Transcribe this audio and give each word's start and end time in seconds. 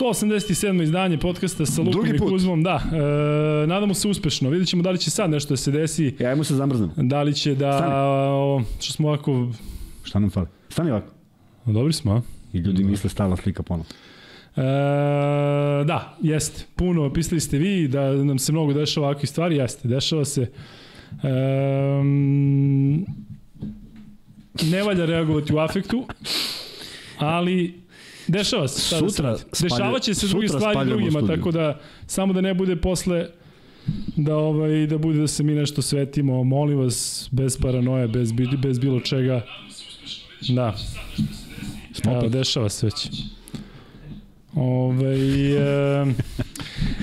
187. 0.00 0.82
izdanje 0.82 1.18
podcasta 1.18 1.66
sa 1.66 1.82
Lukom 1.82 2.06
i. 2.06 2.18
Kuzmom. 2.18 2.62
Da, 2.62 2.82
e, 2.84 3.66
nadamo 3.66 3.94
se 3.94 4.08
uspešno. 4.08 4.50
Vidjet 4.50 4.68
ćemo 4.68 4.82
da 4.82 4.90
li 4.90 4.98
će 4.98 5.10
sad 5.10 5.30
nešto 5.30 5.52
da 5.52 5.56
se 5.56 5.70
desi, 5.70 6.14
Ja, 6.18 6.28
ajmo 6.28 6.44
se 6.44 6.54
zamrznem. 6.54 6.90
da 6.96 7.22
li 7.22 7.34
će 7.34 7.54
da, 7.54 7.72
Stani. 7.72 8.64
što 8.80 8.92
smo 8.92 9.08
ovako, 9.08 9.48
Šta 10.02 10.18
nam 10.18 10.30
fali? 10.30 10.46
Stani 10.68 10.90
ovako. 10.90 11.12
dobri 11.66 11.92
smo, 11.92 12.12
a? 12.12 12.20
I 12.52 12.58
ljudi 12.58 12.84
misle 12.84 13.10
stalna 13.10 13.36
slika 13.36 13.62
ponovno. 13.62 13.84
E, 14.56 14.62
da, 15.84 16.16
jeste. 16.22 16.64
Puno, 16.76 17.12
pisali 17.12 17.40
ste 17.40 17.58
vi 17.58 17.88
da 17.88 18.12
nam 18.12 18.38
se 18.38 18.52
mnogo 18.52 18.72
dešava 18.72 19.06
ovakvih 19.06 19.30
stvari, 19.30 19.56
jeste, 19.56 19.88
dešava 19.88 20.24
se. 20.24 20.42
E, 21.22 21.28
ne 24.62 24.82
valja 24.82 25.04
reagovati 25.04 25.54
u 25.54 25.58
afektu, 25.58 26.06
ali 27.18 27.80
dešava 28.30 28.68
se. 28.68 28.94
da 28.96 29.08
Sutra 29.08 29.26
radi. 29.26 29.42
spalja- 29.42 29.62
Dešava 29.70 29.98
će 30.00 30.14
se 30.14 30.26
druge 30.28 30.48
stvari 30.48 30.88
drugima, 30.88 31.10
studio. 31.10 31.36
tako 31.36 31.50
da 31.50 31.78
samo 32.06 32.32
da 32.32 32.40
ne 32.40 32.54
bude 32.54 32.76
posle 32.78 33.26
da 34.16 34.36
ovaj 34.36 34.86
da 34.86 34.98
bude 34.98 35.18
da 35.18 35.26
se 35.26 35.42
mi 35.42 35.52
nešto 35.52 35.82
svetimo, 35.82 36.44
molim 36.44 36.78
vas, 36.78 36.96
bez 37.32 37.56
paranoje, 37.58 38.08
bez, 38.08 38.32
bez 38.58 38.78
bilo 38.78 39.00
čega. 39.00 39.44
Da. 40.48 40.74
Evo, 42.06 42.28
dešava 42.28 42.68
se 42.68 42.86
već. 42.86 43.08
Ove, 44.54 45.14
e, 45.50 46.06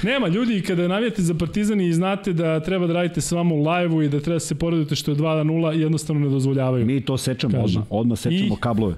nema 0.04 0.28
ljudi 0.28 0.62
kada 0.62 0.88
navijate 0.88 1.22
za 1.22 1.34
Partizan 1.36 1.82
i 1.82 1.94
znate 1.94 2.34
da 2.34 2.60
treba 2.60 2.88
da 2.88 2.94
radite 2.94 3.22
s 3.22 3.32
vama 3.32 3.56
u 3.56 3.64
live-u 3.64 4.02
i 4.02 4.10
da 4.10 4.20
treba 4.20 4.36
da 4.36 4.40
se 4.40 4.56
poredite 4.56 4.96
što 4.96 5.12
je 5.12 5.16
2 5.16 5.36
na 5.36 5.44
0 5.44 5.72
jednostavno 5.72 6.22
ne 6.22 6.30
dozvoljavaju. 6.30 6.86
Mi 6.86 7.02
to 7.02 7.18
sečemo 7.18 7.52
Kažem. 7.54 7.64
odmah. 7.82 7.88
Odmah 7.92 8.18
sečemo 8.20 8.56
I- 8.56 8.60
kablove. 8.60 8.96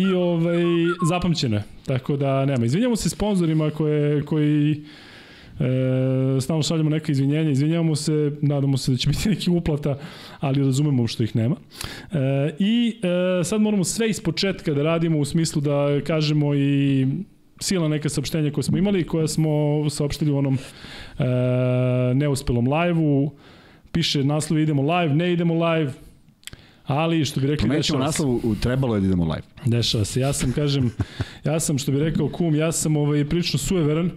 I 0.00 0.14
ovaj, 0.14 0.62
zapamćeno 1.08 1.56
je. 1.56 1.62
Tako 1.86 2.16
da 2.16 2.44
nema. 2.46 2.64
Izvinjamo 2.64 2.96
se 2.96 3.08
sponzorima 3.08 3.70
koje, 3.70 4.22
koji 4.22 4.84
E, 5.60 6.40
stalno 6.40 6.62
šaljamo 6.62 6.90
neka 6.90 7.12
izvinjenja, 7.12 7.50
izvinjavamo 7.50 7.96
se, 7.96 8.32
nadamo 8.42 8.76
se 8.76 8.92
da 8.92 8.96
će 8.96 9.08
biti 9.08 9.28
neki 9.28 9.50
uplata, 9.50 9.98
ali 10.40 10.64
razumemo 10.64 11.06
što 11.06 11.22
ih 11.22 11.36
nema. 11.36 11.56
E, 12.12 12.54
I 12.58 13.00
e, 13.40 13.44
sad 13.44 13.60
moramo 13.60 13.84
sve 13.84 14.10
iz 14.10 14.20
početka 14.20 14.74
da 14.74 14.82
radimo 14.82 15.18
u 15.18 15.24
smislu 15.24 15.60
da 15.60 16.00
kažemo 16.06 16.54
i 16.54 17.06
sila 17.60 17.88
neka 17.88 18.08
saopštenja 18.08 18.50
koje 18.50 18.64
smo 18.64 18.78
imali, 18.78 19.06
koja 19.06 19.28
smo 19.28 19.50
saopštili 19.90 20.30
u 20.30 20.38
onom 20.38 20.58
e, 21.18 21.24
neuspelom 22.14 22.72
live-u. 22.72 23.30
Piše 23.92 24.24
naslov 24.24 24.58
idemo 24.58 24.82
live, 24.82 25.14
ne 25.14 25.32
idemo 25.32 25.66
live, 25.66 25.92
ali 26.86 27.24
što 27.24 27.40
bi 27.40 27.46
rekli 27.46 27.68
dešava 27.68 28.00
se. 28.00 28.06
naslovu, 28.06 28.40
u- 28.44 28.54
trebalo 28.54 28.94
je 28.94 29.00
da 29.00 29.06
idemo 29.06 29.24
live. 29.24 29.42
Dešava 29.66 30.04
se. 30.04 30.20
Ja 30.20 30.32
sam, 30.32 30.52
kažem, 30.52 30.90
ja 31.44 31.60
sam, 31.60 31.78
što 31.78 31.92
bi 31.92 31.98
rekao 32.00 32.28
kum, 32.28 32.54
ja 32.54 32.72
sam 32.72 32.96
ovaj, 32.96 33.24
prilično 33.24 33.58
sujeveran. 33.58 34.10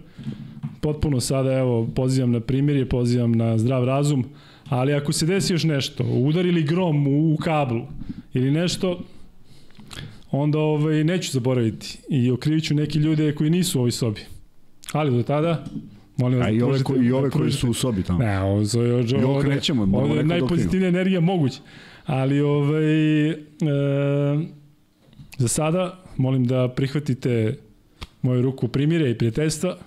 Potpuno 0.82 1.20
sada, 1.20 1.54
evo, 1.54 1.88
pozivam 1.88 2.32
na 2.32 2.40
primirje, 2.40 2.86
pozivam 2.88 3.32
na 3.32 3.58
zdrav 3.58 3.84
razum. 3.84 4.26
Ali 4.66 4.94
ako 4.94 5.14
se 5.14 5.26
desi 5.26 5.54
još 5.54 5.64
nešto, 5.64 6.04
udarili 6.06 6.64
grom 6.64 7.08
u, 7.08 7.34
u 7.34 7.38
kablu 7.38 7.82
ili 8.34 8.52
nešto, 8.52 9.00
onda 10.32 10.60
ovaj, 10.60 11.04
neću 11.04 11.32
zaboraviti. 11.32 11.98
I 12.10 12.32
okrivit 12.32 12.64
ću 12.64 12.76
neki 12.76 13.00
ljude 13.00 13.36
koji 13.36 13.50
nisu 13.50 13.78
u 13.78 13.82
ovoj 13.82 13.92
sobi. 13.92 14.22
Ali 14.92 15.12
do 15.12 15.24
tada, 15.24 15.66
molim 16.18 16.40
vas, 16.40 16.48
A 16.48 16.52
i 16.52 16.62
ove, 16.62 16.72
pružite- 16.72 16.84
ko, 16.86 16.96
i 16.96 17.12
ove 17.12 17.30
koji 17.30 17.42
pružite- 17.42 17.60
su 17.60 17.70
u 17.70 17.74
sobi 17.74 18.04
tamo. 18.04 18.20
Ne, 18.20 18.40
ovo, 18.40 18.52
ovo, 18.52 18.84
ovo, 18.84 19.00
I 19.12 19.24
ovo, 19.24 19.38
okrećemo, 19.40 19.86
moramo 19.86 20.06
ovo 20.06 20.20
je 20.20 20.24
neko 20.24 20.36
da 20.36 20.40
najpozitivnija 20.40 20.90
energija 20.90 21.20
moguće. 21.22 21.60
Ali 22.10 22.42
ovaj, 22.42 23.30
e, 23.30 23.36
za 25.38 25.48
sada 25.48 26.04
molim 26.18 26.48
da 26.48 26.68
prihvatite 26.68 27.58
moju 28.22 28.42
ruku 28.42 28.68
primire 28.68 29.10
i 29.10 29.18
prijateljstva. 29.18 29.78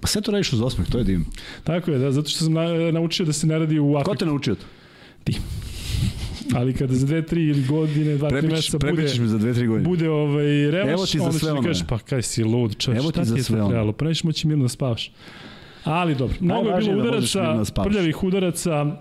Pa 0.00 0.06
sve 0.06 0.22
to 0.22 0.32
radiš 0.32 0.52
uz 0.52 0.60
osmeh, 0.62 0.88
to 0.90 0.98
je 0.98 1.04
divno. 1.04 1.24
Tako 1.64 1.90
je, 1.90 1.98
da, 1.98 2.12
zato 2.12 2.28
što 2.28 2.44
sam 2.44 2.52
na, 2.52 2.92
naučio 2.92 3.26
da 3.26 3.32
se 3.32 3.46
ne 3.46 3.58
radi 3.58 3.78
u 3.78 3.92
Ko 3.92 3.98
afektu. 3.98 4.18
te 4.18 4.26
naučio 4.26 4.54
to? 4.54 4.66
Ali 6.54 6.74
kada 6.74 6.94
za 6.94 7.06
dve, 7.06 7.26
tri 7.26 7.44
ili 7.44 7.64
godine, 7.64 8.16
dva, 8.16 8.28
tri 8.28 8.38
Prepričaš, 8.38 8.58
meseca 8.58 8.78
bude, 8.78 8.92
prepričaš 8.92 9.18
mi 9.18 9.28
za 9.28 9.38
dve, 9.38 9.54
tri 9.54 9.66
godine. 9.66 9.88
bude 9.88 10.10
ovaj 10.10 10.70
revaš, 10.70 10.92
Evo 10.92 11.06
ti 11.06 11.32
za 11.32 11.38
sve 11.38 11.52
ono, 11.52 11.62
kažeš, 11.62 11.86
pa 11.88 11.98
kaj 11.98 12.22
si 12.22 12.44
lud, 12.44 12.76
ti 12.76 12.82
šta 12.82 12.92
ti 12.92 13.30
je 13.36 13.42
sve 13.42 13.58
to 13.58 13.68
trebalo? 13.68 13.92
Pa 13.92 14.04
nećeš 14.04 14.24
moći 14.24 14.46
mirno 14.46 14.64
da 14.64 14.68
spavaš. 14.68 15.12
Ali 15.84 16.14
dobro, 16.14 16.36
mnogo 16.40 16.68
je 16.68 16.76
bilo 16.78 16.94
da 16.94 17.02
udaraca, 17.02 17.40
da 17.40 17.82
prljavih 17.82 18.22
udaraca 18.22 18.82
uh, 18.82 18.94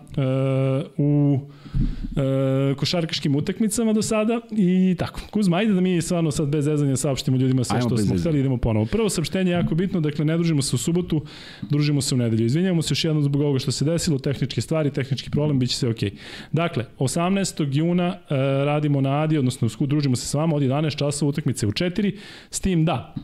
u 0.97 1.40
uh, 1.75 2.78
košarkaškim 2.78 3.36
utakmicama 3.36 3.94
do 3.94 4.02
sada 4.02 4.41
i 4.52 4.96
tako. 5.00 5.22
Kuzma, 5.31 5.58
ajde 5.58 5.74
da 5.74 5.81
mi 5.81 6.02
stvarno 6.02 6.31
sad 6.31 6.47
bez 6.47 6.66
zezanja 6.66 6.96
saopštimo 6.96 7.38
ljudima 7.38 7.63
sve 7.63 7.78
Ajmo 7.78 7.90
što 7.90 7.97
smo 7.97 8.18
hteli, 8.18 8.40
idemo 8.40 8.58
ponovo. 8.58 8.86
Prvo 8.86 9.09
saopštenje 9.09 9.52
je 9.52 9.56
jako 9.56 9.75
bitno, 9.75 10.02
dakle 10.02 10.25
ne 10.25 10.38
družimo 10.38 10.62
se 10.62 10.75
u 10.75 10.80
subotu, 10.80 11.25
družimo 11.62 12.02
se 12.02 12.16
u 12.16 12.18
nedelju. 12.18 12.46
Izvinjavamo 12.46 12.81
se 12.81 12.91
još 12.91 13.03
jednom 13.06 13.24
zbog 13.24 13.41
ovoga 13.41 13.59
što 13.59 13.72
se 13.72 13.86
desilo, 13.86 14.19
tehničke 14.19 14.62
stvari, 14.62 14.91
tehnički 14.91 15.30
problem, 15.30 15.59
bit 15.59 15.69
će 15.69 15.75
sve 15.78 15.90
okej. 15.90 16.12
Dakle, 16.52 16.86
18. 17.00 17.78
juna 17.78 18.07
uh, 18.07 18.36
radimo 18.66 19.02
na 19.02 19.22
Adi, 19.22 19.38
odnosno 19.38 19.69
družimo 19.80 20.16
se 20.16 20.28
s 20.28 20.34
vama 20.34 20.56
od 20.56 20.63
11 20.63 20.97
časova 20.97 21.30
utakmice 21.30 21.68
u 21.68 21.72
4, 21.72 22.16
s 22.50 22.59
tim 22.59 22.86
da 22.86 23.16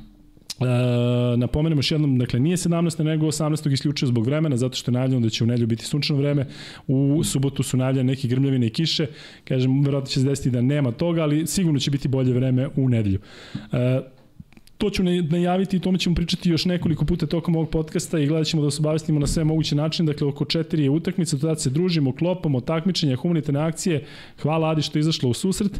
E, 0.61 1.37
napomenem 1.37 1.77
još 1.77 1.91
jednom, 1.91 2.17
dakle 2.17 2.39
nije 2.39 2.57
17. 2.57 3.03
nego 3.03 3.25
18. 3.25 3.71
isključio 3.71 4.07
zbog 4.07 4.25
vremena, 4.25 4.57
zato 4.57 4.75
što 4.75 4.91
je 4.91 4.93
najavljeno 4.93 5.21
da 5.21 5.29
će 5.29 5.43
u 5.43 5.47
nedelju 5.47 5.67
biti 5.67 5.85
sunčano 5.85 6.19
vreme, 6.19 6.47
u 6.87 7.23
subotu 7.23 7.63
su 7.63 7.77
najavljene 7.77 8.07
neke 8.07 8.27
grmljavine 8.27 8.67
i 8.67 8.69
kiše, 8.69 9.07
kažem, 9.43 9.83
verovatno 9.83 10.09
će 10.09 10.19
se 10.19 10.25
desiti 10.25 10.49
da 10.49 10.61
nema 10.61 10.91
toga, 10.91 11.21
ali 11.21 11.47
sigurno 11.47 11.79
će 11.79 11.91
biti 11.91 12.07
bolje 12.07 12.33
vreme 12.33 12.69
u 12.75 12.89
nedelju. 12.89 13.19
E, 13.71 14.01
to 14.81 14.89
ću 14.89 15.03
najaviti 15.03 15.77
i 15.77 15.79
tome 15.79 15.99
ćemo 15.99 16.15
pričati 16.15 16.49
još 16.49 16.65
nekoliko 16.65 17.05
puta 17.05 17.25
tokom 17.25 17.55
ovog 17.55 17.69
podcasta 17.69 18.19
i 18.19 18.27
gledat 18.27 18.47
ćemo 18.47 18.63
da 18.63 18.71
se 18.71 18.81
obavestimo 18.81 19.19
na 19.19 19.27
sve 19.27 19.43
moguće 19.43 19.75
načine. 19.75 20.13
Dakle, 20.13 20.27
oko 20.27 20.45
četiri 20.45 20.83
je 20.83 20.89
utakmica, 20.89 21.37
tada 21.37 21.55
se 21.55 21.69
družimo, 21.69 22.15
klopamo, 22.15 22.61
takmičenja, 22.61 23.15
humanitarne 23.15 23.59
akcije. 23.59 24.05
Hvala 24.41 24.69
Adi 24.69 24.81
što 24.81 24.97
je 24.97 24.99
izašla 24.99 25.29
u 25.29 25.33
susret. 25.33 25.79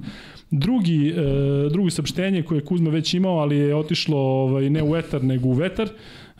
Drugi, 0.52 1.10
e, 1.10 1.14
drugo 1.70 1.90
saopštenje 1.90 2.44
koje 2.44 2.58
je 2.58 2.66
Kuzma 2.66 2.90
već 2.90 3.14
imao, 3.14 3.38
ali 3.38 3.58
je 3.58 3.76
otišlo 3.76 4.18
ovaj, 4.18 4.70
ne 4.70 4.84
u 4.84 4.96
etar, 4.96 5.24
nego 5.24 5.50
u 5.50 5.54
vetar, 5.54 5.90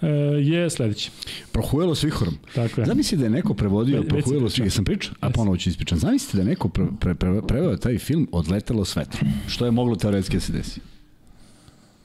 e, 0.02 0.08
je 0.42 0.70
sledeće. 0.70 1.12
Prohujelo 1.52 1.96
s 1.96 2.04
vihorom. 2.04 2.34
Tako 2.56 2.82
je. 2.82 2.88
Zamisli 2.88 3.18
da 3.18 3.24
je 3.24 3.30
neko 3.30 3.54
prevodio 3.54 4.02
Ve- 4.02 4.08
Prohujelo 4.08 4.50
s 4.50 4.58
vihorom. 4.58 4.72
Sam 4.72 4.86
pričao? 4.86 5.14
A 5.20 5.30
ponovo 5.30 5.58
ću 5.58 5.70
ispričam. 5.70 5.98
Zamislite 5.98 6.38
da 6.38 6.44
je 6.44 6.50
neko 6.50 6.70
pre, 6.70 6.86
pre, 7.00 7.16
pre, 7.16 7.42
preveo 7.48 7.78
taj 7.78 7.98
film 7.98 8.28
Odletelo 8.32 8.86
s 8.86 8.96
vetrom. 8.96 9.30
Što 9.48 9.66
je 9.66 9.72
moglo 9.72 9.96
teoretski 9.96 10.36
da 10.36 10.42
se 10.42 10.54
desi? 10.54 10.91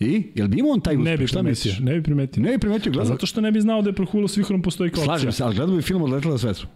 I? 0.01 0.23
Jel 0.35 0.49
bi 0.49 0.59
imao 0.59 0.73
on 0.73 0.81
taj 0.81 0.97
uspeh? 0.97 1.05
Ne 1.05 1.17
bi 1.17 1.27
Šta 1.27 1.39
primetio, 1.39 1.51
misliš? 1.51 1.79
ne 1.81 1.95
bi 1.95 2.03
primetio. 2.03 2.43
Ne 2.43 2.51
bi 2.51 2.59
primetio, 2.59 2.91
A 2.91 2.93
gledao. 2.93 3.09
zato 3.09 3.27
što 3.27 3.41
ne 3.41 3.53
bi 3.53 3.61
znao 3.61 3.83
da 3.83 3.89
je 3.89 3.95
Prohulo 3.95 4.29
s 4.29 4.37
Vihrom 4.37 4.63
postoji 4.63 4.91
kao 4.91 5.01
opcija. 5.01 5.07
Slažem 5.09 5.33
se, 5.33 5.45
ali 5.45 5.55
gledao 5.57 5.77
bi 5.77 5.83
film 5.83 6.03
Odletelo 6.03 6.39
s 6.39 6.43
vetrom. 6.43 6.69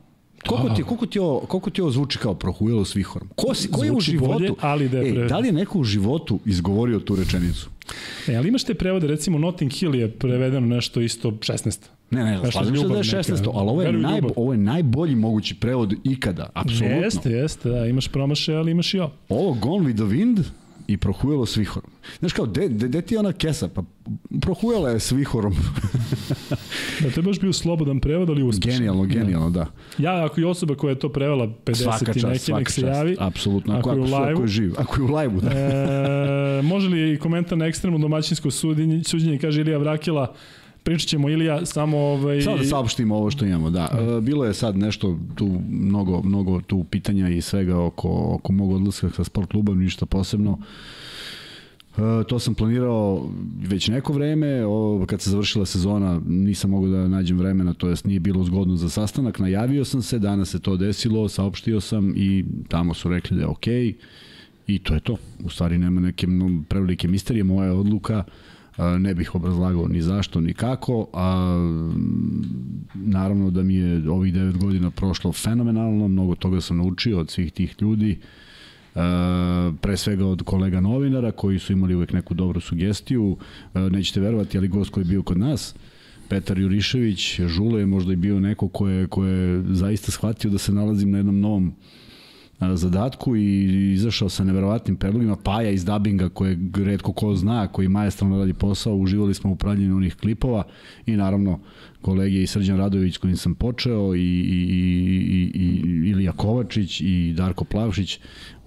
Koliko 0.47 0.69
ti, 0.71 0.83
koliko, 0.83 1.07
ti 1.07 1.19
ovo, 1.19 1.41
koliko 1.41 1.71
ti 1.71 1.81
ovo 1.81 1.91
zvuči 1.91 2.19
kao 2.19 2.35
prohujelo 2.35 2.85
s 2.85 2.97
vihorom? 2.97 3.29
Ko, 3.37 3.55
si, 3.55 3.71
ko 3.71 3.85
je 3.85 3.93
u 3.93 4.01
životu? 4.01 4.33
bolje, 4.33 4.51
ali 4.61 4.89
da 4.89 4.99
je 4.99 5.15
pre- 5.15 5.29
da 5.29 5.39
li 5.39 5.49
je 5.49 5.53
neko 5.53 5.79
u 5.79 5.85
životu 5.85 6.39
izgovorio 6.47 6.99
tu 6.99 7.17
rečenicu? 7.17 7.71
E, 8.29 8.37
ali 8.37 8.49
imaš 8.49 8.65
te 8.65 8.75
prevode, 8.75 9.07
recimo 9.07 9.39
Notting 9.39 9.73
Hill 9.73 9.95
je 9.95 10.11
prevedeno 10.11 10.67
nešto 10.67 11.01
isto 11.01 11.31
16. 11.31 11.79
Ne, 12.11 12.25
ne, 12.25 12.39
slažem 12.53 12.77
se 12.77 12.83
da 12.83 12.95
je 12.95 12.99
neka. 12.99 13.17
16. 13.19 13.51
Ali 13.55 13.71
ovo 13.71 13.83
je, 13.83 13.93
naj, 13.93 14.17
ljubav. 14.17 14.31
ovo 14.37 14.53
je 14.53 14.59
najbolji 14.59 15.15
mogući 15.15 15.55
prevod 15.55 15.95
ikada. 16.05 16.51
Apsolutno. 16.55 16.97
Jeste, 16.97 17.31
jeste, 17.31 17.69
da, 17.69 17.87
imaš 17.87 18.09
promaše, 18.09 18.55
ali 18.55 18.71
imaš 18.71 18.95
i 18.95 18.99
ovo. 18.99 19.13
Ovo 19.29 19.55
Gone 19.55 19.89
with 19.89 19.97
the 19.97 20.05
Wind 20.07 20.43
i 20.93 20.97
prohujelo 20.97 21.47
s 21.47 21.57
vihorom. 21.57 21.91
Znaš 22.19 22.33
kao, 22.33 22.47
de, 22.47 22.69
de, 22.69 22.89
de 22.89 23.03
ti 23.03 23.15
je 23.15 23.19
ona 23.19 23.33
kesa? 23.33 23.69
Pa 23.69 23.83
prohujela 24.41 24.91
je 24.91 25.01
s 25.01 25.13
vihorom. 25.13 25.55
Da, 27.01 27.11
to 27.11 27.21
je 27.21 27.23
baš 27.23 27.41
bio 27.41 27.53
slobodan 27.53 28.01
prevod, 28.01 28.31
ali 28.31 28.43
uspešan. 28.43 28.77
genijalno, 28.79 29.05
genijalno, 29.05 29.51
da. 29.51 29.67
Ja, 29.99 30.25
ako 30.25 30.41
je 30.41 30.47
osoba 30.47 30.75
koja 30.75 30.91
je 30.91 30.99
to 30.99 31.09
prevela 31.09 31.47
50 31.65 31.75
Svaka 31.75 32.11
i 32.11 32.15
čast, 32.15 32.27
neki, 32.27 32.39
svaka 32.39 32.59
nek 32.59 32.71
se 32.71 32.81
čast. 32.81 32.97
javi. 32.97 33.17
Apsolutno, 33.19 33.75
Ako 33.79 33.91
ako, 33.91 33.99
je 33.99 34.13
u 34.13 34.15
ako, 34.15 34.43
je 34.43 34.49
živ. 34.49 34.73
Ako 34.79 35.03
je 35.03 35.05
u 35.05 35.17
live-u, 35.17 35.41
da. 35.41 35.51
E, 35.51 36.63
može 36.63 36.89
li 36.89 37.13
i 37.13 37.19
komentar 37.19 37.59
na 37.59 37.67
ekstremno 37.67 37.99
domaćinsko 37.99 38.51
suđenje, 38.51 39.05
suđenje 39.05 39.39
kaže 39.39 39.61
Ilija 39.61 39.79
Vrakila, 39.79 40.35
pričat 40.91 41.09
ćemo 41.09 41.29
Ilija, 41.29 41.67
samo 41.67 41.99
ovaj... 41.99 42.41
Samo 42.41 42.57
da 42.57 42.65
saopštimo 42.65 43.17
ovo 43.17 43.31
što 43.31 43.45
imamo, 43.45 43.71
da. 43.71 43.89
E, 44.19 44.21
Bilo 44.21 44.45
je 44.45 44.55
sad 44.55 44.77
nešto 44.77 45.19
tu, 45.35 45.61
mnogo, 45.71 46.23
mnogo 46.23 46.61
tu 46.61 46.85
pitanja 46.85 47.29
i 47.29 47.41
svega 47.41 47.79
oko, 47.79 48.09
oko 48.35 48.53
mog 48.53 48.73
odlaska 48.73 49.11
sa 49.11 49.25
sport 49.25 49.51
klubom, 49.51 49.79
ništa 49.79 50.07
posebno. 50.07 50.59
E, 51.97 52.01
to 52.29 52.39
sam 52.39 52.55
planirao 52.55 53.31
već 53.69 53.89
neko 53.89 54.13
vreme, 54.13 54.65
o, 54.67 55.05
kad 55.07 55.21
se 55.21 55.31
završila 55.31 55.67
sezona 55.67 56.21
nisam 56.27 56.71
mogao 56.71 56.91
da 56.91 57.09
nađem 57.09 57.39
vremena, 57.39 57.75
to 57.75 57.89
jest 57.89 58.05
nije 58.05 58.21
bilo 58.21 58.45
zgodno 58.45 58.77
za 58.77 58.89
sastanak, 58.89 59.39
najavio 59.39 59.85
sam 59.85 60.03
se, 60.03 60.19
danas 60.19 60.51
se 60.51 60.59
to 60.59 60.77
desilo, 60.77 61.29
saopštio 61.29 61.81
sam 61.81 62.13
i 62.17 62.45
tamo 62.69 62.95
su 62.95 63.09
rekli 63.09 63.37
da 63.37 63.43
je 63.43 63.49
okej 63.49 63.95
i 64.67 64.79
to 64.79 64.95
je 64.95 65.01
to. 65.01 65.17
U 65.45 65.51
stvari 65.51 65.79
nema 65.79 66.01
neke 66.01 66.27
prevelike 66.69 67.09
misterije, 67.09 67.45
moja 67.45 67.73
odluka, 67.73 68.17
a, 68.17 68.25
ne 68.99 69.15
bih 69.15 69.35
obrazlagao 69.35 69.89
ni 69.89 70.03
zašto, 70.03 70.41
ni 70.41 70.55
kako, 70.55 71.07
a 71.13 71.57
naravno 72.95 73.51
da 73.51 73.63
mi 73.63 73.75
je 73.75 74.11
ovih 74.11 74.35
9 74.35 74.57
godina 74.57 74.91
prošlo 74.91 75.33
fenomenalno, 75.33 76.09
mnogo 76.09 76.35
toga 76.35 76.61
sam 76.61 76.77
naučio 76.77 77.19
od 77.19 77.31
svih 77.31 77.53
tih 77.53 77.77
ljudi 77.81 78.19
pre 79.81 79.97
svega 79.97 80.27
od 80.27 80.43
kolega 80.43 80.81
novinara 80.81 81.33
koji 81.33 81.59
su 81.59 81.73
imali 81.73 81.95
uvek 81.95 82.13
neku 82.13 82.35
dobru 82.35 82.61
sugestiju. 82.61 83.37
Nećete 83.75 84.21
verovati, 84.21 84.59
ali 84.59 84.69
gost 84.69 84.91
koji 84.91 85.05
je 85.05 85.09
bio 85.09 85.23
kod 85.23 85.39
nas, 85.39 85.75
Petar 86.29 86.59
Jurišević, 86.59 87.41
Žule 87.41 87.81
je 87.81 87.87
možda 87.87 88.13
i 88.13 88.17
bio 88.17 88.41
neko 88.41 88.69
ko 88.69 88.89
je, 88.89 89.07
ko 89.07 89.25
je 89.25 89.65
zaista 89.69 90.13
shvatio 90.13 90.51
da 90.51 90.59
se 90.59 90.73
nalazim 90.73 91.11
na 91.11 91.19
jednom 91.19 91.41
novom 91.41 91.73
zadatku 92.75 93.37
i 93.37 93.93
izašao 93.93 94.29
sa 94.29 94.45
neverovatnim 94.45 94.97
predlogima 94.97 95.37
Paja 95.37 95.71
iz 95.71 95.85
dabinga 95.85 96.29
koje 96.29 96.59
redko 96.75 97.13
ko 97.13 97.35
zna, 97.35 97.69
koji 97.69 97.89
majestralno 97.89 98.39
radi 98.39 98.55
posao, 98.55 98.95
uživali 98.95 99.35
smo 99.35 99.51
u 99.51 99.57
pravljenju 99.57 99.97
onih 99.97 100.17
klipova 100.17 100.63
i 101.07 101.17
naravno 101.17 101.61
kolege 102.01 102.43
i 102.43 102.47
Srđan 102.47 102.79
Radović 102.79 103.17
kojim 103.17 103.37
sam 103.37 103.55
počeo 103.55 104.15
i, 104.15 104.21
i, 104.21 104.23
i, 104.25 105.51
i 105.55 106.09
Ilija 106.11 106.33
Kovačić 106.33 107.01
i 107.01 107.35
Darko 107.37 107.65
Plavšić 107.65 108.21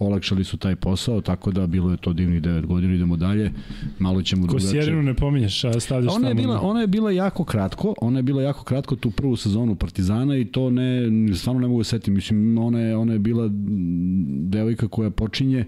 olakšali 0.05 0.43
su 0.43 0.57
taj 0.57 0.75
posao, 0.75 1.21
tako 1.21 1.51
da 1.51 1.67
bilo 1.67 1.91
je 1.91 1.97
to 1.97 2.13
divnih 2.13 2.41
9 2.41 2.65
godina, 2.65 2.93
idemo 2.93 3.17
dalje, 3.17 3.51
malo 3.99 4.21
ćemo 4.21 4.47
drugačije. 4.47 4.79
Kosjerinu 4.79 5.03
ne 5.03 5.13
pominješ, 5.13 5.63
a 5.63 5.79
stavljaš 5.79 6.13
ona 6.15 6.27
je 6.27 6.35
bila, 6.35 6.61
ona 6.61 6.81
je 6.81 6.87
bila 6.87 7.11
jako 7.11 7.43
kratko, 7.43 7.93
ona 8.01 8.19
je 8.19 8.23
bila 8.23 8.41
jako 8.41 8.63
kratko 8.63 8.95
tu 8.95 9.11
prvu 9.11 9.35
sezonu 9.35 9.75
Partizana 9.75 10.37
i 10.37 10.45
to 10.45 10.69
ne, 10.69 11.01
stvarno 11.35 11.61
ne 11.61 11.67
mogu 11.67 11.79
da 11.79 11.83
setim, 11.83 12.13
mislim, 12.13 12.57
ona 12.57 12.79
je, 12.79 12.97
ona 12.97 13.13
je 13.13 13.19
bila 13.19 13.49
devojka 14.49 14.87
koja 14.87 15.09
počinje 15.09 15.65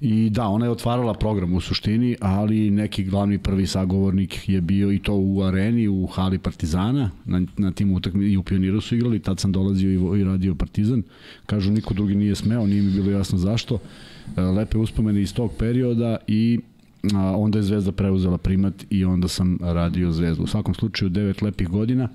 I 0.00 0.30
da, 0.30 0.48
ona 0.48 0.66
je 0.66 0.70
otvarala 0.70 1.14
program 1.14 1.54
u 1.54 1.60
suštini, 1.60 2.16
ali 2.20 2.70
neki 2.70 3.04
glavni 3.04 3.38
prvi 3.38 3.66
sagovornik 3.66 4.48
je 4.48 4.60
bio 4.60 4.92
i 4.92 4.98
to 4.98 5.14
u 5.14 5.42
areni, 5.42 5.88
u 5.88 6.06
hali 6.06 6.38
Partizana, 6.38 7.10
na, 7.24 7.42
na 7.56 7.70
tim 7.72 7.92
utakmi 7.92 8.26
i 8.26 8.36
u 8.36 8.42
Pioniru 8.42 8.80
su 8.80 8.96
igrali, 8.96 9.18
tad 9.18 9.40
sam 9.40 9.52
dolazio 9.52 9.90
i, 9.90 10.20
i 10.20 10.24
radio 10.24 10.54
Partizan. 10.54 11.02
Kažu, 11.46 11.70
niko 11.72 11.94
drugi 11.94 12.14
nije 12.14 12.34
smeo, 12.34 12.66
nije 12.66 12.82
mi 12.82 12.90
bilo 12.90 13.10
jasno 13.10 13.38
zašto. 13.38 13.78
E, 14.36 14.40
lepe 14.40 14.78
uspomene 14.78 15.22
iz 15.22 15.34
tog 15.34 15.52
perioda 15.58 16.16
i 16.26 16.60
onda 17.14 17.58
je 17.58 17.62
Zvezda 17.62 17.92
preuzela 17.92 18.38
primat 18.38 18.74
i 18.90 19.04
onda 19.04 19.28
sam 19.28 19.58
radio 19.60 20.12
Zvezdu. 20.12 20.42
U 20.42 20.46
svakom 20.46 20.74
slučaju, 20.74 21.08
devet 21.08 21.42
lepih 21.42 21.68
godina. 21.68 22.08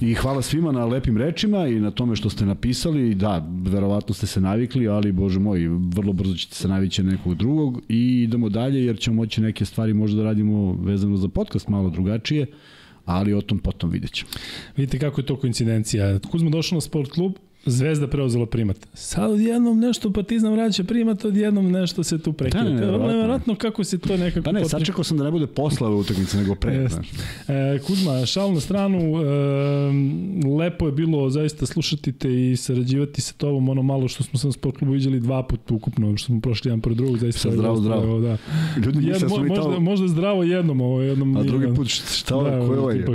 I 0.00 0.14
hvala 0.14 0.42
svima 0.42 0.72
na 0.72 0.84
lepim 0.84 1.16
rečima 1.16 1.66
i 1.66 1.80
na 1.80 1.90
tome 1.90 2.16
što 2.16 2.30
ste 2.30 2.46
napisali. 2.46 3.14
Da, 3.14 3.48
verovatno 3.64 4.14
ste 4.14 4.26
se 4.26 4.40
navikli, 4.40 4.88
ali 4.88 5.12
bože 5.12 5.40
moj, 5.40 5.68
vrlo 5.68 6.12
brzo 6.12 6.34
ćete 6.34 6.54
se 6.54 6.68
navići 6.68 7.02
nekog 7.02 7.34
drugog 7.34 7.82
i 7.88 8.22
idemo 8.22 8.48
dalje 8.48 8.84
jer 8.84 8.98
ćemo 8.98 9.16
moći 9.16 9.40
neke 9.40 9.64
stvari 9.64 9.94
možda 9.94 10.16
da 10.16 10.24
radimo 10.24 10.72
vezano 10.72 11.16
za 11.16 11.28
podcast 11.28 11.68
malo 11.68 11.90
drugačije, 11.90 12.46
ali 13.04 13.34
o 13.34 13.40
tom 13.40 13.58
potom 13.58 13.90
vidjet 13.90 14.12
ćemo. 14.12 14.30
Vidite 14.76 14.98
kako 14.98 15.20
je 15.20 15.26
to 15.26 15.36
koincidencija. 15.36 16.18
Kuzma 16.30 16.50
došao 16.50 16.76
na 16.76 16.80
sport 16.80 17.10
klub, 17.10 17.32
Zvezda 17.66 18.08
preuzela 18.08 18.46
primat. 18.46 18.76
Sad 18.94 19.30
odjednom 19.30 19.80
nešto 19.80 20.12
Partizan 20.12 20.52
vraća 20.52 20.84
primat, 20.84 21.24
odjednom 21.24 21.70
nešto 21.70 22.02
se 22.02 22.18
tu 22.18 22.32
prekida. 22.32 22.62
Da, 22.62 22.70
ne, 22.70 22.80
ne, 22.86 22.98
nevjerojatno 22.98 23.54
kako 23.54 23.84
se 23.84 23.98
to 23.98 24.16
nekako... 24.16 24.44
Pa 24.44 24.52
ne, 24.52 24.62
potri... 24.62 24.78
sačekao 24.78 25.04
sam 25.04 25.18
da 25.18 25.24
ne 25.24 25.30
bude 25.30 25.46
posla 25.46 25.88
ove 25.88 25.96
utakmice 25.96 26.36
nego 26.36 26.54
pre. 26.54 26.72
Yes. 26.72 26.88
Znaš. 26.88 27.08
E, 27.48 27.78
Kuzma, 27.86 28.26
šal 28.26 28.52
na 28.52 28.60
stranu, 28.60 28.98
e, 28.98 29.26
lepo 30.58 30.86
je 30.86 30.92
bilo 30.92 31.30
zaista 31.30 31.66
slušati 31.66 32.12
te 32.12 32.50
i 32.50 32.56
sarađivati 32.56 33.20
sa 33.20 33.34
tobom, 33.34 33.68
ono 33.68 33.82
malo 33.82 34.08
što 34.08 34.22
smo 34.22 34.38
sam 34.38 34.52
sport 34.52 34.76
klubu 34.78 34.92
vidjeli 34.92 35.20
dva 35.20 35.42
puta 35.42 35.74
ukupno, 35.74 36.16
što 36.16 36.26
smo 36.26 36.40
prošli 36.40 36.68
jedan 36.68 36.80
pro 36.80 36.94
drugog, 36.94 37.18
zaista 37.18 37.40
Sa 37.40 37.50
zdravo, 37.50 37.76
zdravo. 37.76 38.20
Da. 38.20 38.36
Ljudi 38.84 38.98
misle 38.98 39.12
da 39.12 39.28
smo 39.28 39.44
možda, 39.44 39.62
tamo... 39.62 39.80
možda 39.80 40.08
zdravo 40.08 40.42
jednom, 40.42 40.80
ovo 40.80 41.02
jednom. 41.02 41.36
A 41.36 41.42
drugi 41.42 41.74
put 41.74 41.88
šta 41.88 42.36
ovo, 42.36 42.50
da, 42.50 42.66
ko 42.66 42.72
je 42.74 42.80
ovaj? 42.80 42.98
Da. 42.98 43.12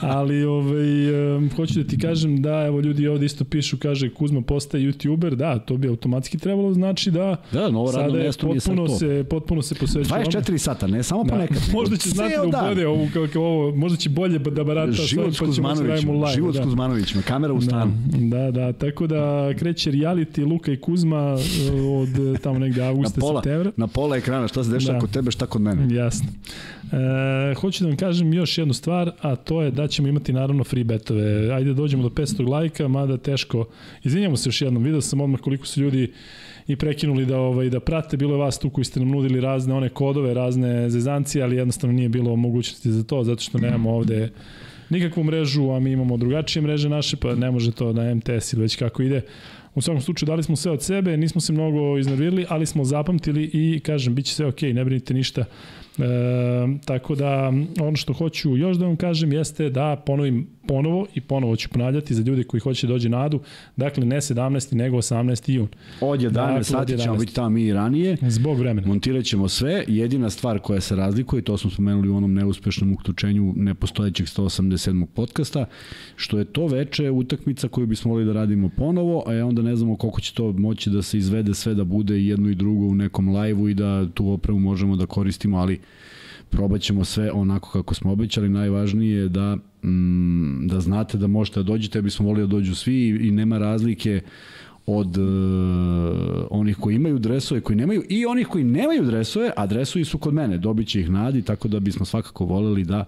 Ali 0.00 0.44
ovaj, 0.44 1.08
e, 1.36 1.48
hoću 1.56 1.74
da 1.82 1.88
ti 1.88 1.98
kažem 1.98 2.42
da, 2.42 2.64
evo 2.66 2.80
ljudi 2.80 3.08
ovde 3.08 3.26
isto 3.26 3.44
pišu, 3.56 3.78
kaže 3.78 4.10
Kuzma 4.14 4.40
postaje 4.42 4.84
youtuber, 4.84 5.34
da, 5.34 5.58
to 5.58 5.76
bi 5.76 5.88
automatski 5.88 6.38
trebalo 6.38 6.74
znači 6.74 7.10
da 7.10 7.36
da, 7.52 7.70
novo 7.70 7.92
radno 7.92 8.18
mesto 8.18 8.46
je 8.46 8.54
potpuno 8.54 8.88
se 8.88 9.24
potpuno 9.30 9.62
se 9.62 9.74
posvećuje 9.74 10.24
24 10.24 10.58
sata, 10.58 10.86
ne 10.86 11.02
samo 11.02 11.24
da. 11.24 11.30
ponekad. 11.32 11.58
možda 11.78 11.96
će 11.96 12.08
znati 12.08 12.34
da 12.52 12.58
ubode 12.58 12.86
ovu 12.86 13.08
kako 13.14 13.40
ovo, 13.40 13.76
možda 13.76 13.98
će 13.98 14.10
bolje 14.10 14.38
da 14.38 14.64
barata 14.64 14.92
život 14.92 15.34
s 15.34 15.38
Kuzmanovićem, 15.38 16.10
live, 16.10 16.32
život 16.34 16.54
s 16.54 16.58
da. 16.58 16.64
Kuzmanovićem, 16.64 17.22
kamera 17.22 17.52
u 17.52 17.58
da, 17.58 17.64
stanu. 17.64 17.92
Da, 18.06 18.38
da, 18.38 18.50
da, 18.50 18.72
tako 18.72 19.06
da 19.06 19.52
kreće 19.58 19.92
reality 19.92 20.48
Luka 20.48 20.72
i 20.72 20.76
Kuzma 20.76 21.36
eh, 21.38 21.80
od 21.80 22.40
tamo 22.40 22.58
negde 22.58 22.82
avgusta, 22.82 23.20
na 23.20 23.20
pola, 23.20 23.42
septembra. 23.42 23.72
Na 23.76 23.86
pola 23.86 24.16
ekrana, 24.16 24.48
šta 24.48 24.64
se 24.64 24.70
dešava 24.70 24.92
da. 24.92 25.00
kod 25.00 25.10
tebe, 25.10 25.30
šta 25.30 25.46
kod 25.46 25.62
mene. 25.62 25.94
Jasno. 25.94 26.28
E, 26.92 27.54
hoću 27.54 27.84
da 27.84 27.88
vam 27.88 27.96
kažem 27.96 28.34
još 28.34 28.58
jednu 28.58 28.74
stvar, 28.74 29.10
a 29.20 29.36
to 29.36 29.62
je 29.62 29.70
da 29.70 29.88
ćemo 29.88 30.08
imati 30.08 30.32
naravno 30.32 30.64
free 30.64 30.84
betove. 30.84 31.52
Ajde 31.52 31.74
dođemo 31.74 32.02
do 32.02 32.08
500 32.08 32.48
lajka, 32.48 32.88
mada 32.88 33.16
teško. 33.16 33.45
Izvinjamo 34.04 34.36
se 34.36 34.48
još 34.48 34.62
jednom, 34.62 34.82
vidio 34.82 35.00
sam 35.00 35.20
odmah 35.20 35.40
koliko 35.40 35.66
su 35.66 35.80
ljudi 35.80 36.12
i 36.66 36.76
prekinuli 36.76 37.26
da 37.26 37.38
ovaj 37.38 37.70
da 37.70 37.80
prate 37.80 38.16
bilo 38.16 38.34
je 38.34 38.38
vas 38.38 38.58
tu 38.58 38.70
koji 38.70 38.84
ste 38.84 39.00
nam 39.00 39.08
nudili 39.08 39.40
razne 39.40 39.74
one 39.74 39.88
kodove, 39.88 40.34
razne 40.34 40.90
zezancije, 40.90 41.44
ali 41.44 41.56
jednostavno 41.56 41.96
nije 41.96 42.08
bilo 42.08 42.36
mogućnosti 42.36 42.92
za 42.92 43.04
to 43.04 43.24
zato 43.24 43.42
što 43.42 43.58
nemamo 43.58 43.90
ovde 43.90 44.30
nikakvu 44.90 45.24
mrežu, 45.24 45.70
a 45.70 45.80
mi 45.80 45.92
imamo 45.92 46.16
drugačije 46.16 46.62
mreže 46.62 46.88
naše, 46.88 47.16
pa 47.16 47.34
ne 47.34 47.50
može 47.50 47.72
to 47.72 47.92
na 47.92 48.14
MTS 48.14 48.52
ili 48.52 48.62
već 48.62 48.76
kako 48.76 49.02
ide. 49.02 49.22
U 49.74 49.80
svakom 49.80 50.02
slučaju 50.02 50.26
dali 50.26 50.42
smo 50.42 50.56
sve 50.56 50.72
od 50.72 50.82
sebe, 50.82 51.16
nismo 51.16 51.40
se 51.40 51.52
mnogo 51.52 51.98
iznervirali, 51.98 52.46
ali 52.48 52.66
smo 52.66 52.84
zapamtili 52.84 53.50
i 53.52 53.80
kažem, 53.80 54.14
bit 54.14 54.26
će 54.26 54.34
sve 54.34 54.46
ok, 54.46 54.62
ne 54.62 54.84
brinite 54.84 55.14
ništa. 55.14 55.44
E, 55.98 56.78
tako 56.84 57.14
da 57.14 57.52
ono 57.80 57.96
što 57.96 58.12
hoću 58.12 58.56
još 58.56 58.76
da 58.76 58.86
vam 58.86 58.96
kažem 58.96 59.32
jeste 59.32 59.70
da 59.70 60.02
ponovim 60.06 60.46
ponovo 60.66 61.06
i 61.14 61.20
ponovo 61.20 61.56
ću 61.56 61.68
ponavljati 61.68 62.14
za 62.14 62.22
ljude 62.22 62.44
koji 62.44 62.60
hoće 62.60 62.86
da 62.86 62.92
dođe 62.92 63.08
na 63.08 63.24
Adu, 63.24 63.40
dakle 63.76 64.04
ne 64.04 64.16
17. 64.16 64.74
nego 64.74 64.96
18. 64.96 65.50
jun. 65.50 65.68
Od 66.00 66.20
11 66.20 66.30
dakle, 66.30 66.64
sati 66.64 66.98
ćemo 66.98 67.16
biti 67.16 67.34
tamo 67.34 67.50
mi 67.50 67.62
i 67.62 67.72
ranije. 67.72 68.16
Zbog 68.22 68.58
vremena. 68.58 68.88
Montirat 68.88 69.24
ćemo 69.24 69.48
sve. 69.48 69.84
Jedina 69.88 70.30
stvar 70.30 70.58
koja 70.58 70.80
se 70.80 70.96
razlikuje, 70.96 71.42
to 71.42 71.58
smo 71.58 71.70
spomenuli 71.70 72.08
u 72.08 72.16
onom 72.16 72.34
neuspešnom 72.34 72.92
uključenju 72.92 73.52
nepostojećeg 73.56 74.26
187. 74.26 75.06
podcasta, 75.14 75.66
što 76.16 76.38
je 76.38 76.44
to 76.44 76.66
veče 76.66 77.10
utakmica 77.10 77.68
koju 77.68 77.86
bismo 77.86 78.10
volili 78.10 78.26
da 78.26 78.40
radimo 78.40 78.70
ponovo, 78.76 79.22
a 79.26 79.32
ja 79.32 79.46
onda 79.46 79.62
ne 79.62 79.76
znamo 79.76 79.96
koliko 79.96 80.20
će 80.20 80.34
to 80.34 80.52
moći 80.52 80.90
da 80.90 81.02
se 81.02 81.18
izvede 81.18 81.54
sve 81.54 81.74
da 81.74 81.84
bude 81.84 82.20
jedno 82.20 82.50
i 82.50 82.54
drugo 82.54 82.86
u 82.86 82.94
nekom 82.94 83.28
lajvu 83.28 83.68
i 83.68 83.74
da 83.74 84.08
tu 84.14 84.30
opremu 84.30 84.58
možemo 84.58 84.96
da 84.96 85.06
koristimo, 85.06 85.58
ali 85.58 85.80
probat 86.50 86.80
ćemo 86.80 87.04
sve 87.04 87.32
onako 87.32 87.70
kako 87.70 87.94
smo 87.94 88.12
obećali. 88.12 88.48
Najvažnije 88.48 89.18
je 89.18 89.28
da, 89.28 89.56
mm, 89.84 90.66
da 90.66 90.80
znate 90.80 91.18
da 91.18 91.26
možete 91.26 91.60
da 91.60 91.64
dođete, 91.64 92.02
bismo 92.02 92.26
volili 92.26 92.46
da 92.46 92.50
dođu 92.50 92.74
svi 92.74 93.08
i, 93.08 93.30
nema 93.30 93.58
razlike 93.58 94.20
od 94.86 95.18
uh, 95.18 96.46
onih 96.50 96.76
koji 96.76 96.94
imaju 96.94 97.18
dresove, 97.18 97.60
koji 97.60 97.76
nemaju 97.76 98.02
i 98.08 98.26
onih 98.26 98.46
koji 98.46 98.64
nemaju 98.64 99.04
dresove, 99.04 99.50
a 99.56 99.66
dresovi 99.66 100.04
su 100.04 100.18
kod 100.18 100.34
mene, 100.34 100.58
dobit 100.58 100.88
će 100.88 101.00
ih 101.00 101.10
nadi, 101.10 101.42
tako 101.42 101.68
da 101.68 101.80
bismo 101.80 102.06
svakako 102.06 102.44
voleli 102.44 102.84
da 102.84 103.04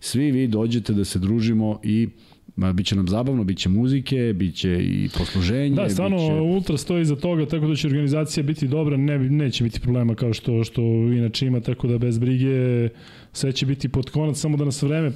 svi 0.00 0.30
vi 0.30 0.46
dođete 0.46 0.92
da 0.92 1.04
se 1.04 1.18
družimo 1.18 1.80
i 1.82 2.08
biće 2.56 2.96
nam 2.96 3.08
zabavno, 3.08 3.44
biće 3.44 3.68
muzike, 3.68 4.32
biće 4.36 4.78
i 4.80 5.08
posluženje. 5.18 5.76
Da, 5.76 5.88
stvarno 5.88 6.16
biće... 6.16 6.32
Ultra 6.32 6.76
stoji 6.76 7.04
za 7.04 7.16
toga, 7.16 7.46
tako 7.46 7.66
da 7.66 7.76
će 7.76 7.86
organizacija 7.86 8.42
biti 8.42 8.68
dobra, 8.68 8.96
ne, 8.96 9.18
neće 9.18 9.64
biti 9.64 9.80
problema 9.80 10.14
kao 10.14 10.32
što, 10.32 10.64
što 10.64 10.82
inače 11.12 11.46
ima, 11.46 11.60
tako 11.60 11.86
da 11.86 11.98
bez 11.98 12.18
brige 12.18 12.88
sve 13.32 13.52
će 13.52 13.66
biti 13.66 13.88
pod 13.88 14.10
konac, 14.10 14.36
samo 14.36 14.56
da 14.56 14.64
nas 14.64 14.82
vreme 14.82 15.12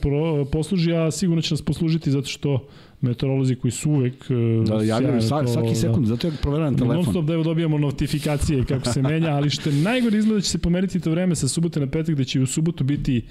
posluži, 0.52 0.92
a 0.92 1.10
sigurno 1.10 1.42
će 1.42 1.54
nas 1.54 1.62
poslužiti 1.62 2.10
zato 2.10 2.26
što 2.26 2.68
meteorolozi 3.00 3.54
koji 3.54 3.70
su 3.70 3.90
uvek 3.90 4.14
e, 4.30 4.64
da, 4.66 4.82
javljaju 4.82 5.22
svaki, 5.22 5.50
svaki 5.50 5.68
da. 5.68 5.74
sekund, 5.74 6.06
zato 6.06 6.26
ja 6.26 6.32
proveram 6.42 6.76
telefon. 6.76 6.96
Non 6.96 7.04
stop 7.04 7.24
da 7.24 7.34
evo 7.34 7.42
dobijamo 7.42 7.78
notifikacije 7.78 8.64
kako 8.64 8.88
se 8.88 9.02
menja, 9.02 9.30
ali 9.30 9.50
što 9.50 9.70
je 9.70 9.76
najgore 9.76 10.18
izgleda 10.18 10.36
da 10.36 10.42
će 10.42 10.50
se 10.50 10.58
pomeriti 10.58 11.00
to 11.00 11.10
vreme 11.10 11.34
sa 11.34 11.48
subote 11.48 11.80
na 11.80 11.86
petak, 11.86 12.14
da 12.14 12.24
će 12.24 12.40
u 12.40 12.46
subotu 12.46 12.84
biti 12.84 13.22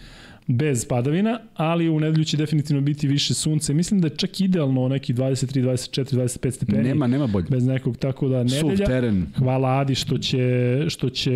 bez 0.51 0.85
padavina, 0.85 1.39
ali 1.55 1.89
u 1.89 1.99
nedelju 1.99 2.25
će 2.25 2.37
definitivno 2.37 2.81
biti 2.81 3.07
više 3.07 3.33
sunce. 3.33 3.73
Mislim 3.73 4.01
da 4.01 4.07
je 4.07 4.15
čak 4.15 4.41
idealno 4.41 4.87
neki 4.87 5.13
23, 5.13 5.63
24, 5.63 6.15
25 6.15 6.51
stepeni. 6.51 6.83
Nema, 6.83 7.07
nema 7.07 7.27
bolje. 7.27 7.45
Bez 7.49 7.65
nekog 7.65 7.97
tako 7.97 8.27
da 8.27 8.43
nedelja. 8.43 8.59
Suv 8.59 8.85
teren. 8.85 9.25
Hvala 9.37 9.79
Adi 9.79 9.95
što 9.95 10.17
će, 10.17 10.85
što 10.89 11.09
će 11.09 11.31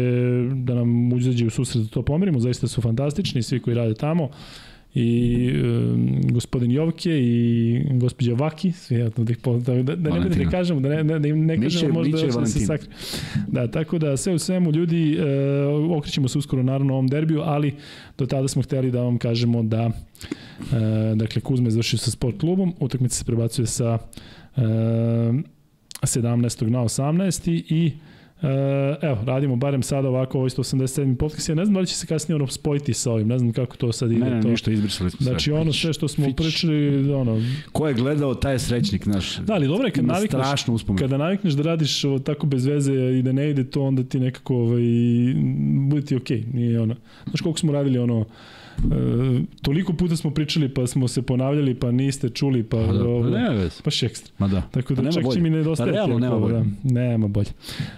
da 0.53 0.73
nam 0.75 1.13
uzađe 1.13 1.45
u 1.45 1.49
susret 1.49 1.83
da 1.83 1.89
to 1.89 2.01
pomerimo. 2.01 2.39
Zaista 2.39 2.67
su 2.67 2.81
fantastični 2.81 3.43
svi 3.43 3.59
koji 3.59 3.75
rade 3.75 3.93
tamo 3.93 4.29
i 4.95 5.51
um, 5.63 6.21
gospodin 6.29 6.71
Jovke 6.71 7.11
i 7.11 7.81
gospođa 7.91 8.33
Vaki, 8.33 8.71
svi 8.71 8.95
ja 8.95 9.09
da, 9.09 9.23
da, 9.23 9.33
da, 9.83 9.95
da 9.95 10.19
ne 10.19 10.29
da 10.29 10.49
kažemo, 10.49 10.79
da 10.79 10.89
ne, 10.89 11.03
ne, 11.03 11.19
da 11.19 11.27
im 11.27 11.45
ne 11.45 11.61
kažemo 11.61 11.93
možda 11.93 12.17
Miće 12.17 12.39
da 12.39 12.45
se 12.45 12.59
sakri. 12.59 12.89
Da, 13.47 13.67
tako 13.67 13.97
da 13.97 14.17
sve 14.17 14.33
u 14.33 14.39
svemu 14.39 14.71
ljudi, 14.71 15.17
uh, 15.89 15.97
okrećemo 15.97 16.27
se 16.27 16.37
uskoro 16.37 16.63
naravno 16.63 16.93
ovom 16.93 17.07
derbiju, 17.07 17.41
ali 17.41 17.73
do 18.17 18.25
tada 18.25 18.47
smo 18.47 18.61
hteli 18.61 18.91
da 18.91 19.01
vam 19.01 19.17
kažemo 19.17 19.63
da 19.63 19.87
uh, 19.87 19.93
dakle 21.15 21.41
Kuzma 21.41 21.67
je 21.67 21.71
završio 21.71 21.99
sa 21.99 22.11
sport 22.11 22.39
klubom, 22.39 22.73
utakmica 22.79 23.15
se 23.15 23.25
prebacuje 23.25 23.67
sa 23.67 23.97
uh, 24.55 24.61
17. 24.61 26.69
na 26.69 26.79
18. 26.79 27.63
i 27.69 27.91
evo, 29.01 29.17
radimo 29.25 29.55
barem 29.55 29.83
sada 29.83 30.07
ovako 30.09 30.37
ovaj 30.37 30.49
187. 30.49 31.15
podcast. 31.15 31.49
Ja 31.49 31.55
ne 31.55 31.65
znam 31.65 31.73
da 31.73 31.79
li 31.79 31.87
će 31.87 31.95
se 31.95 32.07
kasnije 32.07 32.35
ono 32.35 32.47
spojiti 32.47 32.93
sa 32.93 33.11
ovim, 33.11 33.27
ne 33.27 33.39
znam 33.39 33.53
kako 33.53 33.77
to 33.77 33.91
sad 33.91 34.11
ide. 34.11 34.25
Ne, 34.25 34.29
ne, 34.29 34.41
to. 34.41 34.47
ništa, 34.47 34.71
izbrisali 34.71 35.11
smo 35.11 35.23
Znači 35.23 35.43
sve. 35.43 35.59
ono 35.59 35.73
sve 35.73 35.93
što 35.93 36.07
smo 36.07 36.25
Fić. 36.25 36.35
pričali, 36.35 37.11
ono... 37.13 37.41
Ko 37.71 37.87
je 37.87 37.93
gledao, 37.93 38.35
taj 38.35 38.53
je 38.53 38.59
srećnik, 38.59 39.03
znaš. 39.03 39.37
Da, 39.37 39.53
ali 39.53 39.67
dobro 39.67 39.87
je 39.87 39.91
kad 39.91 40.05
navikneš, 40.05 40.45
strašnu 40.45 40.73
uspomenu. 40.73 40.99
kada 40.99 41.17
navikneš 41.17 41.53
da 41.53 41.63
radiš 41.63 42.03
ovo, 42.03 42.19
tako 42.19 42.47
bez 42.47 42.65
veze 42.65 42.93
i 42.93 43.21
da 43.21 43.31
ne 43.31 43.49
ide 43.49 43.63
to, 43.63 43.81
onda 43.81 44.03
ti 44.03 44.19
nekako 44.19 44.55
ovaj, 44.55 44.81
bude 45.89 46.05
ti 46.05 46.15
okej. 46.15 46.37
Okay. 46.37 46.53
Nije 46.53 46.81
ono, 46.81 46.95
znaš 47.29 47.41
koliko 47.41 47.59
smo 47.59 47.71
radili 47.71 47.99
ono, 47.99 48.19
E, 48.21 48.25
toliko 49.61 49.93
puta 49.93 50.15
smo 50.15 50.31
pričali 50.31 50.69
pa 50.69 50.87
smo 50.87 51.07
se 51.07 51.21
ponavljali 51.21 51.75
pa 51.75 51.91
niste 51.91 52.29
čuli 52.29 52.63
pa 52.63 52.77
Pa 52.77 52.93
da, 52.93 53.03
ovo, 53.03 53.21
pa 53.23 53.29
nema 53.29 53.49
veze. 53.49 53.81
baš 53.85 54.03
ekstra. 54.03 54.33
Ma 54.37 54.47
da. 54.47 54.61
Tako 54.61 54.89
da 54.89 54.95
Pa 54.95 55.01
nema 55.01 55.11
čak 55.11 55.21
će 55.21 55.25
bolje. 55.25 55.41
mi 55.41 55.49
nedostaje. 55.49 55.89
Pa 55.89 55.95
realno 55.95 56.19
nema 56.19 56.39
bolje. 56.39 56.53
Da, 56.53 56.65
nema 56.93 57.27
bolje. 57.27 57.49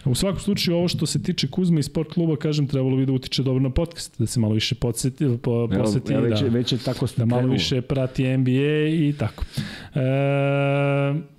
U 0.06 0.16
svakom 0.16 0.40
slučaju 0.40 0.78
ovo 0.78 0.88
što 0.88 1.06
se 1.06 1.24
tiče 1.24 1.48
Kuzme 1.48 1.80
i 1.80 1.84
sport 1.84 2.10
kluba, 2.10 2.36
kažem, 2.36 2.68
trebalo 2.68 2.98
bi 2.98 3.06
da 3.06 3.12
utiče 3.12 3.44
dobro 3.44 3.64
na 3.64 3.70
podcast, 3.70 4.20
da 4.20 4.26
se 4.26 4.40
malo 4.40 4.54
više 4.54 4.76
podsjeti, 4.76 5.38
po, 5.38 5.68
posveti, 5.70 6.14
Evo, 6.14 6.24
već, 6.24 6.40
da, 6.42 6.48
već 6.48 6.72
je 6.72 6.78
tako 6.78 7.06
da 7.18 7.26
malo 7.26 7.40
krenulo. 7.40 7.54
više 7.54 7.82
prati 7.82 8.38
NBA 8.38 8.52
i 8.90 9.14
tako. 9.20 9.46
E, 9.96 11.35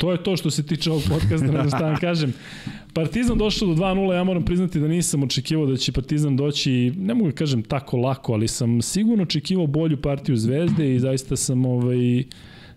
to 0.00 0.12
je 0.12 0.22
to 0.22 0.36
što 0.36 0.50
se 0.50 0.62
tiče 0.66 0.90
ovog 0.90 1.02
podcasta, 1.08 1.46
ne 1.46 1.52
znam 1.52 1.68
šta 1.68 1.78
vam 1.78 1.96
kažem. 2.08 2.32
Partizan 2.94 3.38
došao 3.38 3.68
do 3.68 3.74
2-0, 3.74 4.14
ja 4.14 4.24
moram 4.24 4.44
priznati 4.44 4.80
da 4.80 4.88
nisam 4.88 5.22
očekivao 5.22 5.66
da 5.66 5.76
će 5.76 5.92
Partizan 5.92 6.36
doći, 6.36 6.92
ne 6.96 7.14
mogu 7.14 7.30
da 7.30 7.36
kažem 7.36 7.62
tako 7.62 7.96
lako, 7.96 8.32
ali 8.32 8.48
sam 8.48 8.82
sigurno 8.82 9.22
očekivao 9.22 9.66
bolju 9.66 10.02
partiju 10.02 10.36
Zvezde 10.36 10.94
i 10.94 11.00
zaista 11.00 11.36
sam 11.36 11.66
ovaj, 11.66 12.24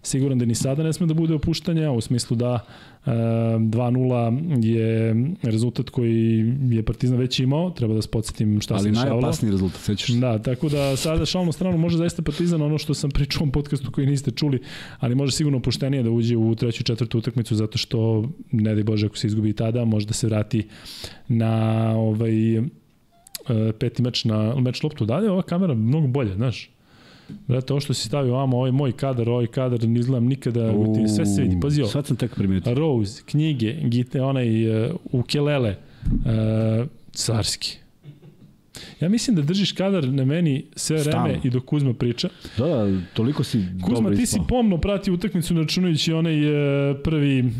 siguran 0.01 0.39
da 0.39 0.45
ni 0.45 0.55
sada 0.55 0.83
ne 0.83 0.93
sme 0.93 1.07
da 1.07 1.13
bude 1.13 1.33
opuštanja, 1.33 1.91
u 1.91 2.01
smislu 2.01 2.37
da 2.37 2.65
2-0 3.05 4.65
je 4.65 5.15
rezultat 5.41 5.89
koji 5.89 6.53
je 6.69 6.83
Partizan 6.83 7.17
već 7.17 7.39
imao, 7.39 7.69
treba 7.69 7.93
da 7.93 8.01
se 8.01 8.09
podsjetim 8.09 8.61
šta 8.61 8.79
se 8.79 8.83
Ali 8.83 8.89
dešavalo. 8.91 9.21
najopasniji 9.21 9.51
rezultat, 9.51 9.81
sećaš 9.81 10.07
se? 10.07 10.19
Da, 10.19 10.39
tako 10.39 10.69
da 10.69 10.95
sada 10.95 11.25
šalno 11.25 11.51
stranu 11.51 11.77
može 11.77 11.97
zaista 11.97 12.21
Partizan 12.21 12.61
ono 12.61 12.77
što 12.77 12.93
sam 12.93 13.11
pričao 13.11 13.39
u 13.39 13.43
ovom 13.43 13.51
podcastu 13.51 13.91
koji 13.91 14.07
niste 14.07 14.31
čuli, 14.31 14.59
ali 14.99 15.15
može 15.15 15.31
sigurno 15.31 15.59
poštenije 15.59 16.03
da 16.03 16.09
uđe 16.09 16.37
u 16.37 16.55
treću 16.55 16.83
četvrtu 16.83 17.17
utakmicu 17.17 17.55
zato 17.55 17.77
što 17.77 18.29
ne 18.51 18.73
daj 18.75 18.83
Bože 18.83 19.05
ako 19.05 19.17
se 19.17 19.27
izgubi 19.27 19.49
i 19.49 19.53
tada, 19.53 19.85
može 19.85 20.07
da 20.07 20.13
se 20.13 20.27
vrati 20.27 20.67
na 21.27 21.93
ovaj 21.97 22.57
e, 22.57 22.61
peti 23.79 24.01
meč 24.01 24.25
na 24.25 24.55
meč 24.55 24.83
loptu 24.83 25.05
dalje, 25.05 25.31
ova 25.31 25.41
kamera 25.41 25.73
mnogo 25.73 26.07
bolje, 26.07 26.35
znaš. 26.35 26.72
Brate, 27.47 27.73
ovo 27.73 27.79
što 27.79 27.93
si 27.93 28.07
stavio 28.07 28.33
vamo, 28.33 28.57
ovaj 28.57 28.71
moj 28.71 28.91
kadar, 28.91 29.29
ovaj 29.29 29.47
kadar 29.47 29.87
ne 29.87 29.99
izgledam 29.99 30.25
nikada, 30.25 30.71
ti 30.71 31.07
sve 31.15 31.25
se 31.25 31.41
vidi, 31.41 31.59
pazi 31.61 31.81
ovo. 31.81 31.91
Sad 31.91 32.07
sam 32.07 32.17
tek 32.17 32.35
primetio. 32.35 32.73
Rose, 32.73 33.23
knjige, 33.25 33.73
gite, 33.83 34.21
onaj 34.21 34.85
uh, 34.85 34.95
ukelele, 35.11 35.75
uh, 36.05 36.87
carski. 37.11 37.77
Ja 38.99 39.09
mislim 39.09 39.35
da 39.35 39.41
držiš 39.41 39.71
kadar 39.71 40.07
na 40.07 40.25
meni 40.25 40.65
sve 40.75 40.97
vreme 40.97 41.39
i 41.43 41.49
dok 41.49 41.65
Kuzma 41.65 41.93
priča. 41.93 42.29
Da, 42.57 42.67
da, 42.67 43.01
toliko 43.13 43.43
si 43.43 43.65
Kuzma, 43.81 43.95
dobro 43.95 44.15
ti 44.15 44.25
si 44.25 44.35
ispao. 44.35 44.47
pomno 44.47 44.77
pratio 44.77 45.13
utakmicu 45.13 45.53
računajući 45.53 46.13
onaj 46.13 46.45
uh, 46.45 46.97
prvi 47.03 47.51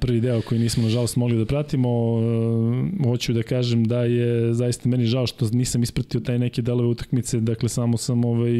prvi 0.00 0.20
deo 0.20 0.42
koji 0.42 0.60
nismo 0.60 0.82
nažalost 0.82 1.16
mogli 1.16 1.38
da 1.38 1.44
pratimo 1.44 1.88
e, 1.88 3.04
hoću 3.04 3.32
da 3.32 3.42
kažem 3.42 3.84
da 3.84 4.04
je 4.04 4.54
zaista 4.54 4.88
meni 4.88 5.06
žao 5.06 5.26
što 5.26 5.48
nisam 5.52 5.82
ispratio 5.82 6.20
taj 6.20 6.38
neke 6.38 6.62
delove 6.62 6.88
utakmice 6.88 7.40
dakle 7.40 7.68
samo 7.68 7.96
sam 7.96 8.24
ovaj 8.24 8.50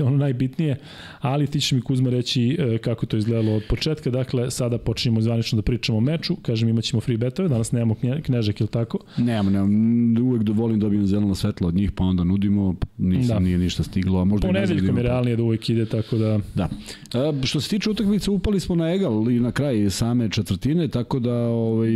ono 0.00 0.16
najbitnije, 0.16 0.76
ali 1.20 1.46
ti 1.46 1.60
ćeš 1.60 1.72
mi 1.72 1.80
Kuzma 1.80 2.10
reći 2.10 2.56
e, 2.58 2.78
kako 2.78 3.06
to 3.06 3.16
izgledalo 3.16 3.56
od 3.56 3.62
početka. 3.68 4.10
Dakle, 4.10 4.50
sada 4.50 4.78
počinjemo 4.78 5.20
zvanično 5.20 5.56
da 5.56 5.62
pričamo 5.62 5.98
o 5.98 6.00
meču. 6.00 6.36
Kažem, 6.36 6.68
imat 6.68 6.84
ćemo 6.84 7.00
free 7.00 7.16
betove, 7.16 7.48
danas 7.48 7.72
nemamo 7.72 7.94
knje, 7.94 8.20
knežak 8.22 8.60
ili 8.60 8.68
tako. 8.68 8.98
Nemam, 9.18 9.52
nemam, 9.52 10.22
uvek 10.22 10.42
dovolim 10.42 10.80
dobijem 10.80 11.06
zeleno 11.06 11.34
svetlo 11.34 11.68
od 11.68 11.74
njih, 11.74 11.92
pa 11.92 12.04
onda 12.04 12.24
nudimo, 12.24 12.74
nisam, 12.98 13.28
Da. 13.28 13.34
da. 13.34 13.40
nije 13.40 13.58
ništa 13.58 13.82
stiglo, 13.82 14.20
a 14.20 14.24
možda 14.24 14.48
znam 14.48 14.52
da 14.52 14.60
Ponedeljkom 14.60 14.96
je 14.96 15.02
realnije 15.02 15.36
da 15.36 15.42
uvek 15.42 15.70
ide, 15.70 15.86
tako 15.86 16.16
da... 16.16 16.40
Da. 16.54 16.68
E, 17.14 17.46
što 17.46 17.60
se 17.60 17.68
tiče 17.68 17.90
utakmice, 17.90 18.30
upali 18.30 18.60
smo 18.60 18.74
na 18.74 18.94
egal 18.94 19.30
i 19.30 19.40
na 19.40 19.52
kraj 19.52 19.90
same 19.90 20.30
četvrtine, 20.30 20.88
tako 20.88 21.18
da 21.18 21.34
ovaj, 21.34 21.90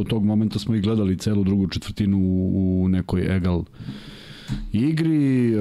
od 0.00 0.08
tog 0.08 0.24
momenta 0.24 0.58
smo 0.58 0.74
i 0.74 0.80
gledali 0.80 1.18
celu 1.18 1.44
drugu 1.44 1.66
četvrtinu 1.68 2.18
u 2.54 2.86
nekoj 2.88 3.36
egal 3.36 3.64
igri. 4.72 5.54
E, 5.54 5.58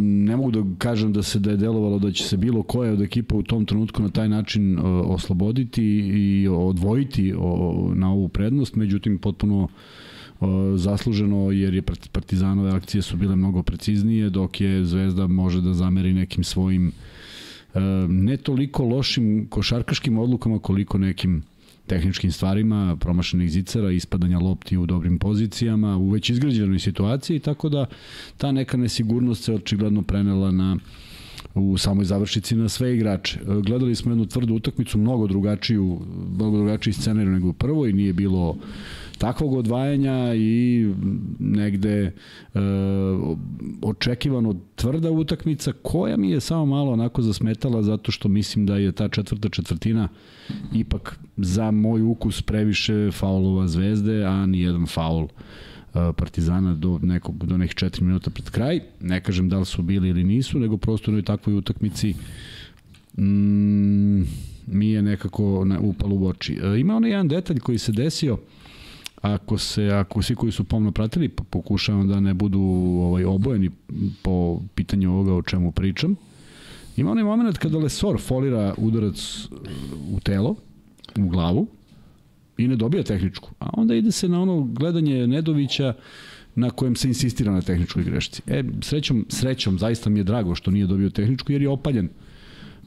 ne 0.00 0.36
mogu 0.36 0.50
da 0.50 0.64
kažem 0.78 1.12
da 1.12 1.22
se 1.22 1.38
da 1.38 1.50
je 1.50 1.56
delovalo 1.56 1.98
da 1.98 2.12
će 2.12 2.24
se 2.24 2.36
bilo 2.36 2.62
koja 2.62 2.92
od 2.92 3.00
ekipa 3.02 3.36
u 3.36 3.42
tom 3.42 3.64
trenutku 3.64 4.02
na 4.02 4.08
taj 4.08 4.28
način 4.28 4.78
e, 4.78 4.82
osloboditi 4.82 5.84
i 6.14 6.48
odvojiti 6.48 7.32
na 7.94 8.12
ovu 8.12 8.28
prednost, 8.28 8.76
međutim 8.76 9.18
potpuno 9.18 9.68
e, 9.68 10.44
zasluženo 10.76 11.50
jer 11.50 11.74
je 11.74 11.82
part- 11.82 12.08
Partizanove 12.12 12.70
akcije 12.70 13.02
su 13.02 13.16
bile 13.16 13.36
mnogo 13.36 13.62
preciznije 13.62 14.30
dok 14.30 14.60
je 14.60 14.84
Zvezda 14.84 15.26
može 15.26 15.60
da 15.60 15.74
zameri 15.74 16.12
nekim 16.12 16.44
svojim 16.44 16.92
ne 18.08 18.36
toliko 18.36 18.84
lošim 18.84 19.46
košarkaškim 19.50 20.18
odlukama 20.18 20.58
koliko 20.58 20.98
nekim 20.98 21.42
tehničkim 21.90 22.32
stvarima, 22.32 22.96
promašenih 22.96 23.50
zicera, 23.50 23.90
ispadanja 23.90 24.38
lopti 24.38 24.76
u 24.76 24.86
dobrim 24.86 25.18
pozicijama, 25.18 25.96
u 25.96 26.10
već 26.10 26.30
izgrađenoj 26.30 26.78
situaciji, 26.78 27.40
tako 27.40 27.68
da 27.68 27.86
ta 28.36 28.52
neka 28.52 28.76
nesigurnost 28.76 29.44
se 29.44 29.54
očigledno 29.54 30.02
prenela 30.02 30.50
na 30.50 30.76
u 31.54 31.78
samoj 31.78 32.04
završici 32.04 32.56
na 32.56 32.68
sve 32.68 32.94
igrače. 32.94 33.40
E, 33.40 33.60
Gledali 33.66 33.94
smo 33.94 34.12
jednu 34.12 34.26
tvrdu 34.26 34.54
utakmicu, 34.54 34.98
mnogo 34.98 35.26
drugačiju, 35.26 36.00
mnogo 36.34 36.56
drugačiji 36.56 36.92
scenarij 36.92 37.32
nego 37.32 37.48
u 37.48 37.52
prvoj, 37.52 37.92
nije 37.92 38.12
bilo 38.12 38.56
takvog 39.18 39.54
odvajanja 39.54 40.34
i 40.34 40.86
negde 41.38 41.96
e, 42.02 42.12
očekivano 43.82 44.54
tvrda 44.76 45.10
utakmica 45.10 45.72
koja 45.82 46.16
mi 46.16 46.30
je 46.30 46.40
samo 46.40 46.66
malo 46.66 46.92
onako 46.92 47.22
zasmetala 47.22 47.82
zato 47.82 48.12
što 48.12 48.28
mislim 48.28 48.66
da 48.66 48.76
je 48.76 48.92
ta 48.92 49.08
četvrta 49.08 49.48
četvrtina 49.48 50.08
ipak 50.72 51.18
za 51.36 51.70
moj 51.70 52.02
ukus 52.02 52.42
previše 52.42 53.10
faulova 53.12 53.68
zvezde, 53.68 54.24
a 54.24 54.46
ni 54.46 54.60
jedan 54.60 54.86
faul 54.86 55.24
e, 55.24 56.12
Partizana 56.16 56.74
do 56.74 56.98
nekog 57.02 57.46
do 57.46 57.56
nekih 57.56 57.74
4 57.74 58.02
minuta 58.02 58.30
pred 58.30 58.50
kraj. 58.50 58.80
Ne 59.00 59.20
kažem 59.20 59.48
da 59.48 59.58
li 59.58 59.66
su 59.66 59.82
bili 59.82 60.08
ili 60.08 60.24
nisu, 60.24 60.58
nego 60.58 60.76
prosto 60.76 61.12
u 61.12 61.22
takvoj 61.22 61.56
utakmici 61.56 62.14
mm, 63.18 64.22
mi 64.66 64.90
je 64.90 65.02
nekako 65.02 65.66
upalo 65.80 66.14
u 66.14 66.26
oči. 66.26 66.58
E, 66.62 66.80
ima 66.80 66.96
onaj 66.96 67.10
jedan 67.10 67.28
detalj 67.28 67.58
koji 67.58 67.78
se 67.78 67.92
desio 67.92 68.38
ako 69.20 69.58
se 69.58 69.88
ako 69.88 70.22
svi 70.22 70.34
koji 70.34 70.52
su 70.52 70.64
pomno 70.64 70.92
pratili 70.92 71.28
pa 71.28 71.44
pokušavam 71.44 72.08
da 72.08 72.20
ne 72.20 72.34
budu 72.34 72.60
ovaj 73.00 73.24
obojeni 73.24 73.70
po 74.22 74.60
pitanju 74.74 75.12
ovoga 75.12 75.34
o 75.34 75.42
čemu 75.42 75.72
pričam. 75.72 76.16
Ima 76.96 77.10
onaj 77.10 77.24
moment 77.24 77.58
kada 77.58 77.78
Lesor 77.78 78.20
folira 78.20 78.74
udarac 78.78 79.48
u 80.12 80.20
telo, 80.20 80.56
u 81.18 81.28
glavu 81.28 81.66
i 82.58 82.68
ne 82.68 82.76
dobija 82.76 83.02
tehničku. 83.02 83.50
A 83.58 83.70
onda 83.72 83.94
ide 83.94 84.12
se 84.12 84.28
na 84.28 84.42
ono 84.42 84.62
gledanje 84.62 85.26
Nedovića 85.26 85.94
na 86.54 86.70
kojem 86.70 86.96
se 86.96 87.08
insistira 87.08 87.52
na 87.52 87.60
tehničkoj 87.60 88.04
grešci. 88.04 88.42
E, 88.46 88.62
srećom, 88.80 89.26
srećom, 89.28 89.78
zaista 89.78 90.10
mi 90.10 90.20
je 90.20 90.24
drago 90.24 90.54
što 90.54 90.70
nije 90.70 90.86
dobio 90.86 91.10
tehničku 91.10 91.52
jer 91.52 91.62
je 91.62 91.68
opaljen 91.68 92.08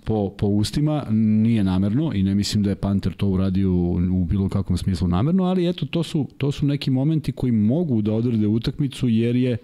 po, 0.04 0.30
po 0.38 0.48
ustima, 0.48 1.06
nije 1.12 1.64
namerno 1.64 2.12
i 2.14 2.24
ne 2.24 2.36
mislim 2.36 2.64
da 2.64 2.70
je 2.70 2.76
Panter 2.76 3.14
to 3.14 3.28
uradio 3.28 3.74
u, 3.74 4.26
bilo 4.30 4.50
kakvom 4.50 4.78
smislu 4.78 5.08
namerno, 5.08 5.44
ali 5.44 5.70
eto, 5.70 5.86
to 5.86 6.04
su, 6.04 6.28
to 6.38 6.52
su 6.52 6.66
neki 6.66 6.92
momenti 6.92 7.32
koji 7.32 7.52
mogu 7.52 8.02
da 8.02 8.14
odrede 8.14 8.48
utakmicu 8.48 9.10
jer 9.10 9.36
je 9.36 9.58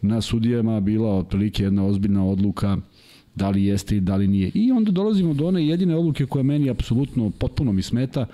na 0.00 0.20
sudijama 0.20 0.80
bila 0.80 1.18
otprilike 1.18 1.62
jedna 1.62 1.86
ozbiljna 1.86 2.26
odluka 2.26 2.76
da 3.34 3.50
li 3.50 3.64
jeste 3.64 3.96
i 3.96 4.00
da 4.00 4.16
li 4.16 4.28
nije. 4.28 4.50
I 4.54 4.72
onda 4.72 4.90
dolazimo 4.90 5.34
do 5.34 5.46
one 5.46 5.66
jedine 5.66 5.96
odluke 5.96 6.26
koja 6.26 6.42
meni 6.42 6.70
apsolutno 6.70 7.30
potpuno 7.30 7.72
mi 7.72 7.82
smeta, 7.82 8.26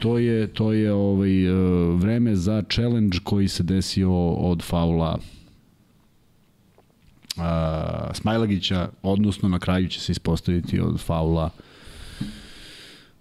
to 0.00 0.18
je 0.18 0.46
to 0.46 0.72
je 0.72 0.92
ovaj 0.92 1.46
e, 1.46 1.52
vreme 1.94 2.36
za 2.36 2.62
challenge 2.70 3.18
koji 3.24 3.48
se 3.48 3.62
desio 3.62 4.28
od 4.30 4.62
faula 4.62 5.18
a, 7.36 8.10
Smajlagića, 8.14 8.88
odnosno 9.02 9.48
na 9.48 9.58
kraju 9.58 9.88
će 9.88 10.00
se 10.00 10.12
ispostaviti 10.12 10.80
od 10.80 11.00
faula 11.00 11.50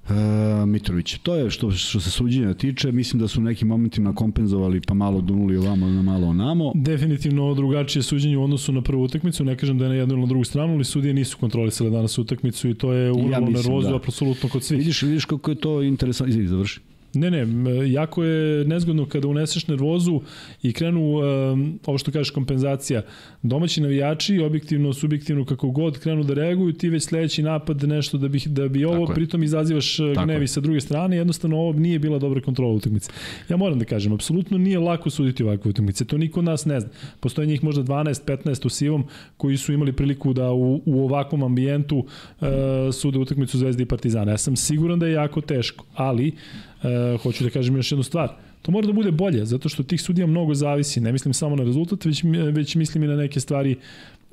E, 0.10 0.66
Mitrović. 0.66 1.18
To 1.18 1.36
je 1.36 1.50
što, 1.50 1.72
što 1.72 2.00
se 2.00 2.12
suđenja 2.12 2.54
tiče. 2.54 2.92
Mislim 2.92 3.22
da 3.22 3.28
su 3.28 3.40
u 3.40 3.44
nekim 3.44 3.68
momentima 3.68 4.16
kompenzovali 4.16 4.82
pa 4.88 4.94
malo 4.94 5.22
dunuli 5.22 5.58
ovamo, 5.58 5.88
na 5.88 6.02
malo 6.02 6.28
onamo. 6.28 6.72
Definitivno 6.76 7.54
drugačije 7.54 8.04
suđenje 8.04 8.38
u 8.38 8.44
odnosu 8.44 8.72
na 8.72 8.82
prvu 8.82 9.04
utakmicu, 9.04 9.44
ne 9.44 9.58
kažem 9.58 9.78
da 9.78 9.86
je 9.86 9.90
na 9.90 9.96
jednu 9.96 10.14
ili 10.14 10.22
na 10.22 10.28
drugu 10.28 10.44
stranu, 10.44 10.74
ali 10.74 10.84
sudije 10.84 11.14
nisu 11.14 11.38
kontrolisale 11.38 11.90
danas 11.90 12.18
utakmicu 12.18 12.70
i 12.70 12.74
to 12.74 12.94
je 12.94 13.12
uralo 13.12 13.46
mislim, 13.46 13.54
nervozu 13.54 13.90
da. 13.90 13.96
apsolutno 13.96 14.50
kod 14.50 14.64
svih. 14.64 14.80
Vidiš, 14.80 15.02
vidiš 15.02 15.26
kako 15.26 15.52
je 15.52 15.56
to 15.56 15.82
interesantno. 15.82 16.30
Izvini, 16.30 16.48
završi. 16.48 16.80
Ne, 17.16 17.32
ne, 17.32 17.46
jako 17.92 18.24
je 18.24 18.66
nezgodno 18.66 19.06
kada 19.06 19.28
uneseš 19.28 19.68
nervozu 19.68 20.22
i 20.64 20.74
krenu, 20.74 21.16
ovo 21.86 21.98
što 21.98 22.12
kažeš 22.12 22.30
kompenzacija, 22.30 23.02
domaći 23.44 23.82
navijači, 23.82 24.40
objektivno, 24.40 24.94
subjektivno, 24.94 25.46
kako 25.46 25.70
god 25.72 26.00
krenu 26.00 26.24
da 26.24 26.34
reaguju, 26.34 26.74
ti 26.74 26.90
već 26.90 27.04
sledeći 27.04 27.44
napad 27.44 27.84
nešto 27.84 28.18
da 28.18 28.28
bi, 28.28 28.42
da 28.46 28.68
bi 28.68 28.86
ovo, 28.86 29.08
pritom 29.08 29.44
izazivaš 29.44 29.98
Tako 29.98 30.26
gnevi 30.26 30.44
je. 30.44 30.48
sa 30.48 30.62
druge 30.62 30.82
strane, 30.82 31.18
jednostavno 31.18 31.58
ovo 31.58 31.74
nije 31.74 32.00
bila 32.00 32.20
dobra 32.20 32.42
kontrola 32.42 32.74
utakmice. 32.74 33.12
Ja 33.50 33.58
moram 33.58 33.80
da 33.80 33.86
kažem, 33.86 34.14
apsolutno 34.14 34.58
nije 34.58 34.80
lako 34.80 35.10
suditi 35.10 35.44
ovakve 35.44 35.70
utakmice, 35.70 36.06
to 36.06 36.18
niko 36.18 36.40
od 36.40 36.46
nas 36.46 36.66
ne 36.66 36.80
zna. 36.80 36.90
Postoje 37.20 37.48
njih 37.48 37.64
možda 37.64 37.84
12-15 37.84 38.66
u 38.66 38.70
sivom 38.70 39.04
koji 39.38 39.58
su 39.58 39.74
imali 39.74 39.94
priliku 39.94 40.34
da 40.34 40.52
u, 40.52 40.82
u 40.86 41.04
ovakvom 41.04 41.44
ambijentu 41.44 41.98
uh, 41.98 42.48
sude 42.94 43.20
utakmicu 43.20 43.58
Zvezde 43.58 43.84
i 43.84 43.86
Partizana. 43.86 44.32
Ja 44.32 44.38
sam 44.38 44.56
siguran 44.56 45.00
da 45.00 45.08
je 45.08 45.14
jako 45.14 45.42
teško, 45.42 45.86
ali 45.96 46.28
uh, 46.28 46.75
hoću 47.24 47.44
da 47.44 47.50
kažem 47.50 47.76
još 47.76 47.92
jednu 47.92 48.04
stvar. 48.04 48.30
To 48.62 48.72
mora 48.72 48.88
da 48.88 48.94
bude 48.94 49.12
bolje, 49.12 49.46
zato 49.46 49.70
što 49.70 49.84
tih 49.84 50.02
sudija 50.02 50.28
mnogo 50.28 50.54
zavisi. 50.54 51.02
Ne 51.02 51.12
mislim 51.12 51.34
samo 51.34 51.56
na 51.56 51.64
rezultat, 51.64 52.06
već, 52.06 52.24
već 52.52 52.76
mislim 52.76 53.04
i 53.04 53.08
na 53.08 53.16
neke 53.16 53.40
stvari 53.40 53.76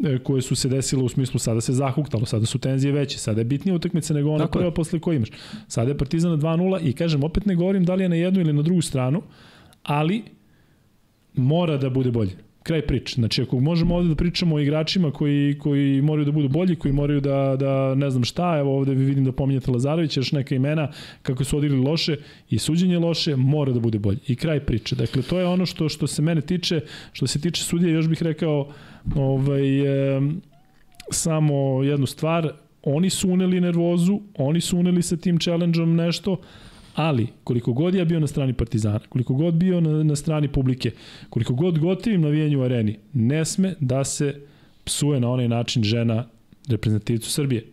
e, 0.05 0.19
koje 0.19 0.43
su 0.43 0.55
se 0.55 0.69
desile 0.69 1.03
u 1.03 1.09
smislu 1.09 1.39
sada 1.39 1.61
se 1.61 1.73
zahuktalo, 1.73 2.27
sada 2.27 2.47
su 2.47 2.59
tenzije 2.59 2.93
veće, 2.93 3.19
sada 3.19 3.41
je 3.41 3.45
bitnija 3.45 3.75
utakmica 3.75 4.15
nego 4.15 4.31
ona 4.31 4.47
prva 4.47 4.71
posle 4.71 5.01
koje 5.01 5.17
imaš. 5.17 5.29
Sada 5.69 5.91
je 5.91 5.99
Partizan 5.99 6.31
na 6.31 6.37
2-0 6.37 6.89
i 6.89 6.93
kažem, 6.93 7.25
opet 7.25 7.47
ne 7.47 7.55
govorim 7.55 7.85
da 7.85 7.95
li 7.95 8.05
je 8.05 8.09
na 8.09 8.17
jednu 8.17 8.41
ili 8.41 8.53
na 8.53 8.63
drugu 8.63 8.83
stranu, 8.83 9.23
ali 9.83 10.23
mora 11.35 11.77
da 11.77 11.91
bude 11.91 12.11
bolje 12.11 12.37
kraj 12.63 12.83
priče. 12.87 13.15
Znači, 13.15 13.43
ako 13.43 13.61
možemo 13.61 13.97
ovde 13.97 14.09
da 14.09 14.15
pričamo 14.15 14.57
o 14.57 14.61
igračima 14.61 15.11
koji, 15.11 15.59
koji 15.59 16.03
moraju 16.03 16.25
da 16.25 16.33
budu 16.33 16.49
bolji, 16.49 16.77
koji 16.77 16.93
moraju 16.93 17.21
da, 17.21 17.57
da 17.59 17.95
ne 17.95 18.11
znam 18.11 18.25
šta, 18.25 18.59
evo 18.59 18.77
ovde 18.77 18.95
vidim 18.95 19.25
da 19.25 19.33
pominjate 19.33 19.71
Lazarevića, 19.71 20.21
još 20.21 20.33
neka 20.33 20.55
imena, 20.55 20.89
kako 21.23 21.45
su 21.45 21.57
odigli 21.59 21.79
loše 21.79 22.17
i 22.51 22.59
suđenje 22.59 22.99
loše, 22.99 23.37
mora 23.37 23.73
da 23.73 23.81
bude 23.81 23.99
bolje. 23.99 24.19
I 24.27 24.37
kraj 24.37 24.61
priče. 24.61 24.97
Dakle, 24.97 25.23
to 25.23 25.39
je 25.39 25.47
ono 25.47 25.67
što 25.67 25.89
što 25.89 26.07
se 26.07 26.23
mene 26.23 26.41
tiče, 26.41 26.81
što 27.13 27.27
se 27.27 27.41
tiče 27.41 27.65
sudije, 27.65 27.93
još 27.93 28.09
bih 28.09 28.23
rekao 28.23 28.73
ovaj, 29.17 29.81
e, 30.17 30.21
samo 31.11 31.83
jednu 31.83 32.07
stvar, 32.07 32.53
oni 32.83 33.11
su 33.11 33.31
uneli 33.31 33.61
nervozu, 33.61 34.21
oni 34.39 34.61
su 34.61 34.79
uneli 34.79 35.03
sa 35.03 35.17
tim 35.17 35.39
challenge-om 35.39 35.97
nešto, 35.97 36.37
Ali, 36.95 37.27
koliko 37.45 37.73
god 37.73 37.95
ja 37.95 38.05
bio 38.05 38.21
na 38.21 38.27
strani 38.27 38.53
Partizana, 38.53 38.99
koliko 39.09 39.35
god 39.35 39.55
bio 39.55 39.81
na, 39.81 40.05
na 40.05 40.17
strani 40.17 40.49
publike, 40.49 40.91
koliko 41.31 41.55
god 41.55 41.79
gotivim 41.79 42.21
navijenju 42.21 42.61
u 42.61 42.63
areni, 42.63 42.99
ne 43.13 43.45
sme 43.45 43.75
da 43.81 44.05
se 44.05 44.41
psuje 44.85 45.21
na 45.21 45.31
onaj 45.31 45.49
način 45.49 45.83
žena 45.83 46.25
reprezentativicu 46.69 47.31
Srbije. 47.31 47.65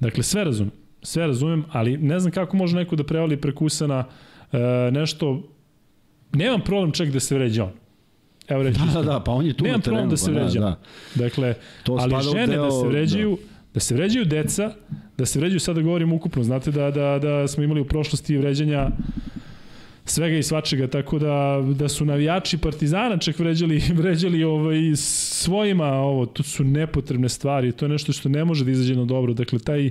Dakle, 0.00 0.22
sve 0.22 0.44
razumem, 0.44 0.72
sve 1.02 1.26
razumem, 1.26 1.64
ali 1.72 1.96
ne 1.98 2.20
znam 2.20 2.32
kako 2.32 2.56
može 2.56 2.76
neko 2.76 2.96
da 2.96 3.04
prevali 3.04 3.36
prekusana 3.36 4.04
e, 4.52 4.58
nešto, 4.92 5.42
nemam 6.32 6.60
problem 6.60 6.92
čak 6.92 7.08
da 7.08 7.20
se 7.20 7.34
vređa 7.34 7.64
on. 7.64 7.72
Evo 8.48 8.62
reći. 8.62 8.80
Da, 8.94 9.02
da, 9.02 9.12
da, 9.12 9.20
pa 9.20 9.32
on 9.32 9.46
je 9.46 9.52
tu 9.52 9.64
Nemam 9.64 9.78
na 9.78 9.82
terenu. 9.82 9.96
problem 9.96 10.10
da 10.10 10.16
se 10.16 10.32
vređa. 10.32 10.60
Da, 10.60 10.66
da. 10.66 11.24
Dakle, 11.24 11.54
to 11.82 11.96
ali 12.00 12.14
žene 12.32 12.46
deo, 12.46 12.64
da 12.64 12.70
se 12.70 12.86
vređaju, 12.86 13.38
da 13.40 13.55
Da 13.76 13.80
se 13.80 13.94
vređaju 13.94 14.24
deca, 14.24 14.70
da 15.18 15.26
se 15.26 15.38
vređaju, 15.38 15.60
sada 15.60 15.82
govorim 15.82 16.12
ukupno, 16.12 16.42
znate 16.42 16.70
da, 16.70 16.90
da, 16.90 17.18
da 17.18 17.48
smo 17.48 17.64
imali 17.64 17.80
u 17.80 17.84
prošlosti 17.84 18.36
vređanja 18.36 18.88
svega 20.04 20.36
i 20.36 20.42
svačega, 20.42 20.86
tako 20.86 21.18
da, 21.18 21.62
da 21.74 21.88
su 21.88 22.04
navijači 22.04 22.58
Partizana 22.58 23.18
čak 23.18 23.38
vređali, 23.38 23.82
vređali 24.00 24.44
ovaj, 24.44 24.96
svojima 24.96 25.86
ovo, 25.86 26.26
to 26.26 26.42
su 26.42 26.64
nepotrebne 26.64 27.28
stvari, 27.28 27.72
to 27.72 27.84
je 27.84 27.88
nešto 27.88 28.12
što 28.12 28.28
ne 28.28 28.44
može 28.44 28.64
da 28.64 28.70
izađe 28.70 28.96
na 28.96 29.04
dobro, 29.04 29.34
dakle 29.34 29.58
taj 29.58 29.90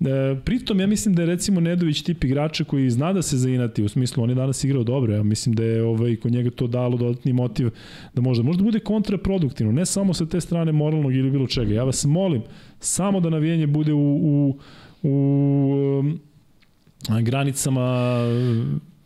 E, 0.00 0.36
pritom 0.44 0.80
ja 0.80 0.86
mislim 0.86 1.14
da 1.14 1.22
je 1.22 1.26
recimo 1.26 1.60
Nedović 1.60 2.02
tip 2.02 2.24
igrača 2.24 2.64
koji 2.64 2.90
zna 2.90 3.12
da 3.12 3.22
se 3.22 3.36
zainati, 3.36 3.82
u 3.82 3.88
smislu 3.88 4.22
on 4.22 4.28
je 4.28 4.34
danas 4.34 4.64
igrao 4.64 4.84
dobro, 4.84 5.14
ja 5.14 5.22
mislim 5.22 5.54
da 5.54 5.64
je 5.64 5.82
ovaj, 5.82 6.16
kod 6.16 6.32
njega 6.32 6.50
to 6.50 6.66
dalo 6.66 6.96
dodatni 6.96 7.32
motiv 7.32 7.70
da 8.14 8.22
možda, 8.22 8.44
možda 8.44 8.62
bude 8.62 8.80
kontraproduktivno, 8.80 9.72
ne 9.72 9.86
samo 9.86 10.14
sa 10.14 10.26
te 10.26 10.40
strane 10.40 10.72
moralnog 10.72 11.14
ili 11.14 11.30
bilo 11.30 11.46
čega. 11.46 11.74
Ja 11.74 11.84
vas 11.84 12.04
molim, 12.04 12.42
samo 12.80 13.20
da 13.20 13.30
navijenje 13.30 13.66
bude 13.66 13.92
u, 13.92 14.16
u, 14.22 14.58
u 15.02 15.10
um, 16.00 16.20
granicama 17.22 18.18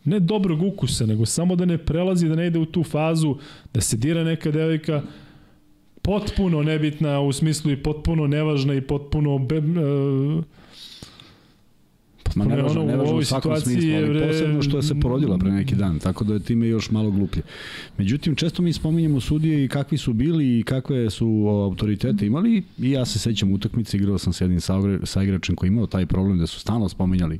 ne 0.05 0.19
dobrog 0.19 0.63
ukusa, 0.63 1.05
nego 1.05 1.25
samo 1.25 1.55
da 1.55 1.65
ne 1.65 1.77
prelazi, 1.77 2.27
da 2.27 2.35
ne 2.35 2.47
ide 2.47 2.59
u 2.59 2.65
tu 2.65 2.83
fazu, 2.83 3.35
da 3.73 3.81
se 3.81 3.97
dira 3.97 4.23
neka 4.23 4.51
devojka, 4.51 5.01
potpuno 6.01 6.63
nebitna 6.63 7.19
u 7.19 7.33
smislu 7.33 7.71
i 7.71 7.83
potpuno 7.83 8.27
nevažna 8.27 8.73
i 8.73 8.81
potpuno 8.81 9.37
be, 9.37 9.57
uh, 9.57 10.43
Ma 12.35 12.45
ne 12.45 12.63
može, 12.63 12.79
ne 12.79 12.97
može 12.97 13.13
u 13.13 13.23
svakom 13.23 13.57
smislu, 13.57 13.89
ali 13.95 14.09
vre... 14.09 14.27
posebno 14.27 14.61
što 14.61 14.77
je 14.77 14.83
se 14.83 14.99
porodila 14.99 15.37
pre 15.37 15.51
neki 15.51 15.75
dan, 15.75 15.99
tako 15.99 16.23
da 16.23 16.33
je 16.33 16.39
time 16.39 16.67
još 16.67 16.91
malo 16.91 17.11
gluplje. 17.11 17.41
Međutim, 17.97 18.35
često 18.35 18.61
mi 18.61 18.73
spominjemo 18.73 19.19
sudije 19.19 19.65
i 19.65 19.67
kakvi 19.67 19.97
su 19.97 20.13
bili 20.13 20.59
i 20.59 20.63
kakve 20.63 21.09
su 21.09 21.45
autoritete 21.47 22.25
imali 22.25 22.63
i 22.77 22.91
ja 22.91 23.05
se 23.05 23.19
sećam 23.19 23.53
utakmice, 23.53 23.97
igrao 23.97 24.17
sam 24.17 24.33
s 24.33 24.41
jednim 24.41 24.59
sa 25.03 25.23
igračem 25.23 25.55
koji 25.55 25.67
imao 25.67 25.87
taj 25.87 26.05
problem 26.05 26.39
da 26.39 26.47
su 26.47 26.59
stalno 26.59 26.89
spominjali 26.89 27.39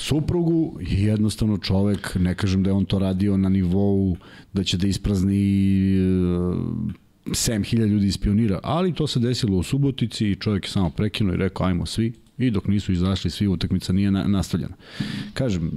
suprugu 0.00 0.78
i 0.80 1.02
jednostavno 1.04 1.58
čovek, 1.58 2.14
ne 2.14 2.34
kažem 2.34 2.62
da 2.62 2.70
je 2.70 2.74
on 2.74 2.84
to 2.84 2.98
radio 2.98 3.36
na 3.36 3.48
nivou 3.48 4.16
da 4.52 4.64
će 4.64 4.76
da 4.76 4.86
isprazni 4.86 5.34
7000 7.26 7.86
ljudi 7.86 8.06
iz 8.06 8.18
pionira, 8.18 8.60
ali 8.62 8.94
to 8.94 9.06
se 9.06 9.20
desilo 9.20 9.56
u 9.56 9.62
Subotici 9.62 10.26
i 10.26 10.36
čovjek 10.36 10.64
je 10.64 10.70
samo 10.70 10.90
prekinuo 10.90 11.34
i 11.34 11.36
rekao 11.36 11.66
ajmo 11.66 11.86
svi, 11.86 12.12
I 12.40 12.50
dok 12.50 12.66
nisu 12.66 12.92
izašli 12.92 13.30
svi, 13.30 13.48
utakmica 13.48 13.92
nije 13.92 14.10
na, 14.10 14.24
nastavljena. 14.24 14.74
Kažem, 15.34 15.70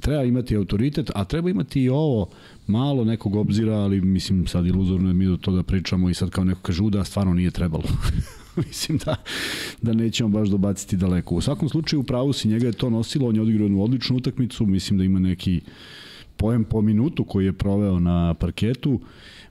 treba 0.00 0.22
imati 0.22 0.56
autoritet, 0.56 1.10
a 1.14 1.24
treba 1.24 1.50
imati 1.50 1.82
i 1.82 1.88
ovo 1.88 2.28
malo 2.66 3.04
nekog 3.04 3.36
obzira, 3.36 3.74
ali 3.74 4.00
mislim 4.00 4.46
sad 4.46 4.66
iluzorno 4.66 5.08
je 5.08 5.14
mi 5.14 5.26
do 5.26 5.36
to 5.36 5.52
da 5.52 5.62
pričamo 5.62 6.10
i 6.10 6.14
sad 6.14 6.30
kao 6.30 6.44
neko 6.44 6.60
kaže, 6.60 6.82
da, 6.90 7.04
stvarno 7.04 7.34
nije 7.34 7.50
trebalo. 7.50 7.84
mislim 8.66 8.98
da, 8.98 9.16
da 9.82 9.92
nećemo 9.92 10.28
baš 10.28 10.48
dobaciti 10.48 10.96
daleko. 10.96 11.34
U 11.34 11.40
svakom 11.40 11.68
slučaju, 11.68 12.00
u 12.00 12.04
pravu 12.04 12.32
si, 12.32 12.48
njega 12.48 12.66
je 12.66 12.72
to 12.72 12.90
nosilo, 12.90 13.28
on 13.28 13.36
je 13.36 13.42
odigrao 13.42 13.64
jednu 13.64 13.82
odličnu 13.82 14.16
utakmicu, 14.16 14.66
mislim 14.66 14.98
da 14.98 15.04
ima 15.04 15.18
neki 15.18 15.60
pojem 16.36 16.64
po 16.64 16.80
minutu 16.80 17.24
koji 17.24 17.44
je 17.44 17.52
proveo 17.52 18.00
na 18.00 18.34
parketu 18.34 19.00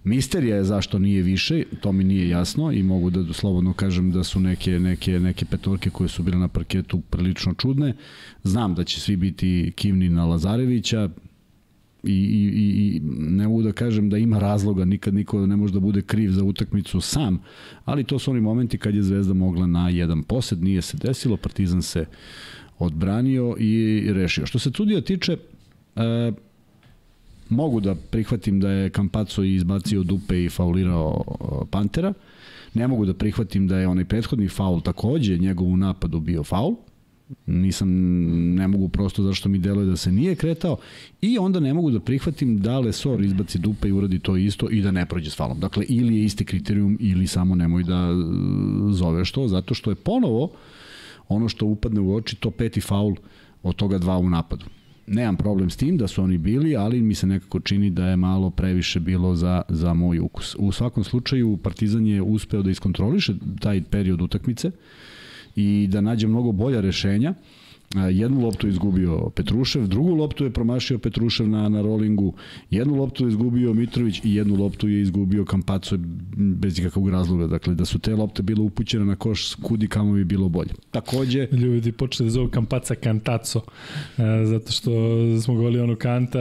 Misterija 0.04 0.56
je 0.56 0.64
zašto 0.64 1.00
nije 1.00 1.22
više, 1.22 1.64
to 1.82 1.92
mi 1.92 2.04
nije 2.04 2.30
jasno 2.30 2.72
i 2.72 2.84
mogu 2.84 3.10
da 3.10 3.34
slobodno 3.34 3.74
kažem 3.74 4.12
da 4.12 4.24
su 4.24 4.40
neke, 4.40 4.80
neke, 4.80 5.20
neke 5.20 5.46
petorke 5.46 5.90
koje 5.90 6.10
su 6.10 6.24
bile 6.24 6.38
na 6.38 6.48
parketu 6.48 7.02
prilično 7.10 7.54
čudne. 7.54 7.96
Znam 8.44 8.76
da 8.76 8.84
će 8.84 9.00
svi 9.00 9.16
biti 9.16 9.72
kivni 9.76 10.10
na 10.10 10.26
Lazarevića, 10.26 11.10
i, 12.04 12.14
i, 12.14 12.96
i 12.96 13.02
ne 13.20 13.48
mogu 13.48 13.62
da 13.62 13.72
kažem 13.72 14.10
da 14.10 14.18
ima 14.18 14.40
razloga, 14.40 14.86
nikad 14.86 15.14
niko 15.14 15.46
ne 15.46 15.56
može 15.56 15.74
da 15.74 15.80
bude 15.80 16.02
kriv 16.02 16.32
za 16.32 16.44
utakmicu 16.44 17.02
sam, 17.02 17.40
ali 17.86 18.04
to 18.04 18.20
su 18.20 18.32
oni 18.32 18.42
momenti 18.42 18.78
kad 18.78 18.96
je 18.96 19.04
Zvezda 19.04 19.34
mogla 19.34 19.68
na 19.68 19.90
jedan 19.90 20.24
posed, 20.24 20.64
nije 20.64 20.82
se 20.82 20.98
desilo, 20.98 21.38
Partizan 21.38 21.82
se 21.82 22.06
odbranio 22.80 23.56
i 23.60 24.04
rešio. 24.14 24.46
Što 24.46 24.60
se 24.60 24.72
Cudija 24.72 25.02
tiče, 25.02 25.38
e, 25.96 26.32
mogu 27.52 27.80
da 27.80 27.96
prihvatim 27.96 28.60
da 28.60 28.70
je 28.70 28.90
Kampaco 28.90 29.44
izbacio 29.44 30.04
dupe 30.04 30.46
i 30.46 30.50
faulirao 30.50 31.24
Pantera. 31.72 32.14
Ne 32.74 32.88
mogu 32.88 33.06
da 33.06 33.14
prihvatim 33.14 33.68
da 33.68 33.78
je 33.78 33.88
onaj 33.88 34.06
prethodni 34.06 34.48
faul 34.48 34.82
takođe 34.82 35.38
njegov 35.38 35.68
u 35.68 35.78
napadu 35.78 36.20
bio 36.20 36.44
faul. 36.44 36.76
Nisam, 37.46 37.90
ne 38.56 38.68
mogu 38.68 38.90
prosto 38.90 39.24
zašto 39.24 39.50
mi 39.50 39.60
deluje 39.60 39.86
da 39.86 39.96
se 39.96 40.12
nije 40.12 40.36
kretao 40.36 40.78
i 41.22 41.38
onda 41.38 41.60
ne 41.60 41.74
mogu 41.74 41.92
da 41.92 42.00
prihvatim 42.00 42.60
da 42.60 42.80
Lesor 42.80 43.22
izbaci 43.22 43.60
dupe 43.60 43.88
i 43.88 43.92
uradi 43.92 44.20
to 44.20 44.38
isto 44.38 44.70
i 44.70 44.82
da 44.82 44.92
ne 44.92 45.06
prođe 45.06 45.30
s 45.30 45.36
faulom. 45.36 45.60
Dakle, 45.60 45.86
ili 45.90 46.16
je 46.18 46.24
isti 46.24 46.46
kriterijum 46.46 46.98
ili 47.00 47.28
samo 47.28 47.56
nemoj 47.56 47.84
da 47.84 48.10
e, 48.10 48.16
zoveš 48.94 49.32
to, 49.32 49.48
zato 49.48 49.74
što 49.74 49.92
je 49.92 49.96
ponovo 49.96 50.52
ono 51.28 51.50
što 51.50 51.66
upadne 51.66 52.02
u 52.02 52.16
oči 52.16 52.36
to 52.36 52.52
peti 52.52 52.82
faul 52.82 53.16
od 53.64 53.76
toga 53.76 53.98
dva 53.98 54.18
u 54.18 54.30
napadu 54.30 54.66
nemam 55.08 55.38
problem 55.38 55.70
s 55.70 55.78
tim 55.78 55.98
da 55.98 56.08
su 56.08 56.24
oni 56.24 56.38
bili, 56.38 56.76
ali 56.76 57.02
mi 57.02 57.16
se 57.16 57.28
nekako 57.28 57.60
čini 57.60 57.90
da 57.90 58.08
je 58.08 58.16
malo 58.16 58.50
previše 58.50 59.00
bilo 59.00 59.36
za, 59.36 59.62
za 59.70 59.94
moj 59.94 60.20
ukus. 60.20 60.56
U 60.60 60.72
svakom 60.72 61.04
slučaju 61.04 61.58
Partizan 61.58 62.08
je 62.08 62.22
uspeo 62.22 62.62
da 62.62 62.72
iskontroliše 62.72 63.34
taj 63.60 63.84
period 63.84 64.22
utakmice 64.22 64.72
i 65.56 65.88
da 65.92 66.02
nađe 66.02 66.28
mnogo 66.28 66.52
bolja 66.52 66.82
rešenja. 66.82 67.34
Jednu 67.96 68.42
loptu 68.42 68.68
je 68.68 68.72
izgubio 68.72 69.30
Petrušev, 69.36 69.88
drugu 69.88 70.16
loptu 70.16 70.44
je 70.44 70.50
promašio 70.50 71.00
Petrušev 71.00 71.50
na, 71.50 71.70
na 71.70 71.82
rolingu, 71.82 72.34
jednu 72.70 72.96
loptu 72.96 73.26
je 73.26 73.30
izgubio 73.30 73.74
Mitrović 73.74 74.22
i 74.24 74.36
jednu 74.36 74.56
loptu 74.56 74.88
je 74.88 75.02
izgubio 75.02 75.46
Kampaco 75.46 75.98
bez 76.36 76.80
ikakvog 76.80 77.10
razloga. 77.10 77.48
Dakle, 77.48 77.76
da 77.76 77.86
su 77.86 78.00
te 78.00 78.16
lopte 78.16 78.44
bile 78.44 78.62
upućene 78.62 79.06
na 79.06 79.16
koš, 79.16 79.56
kudi 79.56 79.88
kamo 79.88 80.14
bi 80.14 80.24
bilo 80.24 80.50
bolje. 80.50 80.70
Takođe... 80.92 81.48
Ljudi 81.52 81.92
počeli 81.92 82.28
da 82.28 82.32
zovu 82.32 82.50
Kampaca 82.50 82.96
Kantaco, 82.96 83.62
e, 84.18 84.46
zato 84.46 84.72
što 84.72 84.92
smo 85.42 85.54
govorili 85.54 85.82
ono 85.82 85.96
Kanta, 85.96 86.40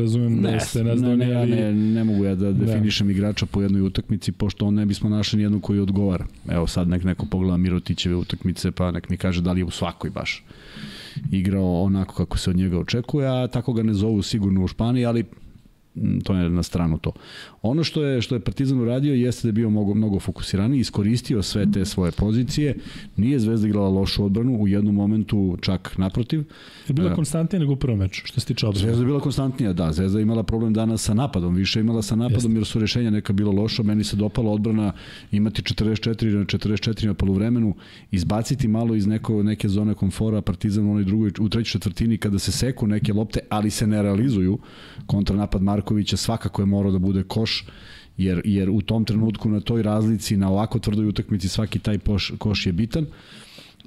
razumem 0.00 0.42
da 0.42 0.50
ne, 0.50 0.54
da 0.54 0.60
ste 0.60 0.84
nas 0.84 1.00
ne, 1.00 1.16
ne, 1.16 1.46
ne, 1.46 1.72
ne 1.72 2.04
mogu 2.04 2.24
ja 2.24 2.34
da, 2.34 2.52
da 2.52 2.64
definišem 2.64 3.06
da. 3.06 3.12
igrača 3.12 3.46
po 3.46 3.62
jednoj 3.62 3.82
utakmici, 3.82 4.32
pošto 4.32 4.66
on 4.66 4.74
ne 4.74 4.86
bismo 4.86 5.08
našli 5.08 5.36
nijednu 5.36 5.60
koji 5.60 5.80
odgovara. 5.80 6.26
Evo 6.48 6.66
sad 6.66 6.88
nek 6.88 7.04
neko 7.04 7.26
pogleda 7.26 7.56
Mirotićeve 7.56 8.16
utakmice, 8.16 8.70
pa 8.70 8.90
nek 8.90 9.08
mi 9.08 9.16
kaže 9.16 9.42
da 9.42 9.52
li 9.52 9.60
je 9.60 9.64
u 9.64 9.70
svakoj 9.70 10.10
baš 10.10 10.44
igrao 11.30 11.82
onako 11.82 12.14
kako 12.14 12.38
se 12.38 12.50
od 12.50 12.56
njega 12.56 12.78
očekuje, 12.78 13.28
a 13.28 13.46
tako 13.48 13.72
ga 13.72 13.82
ne 13.82 13.94
zovu 13.94 14.22
sigurno 14.22 14.64
u 14.64 14.68
Španiji, 14.68 15.06
ali 15.06 15.24
to 16.24 16.34
je 16.34 16.50
na 16.50 16.62
stranu 16.62 16.98
to. 16.98 17.12
Ono 17.66 17.84
što 17.84 18.04
je 18.04 18.22
što 18.22 18.34
je 18.34 18.40
Partizan 18.40 18.80
uradio 18.80 19.14
jeste 19.14 19.42
da 19.42 19.48
je 19.48 19.52
bio 19.52 19.70
mnogo 19.70 19.94
mnogo 19.94 20.20
fokusiraniji, 20.20 20.80
iskoristio 20.80 21.42
sve 21.42 21.72
te 21.72 21.84
svoje 21.84 22.12
pozicije. 22.12 22.74
Nije 23.16 23.38
Zvezda 23.38 23.66
igrala 23.66 23.88
lošu 23.88 24.24
odbranu 24.24 24.56
u 24.60 24.68
jednom 24.68 24.94
momentu 24.94 25.56
čak 25.60 25.98
naprotiv. 25.98 26.44
Je 26.88 26.92
bila 26.92 27.10
uh, 27.10 27.16
konstantnija 27.16 27.60
nego 27.60 27.72
u 27.72 27.76
prvom 27.76 27.98
meču 27.98 28.22
što 28.26 28.40
se 28.40 28.46
tiče 28.46 28.66
odbrane. 28.66 28.86
Zvezda 28.86 29.02
je 29.02 29.06
bila 29.06 29.20
konstantnija, 29.20 29.72
da. 29.72 29.92
Zvezda 29.92 30.18
je 30.18 30.22
imala 30.22 30.42
problem 30.42 30.74
danas 30.74 31.02
sa 31.02 31.14
napadom, 31.14 31.54
više 31.54 31.80
imala 31.80 32.02
sa 32.02 32.16
napadom 32.16 32.52
Jeste. 32.52 32.58
jer 32.58 32.66
su 32.66 32.78
rešenja 32.78 33.10
neka 33.10 33.32
bilo 33.32 33.52
loša. 33.52 33.82
Meni 33.82 34.04
se 34.04 34.16
dopala 34.16 34.52
odbrana 34.52 34.92
imati 35.32 35.62
44 35.62 36.34
na 36.34 36.44
44 36.44 37.06
na 37.06 37.14
poluvremenu, 37.14 37.74
izbaciti 38.10 38.68
malo 38.68 38.94
iz 38.94 39.06
neko 39.06 39.42
neke 39.42 39.68
zone 39.68 39.94
komfora 39.94 40.40
Partizan 40.40 40.86
u 40.86 40.90
onoj 40.90 41.04
drugoj 41.04 41.30
u 41.40 41.48
trećoj 41.48 41.72
četvrtini 41.72 42.18
kada 42.18 42.38
se 42.38 42.52
seku 42.52 42.86
neke 42.86 43.12
lopte, 43.12 43.40
ali 43.48 43.70
se 43.70 43.86
ne 43.86 44.02
realizuju. 44.02 44.58
Kontranapad 45.06 45.62
Markovića 45.62 46.16
svakako 46.16 46.62
je 46.62 46.66
morao 46.66 46.92
da 46.92 46.98
bude 46.98 47.22
koš 47.22 47.53
jer, 48.16 48.40
jer 48.44 48.70
u 48.70 48.80
tom 48.80 49.04
trenutku 49.04 49.48
na 49.48 49.60
toj 49.60 49.82
razlici, 49.82 50.36
na 50.36 50.50
ovako 50.50 50.78
tvrdoj 50.78 51.06
utakmici 51.06 51.48
svaki 51.48 51.78
taj 51.78 51.98
poš, 51.98 52.32
koš 52.38 52.66
je 52.66 52.72
bitan. 52.72 53.06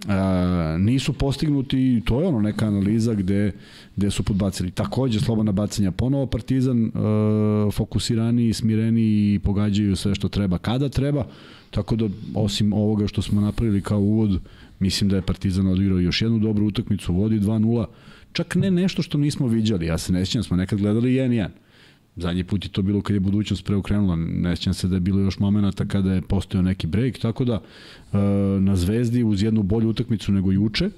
A, 0.08 0.77
nisu 0.80 1.13
postignuti 1.13 1.77
i 1.77 2.01
to 2.06 2.21
je 2.21 2.27
ono 2.27 2.41
neka 2.41 2.67
analiza 2.67 3.13
gde, 3.13 3.51
gde 3.95 4.12
su 4.12 4.23
podbacili. 4.23 4.71
Takođe, 4.71 5.19
slobodna 5.19 5.51
bacanja 5.51 5.91
ponovo 5.91 6.25
Partizan 6.25 6.91
a, 6.93 7.69
fokusirani, 7.73 8.53
smireni 8.53 9.34
i 9.34 9.39
pogađaju 9.43 9.95
sve 9.95 10.15
što 10.15 10.30
treba 10.30 10.58
kada 10.58 10.89
treba. 10.89 11.25
Tako 11.71 11.95
da, 11.95 12.10
osim 12.36 12.73
ovoga 12.73 13.08
što 13.08 13.21
smo 13.21 13.41
napravili 13.41 13.82
kao 13.82 13.99
uvod, 13.99 14.39
mislim 14.80 15.10
da 15.10 15.15
je 15.15 15.21
Partizan 15.21 15.67
odigrao 15.67 15.99
još 15.99 16.21
jednu 16.21 16.39
dobru 16.39 16.65
utakmicu, 16.65 17.13
vodi 17.13 17.39
2-0. 17.39 17.86
Čak 18.32 18.56
ne 18.56 18.71
nešto 18.71 19.01
što 19.01 19.17
nismo 19.17 19.47
viđali. 19.47 19.86
Ja 19.86 19.97
se 19.97 20.13
ne 20.13 20.25
sjećam, 20.25 20.43
smo 20.43 20.58
nekad 20.58 20.80
gledali 20.80 21.10
1-1 21.10 21.47
Zadnji 22.17 22.43
put 22.43 22.65
je 22.65 22.71
to 22.71 22.82
bilo 22.82 23.01
kad 23.01 23.13
je 23.13 23.19
budućnost 23.19 23.65
preokrenula, 23.65 24.15
ne 24.15 24.56
sjećam 24.56 24.73
se 24.73 24.88
da 24.88 24.95
je 24.95 24.99
bilo 24.99 25.19
još 25.19 25.39
momenta 25.39 25.86
kada 25.86 26.13
je 26.13 26.21
postojao 26.21 26.63
neki 26.63 26.88
break, 26.88 27.17
tako 27.17 27.45
da 27.45 27.53
e, 27.53 28.17
na 28.60 28.75
Zvezdi 28.75 29.23
uz 29.23 29.43
jednu 29.43 29.63
bolju 29.63 29.89
utakmicu 29.89 30.32
nego 30.32 30.51
juče, 30.51 30.89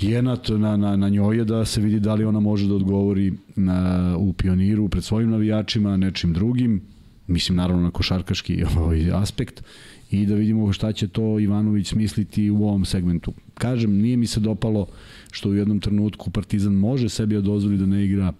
Jenat 0.00 0.48
na, 0.48 0.76
na, 0.76 0.96
na 0.96 1.08
njoj 1.08 1.36
je 1.36 1.44
da 1.44 1.64
se 1.64 1.80
vidi 1.80 2.00
da 2.00 2.14
li 2.14 2.24
ona 2.24 2.40
može 2.40 2.68
da 2.68 2.74
odgovori 2.74 3.32
na, 3.56 4.16
u 4.18 4.32
pioniru 4.32 4.88
pred 4.88 5.04
svojim 5.04 5.30
navijačima, 5.30 5.96
nečim 5.96 6.32
drugim, 6.32 6.80
mislim 7.26 7.56
naravno 7.56 7.82
na 7.82 7.90
košarkaški 7.90 8.64
ovaj 8.78 9.10
aspekt. 9.12 9.62
I 10.10 10.26
da 10.26 10.34
vidimo 10.34 10.72
šta 10.72 10.92
će 10.92 11.08
to 11.08 11.38
Ivanović 11.40 11.88
smisliti 11.88 12.50
u 12.50 12.64
ovom 12.64 12.84
segmentu. 12.84 13.32
Kažem, 13.54 13.98
nije 13.98 14.16
mi 14.16 14.26
se 14.26 14.40
dopalo 14.40 14.86
što 15.30 15.48
u 15.48 15.54
jednom 15.54 15.80
trenutku 15.80 16.30
Partizan 16.30 16.72
može 16.72 17.08
sebi 17.08 17.36
odozvoli 17.36 17.76
da 17.76 17.86
ne 17.86 18.04
igra 18.04 18.32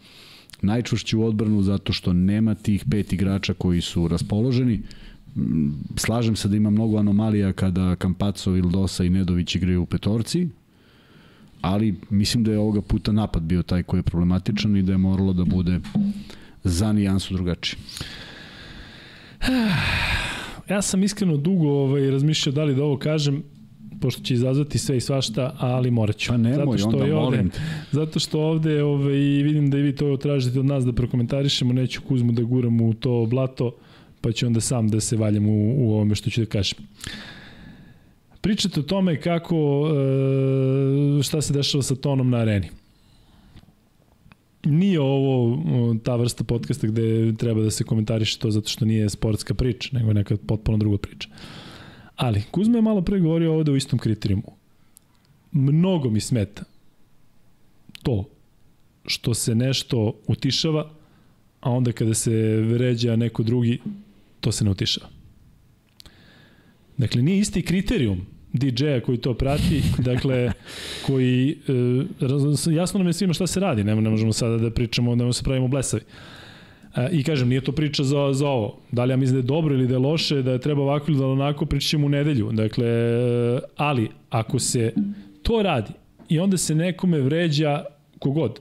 najčvršću 0.62 1.23
odbranu 1.23 1.62
zato 1.62 1.92
što 1.92 2.12
nema 2.12 2.55
tih 2.55 2.85
pet 2.90 3.12
igrača 3.12 3.55
koji 3.55 3.81
su 3.81 4.09
raspoloženi. 4.09 4.83
Mm, 5.37 5.69
slažem 5.97 6.37
se 6.37 6.49
da 6.49 6.57
ima 6.57 6.71
mnogo 6.71 6.99
anomalija 6.99 7.53
kada 7.53 7.97
Kampaco, 7.97 8.51
Vildosa 8.51 9.05
i 9.05 9.11
Nedović 9.11 9.55
igraju 9.55 9.83
u 9.83 9.87
petorci, 9.87 10.49
ali 11.61 11.95
mislim 12.11 12.45
da 12.45 12.53
je 12.53 12.59
ovoga 12.59 12.83
puta 12.83 13.12
napad 13.12 13.42
bio 13.42 13.62
taj 13.62 13.83
koji 13.83 13.99
je 13.99 14.03
problematičan 14.03 14.77
i 14.77 14.83
da 14.83 14.92
je 14.92 14.99
moralo 14.99 15.33
da 15.33 15.45
bude 15.45 15.81
za 16.64 16.92
nijansu 16.92 17.35
drugačije. 17.35 17.79
Ja 20.69 20.83
sam 20.83 21.03
iskreno 21.03 21.37
dugo 21.37 21.69
ovaj, 21.69 22.11
razmišljao 22.11 22.53
da 22.53 22.64
li 22.64 22.75
da 22.75 22.85
ovo 22.85 22.99
kažem, 22.99 23.42
pošto 24.00 24.22
će 24.22 24.35
izazvati 24.35 24.78
sve 24.78 24.96
i 24.96 25.00
svašta, 25.00 25.56
ali 25.59 25.90
morat 25.90 26.16
ću. 26.16 26.28
Pa 26.28 26.37
nemoj, 26.37 26.78
zato 26.78 26.78
što 26.78 26.88
onda 26.88 26.98
ovde, 26.98 27.14
molim 27.14 27.50
te. 27.50 27.59
Zato 27.92 28.18
što 28.18 28.40
ovde 28.40 28.82
ovaj, 28.82 29.16
vidim 29.18 29.70
da 29.70 29.78
i 29.78 29.82
vi 29.82 29.96
to 29.96 30.16
tražite 30.16 30.61
od 30.61 30.66
nas 30.66 30.85
da 30.85 30.92
prokomentarišemo, 30.92 31.72
neću 31.72 32.02
Kuzmu 32.09 32.32
da 32.32 32.42
guram 32.42 32.80
u 32.80 32.94
to 32.94 33.26
blato, 33.30 33.76
pa 34.20 34.32
ću 34.32 34.46
onda 34.46 34.61
sam 34.61 34.88
da 34.88 35.00
se 35.00 35.16
valjam 35.16 35.46
u, 35.46 35.74
u 35.76 35.92
ovome 35.92 36.14
što 36.14 36.30
ću 36.30 36.40
da 36.40 36.46
kažem. 36.46 36.78
Pričate 38.40 38.80
o 38.80 38.82
tome 38.82 39.20
kako, 39.20 39.88
e, 41.18 41.22
šta 41.22 41.40
se 41.40 41.52
dešava 41.52 41.82
sa 41.82 41.94
tonom 41.94 42.30
na 42.30 42.38
areni. 42.38 42.68
Nije 44.64 45.00
ovo 45.00 45.96
ta 46.02 46.16
vrsta 46.16 46.44
podcasta 46.44 46.87
gde 46.87 47.35
treba 47.38 47.62
da 47.62 47.70
se 47.70 47.85
komentariše 47.85 48.38
to 48.38 48.50
zato 48.50 48.68
što 48.68 48.85
nije 48.85 49.09
sportska 49.09 49.54
priča, 49.54 49.88
nego 49.92 50.12
neka 50.12 50.37
potpuno 50.46 50.78
druga 50.78 50.98
priča. 50.98 51.28
Ali, 52.16 52.42
Kuzma 52.50 52.79
je 52.79 52.83
malo 52.83 53.02
pre 53.02 53.20
govorio 53.20 53.55
ovde 53.55 53.70
u 53.70 53.76
istom 53.76 53.98
kriterijumu. 53.98 54.52
Mnogo 55.52 56.11
mi 56.11 56.20
smeta 56.20 56.64
to 58.02 58.24
što 59.07 59.35
se 59.35 59.55
nešto 59.55 60.14
utišava, 60.26 60.90
a 61.61 61.70
onda 61.70 61.92
kada 61.92 62.14
se 62.14 62.57
vređa 62.57 63.16
neko 63.16 63.42
drugi, 63.42 63.81
to 64.40 64.52
se 64.52 64.64
ne 64.64 64.70
utišava. 64.70 65.09
Dakle, 66.96 67.22
nije 67.22 67.38
isti 67.38 67.62
kriterijum 67.62 68.26
DJ-a 68.52 69.00
koji 69.00 69.18
to 69.18 69.35
prati, 69.35 69.83
dakle, 70.11 70.52
koji, 71.07 71.59
e, 72.70 72.72
jasno 72.74 72.98
nam 72.98 73.07
je 73.07 73.12
svima 73.12 73.35
šta 73.35 73.46
se 73.46 73.61
radi, 73.61 73.85
ne, 73.85 73.96
ne 73.96 74.11
možemo 74.11 74.33
sada 74.33 74.57
da 74.57 74.70
pričamo, 74.70 75.16
da 75.16 75.33
se 75.33 75.42
pravimo 75.42 75.68
blesavi. 75.68 76.02
E, 76.96 77.09
I 77.12 77.22
kažem, 77.22 77.48
nije 77.48 77.61
to 77.61 77.72
priča 77.72 78.04
za, 78.04 78.32
za 78.32 78.48
ovo. 78.48 78.78
Da 78.92 79.04
li 79.04 79.12
ja 79.12 79.16
mislim 79.16 79.35
da 79.35 79.38
je 79.38 79.46
dobro 79.46 79.74
ili 79.74 79.87
da 79.87 79.94
je 79.94 79.98
loše, 79.98 80.42
da 80.42 80.52
je 80.52 80.61
treba 80.61 80.82
ovako 80.82 81.11
ili 81.11 81.20
da 81.20 81.26
onako, 81.26 81.66
pričat 81.66 81.90
ćemo 81.90 82.06
u 82.06 82.11
nedelju. 82.11 82.52
Dakle, 82.52 82.87
ali 83.76 84.09
ako 84.30 84.59
se 84.59 84.92
to 85.42 85.62
radi 85.62 85.92
i 86.28 86.38
onda 86.38 86.56
se 86.56 86.74
nekome 86.74 87.20
vređa 87.20 87.85
kogod, 88.18 88.61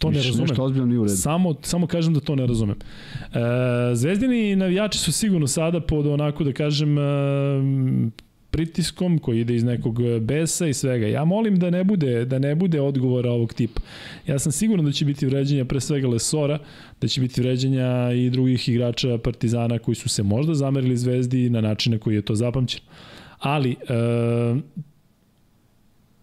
to 0.00 0.10
ne 0.10 0.22
razumem. 0.22 0.46
Nešto 0.48 0.62
ozbiljno 0.62 0.86
nije 0.86 0.98
u 0.98 1.04
redu. 1.04 1.16
Samo, 1.16 1.54
samo 1.62 1.86
kažem 1.86 2.14
da 2.14 2.20
to 2.20 2.34
ne 2.36 2.46
razumem. 2.46 2.76
E, 2.78 3.94
zvezdini 3.94 4.56
navijači 4.56 4.98
su 4.98 5.12
sigurno 5.12 5.46
sada 5.46 5.80
pod 5.80 6.06
onako 6.06 6.44
da 6.44 6.52
kažem 6.52 6.98
e, 6.98 7.02
pritiskom 8.56 9.18
koji 9.18 9.40
ide 9.40 9.54
iz 9.54 9.64
nekog 9.64 10.20
besa 10.20 10.66
i 10.66 10.74
svega. 10.74 11.06
Ja 11.06 11.24
molim 11.24 11.58
da 11.58 11.70
ne 11.70 11.84
bude 11.84 12.24
da 12.24 12.38
ne 12.38 12.54
bude 12.54 12.80
odgovora 12.80 13.30
ovog 13.30 13.54
tipa. 13.54 13.80
Ja 14.26 14.38
sam 14.38 14.52
siguran 14.52 14.84
da 14.84 14.92
će 14.92 15.04
biti 15.04 15.26
vređanja 15.26 15.64
pre 15.64 15.80
svega 15.80 16.08
Lesora, 16.08 16.58
da 17.00 17.08
će 17.08 17.20
biti 17.20 17.40
vređanja 17.40 18.12
i 18.12 18.30
drugih 18.30 18.68
igrača 18.68 19.18
Partizana 19.18 19.78
koji 19.78 19.94
su 19.94 20.08
se 20.08 20.22
možda 20.22 20.54
zamerili 20.54 20.96
Zvezdi 20.96 21.50
na 21.50 21.60
način 21.60 21.92
na 21.92 21.98
koji 21.98 22.14
je 22.14 22.22
to 22.22 22.34
zapamćeno. 22.34 22.84
Ali 23.38 23.70
e, 23.70 23.76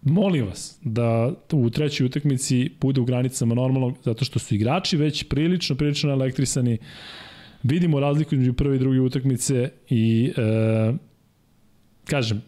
molim 0.02 0.46
vas 0.46 0.78
da 0.82 1.32
u 1.52 1.70
trećoj 1.70 2.06
utakmici 2.06 2.70
bude 2.80 3.00
u 3.00 3.04
granicama 3.04 3.54
normalnog, 3.54 3.94
zato 4.04 4.24
što 4.24 4.38
su 4.38 4.54
igrači 4.54 4.96
već 4.96 5.24
prilično, 5.28 5.76
prilično 5.76 6.10
elektrisani. 6.10 6.78
Vidimo 7.62 8.00
razliku 8.00 8.34
između 8.34 8.52
prve 8.52 8.76
i 8.76 8.78
druge 8.78 9.00
utakmice 9.00 9.70
i 9.88 10.32
e, 10.36 11.13
kažem, 12.04 12.42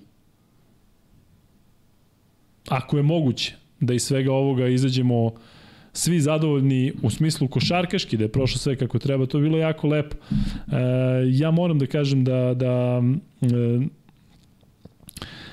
ako 2.68 2.96
je 2.96 3.02
moguće 3.02 3.54
da 3.80 3.94
iz 3.94 4.02
svega 4.02 4.32
ovoga 4.32 4.68
izađemo 4.68 5.32
svi 5.92 6.20
zadovoljni 6.20 6.92
u 7.02 7.10
smislu 7.10 7.48
košarkaški, 7.48 8.16
da 8.16 8.24
je 8.24 8.32
prošlo 8.32 8.58
sve 8.58 8.76
kako 8.76 8.98
treba, 8.98 9.26
to 9.26 9.38
je 9.38 9.42
bilo 9.42 9.58
jako 9.58 9.88
lepo. 9.88 10.16
E, 10.16 10.76
ja 11.30 11.50
moram 11.50 11.78
da 11.78 11.86
kažem 11.86 12.24
da, 12.24 12.54
da 12.54 13.02
e, 13.42 13.46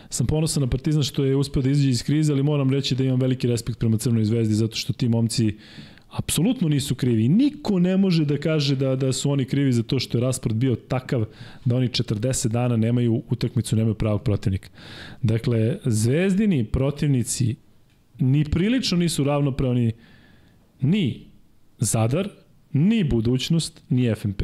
sam 0.10 0.28
ponosan 0.28 0.62
na 0.64 0.70
Partizan 0.70 1.04
što 1.04 1.26
je 1.26 1.36
uspeo 1.36 1.62
da 1.62 1.70
izađe 1.70 1.90
iz 1.90 2.04
krize, 2.04 2.34
ali 2.34 2.44
moram 2.44 2.70
reći 2.70 2.96
da 2.96 3.04
imam 3.04 3.20
veliki 3.20 3.48
respekt 3.48 3.80
prema 3.80 3.98
Crnoj 3.98 4.26
zvezdi 4.26 4.56
zato 4.56 4.76
što 4.76 4.94
ti 4.94 5.10
momci 5.10 5.58
apsolutno 6.14 6.70
nisu 6.70 6.96
krivi. 6.96 7.28
Niko 7.28 7.80
ne 7.80 7.98
može 7.98 8.26
da 8.26 8.38
kaže 8.38 8.76
da, 8.76 8.96
da 8.96 9.14
su 9.14 9.32
oni 9.32 9.46
krivi 9.46 9.74
za 9.74 9.84
to 9.84 10.00
što 10.00 10.18
je 10.18 10.22
rasport 10.22 10.56
bio 10.56 10.76
takav 10.76 11.26
da 11.66 11.76
oni 11.76 11.88
40 11.88 12.48
dana 12.48 12.78
nemaju 12.78 13.24
utakmicu, 13.30 13.76
nemaju 13.76 13.96
pravog 13.96 14.24
protivnika. 14.24 14.70
Dakle, 15.22 15.78
zvezdini 15.86 16.64
protivnici 16.64 17.56
ni 18.20 18.46
prilično 18.46 18.98
nisu 18.98 19.24
ravnopravni 19.24 19.92
ni 20.82 21.26
Zadar, 21.80 22.30
ni 22.74 23.04
budućnost, 23.04 23.82
ni 23.90 24.16
FNP. 24.16 24.42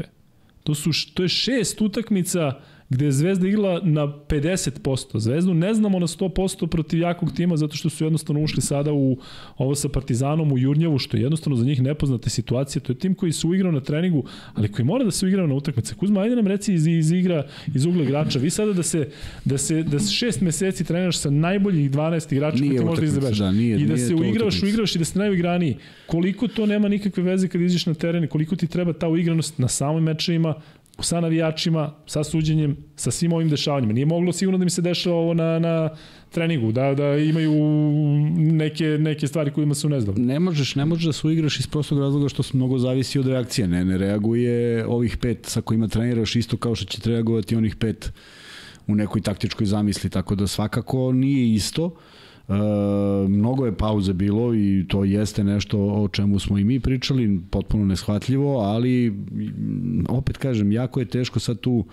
To, 0.64 0.76
su, 0.76 0.90
to 1.14 1.24
je 1.24 1.30
šest 1.30 1.82
utakmica 1.82 2.60
gde 2.90 3.06
je 3.06 3.12
Zvezda 3.12 3.48
igrala 3.48 3.82
na 3.84 4.08
50%. 4.08 5.20
Zvezdu 5.20 5.54
ne 5.54 5.74
znamo 5.74 6.00
na 6.00 6.08
100% 6.08 6.68
protiv 6.68 7.00
jakog 7.00 7.32
tima 7.36 7.58
zato 7.58 7.76
što 7.76 7.90
su 7.90 8.04
jednostavno 8.04 8.42
ušli 8.42 8.62
sada 8.62 8.94
u 8.94 9.18
ovo 9.58 9.76
sa 9.76 9.90
Partizanom 9.90 10.52
u 10.52 10.58
Jurnjevu, 10.58 10.98
što 10.98 11.18
je 11.18 11.24
jednostavno 11.24 11.56
za 11.56 11.66
njih 11.66 11.82
nepoznata 11.82 12.30
situacija. 12.30 12.82
To 12.82 12.92
je 12.92 13.00
tim 13.00 13.16
koji 13.16 13.32
se 13.32 13.48
uigrao 13.48 13.72
na 13.72 13.80
treningu, 13.80 14.24
ali 14.54 14.72
koji 14.72 14.86
mora 14.86 15.04
da 15.04 15.12
se 15.12 15.26
uigrao 15.26 15.48
na 15.48 15.54
utakmice. 15.54 15.96
Kuzma, 15.96 16.22
ajde 16.22 16.36
nam 16.36 16.48
reci 16.48 16.74
iz, 16.74 16.88
iz 16.88 17.12
igra, 17.12 17.48
iz 17.76 17.86
ugla 17.86 18.04
igrača. 18.04 18.40
Vi 18.40 18.50
sada 18.50 18.74
da 18.74 18.84
se, 18.84 19.10
da 19.46 19.58
se, 19.58 19.84
da 19.84 20.00
se 20.00 20.12
šest 20.12 20.42
meseci 20.42 20.84
treniraš 20.84 21.18
sa 21.18 21.30
najboljih 21.30 21.92
12 21.92 22.34
igrača 22.34 22.58
koji 22.58 22.78
ti 22.78 22.86
možda 22.86 23.06
izabereš. 23.06 23.38
Da, 23.38 23.52
nije, 23.52 23.78
I 23.78 23.86
da 23.86 23.94
nije 23.94 24.08
se 24.08 24.16
uigravaš, 24.16 24.64
uigravaš 24.64 24.96
i 24.96 25.00
da 25.00 25.06
ste 25.06 25.20
najuigraniji. 25.20 25.78
Koliko 26.06 26.48
to 26.48 26.66
nema 26.66 26.88
nikakve 26.88 27.24
veze 27.24 27.48
kad 27.48 27.62
izađeš 27.62 27.86
na 27.86 27.94
teren, 27.94 28.28
koliko 28.28 28.56
ti 28.56 28.68
treba 28.68 28.94
ta 28.94 29.08
uigranost 29.08 29.58
na 29.58 29.68
samim 29.68 30.04
mečevima, 30.04 30.54
sa 31.02 31.20
navijačima, 31.20 31.94
sa 32.06 32.24
suđenjem, 32.24 32.78
sa 32.96 33.12
svim 33.12 33.34
ovim 33.34 33.50
dešavanjima. 33.50 33.94
Nije 33.94 34.06
moglo 34.06 34.32
sigurno 34.32 34.58
da 34.58 34.64
mi 34.64 34.70
se 34.70 34.82
dešava 34.82 35.16
ovo 35.16 35.34
na, 35.34 35.60
na 35.60 35.90
treningu, 36.32 36.72
da, 36.72 36.94
da 36.94 37.18
imaju 37.18 37.54
neke, 38.38 38.86
neke 38.86 39.28
stvari 39.28 39.52
kojima 39.52 39.76
su 39.76 39.90
nezdobni. 39.90 40.26
Ne 40.26 40.40
možeš, 40.40 40.76
ne 40.76 40.86
možeš 40.86 41.06
da 41.06 41.14
se 41.14 41.28
uigraš 41.28 41.60
iz 41.60 41.68
prostog 41.68 42.00
razloga 42.00 42.30
što 42.30 42.44
mnogo 42.54 42.78
zavisi 42.78 43.20
od 43.20 43.28
reakcije. 43.28 43.68
Ne, 43.68 43.86
ne 43.86 43.98
reaguje 43.98 44.86
ovih 44.86 45.18
pet 45.18 45.46
sa 45.46 45.62
kojima 45.62 45.88
treniraš 45.88 46.36
isto 46.36 46.58
kao 46.58 46.76
što 46.76 46.86
će 46.86 47.10
reagovati 47.10 47.56
onih 47.56 47.76
pet 47.76 48.12
u 48.88 48.96
nekoj 48.96 49.22
taktičkoj 49.22 49.66
zamisli, 49.66 50.10
tako 50.10 50.36
da 50.36 50.48
svakako 50.48 51.12
nije 51.12 51.54
isto. 51.54 51.96
E, 52.50 52.54
mnogo 53.28 53.66
je 53.66 53.78
pauze 53.78 54.14
bilo 54.14 54.56
i 54.56 54.86
to 54.88 55.04
jeste 55.04 55.44
nešto 55.44 55.80
o 55.80 56.08
čemu 56.08 56.40
smo 56.40 56.58
i 56.58 56.64
mi 56.64 56.80
pričali, 56.80 57.40
potpuno 57.52 57.86
neshvatljivo, 57.86 58.60
ali 58.60 59.14
opet 60.10 60.38
kažem, 60.38 60.72
jako 60.72 61.00
je 61.00 61.06
teško 61.06 61.40
sad 61.40 61.60
tu 61.60 61.86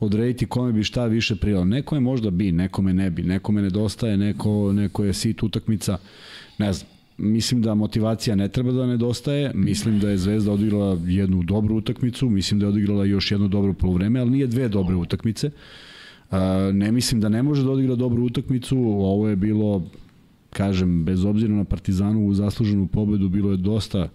odrediti 0.00 0.46
kome 0.46 0.72
bi 0.72 0.84
šta 0.84 1.06
više 1.06 1.36
prijelo. 1.36 1.64
Nekome 1.64 2.00
možda 2.00 2.30
bi, 2.30 2.52
nekome 2.52 2.94
ne 2.94 3.10
bi, 3.10 3.22
nekome 3.22 3.62
nedostaje, 3.62 4.16
neko, 4.16 4.72
neko 4.72 5.04
je 5.04 5.12
sit 5.12 5.42
utakmica, 5.42 5.98
ne 6.58 6.72
znam. 6.72 6.90
Mislim 7.18 7.62
da 7.62 7.74
motivacija 7.74 8.36
ne 8.36 8.48
treba 8.48 8.72
da 8.72 8.86
nedostaje, 8.86 9.52
mislim 9.54 10.00
da 10.00 10.10
je 10.10 10.18
Zvezda 10.18 10.52
odigrala 10.52 10.98
jednu 11.06 11.42
dobru 11.42 11.76
utakmicu, 11.76 12.28
mislim 12.28 12.60
da 12.60 12.66
je 12.66 12.70
odigrala 12.70 13.04
još 13.04 13.30
jedno 13.30 13.48
dobro 13.48 13.72
polovreme, 13.72 14.20
ali 14.20 14.30
nije 14.30 14.46
dve 14.46 14.68
dobre 14.68 14.96
utakmice. 14.96 15.50
Ne 16.72 16.92
mislim 16.92 17.20
da 17.20 17.28
ne 17.28 17.42
može 17.42 17.64
da 17.64 17.70
odigra 17.70 17.94
dobru 17.94 18.24
utakmicu, 18.24 18.78
ovo 18.78 19.28
je 19.28 19.36
bilo 19.36 19.90
kažem, 20.54 21.04
bez 21.04 21.24
obzira 21.24 21.54
na 21.54 21.64
Partizanu 21.64 22.26
u 22.26 22.34
zasluženu 22.34 22.86
pobedu, 22.86 23.28
bilo 23.28 23.50
je 23.50 23.56
dosta 23.56 24.08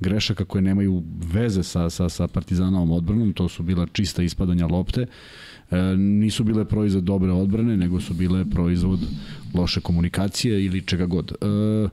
grešaka 0.00 0.44
koje 0.44 0.62
nemaju 0.62 1.02
veze 1.32 1.62
sa, 1.62 1.90
sa, 1.90 2.08
sa 2.08 2.28
Partizanovom 2.28 2.90
odbranom, 2.90 3.32
to 3.32 3.48
su 3.48 3.62
bila 3.62 3.86
čista 3.92 4.22
ispadanja 4.22 4.66
lopte, 4.66 5.06
e, 5.06 5.80
nisu 5.96 6.44
bile 6.44 6.64
proizvod 6.64 7.04
dobre 7.04 7.32
odbrane, 7.32 7.76
nego 7.76 8.00
su 8.00 8.14
bile 8.14 8.44
proizvod 8.44 9.00
loše 9.54 9.80
komunikacije 9.80 10.64
ili 10.64 10.82
čega 10.86 11.06
god. 11.06 11.32
E, 11.32 11.88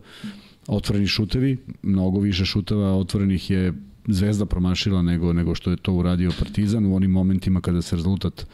otvoreni 0.67 1.07
šutevi, 1.07 1.57
mnogo 1.83 2.19
više 2.19 2.45
šuteva 2.45 2.93
otvorenih 2.93 3.49
je 3.51 3.73
Zvezda 4.07 4.45
promašila 4.45 5.01
nego, 5.01 5.33
nego 5.33 5.55
što 5.55 5.71
je 5.71 5.77
to 5.77 5.93
uradio 5.93 6.31
Partizan 6.39 6.85
u 6.85 6.95
onim 6.95 7.11
momentima 7.11 7.61
kada 7.61 7.81
se 7.81 7.95
rezultat 7.95 8.45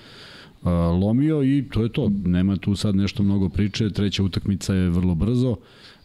lomio 1.02 1.44
i 1.44 1.66
to 1.72 1.84
je 1.84 1.90
to. 1.90 2.12
Nema 2.26 2.58
tu 2.58 2.76
sad 2.76 2.96
nešto 2.96 3.24
mnogo 3.24 3.50
priče. 3.50 3.90
Treća 3.90 4.24
utakmica 4.24 4.74
je 4.74 4.90
vrlo 4.90 5.16
brzo. 5.16 5.56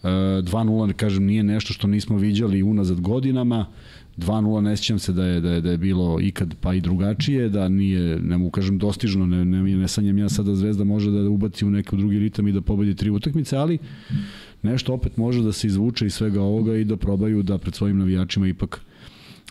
2-0, 0.03 0.93
kažem, 0.93 1.25
nije 1.25 1.43
nešto 1.43 1.73
što 1.73 1.87
nismo 1.87 2.17
viđali 2.17 2.63
unazad 2.63 3.01
godinama. 3.01 3.67
2-0 4.17 4.61
ne 4.61 4.77
sjećam 4.77 4.99
se 4.99 5.13
da 5.13 5.25
je, 5.25 5.41
da 5.41 5.51
je, 5.51 5.61
da 5.61 5.71
je 5.71 5.79
bilo 5.79 6.21
ikad 6.21 6.55
pa 6.61 6.75
i 6.75 6.81
drugačije, 6.81 7.49
da 7.49 7.69
nije, 7.69 8.19
ne 8.21 8.39
mogu 8.39 8.51
kažem 8.51 8.79
dostižno, 8.79 9.27
ne, 9.27 9.45
ne, 9.45 9.63
ne 9.63 9.89
sanjam 9.89 10.19
ja 10.19 10.29
sada 10.29 10.55
Zvezda 10.55 10.85
može 10.85 11.11
da 11.11 11.29
ubaci 11.29 11.65
u 11.65 11.71
neki 11.71 11.97
drugi 11.97 12.19
ritam 12.19 12.49
i 12.49 12.53
da 12.53 12.61
pobedi 12.61 12.95
tri 12.95 13.11
utakmice, 13.11 13.57
ali 13.57 13.79
nešto 14.63 14.95
opet 14.95 15.17
može 15.17 15.43
da 15.43 15.53
se 15.53 15.67
izvuče 15.67 16.07
iz 16.07 16.15
svega 16.15 16.43
ovoga 16.43 16.77
i 16.77 16.85
da 16.85 16.97
probaju 16.97 17.43
da 17.43 17.59
pred 17.59 17.75
svojim 17.75 17.99
navijačima 17.99 18.49
ipak 18.49 18.81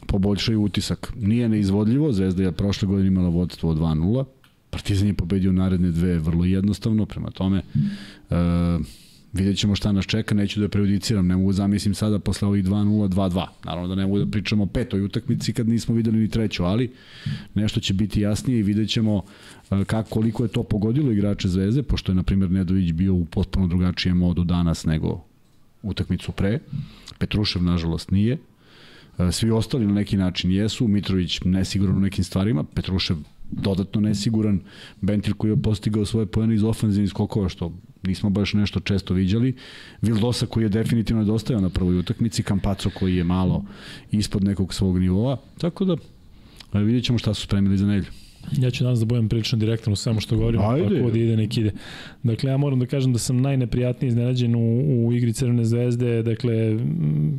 poboljšaju 0.07 0.61
utisak. 0.61 1.13
Nije 1.19 1.49
neizvodljivo, 1.49 2.11
Zvezda 2.11 2.43
je 2.43 2.51
prošle 2.51 2.87
godine 2.87 3.07
imala 3.07 3.29
vodstvo 3.29 3.69
od 3.69 3.77
2-0, 3.77 4.25
Partizan 4.73 5.07
je 5.07 5.13
pobedio 5.13 5.51
naredne 5.51 5.91
dve 5.91 6.19
vrlo 6.19 6.45
jednostavno, 6.45 7.05
prema 7.05 7.31
tome 7.31 7.61
uh, 8.29 8.37
vidjet 9.33 9.57
ćemo 9.57 9.75
šta 9.75 9.91
nas 9.91 10.05
čeka, 10.05 10.35
neću 10.35 10.59
da 10.59 10.67
prejudiciram, 10.67 11.27
ne 11.27 11.35
mogu 11.35 11.51
da 11.51 11.55
zamislim 11.55 11.93
sada 11.93 12.19
posle 12.19 12.47
ovih 12.47 12.65
2-0, 12.65 13.09
2-2. 13.09 13.45
Naravno 13.65 13.87
da 13.87 13.95
ne 13.95 14.05
mogu 14.07 14.19
da 14.19 14.31
pričamo 14.31 14.63
o 14.63 14.67
petoj 14.67 15.01
utakmici 15.01 15.53
kad 15.53 15.67
nismo 15.69 15.95
videli 15.95 16.19
ni 16.19 16.29
treću, 16.29 16.63
ali 16.63 16.91
nešto 17.53 17.79
će 17.79 17.93
biti 17.93 18.21
jasnije 18.21 18.59
i 18.59 18.63
vidjet 18.63 18.89
ćemo 18.89 19.15
uh, 19.15 19.83
kako, 19.83 20.09
koliko 20.09 20.43
je 20.43 20.49
to 20.49 20.63
pogodilo 20.63 21.11
igrače 21.11 21.47
Zvezde, 21.47 21.83
pošto 21.83 22.11
je, 22.11 22.15
na 22.15 22.23
primjer, 22.23 22.51
Nedović 22.51 22.91
bio 22.91 23.13
u 23.13 23.25
potpuno 23.25 23.67
drugačijem 23.67 24.17
modu 24.17 24.43
danas 24.43 24.85
nego 24.85 25.23
utakmicu 25.83 26.31
pre. 26.31 26.59
Petrušev, 27.17 27.63
nažalost, 27.63 28.11
nije. 28.11 28.37
Uh, 29.17 29.31
svi 29.31 29.51
ostali 29.51 29.87
na 29.87 29.93
neki 29.93 30.17
način 30.17 30.51
jesu, 30.51 30.87
Mitrović 30.87 31.41
nesigurno 31.45 31.97
u 31.97 32.01
nekim 32.01 32.23
stvarima, 32.23 32.63
Petrušev 32.63 33.17
dodatno 33.61 34.01
nesiguran, 34.01 34.59
Bentil 35.01 35.33
koji 35.33 35.51
je 35.51 35.61
postigao 35.61 36.05
svoje 36.05 36.25
pojene 36.25 36.55
iz 36.55 36.63
ofenzivnih 36.63 37.09
skokova, 37.09 37.49
što 37.49 37.71
nismo 38.03 38.29
baš 38.29 38.53
nešto 38.53 38.79
često 38.79 39.13
viđali, 39.13 39.55
Vildosa 40.01 40.45
koji 40.45 40.63
je 40.63 40.69
definitivno 40.69 41.21
nedostajao 41.21 41.61
na 41.61 41.69
prvoj 41.69 41.99
utakmici, 41.99 42.43
Kampaco 42.43 42.89
koji 42.99 43.15
je 43.15 43.23
malo 43.23 43.65
ispod 44.11 44.43
nekog 44.43 44.73
svog 44.73 44.99
nivoa, 44.99 45.37
tako 45.57 45.85
da 45.85 45.95
vidjet 46.73 47.05
ćemo 47.05 47.17
šta 47.17 47.33
su 47.33 47.41
spremili 47.41 47.77
za 47.77 47.87
nedelju. 47.87 48.22
Ja 48.51 48.71
ću 48.71 48.83
danas 48.83 48.99
da 48.99 49.05
budem 49.05 49.29
prilično 49.29 49.57
direktan 49.57 49.93
u 49.93 49.95
svemu 49.95 50.21
što 50.21 50.37
govorim, 50.37 50.61
pa 50.61 50.75
ko 51.03 51.11
da 51.11 51.19
ide, 51.19 51.37
nek 51.37 51.57
ide. 51.57 51.71
Dakle, 52.23 52.51
ja 52.51 52.57
moram 52.57 52.79
da 52.79 52.85
kažem 52.85 53.13
da 53.13 53.19
sam 53.19 53.41
najneprijatniji 53.41 54.07
iznenađen 54.07 54.55
u, 54.55 55.05
u 55.07 55.13
igri 55.13 55.33
Crvene 55.33 55.65
zvezde, 55.65 56.23
dakle, 56.23 56.77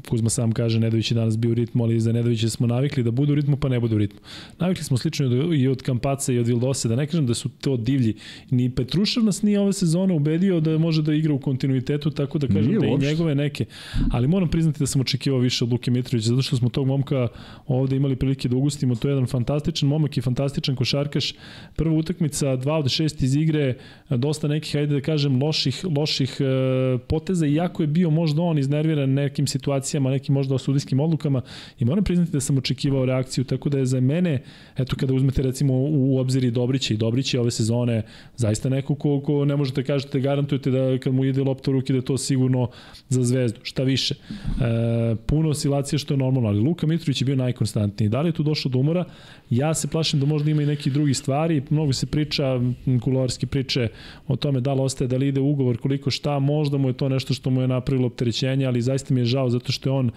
Kuzma 0.08 0.30
sam 0.30 0.52
kaže, 0.52 0.80
Nedović 0.80 1.10
je 1.10 1.14
danas 1.14 1.38
bio 1.38 1.50
u 1.50 1.54
ritmu, 1.54 1.84
ali 1.84 2.00
za 2.00 2.12
Nedovića 2.12 2.48
smo 2.48 2.66
navikli 2.66 3.02
da 3.02 3.10
budu 3.10 3.32
u 3.32 3.34
ritmu, 3.34 3.56
pa 3.56 3.68
ne 3.68 3.80
budu 3.80 3.94
u 3.94 3.98
ritmu. 3.98 4.20
Navikli 4.58 4.84
smo 4.84 4.96
slično 4.96 5.54
i 5.54 5.68
od 5.68 5.82
Kampaca 5.82 6.32
i 6.32 6.38
od 6.38 6.46
Vildose, 6.46 6.88
da 6.88 6.96
ne 6.96 7.06
kažem 7.06 7.26
da 7.26 7.34
su 7.34 7.48
to 7.48 7.76
divlji. 7.76 8.14
Ni 8.50 8.70
Petrušev 8.70 9.24
nas 9.24 9.42
nije 9.42 9.60
ove 9.60 9.72
sezone 9.72 10.14
ubedio 10.14 10.60
da 10.60 10.78
može 10.78 11.02
da 11.02 11.14
igra 11.14 11.34
u 11.34 11.38
kontinuitetu, 11.38 12.10
tako 12.10 12.38
da 12.38 12.46
kažem 12.46 12.66
nije 12.66 12.80
da 12.80 12.86
i 12.86 13.08
njegove 13.08 13.34
neke. 13.34 13.64
Ali 14.10 14.28
moram 14.28 14.48
priznati 14.48 14.78
da 14.78 14.86
sam 14.86 15.00
očekivao 15.00 15.40
više 15.40 15.64
od 15.64 15.72
Luke 15.72 15.90
Mitrovića, 15.90 16.28
zato 16.28 16.42
što 16.42 16.56
smo 16.56 16.68
tog 16.68 16.86
momka 16.86 17.28
ovde 17.66 17.96
imali 17.96 18.16
prilike 18.16 18.48
da 18.48 18.56
ugustimo. 18.56 18.94
To 18.94 19.08
je 19.08 19.12
jedan 19.12 19.26
fantastičan 19.26 19.88
momak 19.88 20.16
i 20.16 20.20
fantastičan 20.20 20.76
košar 20.76 20.93
košarkaš. 20.94 21.34
Prva 21.76 21.94
utakmica, 21.94 22.56
2 22.56 22.78
od 22.78 22.84
6 22.84 23.24
iz 23.24 23.34
igre, 23.34 23.74
dosta 24.10 24.48
nekih, 24.48 24.72
hajde 24.72 24.94
da 24.94 25.00
kažem, 25.00 25.42
loših, 25.42 25.84
loših 25.96 26.36
e, 26.40 26.98
poteza, 27.08 27.46
iako 27.46 27.82
je 27.82 27.86
bio 27.86 28.10
možda 28.10 28.42
on 28.42 28.58
iznerviran 28.58 29.10
nekim 29.10 29.46
situacijama, 29.46 30.10
nekim 30.10 30.34
možda 30.34 30.58
sudijskim 30.58 31.00
odlukama 31.00 31.42
i 31.78 31.84
moram 31.84 32.04
priznati 32.04 32.32
da 32.32 32.40
sam 32.40 32.58
očekivao 32.58 33.04
reakciju, 33.04 33.44
tako 33.44 33.68
da 33.68 33.78
je 33.78 33.86
za 33.86 34.00
mene, 34.00 34.42
eto 34.76 34.96
kada 34.96 35.14
uzmete 35.14 35.42
recimo 35.42 35.74
u 35.74 36.18
obzir 36.18 36.44
i 36.44 36.50
Dobrića 36.50 36.94
i 36.94 36.96
Dobrića 36.96 37.40
ove 37.40 37.50
sezone, 37.50 38.02
zaista 38.36 38.68
neko 38.68 38.94
ko, 38.94 39.20
ko 39.20 39.44
ne 39.44 39.56
možete 39.56 39.84
kažete, 39.84 40.20
garantujete 40.20 40.70
da 40.70 40.98
kad 40.98 41.14
mu 41.14 41.24
ide 41.24 41.42
lopta 41.42 41.70
u 41.70 41.74
ruke 41.74 41.92
da 41.92 41.98
je 41.98 42.04
to 42.04 42.18
sigurno 42.18 42.68
za 43.08 43.22
zvezdu. 43.22 43.60
Šta 43.62 43.82
više, 43.82 44.14
e, 44.14 45.16
puno 45.26 45.50
oscilacije 45.50 45.98
što 45.98 46.14
je 46.14 46.18
normalno, 46.18 46.48
ali 46.48 46.60
Luka 46.60 46.86
Mitrović 46.86 47.22
je 47.22 47.24
bio 47.24 47.36
najkonstantniji. 47.36 48.08
Da 48.08 48.20
li 48.20 48.28
je 48.28 48.32
tu 48.32 48.42
došlo 48.42 48.70
do 48.70 48.78
umora? 48.78 49.04
Ja 49.50 49.74
se 49.74 49.88
plašim 49.88 50.20
da 50.20 50.26
možda 50.26 50.50
ima 50.50 50.62
i 50.62 50.66
neki 50.66 50.83
drugi 50.90 51.14
stvari. 51.14 51.62
Mnogo 51.70 51.92
se 51.92 52.06
priča, 52.06 52.60
kuloarski 53.00 53.46
priče 53.46 53.88
o 54.28 54.36
tome 54.36 54.60
da 54.60 54.74
li 54.74 54.80
ostaje, 54.80 55.08
da 55.08 55.16
li 55.16 55.28
ide 55.28 55.40
ugovor, 55.40 55.76
koliko 55.78 56.10
šta, 56.10 56.38
možda 56.38 56.78
mu 56.78 56.88
je 56.88 56.92
to 56.92 57.08
nešto 57.08 57.34
što 57.34 57.50
mu 57.50 57.60
je 57.60 57.68
napravilo 57.68 58.06
opterećenje, 58.06 58.66
ali 58.66 58.82
zaista 58.82 59.14
mi 59.14 59.20
je 59.20 59.24
žao 59.24 59.50
zato 59.50 59.72
što 59.72 59.88
je 59.88 59.92
on, 59.92 60.10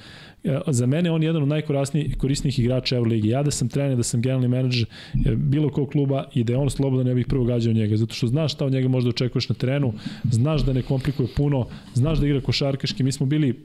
e, 0.43 0.59
za 0.67 0.85
mene 0.85 1.11
on 1.11 1.23
je 1.23 1.27
jedan 1.27 1.43
od 1.43 1.47
najkorisnijih 1.47 2.59
igrača 2.59 2.95
Euroligi. 2.95 3.29
Ja 3.29 3.43
da 3.43 3.51
sam 3.51 3.69
trener, 3.69 3.97
da 3.97 4.03
sam 4.03 4.21
generalni 4.21 4.47
menadžer 4.47 4.87
e, 5.25 5.35
bilo 5.35 5.69
kog 5.69 5.89
kluba 5.89 6.25
i 6.33 6.43
da 6.43 6.53
je 6.53 6.57
on 6.57 6.69
slobodan, 6.69 7.07
ne 7.07 7.15
bih 7.15 7.25
prvo 7.27 7.43
gađao 7.45 7.73
njega, 7.73 7.97
zato 7.97 8.13
što 8.13 8.27
znaš 8.27 8.53
šta 8.53 8.65
od 8.65 8.71
njega 8.71 8.87
možda 8.87 9.09
očekuješ 9.09 9.49
na 9.49 9.55
terenu, 9.55 9.93
znaš 10.31 10.65
da 10.65 10.73
ne 10.73 10.81
komplikuje 10.81 11.27
puno, 11.35 11.67
znaš 11.93 12.19
da 12.19 12.27
igra 12.27 12.41
košarkaški. 12.41 13.03
Mi 13.03 13.11
smo 13.11 13.25
bili 13.25 13.55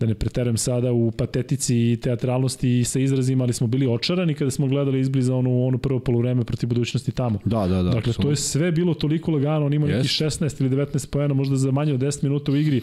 da 0.00 0.06
ne 0.06 0.14
preterujem 0.14 0.56
sada 0.56 0.92
u 0.92 1.10
patetici 1.10 1.76
i 1.76 1.98
teatralnosti 2.02 2.78
i 2.78 2.84
sa 2.84 3.00
izrazima, 3.00 3.44
ali 3.44 3.52
smo 3.52 3.66
bili 3.66 3.86
očarani 3.86 4.34
kada 4.34 4.50
smo 4.50 4.66
gledali 4.66 5.00
izbliza 5.00 5.34
onu, 5.34 5.66
onu 5.66 5.78
prvo 5.78 6.00
polovreme 6.00 6.44
protiv 6.44 6.68
budućnosti 6.68 7.12
tamo. 7.12 7.38
Da, 7.44 7.66
da, 7.66 7.82
da. 7.82 7.90
Dakle, 7.90 8.12
to 8.12 8.30
je 8.30 8.36
sve 8.36 8.72
bilo 8.72 8.94
toliko 8.94 9.30
lagano, 9.30 9.66
on 9.66 9.72
ima 9.72 9.86
yes. 9.86 9.96
neki 9.96 10.08
16 10.08 10.60
ili 10.60 10.76
19 10.76 11.10
pojena, 11.10 11.34
možda 11.34 11.56
za 11.56 11.70
manje 11.70 11.94
od 11.94 12.00
10 12.00 12.24
minuta 12.24 12.52
u 12.52 12.56
igri 12.56 12.82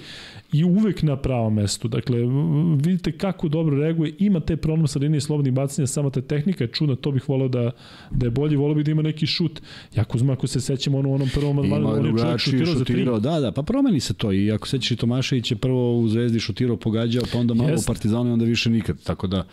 i 0.52 0.64
uvek 0.64 1.04
na 1.04 1.16
pravom 1.18 1.54
mestu. 1.54 1.88
Dakle, 1.88 2.20
vidite 2.76 3.12
kako 3.12 3.48
dobro 3.48 3.78
reaguje, 3.78 4.16
ima 4.20 4.40
te 4.40 4.58
problem 4.58 4.88
sa 4.88 5.00
linije 5.00 5.22
slobodnih 5.22 5.54
bacanja, 5.54 5.88
samo 5.88 6.10
ta 6.10 6.22
tehnika 6.22 6.64
je 6.64 6.68
čudna, 6.68 6.96
to 6.96 7.12
bih 7.12 7.30
voleo 7.30 7.48
da, 7.48 7.72
da 8.12 8.26
je 8.26 8.30
bolji, 8.30 8.56
voleo 8.56 8.76
bih 8.76 8.86
da 8.86 8.92
ima 8.92 9.02
neki 9.02 9.28
šut. 9.28 9.62
Jako 9.96 10.18
zma, 10.18 10.34
ako 10.34 10.48
se 10.48 10.62
sećamo 10.62 10.98
ono, 10.98 11.14
onom 11.14 11.30
prvom 11.34 11.60
odmanu, 11.60 11.90
on 11.90 12.06
je 12.06 12.12
čovjek 12.18 12.40
šutirao, 12.40 12.66
šutirao 12.66 12.76
za 12.76 12.86
tri. 12.86 13.32
Da, 13.32 13.40
da, 13.40 13.52
pa 13.52 13.64
promeni 13.64 14.00
se 14.00 14.14
to 14.14 14.32
i 14.32 14.52
ako 14.52 14.68
sećaš 14.68 14.92
i 14.92 14.96
Tomašević 14.96 15.52
je 15.52 15.58
prvo 15.58 16.00
u 16.00 16.08
Zvezdi 16.08 16.40
šutirao, 16.40 16.78
pogađao, 16.78 17.24
pa 17.34 17.40
onda 17.40 17.54
malo 17.54 17.70
yes. 17.70 17.84
u 17.84 17.88
Partizanu 17.88 18.30
i 18.30 18.34
onda 18.34 18.46
više 18.46 18.70
nikad. 18.70 19.04
Tako 19.04 19.28
da 19.28 19.48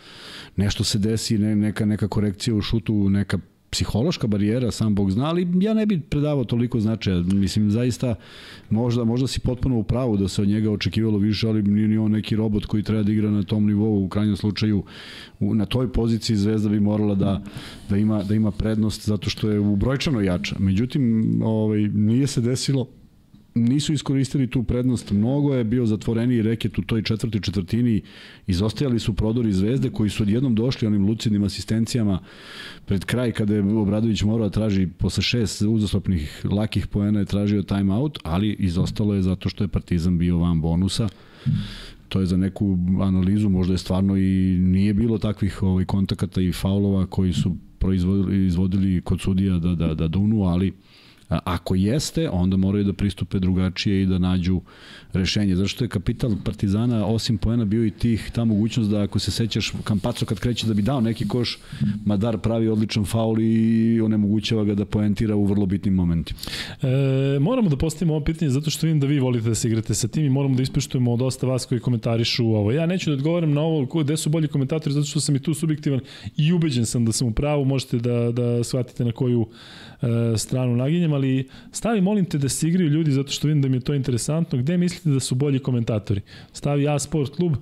nešto 0.55 0.83
se 0.83 0.99
desi, 0.99 1.37
ne, 1.37 1.55
neka, 1.55 1.85
neka 1.85 2.07
korekcija 2.07 2.55
u 2.55 2.61
šutu, 2.61 3.09
neka 3.09 3.39
psihološka 3.69 4.27
barijera, 4.27 4.71
sam 4.71 4.95
Bog 4.95 5.11
zna, 5.11 5.25
ali 5.25 5.47
ja 5.61 5.73
ne 5.73 5.85
bih 5.85 5.99
predavao 6.09 6.43
toliko 6.43 6.79
značaja. 6.79 7.21
Mislim, 7.21 7.71
zaista, 7.71 8.15
možda, 8.69 9.03
možda 9.03 9.27
si 9.27 9.39
potpuno 9.39 9.77
u 9.77 9.83
pravu 9.83 10.17
da 10.17 10.27
se 10.27 10.41
od 10.41 10.47
njega 10.47 10.71
očekivalo 10.71 11.17
više, 11.17 11.47
ali 11.47 11.63
nije 11.63 11.87
ni 11.87 11.97
on 11.97 12.11
neki 12.11 12.35
robot 12.35 12.65
koji 12.65 12.83
treba 12.83 13.03
da 13.03 13.11
igra 13.11 13.31
na 13.31 13.43
tom 13.43 13.65
nivou. 13.65 14.05
U 14.05 14.09
krajnjem 14.09 14.35
slučaju, 14.35 14.83
u, 15.39 15.55
na 15.55 15.65
toj 15.65 15.91
poziciji 15.93 16.37
Zvezda 16.37 16.69
bi 16.69 16.79
morala 16.79 17.15
da, 17.15 17.41
da, 17.89 17.97
ima, 17.97 18.23
da 18.23 18.35
ima 18.35 18.51
prednost 18.51 19.07
zato 19.07 19.29
što 19.29 19.49
je 19.49 19.59
u 19.59 19.75
brojčano 19.75 20.21
jača. 20.21 20.55
Međutim, 20.59 21.33
ovaj, 21.43 21.79
nije 21.79 22.27
se 22.27 22.41
desilo 22.41 22.87
nisu 23.63 23.93
iskoristili 23.93 24.47
tu 24.47 24.63
prednost. 24.63 25.11
Mnogo 25.11 25.55
je 25.55 25.63
bio 25.63 25.85
zatvoreniji 25.85 26.41
reket 26.41 26.77
u 26.77 26.81
toj 26.81 27.03
četvrtoj 27.03 27.41
četvrtini. 27.41 28.01
Izostajali 28.47 28.99
su 28.99 29.13
prodori 29.13 29.53
zvezde 29.53 29.89
koji 29.89 30.09
su 30.09 30.23
odjednom 30.23 30.55
došli 30.55 30.87
onim 30.87 31.05
lucidnim 31.05 31.43
asistencijama 31.43 32.19
pred 32.85 33.05
kraj 33.05 33.31
kada 33.31 33.55
je 33.55 33.61
Obradović 33.61 34.23
morao 34.23 34.49
da 34.49 34.53
traži 34.53 34.87
posle 34.87 35.23
šest 35.23 35.61
uzastopnih 35.61 36.45
lakih 36.51 36.87
poena 36.87 37.19
je 37.19 37.25
tražio 37.25 37.61
time 37.61 37.93
out, 37.93 38.19
ali 38.23 38.55
izostalo 38.59 39.13
je 39.13 39.21
zato 39.21 39.49
što 39.49 39.63
je 39.63 39.67
Partizan 39.67 40.17
bio 40.17 40.37
van 40.37 40.61
bonusa 40.61 41.09
to 42.09 42.19
je 42.19 42.25
za 42.25 42.37
neku 42.37 42.77
analizu, 43.01 43.49
možda 43.49 43.73
je 43.73 43.77
stvarno 43.77 44.17
i 44.17 44.57
nije 44.59 44.93
bilo 44.93 45.17
takvih 45.17 45.63
ovaj, 45.63 45.85
kontakata 45.85 46.41
i 46.41 46.51
faulova 46.51 47.05
koji 47.05 47.33
su 47.33 47.55
proizvodili 47.79 48.45
izvodili 48.45 49.01
kod 49.01 49.21
sudija 49.21 49.59
da, 49.59 49.75
da, 49.75 49.93
da 49.93 50.07
dunu, 50.07 50.43
ali 50.43 50.73
Ako 51.29 51.75
jeste, 51.75 52.29
onda 52.29 52.57
moraju 52.57 52.83
da 52.83 52.93
pristupe 52.93 53.39
drugačije 53.39 54.03
i 54.03 54.05
da 54.05 54.17
nađu 54.17 54.61
rešenje. 55.13 55.55
Zašto 55.55 55.83
je 55.83 55.87
kapital 55.87 56.31
Partizana 56.43 57.05
osim 57.05 57.37
poena 57.37 57.65
bio 57.65 57.85
i 57.85 57.91
tih 57.91 58.31
ta 58.33 58.45
mogućnost 58.45 58.89
da 58.89 59.01
ako 59.01 59.19
se 59.19 59.31
sećaš 59.31 59.73
Kampaco 59.83 60.25
kad 60.25 60.39
kreće 60.39 60.67
da 60.67 60.73
bi 60.73 60.81
dao 60.81 61.01
neki 61.01 61.27
koš, 61.27 61.59
Madar 62.05 62.37
pravi 62.37 62.67
odličan 62.67 63.05
faul 63.05 63.39
i 63.39 64.01
onemogućava 64.01 64.63
ga 64.63 64.75
da 64.75 64.85
poentira 64.85 65.35
u 65.35 65.45
vrlo 65.45 65.65
bitnim 65.65 65.93
momentima. 65.93 66.39
E, 66.81 67.39
moramo 67.39 67.69
da 67.69 67.77
postavimo 67.77 68.13
ovo 68.13 68.25
pitanje 68.25 68.51
zato 68.51 68.69
što 68.69 68.87
vidim 68.87 68.99
da 68.99 69.07
vi 69.07 69.19
volite 69.19 69.49
da 69.49 69.55
se 69.55 69.67
igrate 69.67 69.93
sa 69.93 70.07
tim 70.07 70.25
i 70.25 70.29
moramo 70.29 70.55
da 70.55 70.63
ispoštujemo 70.63 71.17
dosta 71.17 71.47
vas 71.47 71.65
koji 71.65 71.81
komentarišu 71.81 72.45
ovo. 72.45 72.71
Ja 72.71 72.85
neću 72.85 73.09
da 73.09 73.13
odgovaram 73.13 73.53
na 73.53 73.61
ovo 73.61 74.01
gde 74.03 74.17
su 74.17 74.29
bolji 74.29 74.47
komentatori 74.47 74.93
zato 74.93 75.07
što 75.07 75.19
sam 75.19 75.35
i 75.35 75.39
tu 75.39 75.53
subjektivan 75.53 75.99
i 76.37 76.53
ubeđen 76.53 76.85
sam 76.85 77.05
da 77.05 77.11
sam 77.11 77.27
u 77.27 77.31
pravu, 77.31 77.65
možete 77.65 77.97
da, 77.97 78.31
da 78.31 78.63
shvatite 78.63 79.05
na 79.05 79.11
koju 79.11 79.47
stranu 80.37 80.75
naginjem, 80.75 81.13
ali 81.13 81.47
stavi 81.71 82.01
molim 82.01 82.25
te 82.25 82.37
da 82.37 82.49
se 82.49 82.67
igraju 82.67 82.89
ljudi 82.89 83.11
zato 83.11 83.31
što 83.31 83.47
vidim 83.47 83.61
da 83.61 83.69
mi 83.69 83.77
je 83.77 83.81
to 83.81 83.93
interesantno. 83.93 84.59
Gde 84.59 84.77
mislite 84.77 85.09
da 85.09 85.19
su 85.19 85.35
bolji 85.35 85.59
komentatori? 85.59 86.21
Stavi 86.53 86.87
A 86.87 86.99
Sport 86.99 87.35
klub, 87.35 87.53
e, 87.53 87.57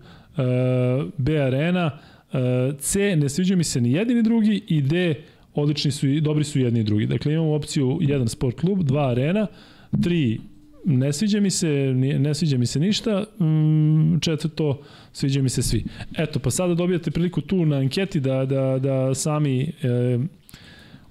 B 1.17 1.39
Arena, 1.39 1.99
e, 2.33 2.37
C 2.79 3.15
ne 3.15 3.29
sviđa 3.29 3.55
mi 3.55 3.63
se 3.63 3.81
ni 3.81 3.91
jedni 3.91 4.15
ni 4.15 4.23
drugi 4.23 4.63
i 4.67 4.81
D 4.81 5.15
odlični 5.53 5.91
su 5.91 6.07
i 6.07 6.21
dobri 6.21 6.43
su 6.43 6.59
jedni 6.59 6.79
i 6.79 6.83
drugi. 6.83 7.05
Dakle 7.05 7.33
imamo 7.33 7.53
opciju 7.53 7.85
1 7.85 8.27
Sport 8.27 8.59
klub, 8.59 8.79
2 8.79 9.11
Arena, 9.11 9.47
3 9.91 10.39
ne 10.85 11.13
sviđa 11.13 11.39
mi 11.39 11.51
se, 11.51 11.93
ne 12.19 12.33
sviđa 12.33 12.57
mi 12.57 12.65
se 12.65 12.79
ništa, 12.79 13.25
mm, 13.39 14.19
četvrto, 14.19 14.81
sviđa 15.11 15.41
mi 15.41 15.49
se 15.49 15.61
svi. 15.61 15.83
Eto, 16.17 16.39
pa 16.39 16.51
sada 16.51 16.73
dobijate 16.73 17.11
priliku 17.11 17.41
tu 17.41 17.65
na 17.65 17.75
anketi 17.75 18.19
da, 18.19 18.45
da, 18.45 18.79
da 18.79 19.15
sami 19.15 19.61
e, 19.61 19.67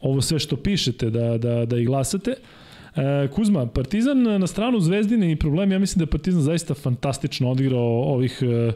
ovo 0.05 0.21
sve 0.21 0.39
što 0.39 0.57
pišete, 0.57 1.11
da, 1.11 1.39
da, 1.39 1.65
da 1.65 1.79
i 1.79 1.85
glasate. 1.85 2.35
E, 2.97 3.29
Kuzma, 3.29 3.67
Partizan 3.67 4.23
na 4.23 4.47
stranu 4.47 4.81
Zvezdine 4.81 5.33
i 5.33 5.37
problem, 5.37 5.73
ja 5.73 5.79
mislim 5.79 5.99
da 5.99 6.03
je 6.03 6.11
Partizan 6.11 6.43
zaista 6.43 6.75
fantastično 6.75 7.51
odigrao 7.51 8.03
ovih 8.03 8.39
e, 8.43 8.73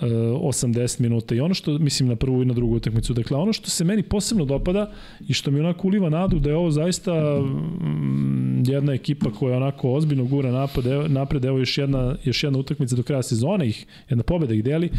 80 0.00 1.00
minuta 1.00 1.34
i 1.34 1.40
ono 1.40 1.54
što, 1.54 1.78
mislim 1.78 2.08
na 2.08 2.16
prvu 2.16 2.42
i 2.42 2.46
na 2.46 2.54
drugu 2.54 2.76
utakmicu, 2.76 3.14
dakle 3.14 3.36
ono 3.36 3.52
što 3.52 3.70
se 3.70 3.84
meni 3.84 4.02
posebno 4.02 4.44
dopada 4.44 4.92
i 5.28 5.32
što 5.32 5.50
mi 5.50 5.60
onako 5.60 5.86
uliva 5.86 6.08
nadu 6.08 6.38
da 6.38 6.50
je 6.50 6.56
ovo 6.56 6.70
zaista 6.70 7.40
mm, 7.40 8.62
jedna 8.66 8.92
ekipa 8.92 9.30
koja 9.30 9.56
onako 9.56 9.92
ozbiljno 9.92 10.24
gura 10.24 10.52
napad, 10.52 10.84
napred, 11.08 11.44
evo 11.44 11.58
još 11.58 11.78
jedna, 11.78 12.16
još 12.24 12.44
jedna 12.44 12.58
utakmica 12.58 12.96
do 12.96 13.02
kraja 13.02 13.22
sezone, 13.22 13.68
ih, 13.68 13.86
jedna 14.08 14.22
pobeda 14.22 14.54
ih 14.54 14.64
deli. 14.64 14.86
E, 14.86 14.92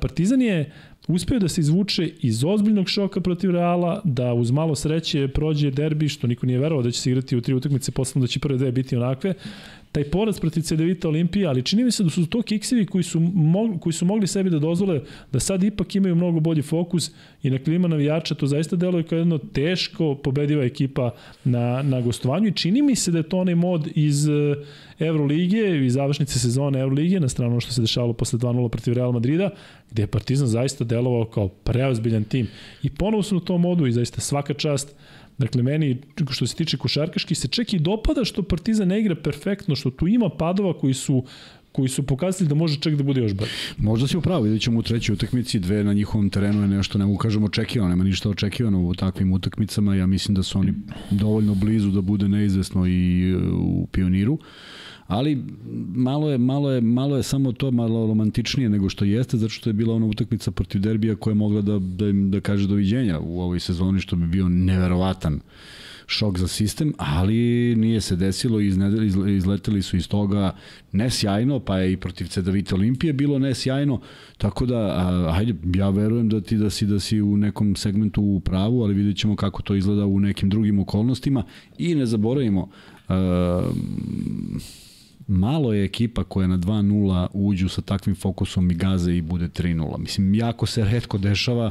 Partizan 0.00 0.42
je 0.42 0.72
uspeo 1.08 1.38
da 1.38 1.48
se 1.48 1.60
izvuče 1.60 2.10
iz 2.20 2.44
ozbiljnog 2.44 2.88
šoka 2.88 3.20
protiv 3.20 3.50
Reala, 3.50 4.00
da 4.04 4.34
uz 4.34 4.50
malo 4.50 4.74
sreće 4.74 5.28
prođe 5.28 5.70
derbi, 5.70 6.08
što 6.08 6.26
niko 6.26 6.46
nije 6.46 6.58
verovao 6.58 6.82
da 6.82 6.90
će 6.90 7.00
se 7.00 7.10
igrati 7.10 7.36
u 7.36 7.40
tri 7.40 7.54
utakmice, 7.54 7.92
posledno 7.92 8.26
da 8.26 8.30
će 8.30 8.40
prve 8.40 8.58
dve 8.58 8.72
biti 8.72 8.96
onakve, 8.96 9.34
taj 9.92 10.04
poraz 10.04 10.40
protiv 10.40 10.62
CDVita 10.62 11.08
Olimpije, 11.08 11.46
ali 11.46 11.62
čini 11.62 11.84
mi 11.84 11.90
se 11.90 12.04
da 12.04 12.10
su 12.10 12.26
to 12.26 12.42
kiksevi 12.42 12.86
koji 12.86 13.04
su, 13.04 13.20
mogli, 13.20 13.78
koji 13.80 13.92
su 13.92 14.04
mogli 14.04 14.26
sebi 14.26 14.50
da 14.50 14.58
dozvole 14.58 15.00
da 15.32 15.40
sad 15.40 15.62
ipak 15.62 15.94
imaju 15.94 16.14
mnogo 16.14 16.40
bolji 16.40 16.62
fokus 16.62 17.10
i 17.42 17.50
na 17.50 17.58
klima 17.58 17.88
navijača 17.88 18.34
to 18.34 18.46
zaista 18.46 18.76
deluje 18.76 19.02
kao 19.02 19.18
jedno 19.18 19.38
teško 19.38 20.14
pobediva 20.14 20.64
ekipa 20.64 21.10
na, 21.44 21.82
na 21.82 22.00
gostovanju 22.00 22.48
i 22.48 22.54
čini 22.54 22.82
mi 22.82 22.96
se 22.96 23.10
da 23.10 23.18
je 23.18 23.28
to 23.28 23.38
onaj 23.38 23.54
mod 23.54 23.88
iz 23.94 24.28
Evrolige 25.00 25.86
i 25.86 25.90
završnice 25.90 26.38
sezone 26.38 26.80
Evrolige 26.80 27.20
na 27.20 27.28
stranu 27.28 27.60
što 27.60 27.72
se 27.72 27.80
dešavalo 27.80 28.12
posle 28.12 28.38
2-0 28.38 28.68
protiv 28.68 28.94
Real 28.94 29.12
Madrida, 29.12 29.50
gde 29.90 30.02
je 30.02 30.06
Partizan 30.06 30.46
zaista 30.46 30.84
delovao 30.84 31.24
kao 31.24 31.48
preozbiljan 31.48 32.24
tim. 32.24 32.48
I 32.82 32.90
ponovo 32.90 33.22
su 33.22 33.34
na 33.34 33.40
tom 33.40 33.60
modu 33.60 33.86
i 33.86 33.92
zaista 33.92 34.20
svaka 34.20 34.54
čast 34.54 34.94
Dakle, 35.40 35.62
meni, 35.62 35.98
što 36.30 36.46
se 36.46 36.56
tiče 36.56 36.76
košarkaški, 36.76 37.34
se 37.34 37.48
čak 37.48 37.72
i 37.72 37.78
dopada 37.78 38.24
što 38.24 38.42
Partizan 38.42 38.88
ne 38.88 39.00
igra 39.00 39.14
perfektno, 39.14 39.76
što 39.76 39.90
tu 39.90 40.08
ima 40.08 40.28
padova 40.28 40.78
koji 40.78 40.94
su 40.94 41.24
koji 41.72 41.88
su 41.88 42.02
pokazali 42.02 42.48
da 42.48 42.54
može 42.54 42.80
čak 42.80 42.94
da 42.94 43.02
bude 43.02 43.20
još 43.20 43.34
bolje. 43.34 43.50
Možda 43.78 44.08
si 44.08 44.16
upravo, 44.16 44.42
vidjet 44.42 44.62
ćemo 44.62 44.78
u 44.78 44.82
trećoj 44.82 45.12
utakmici, 45.12 45.58
dve 45.58 45.84
na 45.84 45.92
njihovom 45.92 46.30
terenu 46.30 46.62
je 46.62 46.68
nešto, 46.68 46.98
ne 46.98 47.06
mogu 47.06 47.18
kažemo 47.18 47.46
očekivano, 47.46 47.90
nema 47.90 48.04
ništa 48.04 48.30
očekivano 48.30 48.80
u 48.80 48.94
takvim 48.94 49.32
utakmicama, 49.32 49.94
ja 49.94 50.06
mislim 50.06 50.34
da 50.34 50.42
su 50.42 50.58
oni 50.58 50.72
dovoljno 51.10 51.54
blizu 51.54 51.90
da 51.90 52.00
bude 52.00 52.28
neizvesno 52.28 52.86
i 52.86 53.34
u 53.52 53.86
pioniru. 53.92 54.32
Uh, 54.32 54.40
ali 55.10 55.44
malo 55.94 56.30
je, 56.30 56.38
malo 56.38 56.70
je, 56.70 56.80
malo 56.80 57.16
je 57.16 57.22
samo 57.22 57.52
to 57.52 57.70
malo 57.70 58.06
romantičnije 58.06 58.68
nego 58.68 58.88
što 58.88 59.04
jeste, 59.04 59.36
zato 59.36 59.50
što 59.50 59.70
je 59.70 59.74
bila 59.74 59.94
ona 59.94 60.06
utakmica 60.06 60.50
protiv 60.50 60.80
derbija 60.80 61.16
koja 61.16 61.32
je 61.32 61.34
mogla 61.34 61.60
da, 61.60 61.78
da, 61.78 62.12
da 62.12 62.40
kaže 62.40 62.68
doviđenja 62.68 63.18
u 63.20 63.40
ovoj 63.40 63.60
sezoni, 63.60 64.00
što 64.00 64.16
bi 64.16 64.26
bio 64.26 64.48
neverovatan 64.48 65.40
šok 66.06 66.38
za 66.38 66.48
sistem, 66.48 66.92
ali 66.96 67.74
nije 67.76 68.00
se 68.00 68.16
desilo 68.16 68.60
i 68.60 68.72
izleteli 69.36 69.82
su 69.82 69.96
iz 69.96 70.08
toga 70.08 70.54
nesjajno, 70.92 71.60
pa 71.60 71.78
je 71.78 71.92
i 71.92 71.96
protiv 71.96 72.26
Cedavite 72.26 72.74
Olimpije 72.74 73.12
bilo 73.12 73.38
nesjajno, 73.38 74.00
tako 74.38 74.66
da, 74.66 74.78
a, 74.78 75.32
hajde, 75.32 75.54
ja 75.74 75.90
verujem 75.90 76.28
da 76.28 76.40
ti 76.40 76.56
da 76.56 76.70
si 76.70 76.86
da 76.86 77.00
si 77.00 77.20
u 77.20 77.36
nekom 77.36 77.76
segmentu 77.76 78.22
u 78.22 78.40
pravu, 78.40 78.82
ali 78.82 78.94
vidjet 78.94 79.16
ćemo 79.16 79.36
kako 79.36 79.62
to 79.62 79.74
izgleda 79.74 80.06
u 80.06 80.20
nekim 80.20 80.50
drugim 80.50 80.78
okolnostima 80.78 81.44
i 81.78 81.94
ne 81.94 82.06
zaboravimo, 82.06 82.68
a, 83.08 83.70
malo 85.30 85.72
je 85.72 85.84
ekipa 85.84 86.24
koja 86.24 86.46
na 86.48 86.58
2-0 86.58 87.26
uđu 87.32 87.68
sa 87.68 87.82
takvim 87.82 88.16
fokusom 88.16 88.70
i 88.70 88.74
gaze 88.74 89.16
i 89.16 89.22
bude 89.22 89.48
3-0. 89.48 89.98
Mislim, 89.98 90.34
jako 90.34 90.66
se 90.66 90.84
redko 90.84 91.18
dešava, 91.18 91.70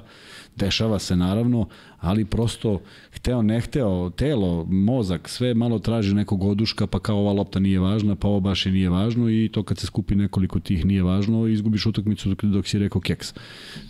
dešava 0.55 0.99
se 0.99 1.15
naravno, 1.15 1.67
ali 1.99 2.25
prosto 2.25 2.81
hteo 3.11 3.41
ne 3.41 3.61
hteo, 3.61 4.09
telo, 4.09 4.65
mozak, 4.69 5.29
sve 5.29 5.53
malo 5.53 5.79
traži 5.79 6.15
nekog 6.15 6.43
oduška, 6.43 6.87
pa 6.87 6.99
kao 6.99 7.17
ova 7.17 7.33
lopta 7.33 7.59
nije 7.59 7.79
važna, 7.79 8.15
pa 8.15 8.27
ovo 8.27 8.39
baš 8.39 8.65
i 8.65 8.71
nije 8.71 8.89
važno 8.89 9.29
i 9.29 9.49
to 9.53 9.63
kad 9.63 9.77
se 9.77 9.85
skupi 9.85 10.15
nekoliko 10.15 10.59
tih 10.59 10.85
nije 10.85 11.03
važno, 11.03 11.47
izgubiš 11.47 11.85
utakmicu 11.85 12.29
dok, 12.29 12.43
dok 12.43 12.67
si 12.67 12.79
rekao 12.79 13.01
keks. 13.01 13.33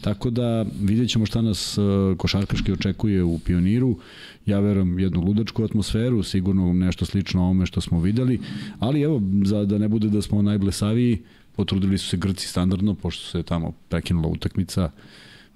Tako 0.02 0.30
da 0.30 0.66
vidjet 0.82 1.10
ćemo 1.10 1.26
šta 1.26 1.42
nas 1.42 1.78
uh, 1.78 2.18
košarkaški 2.18 2.72
očekuje 2.72 3.24
u 3.24 3.40
pioniru. 3.40 3.98
Ja 4.46 4.60
verujem 4.60 5.00
jednu 5.00 5.22
ludačku 5.22 5.64
atmosferu, 5.64 6.24
sigurno 6.24 6.74
nešto 6.74 7.06
slično 7.06 7.44
ovome 7.44 7.66
što 7.66 7.82
smo 7.82 8.02
videli, 8.02 8.40
ali 8.80 9.02
evo, 9.02 9.22
za 9.44 9.66
da 9.66 9.78
ne 9.78 9.88
bude 9.88 10.10
da 10.10 10.22
smo 10.22 10.42
najblesaviji, 10.42 11.22
potrudili 11.56 11.98
su 11.98 12.10
se 12.10 12.18
Grci 12.18 12.48
standardno, 12.48 12.96
pošto 12.96 13.26
se 13.26 13.44
tamo 13.44 13.72
prekinula 13.90 14.28
utakmica, 14.28 14.92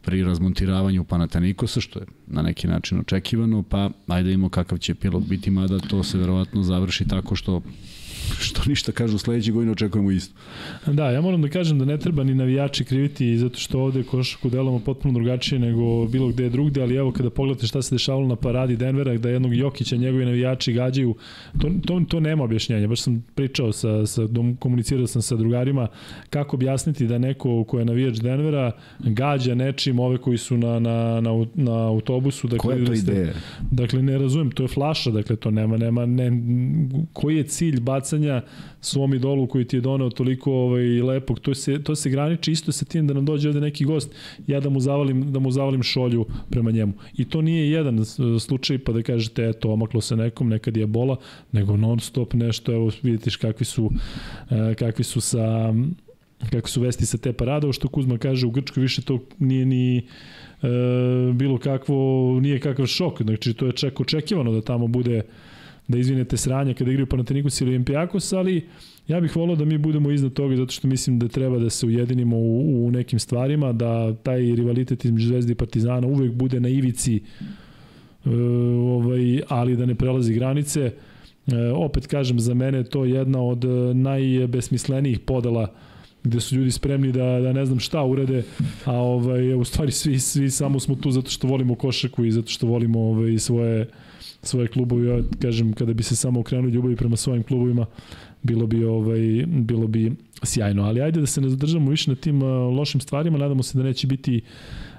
pri 0.03 0.23
razmontiravanju 0.23 1.03
Panatanikosa, 1.03 1.81
što 1.81 1.99
je 1.99 2.05
na 2.27 2.41
neki 2.41 2.67
način 2.67 2.99
očekivano, 2.99 3.63
pa 3.63 3.89
ajde 4.07 4.33
imamo 4.33 4.49
kakav 4.49 4.77
će 4.77 4.95
pilot 4.95 5.23
biti, 5.23 5.51
mada 5.51 5.79
to 5.79 6.03
se 6.03 6.17
verovatno 6.17 6.63
završi 6.63 7.07
tako 7.07 7.35
što 7.35 7.61
što 8.47 8.61
ništa 8.65 8.91
kažu 8.91 9.17
sledeće 9.17 9.51
godine 9.51 9.71
očekujemo 9.71 10.11
isto. 10.11 10.33
Da, 10.85 11.11
ja 11.11 11.21
moram 11.21 11.41
da 11.41 11.49
kažem 11.49 11.79
da 11.79 11.85
ne 11.85 11.97
treba 11.97 12.23
ni 12.23 12.35
navijači 12.35 12.83
kriviti 12.85 13.37
zato 13.37 13.59
što 13.59 13.79
ovde 13.79 14.03
košaku 14.03 14.49
delamo 14.49 14.79
potpuno 14.79 15.13
drugačije 15.13 15.59
nego 15.59 16.07
bilo 16.07 16.27
gde 16.27 16.49
drugde, 16.49 16.81
ali 16.81 16.95
evo 16.95 17.11
kada 17.11 17.29
pogledate 17.29 17.67
šta 17.67 17.81
se 17.81 17.95
dešavalo 17.95 18.27
na 18.27 18.35
paradi 18.35 18.77
Denvera, 18.77 19.17
da 19.17 19.29
jednog 19.29 19.55
Jokića 19.55 19.95
njegovi 19.95 20.25
navijači 20.25 20.73
gađaju, 20.73 21.15
to, 21.61 21.71
to, 21.85 22.01
to 22.07 22.19
nema 22.19 22.43
objašnjenja. 22.43 22.87
Baš 22.87 23.01
sam 23.01 23.25
pričao 23.35 23.71
sa, 23.71 24.05
sa 24.05 24.27
dom, 24.27 24.55
komunicirao 24.55 25.07
sam 25.07 25.21
sa 25.21 25.35
drugarima 25.35 25.87
kako 26.29 26.55
objasniti 26.55 27.07
da 27.07 27.17
neko 27.17 27.63
ko 27.63 27.79
je 27.79 27.85
navijač 27.85 28.17
Denvera 28.17 28.71
gađa 28.99 29.55
nečim 29.55 29.99
ove 29.99 30.17
koji 30.17 30.37
su 30.37 30.57
na, 30.57 30.79
na, 30.79 31.21
na, 31.21 31.45
na 31.55 31.87
autobusu. 31.87 32.47
Dakle, 32.47 32.59
Koja 32.59 32.77
je 32.77 32.85
to 32.85 32.93
ideja? 32.93 33.33
Dakle, 33.71 34.01
ne 34.01 34.17
razumem, 34.17 34.51
to 34.51 34.63
je 34.63 34.67
flaša, 34.67 35.11
dakle 35.11 35.35
to 35.35 35.51
nema, 35.51 35.77
nema, 35.77 36.05
ne, 36.05 36.31
koji 37.13 37.37
je 37.37 37.43
cilj 37.43 37.79
baca 37.79 38.12
bacanja 38.13 38.41
svom 38.81 39.13
idolu 39.13 39.47
koji 39.47 39.65
ti 39.65 39.77
je 39.77 39.81
doneo 39.81 40.09
toliko 40.09 40.51
ovaj, 40.51 41.01
lepog, 41.01 41.39
to 41.39 41.53
se, 41.53 41.83
to 41.83 41.95
se 41.95 42.09
graniči 42.09 42.51
isto 42.51 42.71
sa 42.71 42.85
tim 42.85 43.07
da 43.07 43.13
nam 43.13 43.25
dođe 43.25 43.49
ovde 43.49 43.61
neki 43.61 43.85
gost, 43.85 44.11
ja 44.47 44.59
da 44.59 44.69
mu 44.69 44.79
zavalim, 44.79 45.31
da 45.31 45.39
mu 45.39 45.51
zavalim 45.51 45.83
šolju 45.83 46.25
prema 46.49 46.71
njemu. 46.71 46.93
I 47.17 47.25
to 47.25 47.41
nije 47.41 47.71
jedan 47.71 48.05
slučaj 48.39 48.77
pa 48.77 48.91
da 48.91 49.01
kažete 49.01 49.49
eto 49.49 49.71
omaklo 49.71 50.01
se 50.01 50.15
nekom, 50.15 50.49
nekad 50.49 50.77
je 50.77 50.87
bola, 50.87 51.17
nego 51.51 51.77
non 51.77 51.99
stop 51.99 52.33
nešto, 52.33 52.73
evo 52.73 52.91
vidite 53.03 53.29
kakvi 53.41 53.65
su, 53.65 53.91
e, 54.49 54.75
kakvi 54.75 55.03
su 55.03 55.21
sa 55.21 55.73
kako 56.51 56.69
su 56.69 56.81
vesti 56.81 57.05
sa 57.05 57.17
te 57.17 57.33
parada, 57.33 57.71
što 57.71 57.87
Kuzma 57.87 58.17
kaže 58.17 58.45
u 58.47 58.51
Grčkoj 58.51 58.81
više 58.81 59.01
to 59.01 59.19
nije 59.39 59.65
ni 59.65 59.97
e, 59.97 60.03
bilo 61.33 61.57
kakvo, 61.57 61.95
nije 62.41 62.59
kakav 62.59 62.85
šok, 62.85 63.21
znači 63.21 63.53
to 63.53 63.65
je 63.65 63.71
čak 63.71 63.99
očekivano 63.99 64.51
da 64.51 64.61
tamo 64.61 64.87
bude 64.87 65.21
da 65.87 65.97
izvinete 65.97 66.37
sranje 66.37 66.73
kada 66.73 66.91
igraju 66.91 67.07
Panathinaikos 67.07 67.61
ili 67.61 67.79
Olympiakos, 67.79 68.37
ali 68.37 68.67
ja 69.07 69.19
bih 69.21 69.35
volao 69.35 69.55
da 69.55 69.65
mi 69.65 69.77
budemo 69.77 70.11
iznad 70.11 70.33
toga 70.33 70.55
zato 70.55 70.71
što 70.71 70.87
mislim 70.87 71.19
da 71.19 71.27
treba 71.27 71.59
da 71.59 71.69
se 71.69 71.85
ujedinimo 71.85 72.37
u, 72.37 72.85
u 72.85 72.91
nekim 72.91 73.19
stvarima, 73.19 73.71
da 73.73 74.15
taj 74.15 74.41
rivalitet 74.41 75.05
između 75.05 75.27
Zvezde 75.27 75.51
i 75.51 75.55
Partizana 75.55 76.07
uvek 76.07 76.31
bude 76.31 76.59
na 76.59 76.69
ivici 76.69 77.15
e, 77.15 78.29
ovaj, 78.79 79.41
ali 79.47 79.75
da 79.75 79.85
ne 79.85 79.95
prelazi 79.95 80.33
granice. 80.33 80.91
E, 81.47 81.71
opet 81.75 82.07
kažem, 82.07 82.39
za 82.39 82.53
mene 82.53 82.77
je 82.77 82.83
to 82.83 83.05
jedna 83.05 83.41
od 83.41 83.65
najbesmislenijih 83.93 85.19
podela 85.19 85.73
gde 86.23 86.39
su 86.39 86.55
ljudi 86.55 86.71
spremni 86.71 87.11
da, 87.11 87.39
da 87.39 87.53
ne 87.53 87.65
znam 87.65 87.79
šta 87.79 88.03
urede, 88.03 88.43
a 88.85 88.93
ovaj, 88.93 89.53
u 89.53 89.63
stvari 89.63 89.91
svi, 89.91 90.19
svi 90.19 90.49
samo 90.49 90.79
smo 90.79 90.95
tu 90.95 91.11
zato 91.11 91.29
što 91.29 91.47
volimo 91.47 91.75
košaku 91.75 92.25
i 92.25 92.31
zato 92.31 92.47
što 92.47 92.67
volimo 92.67 92.99
ovaj, 92.99 93.37
svoje, 93.39 93.87
svoje 94.43 94.67
klubovi. 94.67 95.07
Ja 95.07 95.19
kažem, 95.41 95.73
kada 95.73 95.93
bi 95.93 96.03
se 96.03 96.15
samo 96.15 96.39
okrenuo 96.39 96.69
ljubavi 96.69 96.95
prema 96.95 97.15
svojim 97.15 97.43
klubovima, 97.43 97.85
bilo 98.43 98.67
bi 98.67 98.85
ovaj 98.85 99.45
bilo 99.47 99.87
bi 99.87 100.11
sjajno. 100.43 100.83
Ali 100.83 101.01
ajde 101.01 101.19
da 101.19 101.25
se 101.25 101.41
ne 101.41 101.49
zadržamo 101.49 101.91
više 101.91 102.11
na 102.11 102.15
tim 102.15 102.41
uh, 102.41 102.77
lošim 102.77 103.01
stvarima, 103.01 103.37
nadamo 103.37 103.63
se 103.63 103.77
da 103.77 103.83
neće 103.83 104.07
biti 104.07 104.41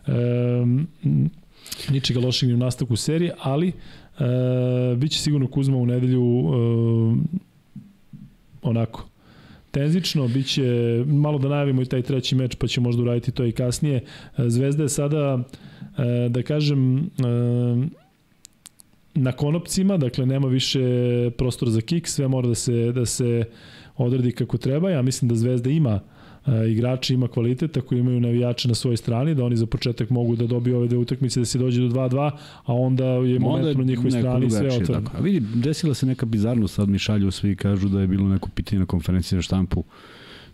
um, 0.06 0.86
ničega 1.90 2.20
lošeg 2.20 2.48
ni 2.48 2.54
u 2.54 2.58
nastavku 2.58 2.96
serije, 2.96 3.32
ali 3.38 3.72
uh, 4.18 4.98
biće 4.98 5.18
sigurno 5.18 5.46
Kuzma 5.46 5.76
u 5.76 5.86
nedelju 5.86 6.22
uh, 6.22 7.16
onako 8.62 9.06
tenzično, 9.70 10.28
biće 10.28 10.64
malo 11.06 11.38
da 11.38 11.48
najavimo 11.48 11.82
i 11.82 11.86
taj 11.86 12.02
treći 12.02 12.34
meč, 12.34 12.54
pa 12.54 12.66
ćemo 12.66 12.84
možda 12.84 13.02
uraditi 13.02 13.30
to 13.30 13.44
i 13.44 13.52
kasnije. 13.52 14.00
Zvezda 14.38 14.82
je 14.82 14.88
sada, 14.88 15.38
da 16.30 16.42
kažem, 16.42 17.10
na 19.14 19.32
konopcima, 19.32 19.96
dakle 19.96 20.26
nema 20.26 20.48
više 20.48 20.80
prostora 21.38 21.70
za 21.70 21.80
kik, 21.80 22.08
sve 22.08 22.28
mora 22.28 22.48
da 22.48 22.54
se, 22.54 22.92
da 22.92 23.06
se 23.06 23.44
odredi 23.96 24.32
kako 24.32 24.58
treba. 24.58 24.90
Ja 24.90 25.02
mislim 25.02 25.28
da 25.28 25.34
Zvezda 25.34 25.70
ima 25.70 26.00
uh, 26.46 26.52
igrači, 26.70 27.14
ima 27.14 27.28
kvalitet, 27.28 27.76
ako 27.76 27.94
imaju 27.94 28.20
navijače 28.20 28.68
na 28.68 28.74
svojoj 28.74 28.96
strani, 28.96 29.34
da 29.34 29.44
oni 29.44 29.56
za 29.56 29.66
početak 29.66 30.10
mogu 30.10 30.36
da 30.36 30.46
dobiju 30.46 30.76
ove 30.76 30.88
dve 30.88 30.98
utakmice, 30.98 31.40
da 31.40 31.46
se 31.46 31.58
dođe 31.58 31.80
do 31.80 31.88
2-2, 31.88 32.30
a 32.64 32.72
onda 32.72 33.04
je 33.04 33.38
moment 33.38 33.78
na 33.78 33.84
njihovoj 33.84 34.10
strani 34.10 34.50
sve 34.50 34.68
otvoreno. 34.68 35.10
A 35.18 35.20
vidi, 35.20 35.46
desila 35.54 35.94
se 35.94 36.06
neka 36.06 36.26
bizarnost, 36.26 36.74
sad 36.74 36.88
mi 36.88 36.98
šalju 36.98 37.30
svi 37.30 37.56
kažu 37.56 37.88
da 37.88 38.00
je 38.00 38.06
bilo 38.06 38.28
neko 38.28 38.48
pitanje 38.54 38.80
na 38.80 38.86
konferenciji 38.86 39.36
na 39.36 39.42
štampu 39.42 39.84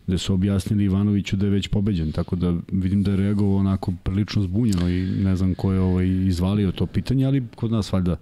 gde 0.07 0.19
su 0.19 0.35
objasnili 0.35 0.85
Ivanoviću 0.85 1.37
da 1.37 1.47
je 1.47 1.51
već 1.51 1.69
pobeđen, 1.69 2.13
tako 2.13 2.37
da 2.37 2.57
vidim 2.73 3.03
da 3.03 3.11
je 3.11 3.17
reagovao 3.17 3.57
onako 3.57 3.93
prilično 4.03 4.43
zbunjeno 4.43 4.89
i 4.89 5.03
ne 5.03 5.37
znam 5.37 5.55
ko 5.55 5.73
je 5.73 5.81
ovaj 5.81 6.07
izvalio 6.07 6.73
to 6.73 6.87
pitanje, 6.87 7.27
ali 7.27 7.47
kod 7.55 7.71
nas 7.71 7.93
valjda 7.93 8.17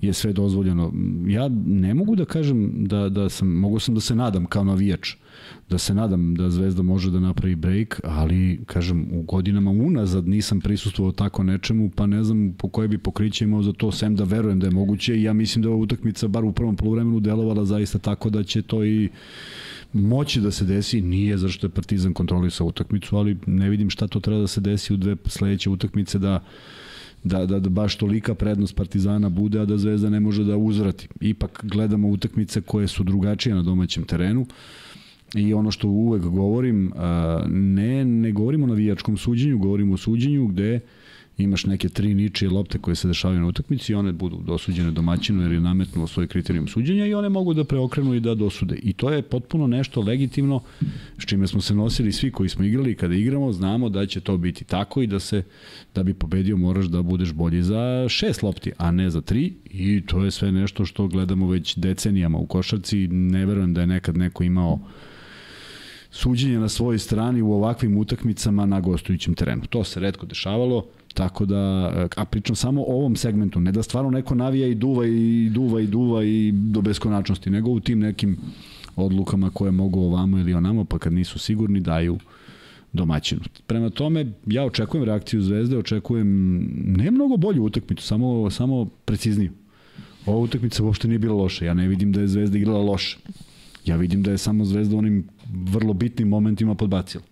je 0.00 0.12
sve 0.12 0.32
dozvoljeno. 0.32 0.92
Ja 1.26 1.48
ne 1.66 1.94
mogu 1.94 2.16
da 2.16 2.24
kažem 2.24 2.86
da, 2.86 3.08
da 3.08 3.28
sam, 3.28 3.48
mogu 3.48 3.78
sam 3.78 3.94
da 3.94 4.00
se 4.00 4.14
nadam 4.14 4.46
kao 4.46 4.64
navijač, 4.64 5.14
da 5.70 5.78
se 5.78 5.94
nadam 5.94 6.34
da 6.34 6.50
Zvezda 6.50 6.82
može 6.82 7.10
da 7.10 7.20
napravi 7.20 7.54
break, 7.54 8.00
ali 8.04 8.60
kažem 8.66 9.08
u 9.12 9.22
godinama 9.22 9.70
unazad 9.70 10.28
nisam 10.28 10.60
prisustvovao 10.60 11.12
tako 11.12 11.42
nečemu, 11.42 11.90
pa 11.96 12.06
ne 12.06 12.24
znam 12.24 12.54
po 12.58 12.68
koje 12.68 12.88
bi 12.88 12.98
pokriće 12.98 13.44
imao 13.44 13.62
za 13.62 13.72
to, 13.72 13.92
sem 13.92 14.16
da 14.16 14.24
verujem 14.24 14.60
da 14.60 14.66
je 14.66 14.70
moguće 14.70 15.16
i 15.16 15.22
ja 15.22 15.32
mislim 15.32 15.62
da 15.62 15.68
je 15.68 15.72
ova 15.72 15.82
utakmica 15.82 16.28
bar 16.28 16.44
u 16.44 16.52
prvom 16.52 16.76
polovremenu 16.76 17.20
delovala 17.20 17.64
zaista 17.64 17.98
tako 17.98 18.30
da 18.30 18.42
će 18.42 18.62
to 18.62 18.84
i 18.84 19.08
moći 19.94 20.40
da 20.40 20.50
se 20.50 20.64
desi, 20.64 21.00
nije 21.00 21.38
zašto 21.38 21.66
je 21.66 21.70
Partizan 21.70 22.14
kontrolisao 22.14 22.66
utakmicu, 22.66 23.16
ali 23.16 23.36
ne 23.46 23.70
vidim 23.70 23.90
šta 23.90 24.06
to 24.06 24.20
treba 24.20 24.40
da 24.40 24.46
se 24.46 24.60
desi 24.60 24.94
u 24.94 24.96
dve 24.96 25.16
sledeće 25.26 25.70
utakmice 25.70 26.18
da 26.18 26.44
da, 27.24 27.46
da, 27.46 27.58
da 27.60 27.70
baš 27.70 27.96
tolika 27.96 28.34
prednost 28.34 28.76
Partizana 28.76 29.28
bude, 29.28 29.60
a 29.60 29.64
da 29.64 29.78
Zvezda 29.78 30.10
ne 30.10 30.20
može 30.20 30.44
da 30.44 30.56
uzvrati. 30.56 31.08
Ipak 31.20 31.64
gledamo 31.64 32.08
utakmice 32.08 32.60
koje 32.60 32.88
su 32.88 33.04
drugačije 33.04 33.54
na 33.54 33.62
domaćem 33.62 34.04
terenu 34.04 34.46
i 35.34 35.54
ono 35.54 35.70
što 35.70 35.88
uvek 35.88 36.22
govorim, 36.22 36.92
ne, 37.48 38.04
ne 38.04 38.32
govorimo 38.32 38.64
o 38.64 38.68
navijačkom 38.68 39.16
suđenju, 39.16 39.58
govorimo 39.58 39.94
o 39.94 39.96
suđenju 39.96 40.46
gde 40.46 40.74
uh, 40.74 40.82
imaš 41.38 41.66
neke 41.66 41.88
tri 41.88 42.14
ničije 42.14 42.50
lopte 42.50 42.78
koje 42.78 42.96
se 42.96 43.08
dešavaju 43.08 43.40
na 43.40 43.46
utakmici 43.46 43.92
i 43.92 43.94
one 43.94 44.12
budu 44.12 44.42
dosuđene 44.46 44.90
domaćinu 44.90 45.42
jer 45.42 45.52
je 45.52 45.60
nametnuo 45.60 46.06
svoj 46.06 46.26
kriterijum 46.26 46.68
suđenja 46.68 47.06
i 47.06 47.14
one 47.14 47.28
mogu 47.28 47.54
da 47.54 47.64
preokrenu 47.64 48.14
i 48.14 48.20
da 48.20 48.34
dosude. 48.34 48.76
I 48.82 48.92
to 48.92 49.10
je 49.10 49.22
potpuno 49.22 49.66
nešto 49.66 50.00
legitimno 50.00 50.60
s 51.18 51.26
čime 51.26 51.46
smo 51.46 51.60
se 51.60 51.74
nosili 51.74 52.12
svi 52.12 52.30
koji 52.30 52.48
smo 52.48 52.64
igrali 52.64 52.94
kada 52.94 53.14
igramo, 53.14 53.52
znamo 53.52 53.88
da 53.88 54.06
će 54.06 54.20
to 54.20 54.36
biti 54.36 54.64
tako 54.64 55.02
i 55.02 55.06
da 55.06 55.20
se 55.20 55.42
da 55.94 56.02
bi 56.02 56.14
pobedio 56.14 56.56
moraš 56.56 56.86
da 56.86 57.02
budeš 57.02 57.32
bolji 57.32 57.62
za 57.62 58.08
šest 58.08 58.42
lopti, 58.42 58.72
a 58.78 58.90
ne 58.90 59.10
za 59.10 59.20
tri 59.20 59.52
i 59.64 60.02
to 60.06 60.24
je 60.24 60.30
sve 60.30 60.52
nešto 60.52 60.84
što 60.84 61.06
gledamo 61.06 61.48
već 61.48 61.76
decenijama 61.76 62.38
u 62.38 62.46
košarci. 62.46 63.08
Ne 63.08 63.46
verujem 63.46 63.74
da 63.74 63.80
je 63.80 63.86
nekad 63.86 64.16
neko 64.16 64.44
imao 64.44 64.80
suđenje 66.10 66.58
na 66.58 66.68
svojoj 66.68 66.98
strani 66.98 67.42
u 67.42 67.52
ovakvim 67.52 67.96
utakmicama 67.96 68.66
na 68.66 68.80
gostujućem 68.80 69.34
terenu. 69.34 69.62
To 69.70 69.84
se 69.84 70.00
redko 70.00 70.26
dešavalo 70.26 70.86
Tako 71.14 71.46
da, 71.46 71.92
a 72.16 72.24
pričam 72.24 72.56
samo 72.56 72.82
o 72.82 72.94
ovom 72.94 73.16
segmentu, 73.16 73.60
ne 73.60 73.72
da 73.72 73.82
stvarno 73.82 74.10
neko 74.10 74.34
navija 74.34 74.66
i 74.66 74.74
duva 74.74 75.06
i 75.06 75.50
duva 75.50 75.80
i 75.80 75.86
duva 75.86 76.24
i 76.24 76.52
do 76.52 76.80
beskonačnosti, 76.80 77.50
nego 77.50 77.70
u 77.70 77.80
tim 77.80 77.98
nekim 77.98 78.36
odlukama 78.96 79.50
koje 79.50 79.70
mogu 79.70 80.00
ovamo 80.00 80.38
ili 80.38 80.54
onamo, 80.54 80.84
pa 80.84 80.98
kad 80.98 81.12
nisu 81.12 81.38
sigurni 81.38 81.80
daju 81.80 82.18
domaćinu. 82.92 83.40
Prema 83.66 83.90
tome, 83.90 84.32
ja 84.46 84.64
očekujem 84.64 85.04
reakciju 85.04 85.42
Zvezde, 85.42 85.78
očekujem 85.78 86.28
ne 86.96 87.10
mnogo 87.10 87.36
bolju 87.36 87.64
utakmicu, 87.64 88.02
samo, 88.02 88.50
samo 88.50 88.84
precizniju. 89.04 89.52
Ova 90.26 90.38
utakmica 90.38 90.84
uopšte 90.84 91.08
nije 91.08 91.18
bila 91.18 91.34
loša, 91.34 91.64
ja 91.64 91.74
ne 91.74 91.88
vidim 91.88 92.12
da 92.12 92.20
je 92.20 92.28
Zvezda 92.28 92.58
igrala 92.58 92.82
loše. 92.82 93.18
Ja 93.84 93.96
vidim 93.96 94.22
da 94.22 94.30
je 94.30 94.38
samo 94.38 94.64
Zvezda 94.64 94.96
onim 94.96 95.28
vrlo 95.52 95.92
bitnim 95.92 96.28
momentima 96.28 96.74
podbacila 96.74 97.24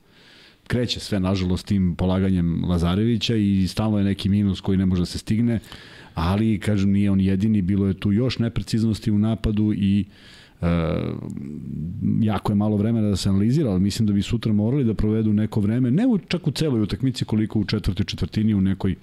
kreće 0.72 1.00
sve 1.00 1.20
nažalost 1.20 1.66
tim 1.66 1.94
polaganjem 1.96 2.64
Lazarevića 2.64 3.36
i 3.36 3.68
stalno 3.68 3.98
je 3.98 4.04
neki 4.04 4.28
minus 4.28 4.60
koji 4.60 4.78
ne 4.78 4.86
može 4.86 5.02
da 5.02 5.06
se 5.06 5.18
stigne, 5.18 5.58
ali 6.14 6.58
kažem 6.58 6.92
nije 6.92 7.10
on 7.10 7.20
jedini, 7.20 7.62
bilo 7.62 7.86
je 7.86 7.94
tu 7.94 8.12
još 8.12 8.38
nepreciznosti 8.38 9.10
u 9.10 9.18
napadu 9.18 9.72
i 9.76 10.04
e, 10.60 10.66
jako 12.20 12.52
je 12.52 12.56
malo 12.56 12.76
vremena 12.76 13.08
da 13.08 13.16
se 13.16 13.28
analizira, 13.28 13.70
ali 13.70 13.80
mislim 13.80 14.06
da 14.06 14.12
bi 14.12 14.22
sutra 14.22 14.52
morali 14.52 14.84
da 14.84 14.94
provedu 14.94 15.32
neko 15.32 15.60
vreme, 15.60 15.90
ne 15.90 16.06
u, 16.06 16.18
čak 16.18 16.46
u 16.46 16.50
celoj 16.50 16.82
utakmici 16.82 17.24
koliko 17.24 17.58
u 17.58 17.64
četvrtoj 17.64 18.04
četvrtini 18.04 18.54
u 18.54 18.60
nekoj 18.60 18.94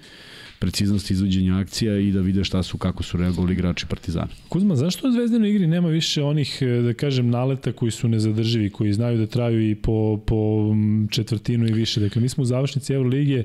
preciznost 0.59 1.11
izvođenja 1.11 1.57
akcija 1.57 1.97
i 1.97 2.11
da 2.11 2.21
vide 2.21 2.43
šta 2.43 2.63
su, 2.63 2.77
kako 2.77 3.03
su 3.03 3.17
reagovali 3.17 3.53
igrači 3.53 3.85
Partizana. 3.85 4.27
Kuzma, 4.49 4.75
zašto 4.75 5.07
u 5.07 5.11
Zvezdinoj 5.11 5.49
igri 5.49 5.67
nema 5.67 5.87
više 5.87 6.23
onih, 6.23 6.57
e, 6.61 6.65
da 6.65 6.93
kažem, 6.93 7.29
naleta 7.29 7.71
koji 7.71 7.91
su 7.91 8.07
nezadrživi, 8.07 8.69
koji 8.69 8.93
znaju 8.93 9.17
da 9.17 9.25
traju 9.25 9.69
i 9.69 9.75
po, 9.75 10.19
po 10.25 10.75
četvrtinu 11.09 11.67
i 11.67 11.73
više? 11.73 11.99
Dakle, 11.99 12.21
mi 12.21 12.29
smo 12.29 12.41
u 12.41 12.45
završnici 12.45 12.93
Evrolige, 12.93 13.43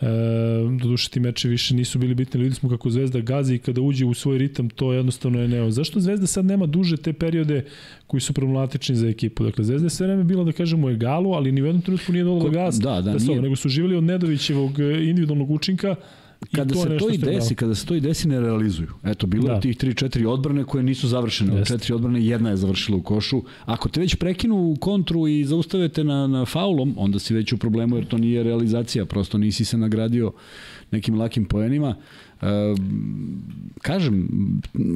E, 0.00 0.06
doduše 0.82 1.10
ti 1.10 1.20
meče 1.20 1.48
više 1.48 1.74
nisu 1.74 1.98
bili 1.98 2.14
bitni, 2.14 2.40
ali 2.40 2.54
smo 2.54 2.68
kako 2.68 2.90
Zvezda 2.90 3.20
gazi 3.20 3.54
i 3.54 3.58
kada 3.58 3.80
uđe 3.80 4.04
u 4.04 4.14
svoj 4.14 4.38
ritam, 4.38 4.70
to 4.70 4.92
jednostavno 4.92 5.40
je 5.40 5.48
neo. 5.48 5.70
Zašto 5.70 6.00
Zvezda 6.00 6.26
sad 6.26 6.44
nema 6.44 6.66
duže 6.66 6.96
te 6.96 7.12
periode 7.12 7.64
koji 8.06 8.20
su 8.20 8.32
problematični 8.32 8.96
za 8.96 9.08
ekipu? 9.08 9.44
Dakle, 9.44 9.64
Zvezda 9.64 9.86
je 9.86 9.90
sve 9.90 10.06
vreme 10.06 10.24
bila, 10.24 10.44
da 10.44 10.52
kažemo, 10.52 10.90
egalu, 10.90 11.32
ali 11.32 11.52
ni 11.52 11.62
u 11.62 11.66
jednom 11.66 11.82
trenutku 11.82 12.12
nije 12.12 12.24
dolo 12.24 12.50
gas, 12.50 12.78
da, 12.78 13.00
da, 13.00 13.12
da 13.12 13.24
nije. 13.24 13.42
nego 13.42 13.56
su 13.56 13.68
živjeli 13.68 13.96
od 13.96 14.04
Nedovićevog 14.04 14.80
e, 14.80 15.04
individualnog 15.04 15.50
učinka, 15.50 15.94
kada 16.52 16.74
se 16.74 16.96
to 16.98 17.10
i 17.10 17.18
desi, 17.18 17.54
kada 17.54 17.74
se 17.74 17.86
to 17.86 17.94
i 17.94 18.00
desi 18.00 18.28
ne 18.28 18.40
realizuju. 18.40 18.88
Eto, 19.04 19.26
bilo 19.26 19.46
da. 19.46 19.54
je 19.54 19.60
tih 19.60 19.76
3-4 19.76 20.26
odbrane 20.26 20.64
koje 20.64 20.84
nisu 20.84 21.08
završene. 21.08 21.60
Od 21.60 21.66
četiri 21.66 21.94
odbrane 21.94 22.26
jedna 22.26 22.50
je 22.50 22.56
završila 22.56 22.98
u 22.98 23.02
košu. 23.02 23.42
Ako 23.64 23.88
te 23.88 24.00
već 24.00 24.14
prekinu 24.14 24.56
u 24.56 24.76
kontru 24.80 25.28
i 25.28 25.44
zaustavete 25.44 26.04
na, 26.04 26.26
na 26.26 26.44
faulom, 26.44 26.94
onda 26.96 27.18
si 27.18 27.34
već 27.34 27.52
u 27.52 27.58
problemu 27.58 27.96
jer 27.96 28.06
to 28.06 28.18
nije 28.18 28.42
realizacija. 28.42 29.04
Prosto 29.04 29.38
nisi 29.38 29.64
se 29.64 29.78
nagradio 29.78 30.32
nekim 30.90 31.18
lakim 31.18 31.44
poenima. 31.44 31.94
E, 32.42 32.46
kažem, 33.82 34.28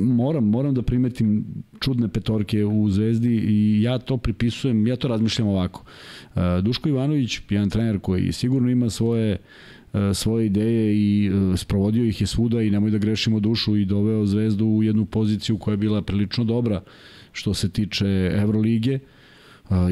moram, 0.07 0.44
moram 0.44 0.74
da 0.74 0.82
primetim 0.82 1.44
čudne 1.80 2.09
petorke 2.09 2.64
u 2.64 2.90
Zvezdi 2.90 3.34
i 3.34 3.82
ja 3.82 3.99
to 3.99 4.16
pripisujem, 4.16 4.86
ja 4.86 4.96
to 4.96 5.09
razmišljam 5.09 5.49
ovako. 5.49 5.84
E, 6.36 6.40
Duško 6.62 6.88
Ivanović, 6.88 7.40
jedan 7.51 7.70
trener 7.70 7.99
koji 7.99 8.32
sigurno 8.32 8.70
ima 8.70 8.90
svoje 8.90 9.38
svoje 10.14 10.47
ideje 10.47 10.97
i 10.97 11.26
e, 11.26 11.57
sprovodio 11.57 12.05
ih 12.05 12.20
je 12.20 12.26
svuda 12.26 12.62
i 12.62 12.70
nemoj 12.70 12.91
da 12.91 12.99
grešimo 12.99 13.41
dušu 13.41 13.76
i 13.76 13.84
doveo 13.84 14.26
Zvezdu 14.26 14.66
u 14.66 14.82
jednu 14.82 15.05
poziciju 15.05 15.59
koja 15.59 15.72
je 15.72 15.76
bila 15.76 16.03
prilično 16.03 16.45
dobra 16.45 16.82
što 17.32 17.55
se 17.55 17.68
tiče 17.68 18.07
Evrolige. 18.34 18.95
E, 18.95 19.01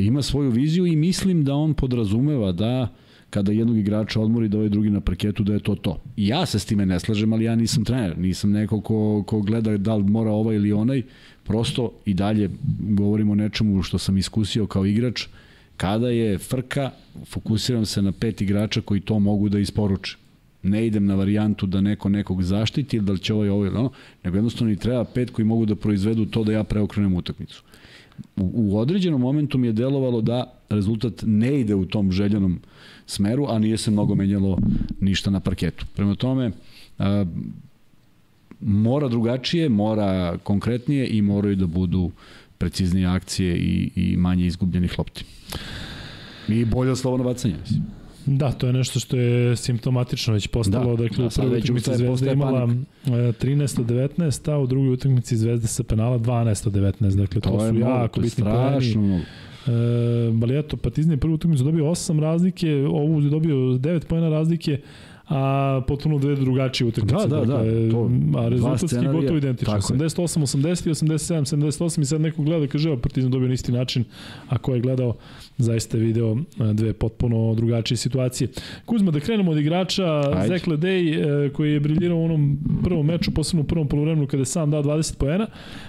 ima 0.00 0.22
svoju 0.22 0.50
viziju 0.50 0.86
i 0.86 0.96
mislim 0.96 1.44
da 1.44 1.54
on 1.54 1.74
podrazumeva 1.74 2.52
da 2.52 2.88
kada 3.30 3.52
jednog 3.52 3.78
igrača 3.78 4.20
odmori 4.20 4.48
da 4.48 4.56
ovaj 4.56 4.68
drugi 4.68 4.90
na 4.90 5.00
parketu 5.00 5.44
da 5.44 5.52
je 5.52 5.60
to 5.60 5.74
to. 5.74 6.00
I 6.16 6.28
ja 6.28 6.46
se 6.46 6.58
s 6.58 6.64
time 6.64 6.86
ne 6.86 7.00
slažem, 7.00 7.32
ali 7.32 7.44
ja 7.44 7.54
nisam 7.54 7.84
trener, 7.84 8.18
nisam 8.18 8.50
neko 8.50 8.80
ko, 8.80 9.24
ko 9.26 9.40
gleda 9.40 9.76
da 9.76 9.94
li 9.96 10.04
mora 10.04 10.30
ovaj 10.30 10.56
ili 10.56 10.72
onaj, 10.72 11.02
prosto 11.44 11.92
i 12.04 12.14
dalje 12.14 12.50
govorimo 12.80 13.32
o 13.32 13.34
nečemu 13.34 13.82
što 13.82 13.98
sam 13.98 14.18
iskusio 14.18 14.66
kao 14.66 14.86
igrač, 14.86 15.26
Kada 15.76 16.08
je 16.08 16.38
frka, 16.38 16.90
fokusiram 17.26 17.86
se 17.86 18.02
na 18.02 18.12
pet 18.12 18.40
igrača 18.40 18.80
koji 18.80 19.00
to 19.00 19.18
mogu 19.18 19.48
da 19.48 19.58
isporuče. 19.58 20.16
Ne 20.62 20.86
idem 20.86 21.06
na 21.06 21.14
varijantu 21.14 21.66
da 21.66 21.80
neko 21.80 22.08
nekog 22.08 22.42
zaštiti 22.42 22.96
ili 22.96 23.06
da 23.06 23.12
li 23.12 23.18
će 23.18 23.34
ovaj 23.34 23.48
ovo 23.48 23.66
ili 23.66 23.76
ono, 23.76 23.90
nego 24.24 24.36
jednostavno 24.36 24.72
i 24.72 24.76
treba 24.76 25.04
pet 25.04 25.30
koji 25.30 25.44
mogu 25.44 25.66
da 25.66 25.74
proizvedu 25.74 26.26
to 26.26 26.44
da 26.44 26.52
ja 26.52 26.64
preokrenem 26.64 27.14
utakmicu. 27.14 27.62
U, 28.36 28.50
u 28.54 28.78
određenom 28.78 29.20
momentu 29.20 29.58
mi 29.58 29.66
je 29.66 29.72
delovalo 29.72 30.20
da 30.20 30.52
rezultat 30.68 31.22
ne 31.26 31.60
ide 31.60 31.74
u 31.74 31.86
tom 31.86 32.12
željenom 32.12 32.60
smeru, 33.06 33.46
a 33.48 33.58
nije 33.58 33.76
se 33.76 33.90
mnogo 33.90 34.14
menjalo 34.14 34.58
ništa 35.00 35.30
na 35.30 35.40
parketu. 35.40 35.86
Prema 35.94 36.14
tome, 36.14 36.50
a, 36.98 37.24
mora 38.60 39.08
drugačije, 39.08 39.68
mora 39.68 40.38
konkretnije 40.42 41.08
i 41.08 41.22
moraju 41.22 41.56
da 41.56 41.66
budu 41.66 42.10
preciznije 42.58 43.06
akcije 43.06 43.56
i, 43.56 43.90
i 43.96 44.16
manje 44.16 44.46
izgubljenih 44.46 44.98
lopti. 44.98 45.24
I 46.48 46.64
bolje 46.64 46.96
slobodno 46.96 47.24
bacanje, 47.24 47.54
mislim. 47.60 47.82
Da, 48.26 48.52
to 48.52 48.66
je 48.66 48.72
nešto 48.72 49.00
što 49.00 49.16
je 49.16 49.56
simptomatično 49.56 50.34
već 50.34 50.46
postalo. 50.46 50.96
Da, 50.96 51.02
dakle, 51.02 51.18
da, 51.18 51.26
u 51.26 51.30
prvoj 51.30 51.58
utakmici 51.58 51.90
Zvezda 51.94 52.32
imala 52.32 52.68
13 53.06 53.80
od 53.80 53.86
19, 53.86 54.52
a 54.52 54.58
u 54.58 54.66
drugoj 54.66 54.92
utakmici 54.92 55.36
Zvezda 55.36 55.66
sa 55.66 55.82
penala 55.82 56.18
12 56.18 56.66
od 56.66 56.72
19. 56.72 57.16
Dakle, 57.16 57.40
to, 57.40 57.50
to 57.50 57.60
su 57.60 57.74
mnogo, 57.74 57.92
jako 57.92 58.20
bitni 58.20 58.44
poeni. 58.44 59.22
E, 59.66 60.30
Balijato 60.32 60.76
Patizne 60.76 61.16
prvu 61.16 61.34
utakmicu 61.34 61.64
dobio 61.64 61.84
8 61.84 62.20
razlike, 62.20 62.74
ovu 62.88 63.22
je 63.22 63.30
dobio 63.30 63.56
9 63.56 64.06
pojena 64.06 64.28
razlike, 64.28 64.80
a 65.28 65.80
potpuno 65.88 66.18
dve 66.18 66.34
drugačije 66.34 66.88
utakmice. 66.88 67.28
Da, 67.28 67.36
da, 67.36 67.44
da. 67.44 67.90
To, 67.90 68.10
a 68.38 68.48
rezultatski 68.48 69.06
gotovo 69.12 69.36
identično. 69.36 69.74
88, 69.74 70.40
80 70.40 70.88
i 70.88 70.90
87, 70.90 71.56
78 71.56 72.00
i 72.00 72.04
sad 72.04 72.20
neko 72.20 72.42
gleda 72.42 72.66
kaže, 72.66 72.88
evo 72.88 72.98
Partizan 72.98 73.30
dobio 73.30 73.48
na 73.48 73.54
isti 73.54 73.72
način, 73.72 74.04
a 74.48 74.58
ko 74.58 74.74
je 74.74 74.80
gledao 74.80 75.14
zaista 75.58 75.96
je 75.96 76.04
video 76.04 76.36
dve 76.74 76.92
potpuno 76.92 77.54
drugačije 77.54 77.98
situacije. 77.98 78.48
Kuzma, 78.84 79.10
da 79.10 79.20
krenemo 79.20 79.50
od 79.50 79.58
igrača, 79.58 80.22
Ajde. 80.34 80.48
Zek 80.48 80.66
Ledej, 80.66 81.14
e, 81.46 81.50
koji 81.52 81.72
je 81.72 81.80
briljirao 81.80 82.18
u 82.18 82.24
onom 82.24 82.58
prvom 82.84 83.06
meču, 83.06 83.30
posebno 83.30 83.62
u 83.62 83.66
prvom 83.66 83.88
polovremenu 83.88 84.26
kada 84.26 84.40
je 84.40 84.46
sam 84.46 84.70
dao 84.70 84.82
20 84.82 85.18
poena, 85.18 85.46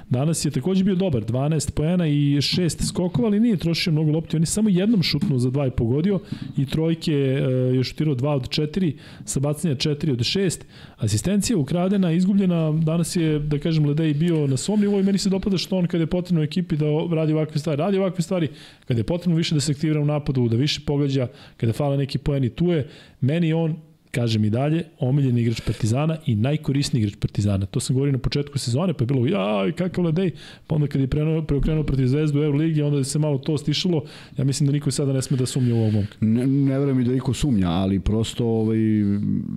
danas 0.10 0.46
je 0.46 0.52
takođe 0.52 0.84
bio 0.84 0.96
dobar, 0.96 1.26
12 1.26 1.72
poena 1.72 2.08
i 2.08 2.36
6 2.36 2.88
skokova, 2.88 3.28
ali 3.28 3.40
nije 3.40 3.58
trošio 3.58 3.94
mnogo 3.94 4.12
lopti, 4.12 4.36
on 4.36 4.42
je 4.42 4.46
samo 4.46 4.70
jednom 4.70 5.04
šutnuo 5.04 5.40
za 5.40 5.50
dva 5.50 5.68
i 5.68 5.72
pogodio 5.72 6.20
i 6.58 6.66
trojke 6.66 7.14
e, 7.14 7.44
je 7.76 7.84
šutirao 7.84 8.16
2 8.16 8.28
od 8.28 8.50
4, 8.50 8.94
sa 9.28 9.40
bacanja 9.40 9.76
4 9.76 10.12
od 10.12 10.20
6, 10.20 10.62
asistencija 10.98 11.58
ukradena, 11.58 12.12
izgubljena, 12.12 12.72
danas 12.72 13.16
je, 13.16 13.40
da 13.40 13.60
kažem, 13.60 13.86
Ledej 13.86 14.14
bio 14.14 14.48
na 14.48 14.58
svom 14.58 14.82
nivou 14.82 15.00
i 15.00 15.04
meni 15.04 15.18
se 15.18 15.30
dopada 15.30 15.58
što 15.58 15.78
on 15.78 15.88
kada 15.88 16.04
je 16.04 16.08
potrebno 16.08 16.44
ekipi 16.44 16.78
da 16.78 16.86
radi 17.12 17.34
ovakve 17.34 17.60
stvari, 17.60 17.80
radi 17.80 17.98
ovakve 17.98 18.22
stvari, 18.22 18.50
kada 18.88 19.00
je 19.00 19.04
potrebno 19.04 19.38
više 19.38 19.56
da 19.56 19.62
se 19.62 19.72
aktivira 19.72 20.02
u 20.02 20.06
napadu, 20.06 20.50
da 20.50 20.56
više 20.56 20.82
pogađa, 20.86 21.28
kada 21.58 21.74
fale 21.74 21.98
neki 21.98 22.18
poeni 22.18 22.50
tu 22.50 22.72
je, 22.72 22.90
meni 23.22 23.54
on 23.54 23.76
kažem 24.12 24.46
i 24.46 24.50
dalje, 24.50 24.84
omiljeni 25.00 25.42
igrač 25.42 25.62
Partizana 25.62 26.18
i 26.26 26.36
najkorisniji 26.36 27.04
igrač 27.04 27.16
Partizana. 27.20 27.66
To 27.66 27.80
sam 27.80 27.94
govorio 27.94 28.12
na 28.12 28.18
početku 28.18 28.60
sezone, 28.60 28.94
pa 28.94 29.04
je 29.04 29.08
bilo, 29.08 29.28
jaj, 29.28 29.72
kakav 29.72 30.06
ledej, 30.06 30.32
pa 30.68 30.76
onda 30.76 30.88
kad 30.88 31.02
je 31.02 31.08
preokrenuo, 31.08 31.42
preokrenuo 31.42 31.84
protiv 31.84 32.08
Zvezdu 32.08 32.40
u 32.40 32.44
Euroligi, 32.44 32.82
onda 32.82 33.04
se 33.04 33.20
malo 33.20 33.38
to 33.38 33.58
stišalo, 33.58 34.04
ja 34.38 34.44
mislim 34.44 34.68
da 34.68 34.74
niko 34.74 34.92
sada 34.92 35.14
ne 35.14 35.22
sme 35.22 35.38
da 35.38 35.46
sumnja 35.46 35.76
u 35.76 35.78
ovom 35.78 35.94
momku. 35.94 36.14
Ne, 36.22 36.48
ne 36.48 36.80
verujem 36.80 37.00
i 37.00 37.04
da 37.04 37.12
niko 37.12 37.34
sumnja, 37.34 37.70
ali 37.70 38.00
prosto, 38.00 38.46
ovaj, 38.46 38.80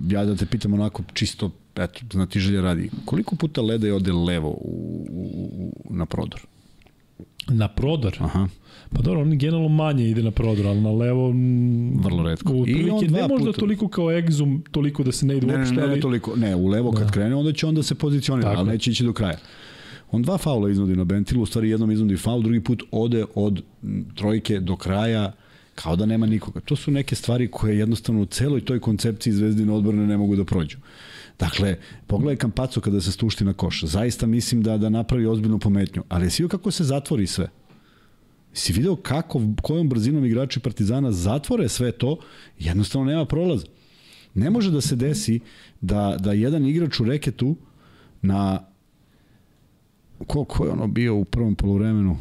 ja 0.09 0.25
da 0.25 0.35
te 0.35 0.45
pitam 0.45 0.73
onako 0.73 1.03
čisto, 1.13 1.51
eto, 1.75 1.99
znati 2.11 2.39
želje 2.39 2.61
radi, 2.61 2.89
koliko 3.05 3.35
puta 3.35 3.61
ledej 3.61 3.91
ode 3.91 4.11
levo 4.11 4.49
u, 4.49 5.05
u, 5.09 5.49
u, 5.53 5.95
na 5.95 6.05
prodor? 6.05 6.41
Na 7.47 7.67
prodor? 7.67 8.17
Aha. 8.19 8.47
Pa 8.93 9.01
dobro, 9.01 9.21
on 9.21 9.37
generalno 9.37 9.67
manje 9.67 10.09
ide 10.09 10.23
na 10.23 10.31
prodor, 10.31 10.67
ali 10.67 10.81
na 10.81 10.91
levo... 10.91 11.33
Vrlo 12.03 12.23
redko. 12.23 12.53
U 12.53 12.61
on 12.91 13.05
ne 13.09 13.27
možda 13.27 13.45
puta... 13.45 13.59
toliko 13.59 13.87
kao 13.87 14.11
egzum, 14.11 14.63
toliko 14.71 15.03
da 15.03 15.11
se 15.11 15.25
ne 15.25 15.37
ide 15.37 15.47
ne, 15.47 15.57
uopšte, 15.57 15.75
ne, 15.75 15.81
ne, 15.81 15.87
ne, 15.87 15.95
ne, 15.95 16.01
toliko. 16.01 16.35
Ne, 16.35 16.55
u 16.55 16.67
levo 16.67 16.91
da. 16.91 16.97
kad 16.97 17.11
krene, 17.11 17.35
onda 17.35 17.53
će 17.53 17.67
onda 17.67 17.83
se 17.83 17.95
pozicionira, 17.95 18.53
ali 18.57 18.69
neće 18.69 18.91
ići 18.91 19.03
do 19.03 19.13
kraja. 19.13 19.37
On 20.11 20.21
dva 20.21 20.37
faula 20.37 20.69
iznudi 20.69 20.95
na 20.95 21.03
Bentilu, 21.03 21.43
u 21.43 21.45
stvari 21.45 21.69
jednom 21.69 21.91
iznudi 21.91 22.17
faul, 22.17 22.41
drugi 22.41 22.59
put 22.59 22.83
ode 22.91 23.25
od 23.35 23.63
trojke 24.15 24.59
do 24.59 24.75
kraja, 24.75 25.31
kao 25.75 25.95
da 25.95 26.05
nema 26.05 26.25
nikoga. 26.25 26.59
To 26.59 26.75
su 26.75 26.91
neke 26.91 27.15
stvari 27.15 27.47
koje 27.47 27.77
jednostavno 27.77 28.21
u 28.21 28.25
celoj 28.25 28.65
toj 28.65 28.79
koncepciji 28.79 29.33
zvezdine 29.33 29.73
odborne 29.73 30.07
ne 30.07 30.17
mogu 30.17 30.35
da 30.35 30.43
prođu. 30.45 30.77
Dakle, 31.39 31.75
pogledaj 32.07 32.35
Kampaco 32.35 32.81
kada 32.81 33.01
se 33.01 33.11
stušti 33.11 33.45
na 33.45 33.53
koš. 33.53 33.83
Zaista 33.83 34.25
mislim 34.25 34.63
da 34.63 34.77
da 34.77 34.89
napravi 34.89 35.25
ozbiljnu 35.25 35.59
pometnju. 35.59 36.03
Ali 36.09 36.25
je 36.25 36.47
kako 36.47 36.71
se 36.71 36.83
zatvori 36.83 37.27
sve. 37.27 37.49
Si 38.53 38.73
video 38.73 38.95
kako, 38.95 39.41
kojom 39.61 39.89
brzinom 39.89 40.25
igrači 40.25 40.59
Partizana 40.59 41.11
zatvore 41.11 41.69
sve 41.69 41.91
to, 41.91 42.17
jednostavno 42.59 43.07
nema 43.07 43.25
prolaza. 43.25 43.65
Ne 44.33 44.49
može 44.49 44.71
da 44.71 44.81
se 44.81 44.95
desi 44.95 45.39
da, 45.81 46.17
da 46.19 46.33
jedan 46.33 46.65
igrač 46.65 46.99
u 46.99 47.05
reketu 47.05 47.55
na 48.21 48.65
ko, 50.27 50.43
ko 50.43 50.65
je 50.65 50.71
ono 50.71 50.87
bio 50.87 51.15
u 51.15 51.25
prvom 51.25 51.55
polovremenu 51.55 52.17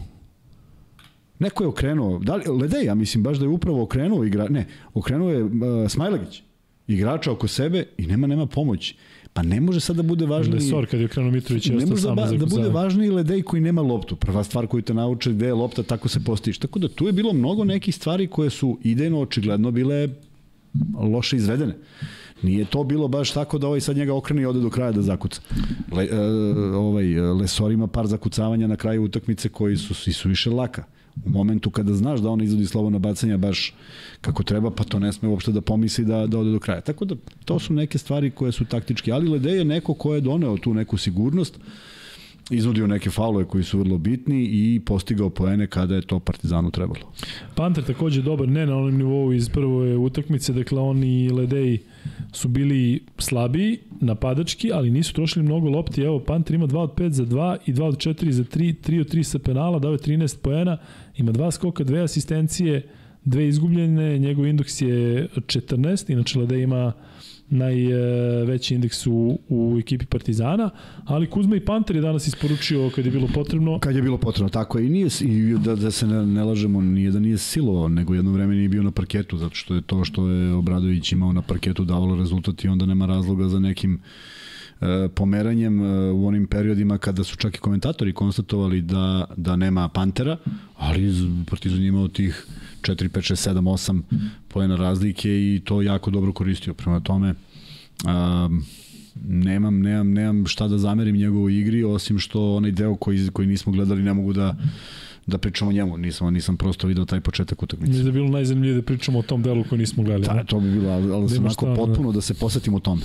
neko 1.41 1.65
je 1.65 1.69
okrenuo. 1.69 2.19
Da 2.19 2.37
li, 2.37 2.45
Ledej, 2.49 2.85
ja 2.85 2.95
mislim 2.95 3.25
baš 3.25 3.39
da 3.39 3.45
je 3.45 3.49
upravo 3.49 3.83
okrenuo 3.83 4.25
igra, 4.25 4.49
ne, 4.49 4.67
okrenuo 4.95 5.31
je 5.31 5.45
uh, 5.45 5.51
Smajlagić. 5.89 6.43
Igrača 6.87 7.33
oko 7.33 7.49
sebe 7.49 7.87
i 7.99 8.07
nema 8.07 8.27
nema 8.27 8.47
pomoći 8.47 8.97
Pa 9.33 9.43
ne 9.43 9.61
može 9.61 9.81
sad 9.81 9.97
da 9.97 10.03
bude 10.03 10.27
važniji... 10.27 10.55
Lesor 10.55 10.87
kad 10.87 11.01
je 11.01 11.09
krenuo 11.09 11.31
Mitrović 11.31 11.67
je 11.67 11.77
ostao 11.77 11.97
sam 11.97 12.17
da, 12.17 12.27
da 12.27 12.47
bude 12.47 12.69
važniji 12.69 13.11
Ledej 13.11 13.43
koji 13.43 13.63
nema 13.63 13.83
loptu. 13.83 14.17
Prva 14.17 14.45
stvar 14.45 14.67
koju 14.67 14.83
te 14.83 14.95
nauče 14.95 15.33
gde 15.33 15.47
je 15.47 15.55
lopta, 15.55 15.83
tako 15.83 16.09
se 16.09 16.21
postiš. 16.25 16.59
Tako 16.59 16.79
da 16.79 16.89
tu 16.89 17.07
je 17.07 17.13
bilo 17.13 17.33
mnogo 17.33 17.65
nekih 17.65 17.95
stvari 17.95 18.27
koje 18.27 18.51
su 18.51 18.79
idejno 18.83 19.21
očigledno 19.21 19.71
bile 19.71 20.09
loše 21.13 21.37
izvedene. 21.37 21.77
Nije 22.43 22.65
to 22.65 22.85
bilo 22.85 23.09
baš 23.09 23.31
tako 23.31 23.59
da 23.59 23.67
ovaj 23.67 23.81
sad 23.81 23.97
njega 23.97 24.15
okrene 24.15 24.43
i 24.43 24.47
ode 24.47 24.61
do 24.61 24.71
kraja 24.71 24.93
da 24.93 25.03
zakuca. 25.03 25.41
Le, 25.93 26.05
uh, 26.05 26.77
ovaj, 26.77 27.21
Lesor 27.21 27.73
ima 27.73 27.87
par 27.87 28.07
zakucavanja 28.07 28.67
na 28.67 28.77
kraju 28.77 29.05
utakmice 29.05 29.49
koji 29.49 29.77
su, 29.77 29.95
su 29.95 30.29
više 30.29 30.51
laka 30.51 30.85
u 31.27 31.31
momentu 31.31 31.71
kada 31.71 31.95
znaš 31.95 32.21
da 32.21 32.31
on 32.31 32.43
izvodi 32.43 32.67
slobodna 32.67 32.99
bacanja 32.99 33.37
baš 33.37 33.75
kako 34.21 34.43
treba, 34.43 34.71
pa 34.71 34.85
to 34.85 34.99
ne 34.99 35.13
sme 35.13 35.29
uopšte 35.29 35.53
da 35.53 35.61
pomisli 35.61 36.05
da, 36.05 36.27
da 36.27 36.39
ode 36.39 36.53
do 36.53 36.59
kraja. 36.59 36.81
Tako 36.81 37.05
da 37.05 37.15
to 37.45 37.59
su 37.59 37.73
neke 37.73 37.99
stvari 37.99 38.31
koje 38.31 38.53
su 38.53 38.65
taktičke, 38.65 39.13
ali 39.13 39.29
Lede 39.29 39.51
je 39.51 39.65
neko 39.65 39.95
ko 39.95 40.15
je 40.15 40.21
doneo 40.21 40.57
tu 40.57 40.75
neku 40.75 40.97
sigurnost, 40.97 41.59
izvodio 42.51 42.87
neke 42.87 43.11
faulove 43.11 43.45
koji 43.45 43.65
su 43.65 43.79
vrlo 43.79 43.99
bitni 43.99 44.45
i 44.45 44.81
postigao 44.87 45.31
poene 45.31 45.67
kada 45.67 45.95
je 45.95 46.03
to 46.03 46.19
Partizanu 46.19 46.71
trebalo. 46.71 47.13
Panter 47.55 47.85
takođe 47.85 48.23
dobar, 48.23 48.49
ne 48.49 48.67
na 48.67 48.77
onom 48.77 48.97
nivou 48.97 49.33
iz 49.33 49.49
prve 49.49 49.97
utakmice, 49.97 50.53
dakle 50.53 50.81
on 50.81 51.05
i 51.05 51.31
Ledej 51.31 51.79
su 52.33 52.49
bili 52.49 53.05
slabiji, 53.19 53.79
napadački, 54.01 54.73
ali 54.73 54.91
nisu 54.91 55.15
trošili 55.15 55.45
mnogo 55.45 55.69
lopti. 55.69 56.03
Evo, 56.03 56.21
Panter 56.21 56.55
ima 56.55 56.67
2 56.67 56.79
od 56.79 56.95
5 56.95 57.09
za 57.09 57.25
2 57.25 57.57
i 57.67 57.73
2 57.73 57.83
od 57.83 57.97
4 57.97 58.31
za 58.31 58.45
3, 58.45 58.75
3 58.89 59.01
od 59.01 59.15
3 59.15 59.23
sa 59.23 59.39
penala, 59.39 59.79
dao 59.79 59.93
je 59.93 59.99
13 59.99 60.39
poena, 60.43 60.79
ima 61.17 61.33
dva 61.33 61.51
skoka, 61.51 61.85
dve 61.85 62.01
asistencije, 62.03 62.89
dve 63.25 63.49
izgubljene, 63.49 64.19
njegov 64.19 64.47
indeks 64.47 64.81
je 64.81 65.29
14, 65.37 66.13
inače 66.13 66.39
Lede 66.39 66.63
ima 66.63 66.93
najveći 67.51 68.75
indeks 68.75 69.07
u, 69.07 69.39
u 69.49 69.77
ekipi 69.81 70.07
Partizana, 70.07 70.71
ali 71.05 71.31
Kuzma 71.31 71.57
i 71.57 71.65
Panter 71.65 71.97
je 71.97 72.03
danas 72.03 72.27
isporučio 72.27 72.91
kad 72.95 73.07
je 73.07 73.11
bilo 73.11 73.29
potrebno. 73.35 73.79
Kad 73.79 73.97
je 73.97 74.03
bilo 74.03 74.19
potrebno, 74.19 74.49
tako 74.49 74.79
je. 74.79 74.87
I, 74.87 74.91
nije, 74.91 75.09
i 75.21 75.59
da, 75.59 75.77
da 75.77 75.91
se 75.91 76.07
ne, 76.07 76.27
ne 76.27 76.45
lažemo, 76.45 76.81
nije 76.81 77.11
da 77.11 77.19
nije 77.19 77.39
silovao, 77.39 77.89
nego 77.89 78.15
jedno 78.15 78.33
vreme 78.33 78.55
nije 78.55 78.69
bio 78.69 78.83
na 78.83 78.91
parketu, 78.91 79.37
zato 79.37 79.55
što 79.55 79.75
je 79.75 79.83
to 79.83 80.05
što 80.05 80.29
je 80.29 80.55
Obradović 80.55 81.13
imao 81.13 81.33
na 81.33 81.43
parketu 81.43 81.85
davalo 81.85 82.17
rezultat 82.17 82.65
i 82.65 82.69
onda 82.69 82.87
nema 82.87 83.07
razloga 83.07 83.49
za 83.49 83.59
nekim 83.59 84.01
e, 84.81 85.09
pomeranjem 85.15 85.85
e, 85.85 86.11
u 86.11 86.27
onim 86.27 86.47
periodima 86.47 86.99
kada 86.99 87.25
su 87.25 87.37
čak 87.37 87.57
i 87.57 87.61
komentatori 87.61 88.13
konstatovali 88.13 88.83
da, 88.83 89.25
da 89.37 89.57
nema 89.57 89.89
Pantera, 89.89 90.37
ali 90.77 91.13
Partizan 91.47 91.83
je 91.83 91.89
imao 91.89 92.09
tih 92.09 92.47
4, 92.83 93.09
5, 93.09 93.33
6, 93.33 93.51
7, 93.51 93.61
8 93.61 94.03
pojena 94.49 94.77
razlike 94.77 95.29
i 95.29 95.61
to 95.65 95.83
jako 95.83 96.11
dobro 96.11 96.33
koristio. 96.33 96.75
Prema 96.75 97.01
tome, 97.01 97.35
um, 98.05 98.65
nemam, 99.29 99.81
nemam, 99.81 100.13
nemam 100.13 100.47
šta 100.47 100.69
da 100.69 100.79
zamerim 100.79 101.17
njegovoj 101.17 101.59
igri, 101.59 101.85
osim 101.85 102.19
što 102.19 102.57
onaj 102.57 102.71
deo 102.71 102.97
koji, 102.97 103.29
koji 103.33 103.49
nismo 103.49 103.73
gledali 103.73 104.03
ne 104.03 104.15
mogu 104.15 104.33
da 104.33 104.57
da 105.27 105.39
pričamo 105.39 105.69
o 105.69 105.73
njemu, 105.73 105.97
nisam, 105.97 106.35
nisam 106.35 106.57
prosto 106.57 106.87
video 106.87 107.05
taj 107.05 107.21
početak 107.21 107.63
utakmice. 107.63 107.91
Mislim 107.91 108.05
da 108.05 108.09
je 108.09 108.13
bilo 108.13 108.29
najzanimljivije 108.29 108.81
da 108.81 108.87
pričamo 108.87 109.19
o 109.19 109.23
tom 109.23 109.43
delu 109.43 109.65
koji 109.65 109.79
nismo 109.79 110.03
gledali. 110.03 110.39
Da, 110.39 110.45
to 110.45 110.61
bi 110.61 110.71
bilo, 110.71 110.91
ali, 110.91 111.13
ali 111.13 111.29
da 111.29 111.41
onako 111.41 111.75
potpuno 111.75 112.13
da 112.13 112.21
se 112.21 112.35
posvetimo 112.35 112.77
o 112.77 112.81
tom. 112.81 113.03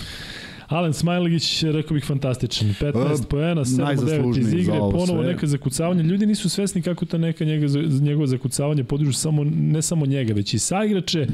Alen 0.68 0.94
Smajlegić, 0.94 1.64
rekao 1.64 1.96
bih, 1.96 2.06
fantastičan. 2.06 2.68
15 2.68 3.20
uh, 3.20 3.26
poena, 3.30 3.66
7 3.66 3.96
9 3.96 4.40
iz 4.40 4.54
igre, 4.54 4.80
ponovo 4.80 5.06
sve. 5.06 5.34
neka 5.34 5.48
zakucavanja. 5.48 6.04
Ljudi 6.04 6.26
nisu 6.26 6.50
svesni 6.50 6.82
kako 6.82 7.06
ta 7.06 7.18
neka 7.18 7.46
njega, 7.46 7.68
njegovo 8.02 8.28
zakucavanje 8.28 8.84
podižu 8.84 9.14
samo, 9.14 9.44
ne 9.44 9.82
samo 9.82 10.06
njega, 10.06 10.34
već 10.34 10.54
i 10.54 10.60
saigrače 10.60 11.28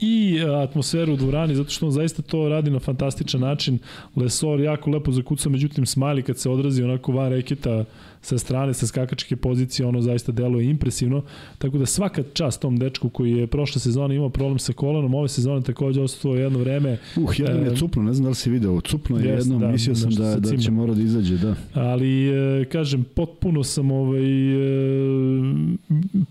i 0.00 0.40
atmosferu 0.62 1.12
u 1.12 1.16
dvorani, 1.16 1.54
zato 1.54 1.70
što 1.70 1.86
on 1.86 1.92
zaista 1.92 2.22
to 2.22 2.48
radi 2.48 2.70
na 2.70 2.78
fantastičan 2.78 3.40
način. 3.40 3.78
Lesor 4.16 4.60
jako 4.60 4.90
lepo 4.90 5.12
zakucao, 5.12 5.52
međutim 5.52 5.84
Smiley 5.84 6.22
kad 6.22 6.38
se 6.38 6.50
odrazi 6.50 6.82
onako 6.82 7.12
van 7.12 7.30
reketa 7.30 7.84
sa 8.22 8.38
strane, 8.38 8.74
sa 8.74 8.86
skakačke 8.86 9.36
pozicije, 9.36 9.86
ono 9.86 10.00
zaista 10.02 10.32
deluje 10.32 10.70
impresivno. 10.70 11.22
Tako 11.58 11.78
da 11.78 11.86
svaka 11.86 12.22
čast 12.32 12.60
tom 12.60 12.78
dečku 12.78 13.08
koji 13.08 13.32
je 13.32 13.46
prošle 13.46 13.80
sezone 13.80 14.16
imao 14.16 14.28
problem 14.28 14.58
sa 14.58 14.72
kolonom, 14.72 15.14
ove 15.14 15.28
sezone 15.28 15.62
takođe 15.62 16.00
ostalo 16.00 16.36
jedno 16.36 16.58
vreme. 16.58 16.98
Uh, 17.16 17.40
jednom 17.40 17.64
je 17.64 17.76
cupno, 17.76 18.02
ne 18.02 18.12
znam 18.12 18.24
da 18.24 18.28
li 18.28 18.34
si 18.34 18.50
video, 18.50 18.80
cupno 18.80 19.18
je 19.18 19.28
jedno, 19.28 19.58
da, 19.58 19.68
mislio 19.68 19.94
sam 19.94 20.10
da, 20.10 20.36
da 20.36 20.56
će 20.56 20.70
mora 20.70 20.94
da 20.94 21.02
izađe, 21.02 21.36
da. 21.36 21.54
Ali, 21.74 22.28
e, 22.28 22.64
kažem, 22.64 23.04
potpuno 23.14 23.64
sam 23.64 23.90
ovaj, 23.90 24.22
e, 24.22 24.58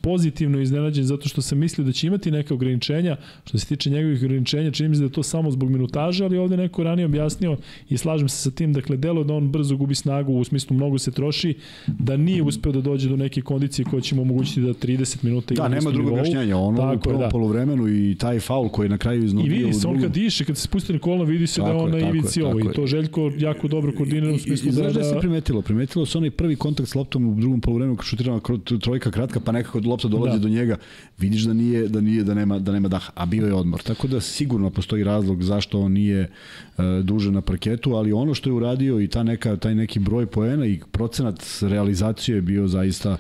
pozitivno 0.01 0.61
iznenađen 0.61 1.05
zato 1.05 1.29
što 1.29 1.41
sam 1.41 1.57
mislio 1.57 1.85
da 1.85 1.91
će 1.91 2.07
imati 2.07 2.31
neka 2.31 2.53
ograničenja, 2.53 3.17
što 3.45 3.57
se 3.57 3.65
tiče 3.65 3.89
njegovih 3.89 4.23
ograničenja, 4.23 4.71
čini 4.71 4.89
mi 4.89 4.95
se 4.95 4.99
da 4.99 5.05
je 5.05 5.11
to 5.11 5.23
samo 5.23 5.51
zbog 5.51 5.69
minutaže, 5.69 6.25
ali 6.25 6.37
ovde 6.37 6.57
neko 6.57 6.83
ranije 6.83 7.05
objasnio 7.05 7.57
i 7.89 7.97
slažem 7.97 8.29
se 8.29 8.37
sa 8.37 8.51
tim, 8.51 8.73
dakle, 8.73 8.97
delo 8.97 9.23
da 9.23 9.33
on 9.33 9.51
brzo 9.51 9.75
gubi 9.77 9.95
snagu, 9.95 10.33
u 10.33 10.43
smislu 10.43 10.75
mnogo 10.75 10.97
se 10.97 11.11
troši, 11.11 11.55
da 11.87 12.17
nije 12.17 12.43
uspeo 12.43 12.71
da 12.71 12.81
dođe 12.81 13.09
do 13.09 13.15
neke 13.15 13.41
kondicije 13.41 13.85
koja 13.85 14.01
će 14.01 14.15
mu 14.15 14.21
omogućiti 14.21 14.61
da 14.61 14.73
30 14.73 15.23
minuta 15.23 15.53
igra. 15.53 15.63
Da, 15.63 15.75
nema 15.75 15.91
drugog 15.91 16.13
objašnjenja. 16.13 16.57
Ono 16.57 16.77
Tako 16.77 16.95
u 16.95 16.99
prvom 16.99 17.21
da. 17.21 17.29
polovremenu 17.29 17.87
i 17.87 18.15
taj 18.19 18.39
faul 18.39 18.69
koji 18.69 18.85
je 18.85 18.89
na 18.89 18.97
kraju 18.97 19.23
iznobio. 19.23 19.55
I 19.55 19.57
vidi 19.59 19.73
se, 19.73 19.87
on 19.87 20.01
kad 20.01 20.11
diše, 20.11 20.45
kad 20.45 20.57
se 20.57 20.63
spusti 20.63 20.93
na 20.93 20.99
kolona, 20.99 21.23
vidi 21.23 21.47
se 21.47 21.61
da 21.61 21.67
tako 21.67 21.77
da 21.77 21.83
on 21.83 21.91
na 21.91 22.09
ivici 22.09 22.41
ovo. 22.41 22.59
I 22.59 22.73
to 22.75 22.87
Željko 22.87 23.31
jako 23.37 23.67
dobro 23.67 23.91
koordinira 23.97 24.33
u 24.33 24.39
smislu 24.39 24.69
I, 24.69 24.71
da... 24.71 24.81
Znaš 24.81 24.93
da, 24.93 24.99
da 24.99 25.05
se 25.05 25.19
primetilo? 25.19 25.61
Primetilo 25.61 26.05
se 26.05 26.17
onaj 26.17 26.31
prvi 26.31 26.55
kontakt 26.55 26.89
s 26.89 26.95
loptom 26.95 27.27
u 27.27 27.35
drugom 27.35 27.61
polovremenu 27.61 27.95
kad 27.95 28.05
šutirana 28.05 28.39
trojka 28.81 29.11
kratka, 29.11 29.39
pa 29.39 29.51
nekako 29.51 29.81
lopta 29.85 30.07
dolazi 30.07 30.37
da. 30.37 30.43
do 30.43 30.49
njega. 30.49 30.77
Vidiš 31.17 31.43
da 31.43 31.53
nije, 31.53 31.87
da 31.87 32.01
nije, 32.01 32.23
da 32.23 32.33
nema, 32.33 32.59
da 32.59 32.71
nema 32.71 32.87
daha, 32.87 33.11
a 33.15 33.25
bio 33.25 33.47
je 33.47 33.53
odmor. 33.53 33.81
Tako 33.81 34.07
da 34.07 34.21
sigurno 34.21 34.69
postoji 34.69 35.03
razlog 35.03 35.43
zašto 35.43 35.79
on 35.79 35.91
nije 35.91 36.29
uh, 36.77 36.83
duže 37.03 37.31
na 37.31 37.41
parketu, 37.41 37.93
ali 37.93 38.13
ono 38.13 38.33
što 38.33 38.49
je 38.49 38.53
uradio 38.53 39.01
i 39.01 39.07
ta 39.07 39.23
neka, 39.23 39.55
taj 39.57 39.75
neki 39.75 39.99
broj 39.99 40.25
poena 40.25 40.65
i 40.65 40.79
procenat 40.91 41.41
realizacije 41.69 42.35
je 42.35 42.41
bio 42.41 42.67
zaista 42.67 43.17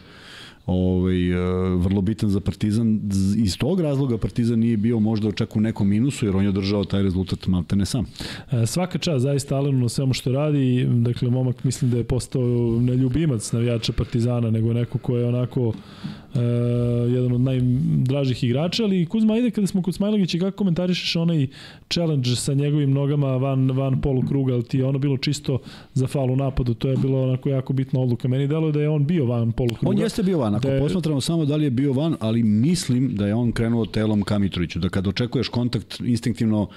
ovaj, 0.69 1.31
e, 1.31 1.35
vrlo 1.77 2.01
bitan 2.01 2.29
za 2.29 2.39
Partizan. 2.39 2.99
Iz 3.37 3.57
tog 3.57 3.81
razloga 3.81 4.17
Partizan 4.17 4.59
nije 4.59 4.77
bio 4.77 4.99
možda 4.99 5.31
čak 5.31 5.55
u 5.55 5.61
nekom 5.61 5.89
minusu, 5.89 6.25
jer 6.25 6.35
on 6.35 6.43
je 6.43 6.49
održao 6.49 6.83
taj 6.83 7.03
rezultat 7.03 7.47
malte 7.47 7.75
ne 7.75 7.85
sam. 7.85 8.05
E, 8.51 8.65
svaka 8.65 8.97
čast 8.97 9.23
zaista 9.23 9.55
Alenu 9.55 9.79
na 9.79 9.89
svemu 9.89 10.13
što 10.13 10.31
radi. 10.31 10.87
Dakle, 10.89 11.29
momak 11.29 11.63
mislim 11.63 11.91
da 11.91 11.97
je 11.97 12.03
postao 12.03 12.41
neljubimac 12.81 13.51
navijača 13.51 13.93
Partizana, 13.93 14.51
nego 14.51 14.73
neko 14.73 14.97
ko 14.97 15.17
je 15.17 15.25
onako 15.25 15.73
uh, 16.33 16.41
jedan 17.13 17.31
od 17.31 17.41
najdražih 17.41 18.43
igrača, 18.43 18.83
ali 18.83 19.05
Kuzma, 19.05 19.37
ide 19.37 19.51
kada 19.51 19.67
smo 19.67 19.81
kod 19.81 19.95
Smajlagića, 19.95 20.37
kako 20.37 20.57
komentarišeš 20.57 21.15
onaj 21.15 21.47
challenge 21.89 22.35
sa 22.35 22.53
njegovim 22.53 22.91
nogama 22.91 23.27
van, 23.27 23.71
van 23.71 24.01
polu 24.01 24.21
kruga, 24.21 24.53
ali 24.53 24.63
ti 24.63 24.77
je 24.77 24.85
ono 24.85 24.99
bilo 24.99 25.17
čisto 25.17 25.59
za 25.93 26.07
falu 26.07 26.35
napadu, 26.35 26.73
to 26.73 26.89
je 26.89 26.97
bilo 26.97 27.23
onako 27.23 27.49
jako 27.49 27.73
bitna 27.73 27.99
odluka. 27.99 28.27
Meni 28.27 28.47
deluje 28.47 28.71
da 28.71 28.81
je 28.81 28.89
on 28.89 29.05
bio 29.05 29.25
van 29.25 29.51
polu 29.51 29.69
kruga. 29.69 29.89
On 29.89 29.97
jeste 29.97 30.23
bio 30.23 30.37
van, 30.37 30.55
ako 30.55 30.67
da 30.67 30.73
je... 30.73 30.79
posmatramo 30.79 31.21
samo 31.21 31.45
da 31.45 31.55
li 31.55 31.63
je 31.63 31.71
bio 31.71 31.93
van, 31.93 32.15
ali 32.19 32.43
mislim 32.43 33.15
da 33.15 33.27
je 33.27 33.35
on 33.35 33.51
krenuo 33.51 33.85
telom 33.85 34.21
ka 34.21 34.39
Mitroviću, 34.39 34.79
da 34.79 34.89
kad 34.89 35.07
očekuješ 35.07 35.49
kontakt, 35.49 35.99
instinktivno 35.99 36.67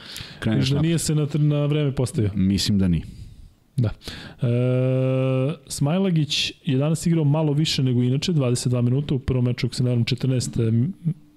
kreneš 0.41 0.71
da 0.71 0.83
nije 0.83 0.99
se 0.99 1.15
na, 1.15 1.27
na 1.35 1.67
vreme 1.67 1.93
postavio. 1.95 2.31
Mislim 2.35 2.79
da 2.79 2.89
nije. 2.89 3.22
Da. 3.77 3.89
E, 3.89 5.55
Smajlagić 5.67 6.53
je 6.65 6.79
danas 6.79 7.07
igrao 7.07 7.25
malo 7.25 7.53
više 7.53 7.83
nego 7.83 8.03
inače, 8.03 8.33
22 8.33 8.83
minuta, 8.83 9.15
u 9.15 9.19
prvom 9.19 9.45
meču, 9.45 9.67
ako 9.67 9.75
se 9.75 9.83
naravno 9.83 10.05
14, 10.05 10.89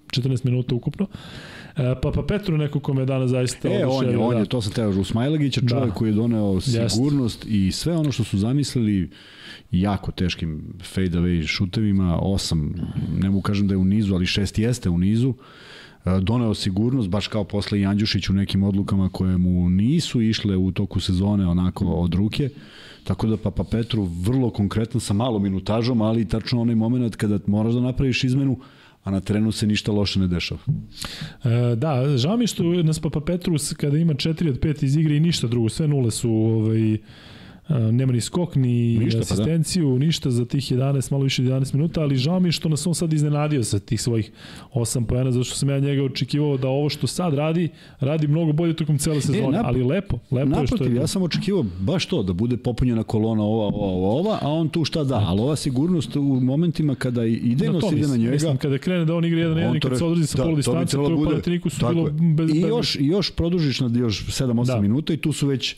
14 0.07 0.45
minuta 0.45 0.75
ukupno. 0.75 1.07
E, 1.77 1.95
pa, 2.01 2.11
pa 2.11 2.23
Petru 2.23 2.57
neko 2.57 2.79
kome 2.79 3.01
je 3.01 3.05
danas 3.05 3.29
zaista 3.29 3.69
E, 3.69 3.85
on 3.85 4.09
je, 4.09 4.17
on 4.17 4.33
da. 4.33 4.39
je, 4.39 4.45
to 4.45 4.61
sam 4.61 4.73
teo, 4.73 4.89
u 4.89 5.03
Smajlagića, 5.03 5.61
da. 5.61 5.67
čovjek 5.67 5.87
da. 5.87 5.93
koji 5.93 6.09
je 6.09 6.13
doneo 6.13 6.61
sigurnost 6.61 7.45
Jest. 7.45 7.55
i 7.55 7.71
sve 7.71 7.97
ono 7.97 8.11
što 8.11 8.23
su 8.23 8.37
zamislili 8.37 9.09
jako 9.71 10.11
teškim 10.11 10.73
fade 10.83 11.17
away 11.17 11.47
šutevima, 11.47 12.19
osam, 12.21 12.73
ne 13.21 13.29
mogu 13.29 13.41
kažem 13.41 13.67
da 13.67 13.73
je 13.73 13.77
u 13.77 13.85
nizu, 13.85 14.15
ali 14.15 14.25
šest 14.25 14.59
jeste 14.59 14.89
u 14.89 14.97
nizu. 14.97 15.29
Uh, 15.29 15.35
doneo 16.21 16.53
sigurnost, 16.53 17.09
baš 17.09 17.27
kao 17.27 17.43
posle 17.43 17.79
i 17.79 17.85
Andjušić 17.85 18.29
u 18.29 18.33
nekim 18.33 18.63
odlukama 18.63 19.09
koje 19.09 19.37
mu 19.37 19.69
nisu 19.69 20.21
išle 20.21 20.57
u 20.57 20.71
toku 20.71 20.99
sezone 20.99 21.47
onako 21.47 21.85
od 21.85 22.13
ruke. 22.13 22.49
Tako 23.03 23.27
da 23.27 23.37
Papa 23.37 23.63
Petru 23.63 24.03
vrlo 24.03 24.49
konkretno 24.49 24.99
sa 24.99 25.13
malom 25.13 25.43
minutažom, 25.43 26.01
ali 26.01 26.27
tačno 26.27 26.61
onaj 26.61 26.75
moment 26.75 27.15
kada 27.15 27.39
moraš 27.47 27.73
da 27.73 27.81
napraviš 27.81 28.23
izmenu, 28.23 28.57
a 29.03 29.11
na 29.11 29.19
terenu 29.19 29.51
se 29.51 29.67
ništa 29.67 29.91
loše 29.91 30.19
ne 30.19 30.27
dešava. 30.27 30.61
E, 31.43 31.75
da, 31.75 32.17
žao 32.17 32.37
mi 32.37 32.47
što 32.47 32.63
nas 32.63 32.99
Papa 32.99 33.21
Petrus 33.21 33.73
kada 33.73 33.97
ima 33.97 34.13
4 34.13 34.49
od 34.49 34.59
5 34.59 34.83
iz 34.83 34.95
igre 34.95 35.17
i 35.17 35.19
ništa 35.19 35.47
drugo, 35.47 35.69
sve 35.69 35.87
nule 35.87 36.11
su 36.11 36.31
ovaj, 36.31 36.97
nema 37.69 38.13
ni 38.13 38.21
skok, 38.21 38.55
ni 38.55 38.99
ništa, 38.99 39.19
asistenciju, 39.19 39.89
pa 39.89 39.99
da. 39.99 40.05
ništa 40.05 40.31
za 40.31 40.45
tih 40.45 40.71
11, 40.71 41.11
malo 41.11 41.23
više 41.23 41.41
od 41.41 41.47
11 41.47 41.73
minuta, 41.73 42.01
ali 42.01 42.15
žao 42.15 42.39
mi 42.39 42.47
je 42.47 42.51
što 42.51 42.69
nas 42.69 42.87
on 42.87 42.95
sad 42.95 43.13
iznenadio 43.13 43.63
sa 43.63 43.79
tih 43.79 44.01
svojih 44.01 44.31
8 44.73 45.05
pojena, 45.05 45.31
zato 45.31 45.43
što 45.43 45.55
sam 45.55 45.69
ja 45.69 45.79
njega 45.79 46.03
očekivao 46.03 46.57
da 46.57 46.67
ovo 46.67 46.89
što 46.89 47.07
sad 47.07 47.33
radi, 47.33 47.69
radi 47.99 48.27
mnogo 48.27 48.51
bolje 48.51 48.73
tokom 48.73 48.97
cele 48.97 49.17
e, 49.17 49.21
sezone, 49.21 49.57
e, 49.57 49.61
ali 49.63 49.83
lepo, 49.83 50.19
lepo 50.31 50.49
naprotiv, 50.49 50.73
je 50.73 50.77
što 50.77 50.85
je... 50.85 50.95
ja 50.95 51.07
sam 51.07 51.23
očekivao 51.23 51.65
baš 51.79 52.05
to, 52.05 52.23
da 52.23 52.33
bude 52.33 52.57
popunjena 52.57 53.03
kolona 53.03 53.43
ova, 53.43 53.65
ova, 53.65 54.09
ova, 54.09 54.39
a 54.41 54.49
on 54.49 54.69
tu 54.69 54.85
šta 54.85 55.03
da, 55.03 55.23
ali 55.27 55.41
ova 55.41 55.55
sigurnost 55.55 56.15
u 56.15 56.21
momentima 56.21 56.95
kada 56.95 57.25
idejnost 57.25 57.91
ide 57.91 58.07
na 58.07 58.15
njega... 58.17 58.31
Mislim, 58.31 58.57
kada 58.57 58.77
krene 58.77 59.05
da 59.05 59.15
on 59.15 59.25
igra 59.25 59.39
1-1 59.39 59.77
i 59.77 59.79
kad 59.79 59.97
se 59.97 60.05
odrezi 60.05 60.27
sa 60.27 60.37
da, 60.37 60.43
polu 60.43 60.55
distance, 60.55 60.97
to, 60.97 61.07
to 61.07 61.15
u 61.15 61.23
Palatiniku 61.23 61.69
su 61.69 61.87
bilo 61.87 62.09
bez... 62.35 62.55
I 62.55 62.59
još, 62.59 62.97
još 62.99 63.31
produžiš 63.31 63.79
na 63.79 63.91
još 63.99 64.25
7-8 64.25 64.65
da. 64.65 64.81
minuta 64.81 65.13
i 65.13 65.17
tu 65.17 65.31
su 65.31 65.47
već 65.47 65.75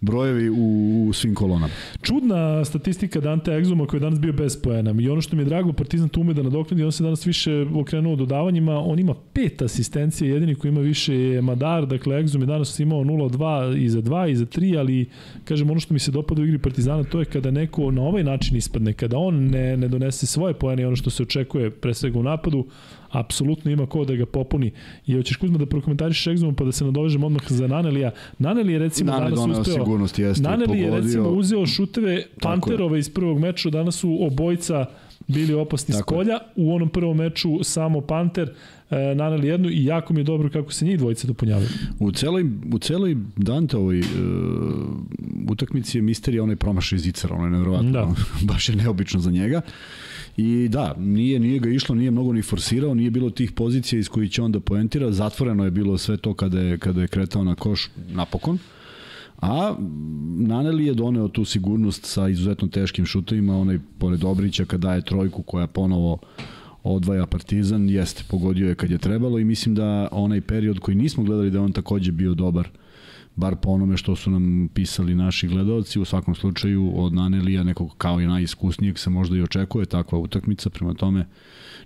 brojevi 0.00 0.50
u, 0.50 1.06
u 1.08 1.12
svim 1.12 1.34
kolonama. 1.34 1.72
Čudna 2.02 2.64
statistika 2.64 3.20
Dante 3.20 3.50
Exuma 3.50 3.86
koji 3.86 3.98
je 3.98 4.02
danas 4.02 4.20
bio 4.20 4.32
bez 4.32 4.62
poena. 4.62 4.94
I 5.00 5.08
ono 5.08 5.20
što 5.20 5.36
mi 5.36 5.42
je 5.42 5.46
drago, 5.46 5.72
Partizan 5.72 6.08
tu 6.08 6.20
ume 6.20 6.34
da 6.34 6.42
nadoknadi, 6.42 6.84
on 6.84 6.92
se 6.92 7.02
danas 7.02 7.26
više 7.26 7.66
okrenuo 7.74 8.16
dodavanjima, 8.16 8.78
on 8.78 8.98
ima 8.98 9.14
pet 9.32 9.62
asistencije, 9.62 10.30
jedini 10.30 10.54
koji 10.54 10.68
ima 10.68 10.80
više 10.80 11.14
je 11.14 11.42
Madar, 11.42 11.86
dakle 11.86 12.22
Exum 12.22 12.40
je 12.40 12.46
danas 12.46 12.80
imao 12.80 13.04
0-2 13.04 13.76
i 13.76 13.88
za 13.88 14.02
2 14.02 14.30
i 14.30 14.36
za 14.36 14.46
3, 14.46 14.78
ali 14.78 15.08
kažem 15.44 15.70
ono 15.70 15.80
što 15.80 15.94
mi 15.94 16.00
se 16.00 16.10
dopada 16.10 16.42
u 16.42 16.44
igri 16.44 16.58
Partizana, 16.58 17.04
to 17.04 17.18
je 17.18 17.24
kada 17.24 17.50
neko 17.50 17.90
na 17.90 18.02
ovaj 18.02 18.24
način 18.24 18.56
ispadne, 18.56 18.92
kada 18.92 19.18
on 19.18 19.34
ne, 19.34 19.76
ne 19.76 19.88
donese 19.88 20.26
svoje 20.26 20.54
poene 20.54 20.82
i 20.82 20.86
ono 20.86 20.96
što 20.96 21.10
se 21.10 21.22
očekuje 21.22 21.70
pre 21.70 21.94
svega 21.94 22.18
u 22.18 22.22
napadu, 22.22 22.66
apsolutno 23.10 23.70
ima 23.70 23.86
ko 23.86 24.04
da 24.04 24.14
ga 24.14 24.26
popuni. 24.26 24.72
I 25.06 25.14
hoćeš 25.14 25.36
Kuzma 25.36 25.58
da 25.58 25.66
prokomentariš 25.66 26.24
Exum 26.24 26.54
pa 26.54 26.64
da 26.64 26.72
se 26.72 26.84
nadovežemo 26.84 27.26
odmah 27.26 27.42
za 27.48 27.66
Nanelija. 27.66 28.10
Naneli 28.38 28.72
je 28.72 28.78
recimo 28.78 29.12
Nane 29.12 29.30
danas 29.30 29.58
uspeo. 29.58 29.74
Sigurnost 29.74 30.18
jeste, 30.18 30.42
Naneli 30.42 30.78
je 30.78 30.90
recimo 30.90 31.28
uzeo 31.28 31.66
šuteve 31.66 32.26
Panterova 32.42 32.98
iz 32.98 33.10
prvog 33.10 33.38
meča, 33.38 33.70
danas 33.70 33.94
su 33.94 34.18
obojca 34.20 34.86
bili 35.26 35.54
opasni 35.54 35.94
Tako 35.94 36.14
s 36.14 36.16
polja. 36.16 36.38
U 36.56 36.74
onom 36.74 36.88
prvom 36.88 37.16
meču 37.16 37.58
samo 37.62 38.00
Panter 38.00 38.50
e, 38.90 39.14
naneli 39.14 39.48
jednu 39.48 39.68
i 39.70 39.84
jako 39.84 40.14
mi 40.14 40.20
je 40.20 40.24
dobro 40.24 40.50
kako 40.50 40.72
se 40.72 40.84
njih 40.84 40.98
dvojice 40.98 41.26
dopunjavaju. 41.26 41.68
U 41.98 42.12
celoj, 42.12 42.44
u 42.72 42.78
celoj 42.78 43.16
Danteovoj 43.36 44.00
uh, 44.00 44.06
utakmici 45.48 45.98
je 45.98 46.02
misterija 46.02 46.42
onaj 46.42 46.56
promašaj 46.56 46.98
Zicara, 46.98 47.34
ono 47.34 47.44
je 47.44 47.50
nevrovatno. 47.50 47.90
Da. 47.90 48.08
Baš 48.52 48.68
je 48.68 48.76
neobično 48.76 49.20
za 49.20 49.30
njega. 49.30 49.60
I 50.42 50.68
da, 50.68 50.94
nije, 50.98 51.40
nije 51.40 51.58
ga 51.58 51.70
išlo, 51.70 51.94
nije 51.94 52.10
mnogo 52.10 52.32
ni 52.32 52.42
forsirao, 52.42 52.94
nije 52.94 53.10
bilo 53.10 53.30
tih 53.30 53.52
pozicija 53.52 54.00
iz 54.00 54.08
kojih 54.08 54.30
će 54.30 54.42
onda 54.42 54.60
poentira, 54.60 55.12
zatvoreno 55.12 55.64
je 55.64 55.70
bilo 55.70 55.98
sve 55.98 56.16
to 56.16 56.34
kada 56.34 56.60
je, 56.60 56.78
kada 56.78 57.00
je 57.00 57.08
kretao 57.08 57.44
na 57.44 57.54
koš 57.54 57.90
napokon. 58.12 58.58
A 59.40 59.74
Naneli 60.36 60.86
je 60.86 60.94
doneo 60.94 61.28
tu 61.28 61.44
sigurnost 61.44 62.06
sa 62.06 62.28
izuzetno 62.28 62.68
teškim 62.68 63.06
šutovima, 63.06 63.58
onaj 63.58 63.78
pored 63.98 64.20
Dobrića 64.20 64.64
kada 64.64 64.94
je 64.94 65.04
trojku 65.04 65.42
koja 65.42 65.66
ponovo 65.66 66.18
odvaja 66.82 67.26
Partizan, 67.26 67.88
jeste, 67.88 68.24
pogodio 68.28 68.68
je 68.68 68.74
kad 68.74 68.90
je 68.90 68.98
trebalo. 68.98 69.38
I 69.38 69.44
mislim 69.44 69.74
da 69.74 70.08
onaj 70.12 70.40
period 70.40 70.78
koji 70.78 70.94
nismo 70.94 71.24
gledali 71.24 71.50
da 71.50 71.62
on 71.62 71.72
takođe 71.72 72.12
bio 72.12 72.34
dobar 72.34 72.68
bar 73.40 73.56
po 73.56 73.70
onome 73.70 73.96
što 73.96 74.16
su 74.16 74.30
nam 74.30 74.68
pisali 74.74 75.14
naši 75.14 75.48
gledalci, 75.48 76.00
u 76.00 76.04
svakom 76.04 76.34
slučaju 76.34 76.92
od 76.94 77.12
Nanelija 77.12 77.64
nekog 77.64 77.94
kao 77.98 78.20
i 78.20 78.26
najiskusnijeg 78.26 78.98
se 78.98 79.10
možda 79.10 79.36
i 79.36 79.42
očekuje 79.42 79.86
takva 79.86 80.18
utakmica, 80.18 80.70
prema 80.70 80.94
tome 80.94 81.26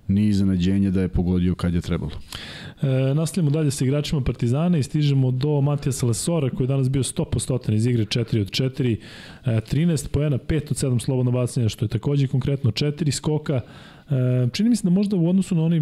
ni 0.08 0.26
iznenađenje 0.26 0.90
da 0.90 1.00
je 1.00 1.08
pogodio 1.08 1.54
kad 1.54 1.74
je 1.74 1.80
trebalo. 1.80 2.10
E, 2.82 3.14
nastavljamo 3.14 3.50
dalje 3.50 3.70
sa 3.70 3.84
igračima 3.84 4.20
Partizana 4.20 4.78
i 4.78 4.82
stižemo 4.82 5.30
do 5.30 5.60
Matijasa 5.60 6.06
Lesora 6.06 6.50
koji 6.50 6.64
je 6.64 6.68
danas 6.68 6.90
bio 6.90 7.02
100% 7.02 7.74
iz 7.74 7.86
igre 7.86 8.04
4 8.04 8.40
od 8.40 8.50
4, 8.50 8.96
e, 9.44 9.60
13 9.60 10.08
pojena, 10.08 10.38
5 10.38 10.70
od 10.70 10.76
7 10.76 11.00
slobodno 11.00 11.32
bacanja, 11.32 11.68
što 11.68 11.84
je 11.84 11.88
takođe 11.88 12.26
konkretno 12.26 12.70
4 12.70 13.10
skoka, 13.10 13.54
E, 13.54 13.93
čini 14.52 14.68
mi 14.68 14.76
se 14.76 14.84
da 14.84 14.90
možda 14.90 15.16
u 15.16 15.28
odnosu 15.28 15.54
na 15.54 15.62
onaj 15.62 15.80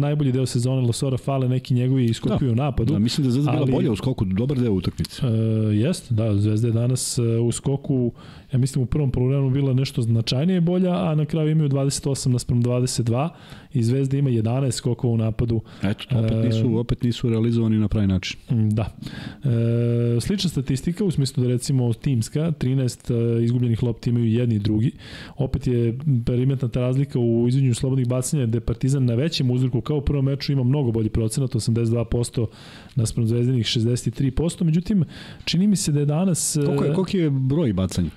najbolji 0.00 0.32
deo 0.32 0.46
sezone 0.46 0.80
Losora 0.80 1.16
fale 1.16 1.48
neki 1.48 1.74
njegovi 1.74 2.04
iskokuju 2.04 2.48
da, 2.48 2.52
u 2.52 2.56
napadu. 2.56 2.92
Da, 2.92 2.98
mislim 2.98 3.22
da 3.22 3.28
je 3.28 3.32
Zvezda 3.32 3.52
bila 3.52 3.66
bolja 3.66 3.92
u 3.92 3.96
skoku, 3.96 4.24
dobar 4.24 4.58
deo 4.58 4.72
utakmice. 4.72 5.26
E, 5.26 5.30
jeste, 5.76 6.14
da, 6.14 6.36
Zvezda 6.36 6.68
je 6.68 6.72
danas 6.72 7.18
e, 7.18 7.22
u 7.22 7.52
skoku, 7.52 8.12
ja 8.54 8.58
mislim 8.58 8.82
u 8.82 8.86
prvom 8.86 9.10
polovremenu 9.10 9.50
bila 9.50 9.72
nešto 9.72 10.02
značajnije 10.02 10.60
bolja, 10.60 11.10
a 11.10 11.14
na 11.14 11.24
kraju 11.24 11.50
imaju 11.50 11.68
28 11.68 12.28
naspram 12.28 12.62
22 12.62 13.28
i 13.72 13.82
Zvezda 13.82 14.16
ima 14.16 14.30
11 14.30 14.70
skokova 14.70 15.14
u 15.14 15.16
napadu. 15.16 15.60
Eto, 15.82 16.04
to 16.08 16.18
opet 16.18 16.44
nisu, 16.44 16.78
opet 16.78 17.02
nisu 17.02 17.28
realizovani 17.28 17.78
na 17.78 17.88
pravi 17.88 18.06
način. 18.06 18.40
Da. 18.50 18.96
E, 19.44 20.20
slična 20.20 20.50
statistika 20.50 21.04
u 21.04 21.10
smislu 21.10 21.42
da 21.42 21.48
recimo 21.48 21.92
timska, 21.92 22.40
13 22.40 23.38
e, 23.40 23.44
izgubljenih 23.44 23.82
lopti 23.82 24.10
imaju 24.10 24.26
jedni 24.26 24.54
i 24.54 24.58
drugi. 24.58 24.90
Opet 25.36 25.66
je 25.66 25.98
perimetna 26.26 26.68
ta 26.68 26.80
razlika 26.80 27.18
u 27.18 27.48
izvinju 27.48 27.74
slobodnih 27.74 28.08
bacanja 28.08 28.46
gde 28.46 28.60
Partizan 28.60 29.04
na 29.04 29.14
većem 29.14 29.50
uzorku 29.50 29.80
kao 29.80 29.96
u 29.96 30.00
prvom 30.00 30.24
meču 30.24 30.52
ima 30.52 30.64
mnogo 30.64 30.92
bolji 30.92 31.08
procenat, 31.08 31.50
82% 31.50 32.46
naspram 32.94 33.26
zvezdinih 33.26 33.66
63%, 33.66 34.64
međutim 34.64 35.04
čini 35.44 35.66
mi 35.66 35.76
se 35.76 35.92
da 35.92 36.00
je 36.00 36.06
danas... 36.06 36.58
Koliko 36.64 36.84
je, 36.84 36.90
e, 36.90 36.94
koliko 36.94 37.16
je 37.16 37.30
broj 37.30 37.72
bacanja? 37.72 38.10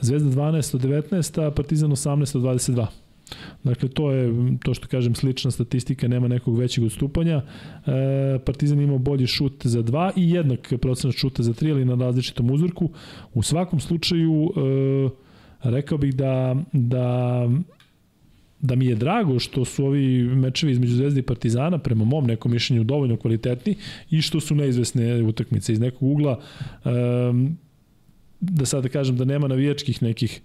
Zvezda 0.00 0.30
12 0.30 0.74
od 0.74 0.82
19, 0.82 1.46
a 1.46 1.50
Partizan 1.50 1.90
18 1.90 2.36
od 2.36 2.42
22. 2.42 2.86
Dakle, 3.64 3.88
to 3.88 4.12
je, 4.12 4.34
to 4.64 4.74
što 4.74 4.88
kažem, 4.88 5.14
slična 5.14 5.50
statistika, 5.50 6.08
nema 6.08 6.28
nekog 6.28 6.58
većeg 6.58 6.84
odstupanja. 6.84 7.42
E, 7.86 8.38
Partizan 8.44 8.80
imao 8.80 8.98
bolji 8.98 9.26
šut 9.26 9.66
za 9.66 9.82
2 9.82 10.12
i 10.16 10.30
jednak 10.30 10.72
procenat 10.80 11.16
šuta 11.16 11.42
za 11.42 11.52
3, 11.52 11.72
ali 11.72 11.84
na 11.84 11.94
različitom 11.94 12.50
uzorku. 12.50 12.90
U 13.34 13.42
svakom 13.42 13.80
slučaju, 13.80 14.52
e, 14.56 15.08
rekao 15.62 15.98
bih 15.98 16.14
da, 16.14 16.56
da 16.72 17.48
da 18.60 18.74
mi 18.74 18.86
je 18.86 18.94
drago 18.94 19.38
što 19.38 19.64
su 19.64 19.86
ovi 19.86 20.22
mečevi 20.22 20.72
između 20.72 20.94
Zvezde 20.94 21.20
i 21.20 21.22
Partizana 21.22 21.78
prema 21.78 22.04
mom 22.04 22.26
nekom 22.26 22.52
mišljenju 22.52 22.84
dovoljno 22.84 23.16
kvalitetni 23.16 23.74
i 24.10 24.22
što 24.22 24.40
su 24.40 24.54
neizvesne 24.54 25.22
utakmice 25.22 25.72
iz 25.72 25.80
nekog 25.80 26.02
ugla 26.02 26.40
um, 26.84 27.56
da 28.40 28.66
sada 28.66 28.88
kažem 28.88 29.16
da 29.16 29.24
nema 29.24 29.48
navijačkih 29.48 30.02
nekih 30.02 30.40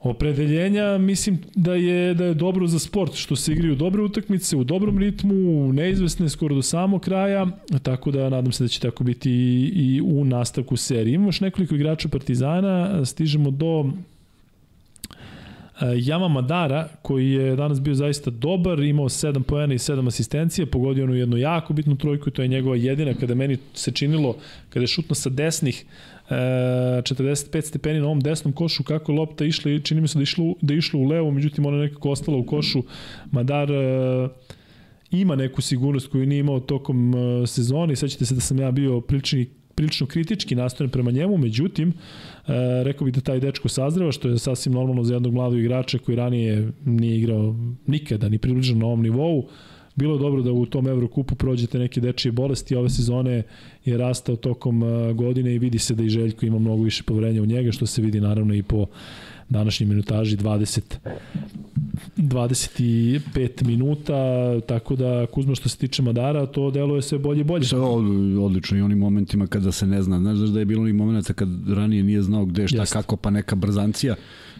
opredeljenja, 0.00 0.98
mislim 0.98 1.38
da 1.54 1.74
je 1.74 2.14
da 2.14 2.24
je 2.24 2.34
dobro 2.34 2.66
za 2.66 2.78
sport 2.78 3.14
što 3.14 3.36
se 3.36 3.52
igraju 3.52 3.74
dobre 3.74 4.02
utakmice 4.02 4.56
u 4.56 4.64
dobrom 4.64 4.98
ritmu, 4.98 5.72
neizvesne 5.72 6.28
skoro 6.28 6.54
do 6.54 6.62
samog 6.62 7.02
kraja, 7.02 7.46
tako 7.82 8.10
da 8.10 8.28
nadam 8.28 8.52
se 8.52 8.64
da 8.64 8.68
će 8.68 8.80
tako 8.80 9.04
biti 9.04 9.30
i, 9.30 9.72
i 9.74 10.00
u 10.00 10.24
nastavku 10.24 10.76
serije. 10.76 11.14
Imamo 11.14 11.28
još 11.28 11.40
nekoliko 11.40 11.74
igrača 11.74 12.08
Partizana, 12.08 13.04
stižemo 13.04 13.50
do 13.50 13.90
Jama 15.96 16.28
Madara, 16.28 16.88
koji 17.02 17.30
je 17.30 17.56
danas 17.56 17.80
bio 17.80 17.94
zaista 17.94 18.30
dobar, 18.30 18.80
imao 18.80 19.08
7 19.08 19.42
poena 19.42 19.74
i 19.74 19.78
7 19.78 20.08
asistencije, 20.08 20.66
pogodio 20.66 21.04
onu 21.04 21.14
jednu 21.14 21.36
jako 21.36 21.72
bitnu 21.72 21.96
trojku, 21.96 22.30
to 22.30 22.42
je 22.42 22.48
njegova 22.48 22.76
jedina, 22.76 23.14
kada 23.14 23.34
meni 23.34 23.58
se 23.74 23.90
činilo, 23.90 24.36
kada 24.68 24.82
je 24.82 24.86
šutno 24.86 25.14
sa 25.14 25.30
desnih, 25.30 25.84
45 26.30 27.60
stepeni 27.60 28.00
na 28.00 28.06
ovom 28.06 28.20
desnom 28.20 28.52
košu, 28.52 28.82
kako 28.82 29.12
je 29.12 29.18
lopta 29.18 29.44
išla, 29.44 29.78
čini 29.78 30.00
mi 30.00 30.08
se 30.08 30.18
da 30.18 30.22
išlo, 30.22 30.54
da 30.60 30.74
išlo 30.74 31.00
u 31.00 31.04
levo, 31.04 31.30
međutim 31.30 31.66
ona 31.66 31.76
nekako 31.76 32.10
ostala 32.10 32.38
u 32.38 32.46
košu. 32.46 32.82
Madar 33.30 33.68
ima 35.10 35.36
neku 35.36 35.62
sigurnost 35.62 36.08
koju 36.08 36.26
nije 36.26 36.40
imao 36.40 36.60
tokom 36.60 37.14
sezoni. 37.46 37.96
Sećate 37.96 38.26
se 38.26 38.34
da 38.34 38.40
sam 38.40 38.58
ja 38.58 38.70
bio 38.70 39.00
prilični 39.00 39.46
prilično 39.76 40.06
kritički 40.06 40.54
nastojen 40.54 40.90
prema 40.90 41.10
njemu, 41.10 41.36
međutim, 41.36 41.88
e, 41.88 41.92
rekao 42.84 43.04
bih 43.04 43.14
da 43.14 43.20
taj 43.20 43.40
dečko 43.40 43.68
sazreva, 43.68 44.12
što 44.12 44.28
je 44.28 44.38
sasvim 44.38 44.74
normalno 44.74 45.04
za 45.04 45.14
jednog 45.14 45.34
mladog 45.34 45.58
igrača 45.58 45.98
koji 45.98 46.16
ranije 46.16 46.72
nije 46.84 47.18
igrao 47.18 47.54
nikada, 47.86 48.28
ni 48.28 48.38
približno 48.38 48.78
na 48.78 48.86
ovom 48.86 49.02
nivou. 49.02 49.48
Bilo 49.96 50.14
je 50.14 50.20
dobro 50.20 50.42
da 50.42 50.52
u 50.52 50.66
tom 50.66 50.88
Evrokupu 50.88 51.34
prođete 51.34 51.78
neke 51.78 52.00
dečije 52.00 52.32
bolesti, 52.32 52.76
ove 52.76 52.90
sezone 52.90 53.42
je 53.84 53.96
rastao 53.98 54.36
tokom 54.36 54.82
e, 54.82 55.12
godine 55.12 55.54
i 55.54 55.58
vidi 55.58 55.78
se 55.78 55.94
da 55.94 56.02
i 56.02 56.08
Željko 56.08 56.46
ima 56.46 56.58
mnogo 56.58 56.82
više 56.82 57.02
poverenja 57.02 57.42
u 57.42 57.46
njega, 57.46 57.72
što 57.72 57.86
se 57.86 58.02
vidi 58.02 58.20
naravno 58.20 58.54
i 58.54 58.62
po 58.62 58.86
današnji 59.48 59.86
minutaži 59.86 60.36
20 60.36 60.80
25 62.16 63.64
minuta, 63.64 64.14
tako 64.60 64.96
da 64.96 65.26
Kuzma 65.26 65.54
što 65.54 65.68
se 65.68 65.76
tiče 65.76 66.02
Madara, 66.02 66.46
to 66.46 66.70
deluje 66.70 67.02
sve 67.02 67.18
bolje 67.18 67.40
i 67.40 67.44
bolje. 67.44 67.64
Sve 67.64 67.78
odlično 67.78 68.78
i 68.78 68.80
onim 68.80 68.98
momentima 68.98 69.46
kada 69.46 69.72
se 69.72 69.86
ne 69.86 70.02
zna. 70.02 70.18
Znaš 70.18 70.38
da 70.38 70.58
je 70.58 70.64
bilo 70.64 70.82
onih 70.82 70.94
momenta 70.94 71.32
kad 71.32 71.48
ranije 71.68 72.02
nije 72.02 72.22
znao 72.22 72.44
gde, 72.44 72.68
šta, 72.68 72.78
Jeste. 72.78 72.92
kako, 72.92 73.16
pa 73.16 73.30
neka 73.30 73.56
brzancija. 73.56 74.14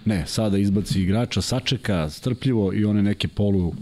Ne, 0.05 0.25
sada 0.27 0.59
izbaci 0.59 1.03
igrača, 1.03 1.41
sačeka, 1.41 2.11
strpljivo 2.11 2.73
i 2.73 2.85
one 2.85 3.03
neke 3.03 3.29
polu 3.29 3.73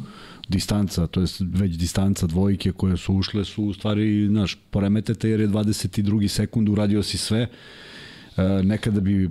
distanca, 0.49 1.07
to 1.07 1.21
je 1.21 1.27
već 1.41 1.77
distanca 1.77 2.27
dvojke 2.27 2.73
koje 2.73 2.97
su 2.97 3.15
ušle 3.15 3.45
su 3.45 3.65
u 3.65 3.73
stvari, 3.73 4.27
znaš, 4.29 4.59
poremetete 4.71 5.29
jer 5.31 5.41
je 5.41 5.49
22. 5.49 6.29
sekund 6.29 6.69
uradio 6.69 7.03
si 7.03 7.19
sve 7.19 7.49
nekada 8.63 9.01
bi 9.01 9.31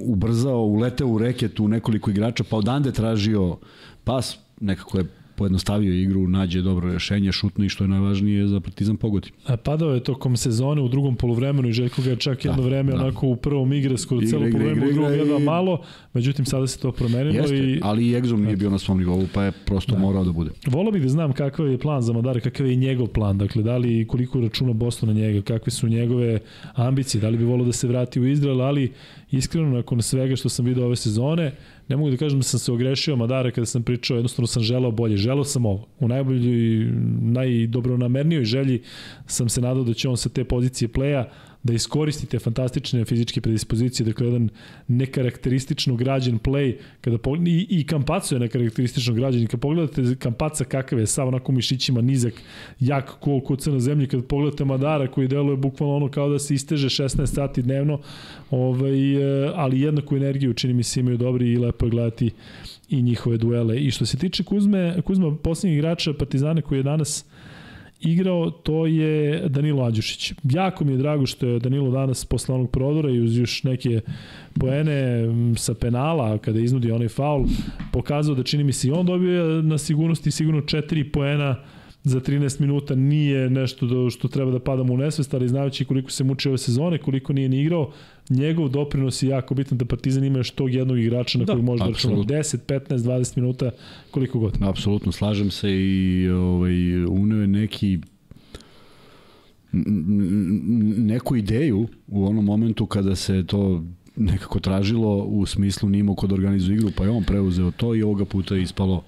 ubrzao, 0.00 0.62
uleteo 0.62 1.08
u 1.08 1.18
reket 1.18 1.60
u 1.60 1.68
nekoliko 1.68 2.10
igrača, 2.10 2.44
pa 2.50 2.56
odande 2.56 2.92
tražio 2.92 3.56
pas, 4.04 4.38
nekako 4.60 4.98
je 4.98 5.04
pojednostavio 5.36 5.94
igru, 5.94 6.28
nađe 6.28 6.62
dobro 6.62 6.92
rešenje, 6.92 7.32
šutno 7.32 7.64
i 7.64 7.68
što 7.68 7.84
je 7.84 7.88
najvažnije 7.88 8.48
za 8.48 8.60
Partizan 8.60 8.96
pogodi. 8.96 9.30
A 9.46 9.56
padao 9.56 9.94
je 9.94 10.00
tokom 10.00 10.36
sezone 10.36 10.82
u 10.82 10.88
drugom 10.88 11.16
poluvremenu 11.16 11.68
i 11.68 11.72
Željko 11.72 12.02
ga 12.02 12.10
je 12.10 12.16
čak 12.16 12.44
jedno 12.44 12.62
da, 12.62 12.68
vreme 12.68 12.92
da. 12.92 12.98
onako 12.98 13.26
u 13.26 13.36
prvom 13.36 13.72
igre 13.72 13.98
skoro 13.98 14.26
celo 14.26 14.46
poluvremenu, 14.52 14.86
u 14.86 14.92
drugom 14.92 15.12
jedva 15.12 15.38
i... 15.38 15.42
malo, 15.42 15.82
međutim 16.14 16.44
sada 16.44 16.66
se 16.66 16.78
to 16.78 16.92
promenilo. 16.92 17.34
Jeste, 17.34 17.56
i... 17.56 17.80
ali 17.82 18.08
i 18.08 18.14
Egzom 18.14 18.42
nije 18.42 18.56
bio 18.56 18.70
na 18.70 18.78
svom 18.78 18.98
nivou, 18.98 19.26
pa 19.34 19.44
je 19.44 19.52
prosto 19.66 19.92
da. 19.92 19.98
morao 19.98 20.24
da 20.24 20.32
bude. 20.32 20.50
Volao 20.66 20.92
bih 20.92 21.02
da 21.02 21.08
znam 21.08 21.32
kakav 21.32 21.68
je 21.68 21.78
plan 21.78 22.02
za 22.02 22.12
Madara, 22.12 22.40
kakav 22.40 22.66
je 22.66 22.76
njegov 22.76 23.06
plan, 23.06 23.38
dakle 23.38 23.62
da 23.62 23.76
li 23.76 24.06
koliko 24.06 24.40
računa 24.40 24.72
Boston 24.72 25.08
na 25.08 25.14
njega, 25.14 25.42
kakve 25.42 25.70
su 25.70 25.88
njegove 25.88 26.38
ambicije, 26.74 27.20
da 27.20 27.28
li 27.28 27.38
bi 27.38 27.44
volao 27.44 27.66
da 27.66 27.72
se 27.72 27.88
vrati 27.88 28.20
u 28.20 28.26
Izrael, 28.26 28.62
ali 28.62 28.92
iskreno 29.30 29.68
nakon 29.68 30.02
svega 30.02 30.36
što 30.36 30.48
sam 30.48 30.64
video 30.64 30.84
ove 30.84 30.96
sezone, 30.96 31.52
ne 31.88 31.96
mogu 31.96 32.10
da 32.10 32.16
kažem 32.16 32.38
da 32.38 32.42
sam 32.42 32.60
se 32.60 32.72
ogrešio 32.72 33.16
Madara 33.16 33.50
kada 33.50 33.66
sam 33.66 33.82
pričao, 33.82 34.14
jednostavno 34.14 34.46
sam 34.46 34.62
želao 34.62 34.90
bolje. 34.90 35.16
Želao 35.16 35.44
sam 35.44 35.66
ovo. 35.66 35.88
U 35.98 36.08
najboljoj, 36.08 36.90
najdobronamernijoj 37.20 38.44
želji 38.44 38.82
sam 39.26 39.48
se 39.48 39.60
nadao 39.60 39.84
da 39.84 39.94
će 39.94 40.08
on 40.08 40.16
sa 40.16 40.28
te 40.28 40.44
pozicije 40.44 40.88
pleja 40.88 41.30
da 41.66 41.72
iskoristite 41.72 42.38
fantastične 42.38 43.04
fizičke 43.04 43.40
predispozicije, 43.40 44.06
dakle 44.06 44.26
jedan 44.26 44.48
nekarakteristično 44.88 45.96
građen 45.96 46.38
play, 46.38 46.76
kada 47.00 47.18
i, 47.46 47.66
i 47.70 47.86
Kampaco 47.86 48.34
je 48.34 48.40
nekarakteristično 48.40 49.14
građen, 49.14 49.46
kada 49.46 49.60
pogledate 49.60 50.16
Kampaca 50.18 50.64
kakav 50.64 50.98
je, 50.98 51.06
sav 51.06 51.28
onako 51.28 51.52
mišićima, 51.52 52.00
nizak, 52.00 52.34
jak, 52.80 53.12
cool, 53.24 53.40
kuca 53.40 53.70
na 53.70 53.80
zemlji, 53.80 54.06
kada 54.06 54.22
pogledate 54.22 54.64
Madara 54.64 55.10
koji 55.10 55.28
deluje 55.28 55.56
bukvalno 55.56 55.96
ono 55.96 56.08
kao 56.08 56.28
da 56.28 56.38
se 56.38 56.54
isteže 56.54 56.88
16 56.88 57.26
sati 57.26 57.62
dnevno, 57.62 58.00
ovaj, 58.50 59.16
e, 59.16 59.52
ali 59.54 59.80
jednaku 59.80 60.16
energiju 60.16 60.54
čini 60.54 60.74
mi 60.74 60.82
se 60.82 61.00
imaju 61.00 61.16
dobri 61.16 61.52
i 61.52 61.58
lepo 61.58 61.86
je 61.86 61.90
gledati 61.90 62.30
i 62.88 63.02
njihove 63.02 63.36
duele. 63.36 63.78
I 63.78 63.90
što 63.90 64.06
se 64.06 64.16
tiče 64.16 64.44
Kuzme, 64.44 65.02
Kuzma 65.04 65.36
posljednjeg 65.36 65.78
igrača 65.78 66.12
Partizana 66.12 66.62
koji 66.62 66.78
je 66.78 66.82
danas 66.82 67.24
igrao, 68.06 68.50
to 68.50 68.86
je 68.86 69.48
Danilo 69.48 69.84
Andjušić. 69.84 70.32
Jako 70.42 70.84
mi 70.84 70.92
je 70.92 70.98
drago 70.98 71.26
što 71.26 71.46
je 71.46 71.58
Danilo 71.58 71.90
danas 71.90 72.24
posle 72.24 72.54
onog 72.54 72.70
prodora 72.70 73.10
i 73.10 73.20
uz 73.20 73.38
još 73.38 73.62
neke 73.62 74.00
poene 74.60 75.24
sa 75.56 75.74
penala, 75.74 76.38
kada 76.38 76.60
iznudi 76.60 76.92
onaj 76.92 77.08
faul, 77.08 77.44
pokazao 77.92 78.34
da 78.34 78.42
čini 78.42 78.64
mi 78.64 78.72
se 78.72 78.88
i 78.88 78.90
on 78.90 79.06
dobio 79.06 79.62
na 79.62 79.78
sigurnosti 79.78 80.30
sigurno 80.30 80.60
četiri 80.60 81.04
poena 81.12 81.56
za 82.06 82.20
13 82.20 82.60
minuta 82.60 82.94
nije 82.94 83.50
nešto 83.50 83.86
do, 83.86 84.10
što 84.10 84.28
treba 84.28 84.50
da 84.50 84.58
padamo 84.58 84.94
u 84.94 84.96
nesvest, 84.96 85.34
ali 85.34 85.48
znajući 85.48 85.84
koliko 85.84 86.10
se 86.10 86.24
muči 86.24 86.48
ove 86.48 86.58
sezone, 86.58 86.98
koliko 86.98 87.32
nije 87.32 87.48
ni 87.48 87.60
igrao, 87.60 87.92
njegov 88.30 88.68
doprinos 88.68 89.22
je 89.22 89.28
jako 89.28 89.54
bitan 89.54 89.78
da 89.78 89.84
Partizan 89.84 90.24
ima 90.24 90.38
još 90.38 90.50
tog 90.50 90.74
jednog 90.74 90.98
igrača 90.98 91.38
na 91.38 91.44
da, 91.44 91.52
kojeg 91.52 91.64
može 91.64 91.84
da 91.84 91.90
računa. 91.90 92.16
10, 92.16 92.58
15, 92.66 92.96
20 92.96 93.36
minuta, 93.36 93.70
koliko 94.10 94.38
god. 94.38 94.62
Apsolutno, 94.62 95.12
slažem 95.12 95.50
se 95.50 95.70
i 95.70 96.28
ovaj, 96.28 97.04
uneo 97.04 97.40
je 97.40 97.46
neki 97.46 97.98
neku 100.96 101.36
ideju 101.36 101.88
u 102.06 102.26
onom 102.26 102.44
momentu 102.44 102.86
kada 102.86 103.16
se 103.16 103.46
to 103.46 103.84
nekako 104.16 104.60
tražilo 104.60 105.16
u 105.16 105.46
smislu 105.46 105.88
nimo 105.88 106.14
kod 106.14 106.32
organizuje 106.32 106.76
igru, 106.76 106.90
pa 106.96 107.04
je 107.04 107.10
on 107.10 107.24
preuzeo 107.24 107.70
to 107.70 107.94
i 107.94 108.02
ovoga 108.02 108.24
puta 108.24 108.54
je 108.54 108.62
ispalo 108.62 109.04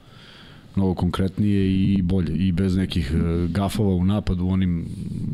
mnogo 0.77 0.95
konkretnije 0.95 1.83
i 1.83 2.03
bolje. 2.03 2.35
I 2.37 2.53
bez 2.53 2.77
nekih 2.77 3.14
e, 3.14 3.47
gafova 3.49 3.95
u 3.95 4.05
napadu, 4.05 4.47
onim 4.47 4.87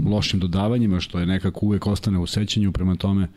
lošim 0.07 0.41
dodavanjima 0.41 1.01
što 1.01 1.19
je 1.19 1.27
nekako 1.27 1.67
uvek 1.67 1.87
ostane 1.87 2.19
u 2.19 2.27
sećanju, 2.27 2.73
prema 2.73 2.97
tome 2.97 3.29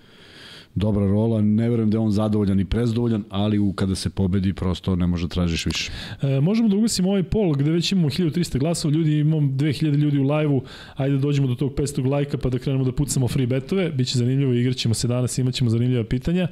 dobra 0.75 1.07
rola, 1.07 1.41
ne 1.41 1.69
verujem 1.69 1.89
da 1.89 1.97
je 1.97 1.99
on 1.99 2.11
zadovoljan 2.11 2.59
i 2.59 2.65
prezdovoljan, 2.65 3.23
ali 3.29 3.59
u, 3.59 3.73
kada 3.73 3.95
se 3.95 4.09
pobedi 4.09 4.53
prosto 4.53 4.95
ne 4.95 5.07
može 5.07 5.27
da 5.27 5.33
tražiš 5.33 5.65
više. 5.65 5.91
E, 6.21 6.39
možemo 6.39 6.69
da 6.69 6.75
ugasimo 6.75 7.09
ovaj 7.09 7.23
pol 7.23 7.53
gde 7.53 7.71
već 7.71 7.91
imamo 7.91 8.09
1300 8.09 8.59
glasova, 8.59 8.93
ljudi 8.93 9.19
imamo 9.19 9.47
2000 9.47 9.95
ljudi 9.95 10.19
u 10.19 10.23
lajvu, 10.23 10.63
ajde 10.95 11.15
da 11.15 11.21
dođemo 11.21 11.47
do 11.47 11.55
tog 11.55 11.73
500 11.73 12.09
lajka 12.09 12.37
pa 12.37 12.49
da 12.49 12.59
krenemo 12.59 12.85
da 12.85 12.91
pucamo 12.91 13.27
free 13.27 13.47
betove, 13.47 13.91
biće 13.91 14.17
zanimljivo, 14.17 14.53
igraćemo 14.53 14.93
se 14.93 15.07
danas, 15.07 15.37
imaćemo 15.37 15.69
zanimljiva 15.69 16.03
pitanja. 16.03 16.43
E, 16.43 16.51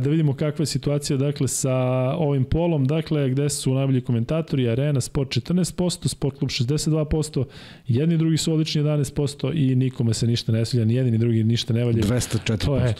da 0.00 0.10
vidimo 0.10 0.34
kakva 0.34 0.62
je 0.62 0.66
situacija 0.66 1.16
dakle 1.16 1.48
sa 1.48 1.76
ovim 2.18 2.44
polom, 2.44 2.84
dakle 2.84 3.30
gde 3.30 3.48
su 3.48 3.74
najbolji 3.74 4.00
komentatori, 4.00 4.68
Arena 4.68 5.00
Sport 5.00 5.28
14%, 5.28 6.08
Sport 6.08 6.38
Klub 6.38 6.50
62%, 6.50 7.44
jedni 7.88 8.16
drugi 8.16 8.36
su 8.36 8.52
odlični 8.52 8.82
11% 8.82 9.52
i 9.54 9.74
nikome 9.74 10.14
se 10.14 10.26
ništa 10.26 10.52
ne 10.52 10.64
svilja, 10.64 10.84
ni 10.84 10.94
jedni 10.94 11.10
ni 11.10 11.18
drugi 11.18 11.44
ništa 11.44 11.72
ne 11.74 11.84
valja. 11.84 12.02
204%. 12.02 12.64
To 12.64 12.76
je 12.76 12.94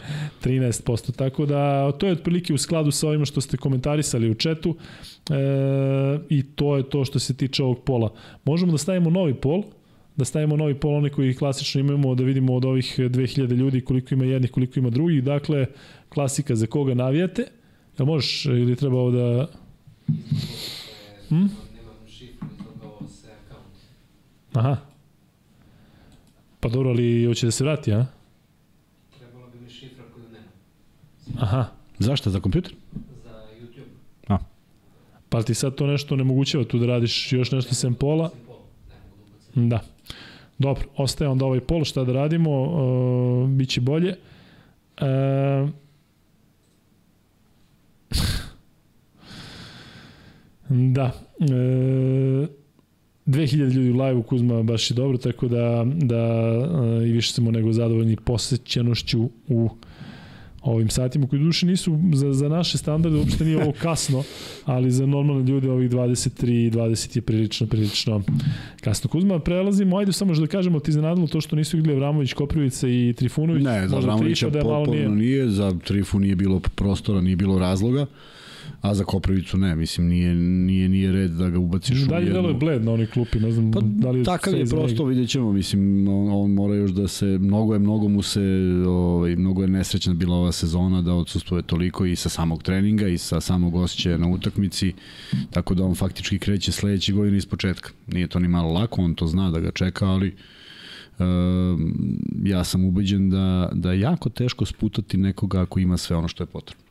13%. 0.44 1.16
Tako 1.16 1.46
da 1.46 1.92
to 1.92 2.06
je 2.06 2.12
otprilike 2.12 2.54
u 2.54 2.58
skladu 2.58 2.90
sa 2.90 3.08
ovima 3.08 3.24
što 3.24 3.40
ste 3.40 3.56
komentarisali 3.56 4.30
u 4.30 4.34
četu 4.34 4.76
e, 5.30 5.34
i 6.28 6.42
to 6.42 6.76
je 6.76 6.90
to 6.90 7.04
što 7.04 7.18
se 7.18 7.36
tiče 7.36 7.62
ovog 7.62 7.84
pola. 7.84 8.12
Možemo 8.44 8.72
da 8.72 8.78
stavimo 8.78 9.10
novi 9.10 9.34
pol, 9.34 9.62
da 10.16 10.24
stavimo 10.24 10.56
novi 10.56 10.74
pol, 10.74 10.94
one 10.94 11.10
koji 11.10 11.34
klasično 11.34 11.80
imamo, 11.80 12.14
da 12.14 12.24
vidimo 12.24 12.54
od 12.54 12.64
ovih 12.64 12.98
2000 12.98 13.54
ljudi 13.54 13.80
koliko 13.80 14.14
ima 14.14 14.24
jednih, 14.24 14.50
koliko 14.50 14.78
ima 14.78 14.90
drugih. 14.90 15.24
Dakle, 15.24 15.66
klasika 16.08 16.54
za 16.54 16.66
koga 16.66 16.94
navijate. 16.94 17.44
Jel 17.98 18.06
možeš 18.06 18.46
ili 18.46 18.76
treba 18.76 18.96
ovo 18.96 19.10
da... 19.10 19.48
Hm? 21.28 21.46
Aha. 24.54 24.76
Pa 26.60 26.68
dobro, 26.68 26.90
ali 26.90 27.24
hoće 27.26 27.46
da 27.46 27.50
se 27.50 27.64
vrati, 27.64 27.92
a? 27.92 28.06
Trebalo 29.18 29.46
bi 29.50 29.60
mi 29.60 29.70
šifra 29.70 30.04
koju 30.14 30.24
nema. 30.24 30.46
Aha. 31.38 31.66
Zašto? 31.98 32.30
Za 32.30 32.40
kompjuter? 32.40 32.74
Za 33.24 33.30
YouTube. 33.60 33.88
A. 34.28 34.38
Pa 35.28 35.42
ti 35.42 35.54
sad 35.54 35.74
to 35.74 35.86
nešto 35.86 36.14
onemogućava 36.14 36.64
tu 36.64 36.78
da 36.78 36.86
radiš 36.86 37.32
još 37.32 37.50
nešto 37.50 37.74
sem 37.74 37.94
pola? 37.94 38.30
Da. 39.54 39.64
Da. 39.68 39.80
Dobro, 40.58 40.84
ostaje 40.96 41.28
onda 41.28 41.44
ovaj 41.44 41.60
pol, 41.60 41.84
šta 41.84 42.04
da 42.04 42.12
radimo, 42.12 42.62
uh, 42.62 43.48
bit 43.48 43.68
će 43.68 43.80
bolje. 43.80 44.16
Uh, 45.00 45.70
da. 50.96 51.12
Uh, 51.38 52.48
2000 53.26 53.72
ljudi 53.72 53.90
u 53.90 54.02
live-u 54.02 54.22
Kuzma 54.22 54.62
baš 54.62 54.90
je 54.90 54.94
dobro, 54.94 55.18
tako 55.18 55.48
da, 55.48 55.86
da 55.86 56.52
uh, 56.58 57.08
i 57.08 57.12
više 57.12 57.32
smo 57.32 57.50
nego 57.50 57.72
zadovoljni 57.72 58.16
posećenošću 58.16 59.30
u 59.48 59.70
ovim 60.64 60.88
satima 60.88 61.26
koji 61.26 61.42
duše 61.42 61.66
nisu 61.66 61.98
za, 62.12 62.32
za 62.32 62.48
naše 62.48 62.78
standarde 62.78 63.18
uopšte 63.18 63.44
nije 63.44 63.62
ovo 63.62 63.72
kasno, 63.82 64.22
ali 64.64 64.90
za 64.90 65.06
normalne 65.06 65.44
ljude 65.44 65.70
ovih 65.70 65.90
23 65.90 66.66
i 66.66 66.70
20 66.70 67.16
je 67.16 67.22
prilično, 67.22 67.66
prilično 67.66 68.22
kasno. 68.80 69.10
Kuzma, 69.10 69.38
prelazimo, 69.38 69.98
ajde 69.98 70.12
samo 70.12 70.34
da 70.34 70.46
kažemo 70.46 70.80
ti 70.80 70.92
zanadilo 70.92 71.26
to 71.26 71.40
što 71.40 71.56
nisu 71.56 71.78
igrali 71.78 71.96
Avramović, 71.96 72.32
Koprivica 72.32 72.88
i 72.88 73.14
Trifunović. 73.16 73.64
Ne, 73.64 73.88
za 73.88 73.96
Avramovića 73.96 74.50
da 74.50 74.60
potpuno 74.62 75.14
nije. 75.14 75.48
za 75.48 75.72
Trifu 75.84 76.18
nije 76.18 76.36
bilo 76.36 76.60
prostora, 76.74 77.20
nije 77.20 77.36
bilo 77.36 77.58
razloga. 77.58 78.06
A 78.84 78.94
za 78.94 79.04
Koprivicu 79.04 79.58
ne, 79.58 79.76
mislim 79.76 80.08
nije 80.08 80.34
nije 80.34 80.88
nije 80.88 81.12
red 81.12 81.30
da 81.30 81.50
ga 81.50 81.58
ubaciš 81.58 82.00
da 82.00 82.16
u 82.16 82.20
jednu. 82.20 82.34
Dalje 82.34 82.48
je 82.48 82.54
bled 82.54 82.84
na 82.84 82.92
onoj 82.92 83.06
klupi, 83.06 83.40
ne 83.40 83.52
znam 83.52 83.70
pa, 83.72 83.80
da 83.80 84.10
li 84.10 84.24
takav 84.24 84.54
je 84.54 84.66
prosto 84.66 85.04
videćemo, 85.04 85.52
mislim 85.52 86.08
on, 86.08 86.28
on 86.32 86.50
mora 86.50 86.74
još 86.74 86.90
da 86.90 87.08
se 87.08 87.26
mnogo 87.26 87.72
je 87.72 87.78
mnogo 87.78 88.08
mu 88.08 88.22
se 88.22 88.40
ovaj 88.86 89.36
mnogo 89.36 89.62
je 89.62 89.68
nesrećna 89.68 90.14
bila 90.14 90.36
ova 90.36 90.52
sezona 90.52 91.02
da 91.02 91.14
odsustvuje 91.14 91.62
toliko 91.62 92.04
i 92.06 92.16
sa 92.16 92.28
samog 92.28 92.62
treninga 92.62 93.08
i 93.08 93.18
sa 93.18 93.40
samog 93.40 93.74
osjećaja 93.74 94.18
na 94.18 94.28
utakmici, 94.28 94.92
tako 95.50 95.74
da 95.74 95.84
on 95.84 95.94
faktički 95.94 96.38
kreće 96.38 96.72
sledeće 96.72 97.12
godine 97.12 97.36
iz 97.36 97.46
početka. 97.46 97.90
Nije 98.06 98.28
to 98.28 98.38
ni 98.38 98.48
malo 98.48 98.72
lako, 98.72 99.02
on 99.02 99.14
to 99.14 99.26
zna 99.26 99.50
da 99.50 99.60
ga 99.60 99.70
čeka, 99.70 100.06
ali 100.06 100.34
Uh, 101.18 101.24
ja 102.44 102.64
sam 102.64 102.84
ubeđen 102.84 103.30
da, 103.30 103.70
da 103.72 103.92
je 103.92 104.00
jako 104.00 104.28
teško 104.28 104.64
sputati 104.64 105.16
nekoga 105.16 105.62
ako 105.62 105.80
ima 105.80 105.96
sve 105.96 106.16
ono 106.16 106.28
što 106.28 106.42
je 106.42 106.46
potrebno. 106.46 106.83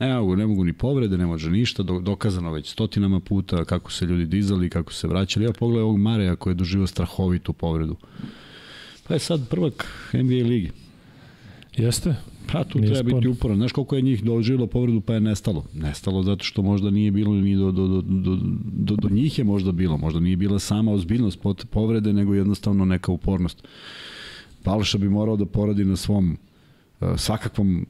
Ne 0.00 0.14
mogu, 0.14 0.36
ne 0.36 0.46
mogu 0.46 0.64
ni 0.64 0.72
povrede, 0.72 1.18
ne 1.18 1.26
može 1.26 1.50
ništa, 1.50 1.82
dokazano 1.82 2.52
već 2.52 2.72
stotinama 2.72 3.20
puta 3.20 3.64
kako 3.64 3.92
se 3.92 4.06
ljudi 4.06 4.26
dizali, 4.26 4.70
kako 4.70 4.92
se 4.92 5.08
vraćali. 5.08 5.46
Ja 5.46 5.52
pogledaj 5.52 5.82
ovog 5.82 5.98
Mareja 5.98 6.36
koji 6.36 6.52
je 6.52 6.54
doživio 6.54 6.86
strahovitu 6.86 7.52
povredu. 7.52 7.96
Pa 9.08 9.14
je 9.14 9.20
sad 9.20 9.48
prvak 9.48 9.86
NBA 10.12 10.48
ligi. 10.48 10.70
Jeste. 11.76 12.14
Pa 12.52 12.64
tu 12.64 12.78
nije 12.78 12.92
treba 12.92 13.08
spor. 13.08 13.20
biti 13.20 13.28
uporan. 13.28 13.56
Znaš 13.56 13.72
koliko 13.72 13.96
je 13.96 14.02
njih 14.02 14.24
doživilo 14.24 14.66
povredu 14.66 15.00
pa 15.00 15.14
je 15.14 15.20
nestalo? 15.20 15.64
Nestalo 15.74 16.22
zato 16.22 16.44
što 16.44 16.62
možda 16.62 16.90
nije 16.90 17.10
bilo 17.10 17.34
ni 17.34 17.56
do, 17.56 17.72
do, 17.72 17.86
do, 17.86 18.02
do, 18.02 18.38
do, 18.62 18.96
do 18.96 19.08
njih 19.08 19.38
je 19.38 19.44
možda 19.44 19.72
bilo. 19.72 19.96
Možda 19.96 20.20
nije 20.20 20.36
bila 20.36 20.58
sama 20.58 20.92
ozbiljnost 20.92 21.38
povrede, 21.70 22.12
nego 22.12 22.34
jednostavno 22.34 22.84
neka 22.84 23.12
upornost. 23.12 23.62
Balša 24.64 24.98
bi 24.98 25.08
morao 25.08 25.36
da 25.36 25.46
poradi 25.46 25.84
na 25.84 25.96
svom 25.96 26.36
svakakvom 27.16 27.86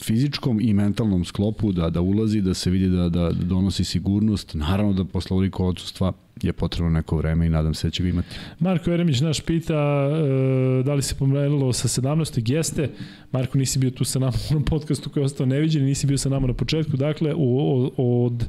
fizičkom 0.00 0.60
i 0.60 0.72
mentalnom 0.72 1.24
sklopu 1.24 1.72
da 1.72 1.90
da 1.90 2.00
ulazi, 2.00 2.40
da 2.40 2.54
se 2.54 2.70
vidi 2.70 2.88
da, 2.88 3.08
da 3.08 3.30
donosi 3.32 3.84
sigurnost. 3.84 4.54
Naravno 4.54 4.92
da 4.92 5.04
posle 5.04 5.34
ovoliko 5.34 5.66
odsustva 5.66 6.12
je 6.42 6.52
potrebno 6.52 6.90
neko 6.90 7.16
vreme 7.16 7.46
i 7.46 7.50
nadam 7.50 7.74
se 7.74 7.86
da 7.86 7.90
će 7.90 8.02
ga 8.02 8.08
imati. 8.08 8.28
Marko 8.58 8.90
Jeremić 8.90 9.20
naš 9.20 9.40
pita 9.40 9.74
e, 9.74 10.82
da 10.82 10.94
li 10.94 11.02
se 11.02 11.14
pomerilo 11.14 11.72
sa 11.72 11.88
17. 11.88 12.52
Jeste. 12.52 12.90
Marko 13.32 13.58
nisi 13.58 13.78
bio 13.78 13.90
tu 13.90 14.04
sa 14.04 14.18
nama 14.18 14.32
u 14.56 14.64
podcastu 14.64 15.10
koji 15.10 15.20
je 15.20 15.24
ostao 15.24 15.46
neviđen, 15.46 15.84
nisi 15.84 16.06
bio 16.06 16.18
sa 16.18 16.28
nama 16.28 16.46
na 16.46 16.54
početku. 16.54 16.96
Dakle, 16.96 17.34
u, 17.36 17.90
od 17.96 18.48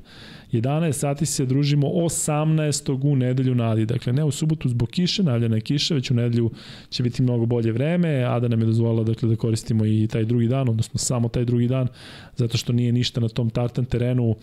11 0.54 0.92
sati 0.92 1.26
se 1.26 1.46
družimo 1.46 1.88
18. 1.88 3.12
u 3.12 3.16
nedelju 3.16 3.56
nadi. 3.56 3.86
Dakle, 3.86 4.14
ne 4.14 4.24
u 4.24 4.32
subotu 4.32 4.70
zbog 4.70 4.90
kiše, 4.90 5.24
najavljena 5.24 5.56
je 5.56 5.62
kiša, 5.62 5.96
već 5.96 6.12
u 6.12 6.14
nedelju 6.14 6.52
će 6.90 7.04
biti 7.04 7.24
mnogo 7.24 7.46
bolje 7.46 7.72
vreme. 7.72 8.24
Ada 8.24 8.48
nam 8.48 8.60
je 8.60 8.66
dozvolila 8.66 9.04
dakle, 9.04 9.30
da 9.30 9.36
koristimo 9.36 9.86
i 9.86 10.08
taj 10.12 10.26
drugi 10.26 10.48
dan, 10.48 10.70
odnosno 10.70 10.98
samo 10.98 11.30
taj 11.30 11.46
drugi 11.46 11.68
dan, 11.68 11.88
zato 12.36 12.58
što 12.58 12.74
nije 12.74 12.92
ništa 12.92 13.22
na 13.22 13.30
tom 13.30 13.50
tartan 13.50 13.86
terenu 13.86 14.36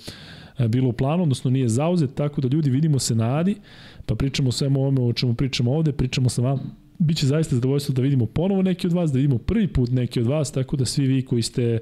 e, 0.58 0.68
bilo 0.68 0.88
u 0.88 0.92
planu, 0.92 1.22
odnosno 1.22 1.50
nije 1.50 1.68
zauzet, 1.68 2.14
tako 2.14 2.40
da 2.40 2.48
ljudi 2.48 2.70
vidimo 2.70 2.98
se 2.98 3.14
na 3.14 3.36
Adi, 3.36 3.56
pa 4.06 4.14
pričamo 4.14 4.48
o 4.48 4.52
svemu 4.52 4.80
ovome 4.80 5.00
o 5.00 5.12
čemu 5.12 5.34
pričamo 5.34 5.72
ovde, 5.72 5.92
pričamo 5.92 6.28
sa 6.28 6.42
vama 6.42 6.62
Biće 7.02 7.26
zaista 7.26 7.54
zadovoljstvo 7.54 7.94
da 7.94 8.02
vidimo 8.02 8.26
ponovo 8.26 8.62
neki 8.62 8.86
od 8.86 8.92
vas, 8.92 9.12
da 9.12 9.16
vidimo 9.16 9.38
prvi 9.38 9.68
put 9.68 9.90
neki 9.90 10.20
od 10.20 10.26
vas, 10.26 10.52
tako 10.52 10.76
da 10.76 10.84
svi 10.84 11.06
vi 11.06 11.22
koji 11.22 11.42
ste 11.42 11.78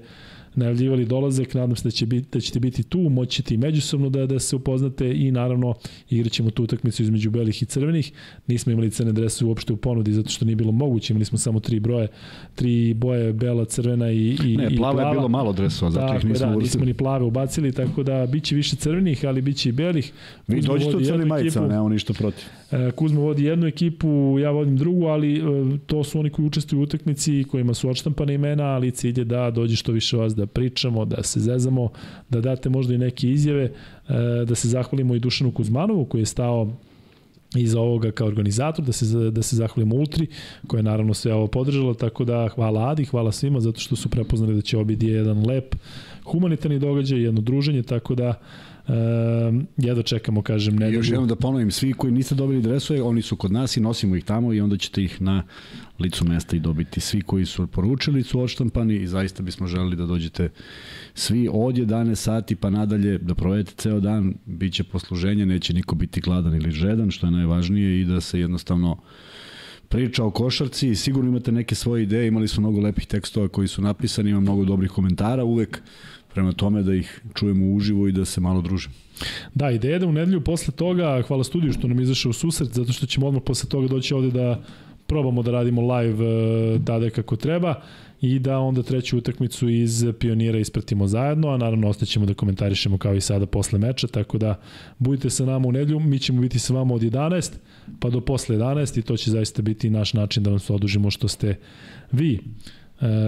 najavljivali 0.59 1.05
dolazak, 1.05 1.55
nadam 1.55 1.77
se 1.77 1.85
da, 1.85 1.91
će 1.91 2.07
biti, 2.07 2.29
da 2.33 2.41
ćete 2.41 2.61
biti 2.61 2.83
tu, 2.83 2.99
moćete 2.99 3.55
i 3.55 3.57
međusobno 3.57 4.09
da, 4.09 4.27
da 4.27 4.39
se 4.39 4.57
upoznate 4.57 5.13
i 5.15 5.31
naravno 5.31 5.75
igraćemo 6.11 6.51
tu 6.51 6.63
utakmicu 6.63 7.03
između 7.03 7.31
belih 7.31 7.63
i 7.63 7.67
crvenih. 7.67 8.13
Nismo 8.47 8.73
imali 8.73 8.91
crne 8.91 9.13
drese 9.13 9.45
uopšte 9.45 9.73
u 9.73 9.77
ponudi 9.77 10.13
zato 10.13 10.29
što 10.29 10.45
nije 10.45 10.57
bilo 10.57 10.73
moguće, 10.73 11.13
imali 11.13 11.25
smo 11.25 11.39
samo 11.39 11.61
tri 11.61 11.81
broje, 11.81 12.09
tri 12.55 12.95
boje, 12.95 13.33
bela, 13.33 13.65
crvena 13.65 14.11
i, 14.11 14.37
i, 14.45 14.57
ne, 14.57 14.69
i 14.71 14.77
plava. 14.77 15.03
je 15.03 15.15
bilo 15.15 15.29
malo 15.29 15.53
dresova, 15.53 15.91
zato 15.91 16.15
ih 16.15 16.25
nismo 16.25 16.47
da, 16.47 16.57
nismo 16.57 16.85
ni 16.85 16.95
plave 16.95 17.25
ubacili, 17.25 17.73
tako 17.73 18.03
da 18.03 18.27
biće 18.27 18.55
više 18.55 18.77
crvenih, 18.77 19.25
ali 19.27 19.43
biće 19.43 19.69
i 19.69 19.73
belih. 19.73 20.13
Vi 20.47 20.61
dođete 20.61 20.97
u 20.97 21.01
celi 21.01 21.25
majica, 21.25 21.61
nemamo 21.61 21.89
ništa 21.89 22.13
protiv. 22.13 22.45
E, 22.71 22.91
Kuzma 22.91 23.21
vodi 23.21 23.45
jednu 23.45 23.67
ekipu, 23.67 24.39
ja 24.39 24.51
vodim 24.51 24.77
drugu, 24.77 25.07
ali 25.07 25.37
e, 25.39 25.43
to 25.87 26.05
su 26.05 26.19
oni 26.19 26.31
koji 26.31 26.47
učestvuju 26.47 26.81
u 26.81 26.83
utakmici, 26.83 27.45
kojima 27.51 27.75
su 27.75 27.89
odštampane 27.89 28.35
imena, 28.35 28.65
ali 28.65 28.91
cilj 28.91 29.19
je 29.19 29.25
da 29.25 29.51
dođe 29.51 29.77
što 29.77 29.93
više 29.93 30.17
vas 30.17 30.35
da 30.35 30.47
pričamo, 30.49 31.05
da 31.05 31.23
se 31.23 31.41
zezamo, 31.41 31.89
da 32.31 32.41
date 32.41 32.69
možda 32.69 32.95
i 32.95 32.99
neke 32.99 33.31
izjave, 33.31 33.65
e, 33.65 33.73
da 34.47 34.55
se 34.55 34.69
zahvalimo 34.69 35.15
i 35.15 35.21
Dušanu 35.21 35.53
Kuzmanovu 35.53 36.05
koji 36.05 36.23
je 36.23 36.27
stao 36.27 36.73
iza 37.57 37.81
ovoga 37.81 38.11
kao 38.11 38.27
organizator, 38.27 38.85
da 38.85 38.93
se, 38.93 39.07
da 39.31 39.43
se 39.43 39.57
zahvalimo 39.57 39.97
Ultri, 39.97 40.27
koja 40.67 40.79
je 40.79 40.83
naravno 40.83 41.15
sve 41.15 41.35
ovo 41.35 41.47
podržala, 41.47 41.95
tako 41.95 42.25
da 42.25 42.49
hvala 42.49 42.91
Adi, 42.91 43.05
hvala 43.05 43.33
svima, 43.33 43.61
zato 43.61 43.81
što 43.81 43.97
su 43.97 44.09
prepoznali 44.09 44.55
da 44.55 44.61
će 44.61 44.85
biti 44.85 45.07
jedan 45.07 45.47
lep 45.47 45.75
humanitarni 46.25 46.79
događaj, 46.79 47.23
jedno 47.23 47.41
druženje, 47.41 47.83
tako 47.83 48.15
da 48.15 48.41
Um, 48.89 49.67
ja 49.77 49.95
da 49.95 50.03
čekamo, 50.03 50.43
kažem, 50.43 50.77
ne. 50.77 50.93
Još 50.93 51.09
jednom 51.09 51.29
da 51.29 51.37
ponovim, 51.37 51.71
svi 51.71 51.93
koji 51.93 52.13
niste 52.13 52.35
dobili 52.35 52.63
dresove, 52.63 53.03
oni 53.03 53.23
su 53.23 53.37
kod 53.37 53.53
nas 53.53 53.77
i 53.77 53.81
nosimo 53.81 54.17
ih 54.17 54.25
tamo 54.25 54.53
i 54.53 54.61
onda 54.61 54.77
ćete 54.77 55.03
ih 55.03 55.23
na 55.23 55.43
licu 55.99 56.25
mesta 56.25 56.57
i 56.57 56.61
dobiti. 56.61 57.01
Svi 57.01 57.21
koji 57.21 57.47
su 57.47 57.67
poručili 57.67 58.23
su 58.23 58.41
odštampani 58.41 58.97
i 58.97 59.07
zaista 59.07 59.43
bismo 59.43 59.67
želeli 59.67 59.97
da 59.97 60.07
dođete 60.07 60.49
svi 61.15 61.49
od 61.53 61.75
11 61.75 62.15
sati 62.15 62.57
pa 62.57 62.71
nadalje 62.71 63.19
da 63.19 63.35
provedete 63.35 63.73
ceo 63.77 64.01
dan, 64.01 64.35
bit 64.47 64.73
će 64.73 64.85
posluženje, 64.85 65.47
neće 65.47 65.75
niko 65.75 65.95
biti 65.95 66.21
gladan 66.21 66.55
ili 66.55 66.71
žedan, 66.71 67.11
što 67.11 67.27
je 67.27 67.31
najvažnije 67.31 68.01
i 68.01 68.05
da 68.05 68.21
se 68.21 68.41
jednostavno 68.41 68.97
priča 69.89 70.25
o 70.25 70.31
košarci, 70.31 70.95
sigurno 70.95 71.31
imate 71.31 71.53
neke 71.53 71.75
svoje 71.75 72.03
ideje, 72.03 72.29
imali 72.29 72.49
smo 72.49 72.61
mnogo 72.61 72.81
lepih 72.81 73.07
tekstova 73.07 73.49
koji 73.49 73.69
su 73.69 73.83
napisani, 73.83 74.31
ima 74.31 74.41
mnogo 74.41 74.65
dobrih 74.65 74.91
komentara 74.91 75.45
uvek, 75.45 75.83
prema 76.35 76.53
tome 76.53 76.83
da 76.83 76.95
ih 76.95 77.23
čujemo 77.35 77.75
uživo 77.75 78.09
i 78.09 78.13
da 78.13 78.25
se 78.25 78.41
malo 78.41 78.61
družimo. 78.61 78.95
Da, 79.55 79.71
ideja 79.71 79.99
da 79.99 80.07
u 80.07 80.13
nedelju 80.13 80.41
posle 80.41 80.75
toga, 80.75 81.23
hvala 81.27 81.45
studiju 81.45 81.73
što 81.73 81.89
nam 81.89 82.01
izašao 82.01 82.31
u 82.31 82.33
susret, 82.33 82.69
zato 82.73 82.93
što 82.93 83.07
ćemo 83.07 83.27
odmah 83.27 83.43
posle 83.47 83.69
toga 83.69 83.89
doći 83.89 84.15
ovde 84.15 84.31
da 84.31 84.63
probamo 85.07 85.43
da 85.43 85.51
radimo 85.51 85.95
live 85.95 86.27
e, 86.27 86.79
tada 86.85 87.11
kako 87.11 87.37
treba 87.37 87.75
i 88.21 88.39
da 88.39 88.59
onda 88.59 88.83
treću 88.83 89.19
utakmicu 89.19 89.69
iz 89.69 90.05
pionira 90.19 90.59
ispratimo 90.59 91.07
zajedno, 91.07 91.49
a 91.49 91.57
naravno 91.57 91.89
ostaćemo 91.89 92.27
da 92.27 92.35
komentarišemo 92.35 92.99
kao 92.99 93.15
i 93.15 93.21
sada 93.21 93.47
posle 93.47 93.79
meča, 93.79 94.07
tako 94.07 94.39
da 94.39 94.61
budite 94.99 95.31
sa 95.31 95.45
nama 95.45 95.69
u 95.69 95.73
nedlju, 95.73 96.01
mi 96.01 96.19
ćemo 96.19 96.41
biti 96.41 96.59
sa 96.59 96.75
vama 96.75 96.95
od 96.95 97.03
11 97.03 97.53
pa 98.01 98.11
do 98.11 98.21
posle 98.21 98.57
11 98.57 98.99
i 98.99 99.03
to 99.03 99.17
će 99.17 99.31
zaista 99.31 99.63
biti 99.63 99.91
naš 99.91 100.15
način 100.15 100.43
da 100.43 100.51
vam 100.51 100.59
se 100.59 100.73
odužimo 100.73 101.11
što 101.11 101.29
ste 101.29 101.57
vi 102.13 102.41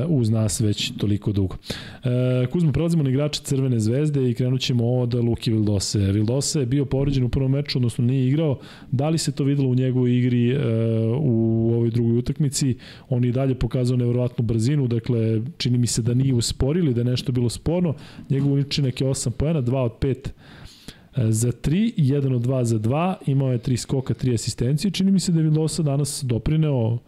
uz 0.09 0.31
nas 0.31 0.61
već 0.61 0.93
toliko 0.99 1.33
dugo. 1.33 1.57
Uh, 2.05 2.51
Kuzmo, 2.53 2.73
prelazimo 2.73 3.03
na 3.03 3.11
igrače 3.11 3.41
Crvene 3.43 3.81
zvezde 3.81 4.31
i 4.31 4.35
krenut 4.35 4.61
ćemo 4.61 4.93
od 4.93 5.15
Luki 5.15 5.51
Vildose. 5.51 5.99
Vildose 5.99 6.61
je 6.61 6.67
bio 6.67 6.85
povređen 6.85 7.25
u 7.25 7.29
prvom 7.29 7.51
meču, 7.51 7.79
odnosno 7.79 8.05
nije 8.05 8.29
igrao. 8.29 8.59
Da 8.91 9.09
li 9.09 9.19
se 9.19 9.33
to 9.33 9.45
videlo 9.45 9.69
u 9.69 9.75
njegovoj 9.75 10.19
igri 10.19 10.57
uh, 10.57 10.63
u 11.21 11.71
ovoj 11.75 11.91
drugoj 11.91 12.19
utakmici? 12.19 12.77
On 13.09 13.25
je 13.25 13.33
dalje 13.33 13.55
pokazao 13.55 13.97
nevjerovatnu 13.97 14.45
brzinu, 14.45 14.87
dakle, 14.87 15.41
čini 15.57 15.79
mi 15.79 15.87
se 15.87 16.03
da 16.03 16.15
nije 16.15 16.35
usporili, 16.35 16.95
da 16.95 17.01
je 17.01 17.05
nešto 17.05 17.33
bilo 17.33 17.49
sporno. 17.49 17.95
Njegov 18.31 18.53
učinak 18.53 19.01
je 19.01 19.07
8 19.07 19.31
poena, 19.31 19.63
2 19.63 19.77
od 19.77 19.93
5 20.01 20.29
za 21.17 21.53
3, 21.53 21.95
1 21.97 22.35
od 22.35 22.43
2 22.43 22.63
za 22.63 22.79
2, 22.79 23.15
imao 23.27 23.53
je 23.53 23.59
3 23.59 23.77
skoka, 23.77 24.15
3 24.15 24.35
asistencije. 24.35 24.91
Čini 24.91 25.13
mi 25.13 25.21
se 25.21 25.33
da 25.33 25.39
je 25.39 25.43
Vildosa 25.43 25.83
danas 25.83 26.25
doprineo 26.25 26.99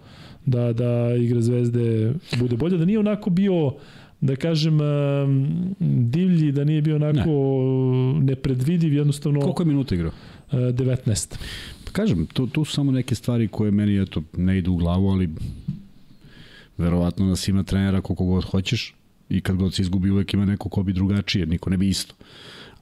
da, 0.47 0.73
da 0.73 1.15
igra 1.15 1.41
Zvezde 1.41 2.13
bude 2.39 2.57
bolja, 2.57 2.77
da 2.77 2.85
nije 2.85 2.99
onako 2.99 3.31
bio 3.31 3.73
da 4.21 4.37
kažem 4.37 4.79
divlji, 6.11 6.53
da 6.53 6.65
nije 6.65 6.83
bio 6.83 6.97
onako 6.97 7.31
ne. 8.19 8.25
nepredvidiv, 8.25 8.95
jednostavno... 8.95 9.41
Koliko 9.41 9.63
je 9.63 9.67
minuta 9.67 9.95
igrao? 9.95 10.13
19. 10.53 11.35
Pa 11.85 11.91
kažem, 11.93 12.27
tu, 12.27 12.47
tu 12.47 12.65
su 12.65 12.73
samo 12.73 12.93
neke 12.93 13.15
stvari 13.15 13.49
koje 13.49 13.71
meni 13.71 14.03
eto, 14.03 14.23
ne 14.37 14.59
idu 14.59 14.73
u 14.73 14.77
glavu, 14.77 15.09
ali 15.09 15.31
verovatno 16.79 17.27
nas 17.27 17.49
ima 17.49 17.63
trenera 17.63 18.01
koliko 18.01 18.25
god 18.25 18.45
hoćeš 18.45 18.95
i 19.29 19.41
kad 19.41 19.57
god 19.57 19.75
se 19.75 19.83
izgubi 19.83 20.11
uvek 20.11 20.35
ima 20.35 20.45
neko 20.45 20.69
ko 20.69 20.83
bi 20.83 20.93
drugačije, 20.93 21.47
niko 21.47 21.71
ne 21.71 21.77
bi 21.77 21.89
isto. 21.89 22.15
Uh, 22.21 22.27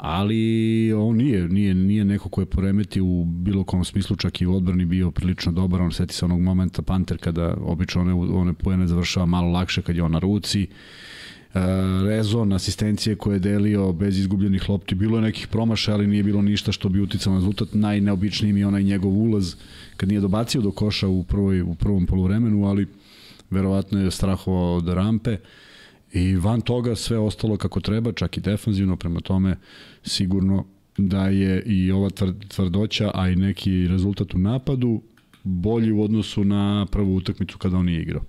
ali 0.00 0.92
on 0.92 1.16
nije, 1.16 1.48
nije, 1.48 1.74
nije 1.74 2.04
neko 2.04 2.28
ko 2.28 2.40
je 2.40 2.46
poremeti 2.46 3.00
u 3.00 3.24
bilo 3.24 3.64
kom 3.64 3.84
smislu, 3.84 4.16
čak 4.16 4.40
i 4.40 4.46
u 4.46 4.56
odbrani 4.56 4.84
bio 4.84 5.10
prilično 5.10 5.52
dobar, 5.52 5.82
on 5.82 5.92
seti 5.92 6.14
se 6.14 6.24
onog 6.24 6.40
momenta 6.40 6.82
Panter 6.82 7.18
kada 7.18 7.56
obično 7.60 8.00
one, 8.00 8.12
one 8.14 8.52
pojene 8.52 8.86
završava 8.86 9.26
malo 9.26 9.52
lakše 9.52 9.82
kad 9.82 9.96
je 9.96 10.02
on 10.02 10.12
na 10.12 10.18
ruci, 10.18 10.66
Uh, 11.54 11.60
rezon, 12.06 12.52
asistencije 12.52 13.16
koje 13.16 13.34
je 13.34 13.38
delio 13.38 13.92
bez 13.92 14.18
izgubljenih 14.18 14.68
lopti, 14.68 14.94
bilo 14.94 15.18
je 15.18 15.22
nekih 15.22 15.48
promaša, 15.48 15.92
ali 15.92 16.06
nije 16.06 16.22
bilo 16.22 16.42
ništa 16.42 16.72
što 16.72 16.88
bi 16.88 17.00
uticalo 17.00 17.34
na 17.34 17.40
rezultat. 17.40 17.68
Najneobičniji 17.72 18.52
mi 18.52 18.60
je 18.60 18.66
onaj 18.66 18.82
njegov 18.82 19.12
ulaz 19.12 19.54
kad 19.96 20.08
nije 20.08 20.20
dobacio 20.20 20.60
do 20.60 20.70
koša 20.70 21.08
u, 21.08 21.24
prvoj, 21.24 21.62
u 21.62 21.74
prvom 21.74 22.06
polovremenu, 22.06 22.64
ali 22.66 22.86
verovatno 23.50 24.00
je 24.00 24.10
strahovao 24.10 24.76
od 24.76 24.88
rampe. 24.88 25.32
Uh, 25.32 25.38
I 26.12 26.36
van 26.36 26.60
toga 26.60 26.96
sve 26.96 27.18
ostalo 27.18 27.56
kako 27.56 27.80
treba, 27.80 28.12
čak 28.12 28.36
i 28.36 28.40
defanzivno, 28.40 28.96
prema 28.96 29.20
tome 29.20 29.56
sigurno 30.02 30.64
da 30.98 31.28
je 31.28 31.62
i 31.62 31.92
ova 31.92 32.10
tvrdoća, 32.48 33.10
a 33.14 33.28
i 33.28 33.36
neki 33.36 33.88
rezultat 33.88 34.34
u 34.34 34.38
napadu 34.38 35.02
bolji 35.42 35.92
u 35.92 36.02
odnosu 36.02 36.44
na 36.44 36.86
prvu 36.92 37.16
utakmicu 37.16 37.58
kada 37.58 37.76
on 37.76 37.86
nije 37.86 38.02
igrao. 38.02 38.22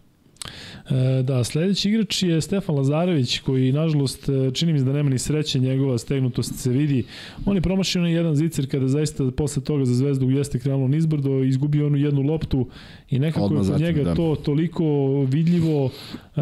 E, 0.90 1.24
da, 1.24 1.44
sledeći 1.44 1.90
igrač 1.90 2.24
je 2.24 2.42
Stefan 2.42 2.76
Lazarević, 2.76 3.40
koji, 3.40 3.72
nažalost, 3.72 4.30
e, 4.30 4.52
čini 4.54 4.74
mi 4.74 4.80
se 4.80 4.86
da 4.86 4.94
nema 4.94 5.10
ni 5.10 5.20
sreće 5.20 5.60
njegova 5.60 5.98
stegnutost 5.98 6.56
se 6.56 6.70
vidi. 6.70 7.04
On 7.46 7.56
je 7.56 7.62
promašio 7.62 8.02
na 8.02 8.10
jedan 8.10 8.36
zicer 8.36 8.72
kada 8.72 8.88
zaista 8.88 9.32
posle 9.38 9.64
toga 9.64 9.86
za 9.86 9.94
Zvezdu 9.94 10.30
jeste 10.30 10.60
krenulo 10.60 10.88
nizbrdo, 10.88 11.44
izgubio 11.44 11.88
onu 11.88 11.98
jednu 11.98 12.22
loptu 12.22 12.68
i 13.10 13.20
nekako 13.20 13.46
Odmah 13.46 13.66
je 13.66 13.72
kod 13.72 13.82
njega 13.82 14.04
da. 14.04 14.16
to 14.16 14.36
toliko 14.44 14.84
vidljivo 15.30 15.90
e, 16.36 16.42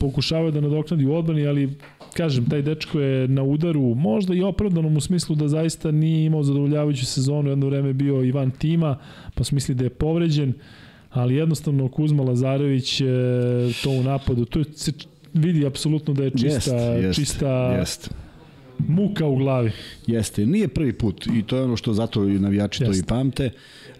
pokušavaju 0.00 0.52
da 0.52 0.60
nadoknadi 0.60 1.06
u 1.06 1.14
odbrani, 1.14 1.46
ali 1.46 1.70
kažem, 2.16 2.44
taj 2.50 2.62
dečko 2.62 3.00
je 3.00 3.28
na 3.28 3.42
udaru, 3.42 3.94
možda 3.94 4.34
i 4.34 4.42
opravdanom 4.42 4.96
u 4.96 5.00
smislu 5.00 5.36
da 5.36 5.48
zaista 5.48 5.90
nije 5.90 6.24
imao 6.24 6.42
zadovoljavajuću 6.42 7.06
sezonu, 7.06 7.50
jedno 7.50 7.66
vreme 7.66 7.92
bio 7.92 8.24
i 8.24 8.32
van 8.32 8.50
tima, 8.50 8.98
pa 9.34 9.44
su 9.44 9.54
mislili 9.54 9.78
da 9.78 9.84
je 9.84 9.90
povređen 9.90 10.52
ali 11.10 11.34
jednostavno 11.34 11.88
Kuzma 11.88 12.22
Lazarević 12.22 13.02
to 13.82 13.90
u 13.90 14.02
napadu, 14.02 14.44
to 14.44 14.64
se 14.74 14.92
vidi 15.34 15.66
apsolutno 15.66 16.14
da 16.14 16.24
je 16.24 16.30
čista, 16.30 16.76
jest, 16.76 17.04
jest, 17.04 17.18
čista 17.18 17.72
jest. 17.72 18.10
muka 18.78 19.26
u 19.26 19.36
glavi. 19.36 19.70
Jeste, 20.06 20.46
nije 20.46 20.68
prvi 20.68 20.92
put 20.92 21.26
i 21.26 21.42
to 21.42 21.56
je 21.56 21.62
ono 21.62 21.76
što 21.76 21.92
zato 21.92 22.24
i 22.24 22.38
navijači 22.38 22.82
jest. 22.82 22.92
to 22.92 22.98
i 22.98 23.02
pamte. 23.08 23.50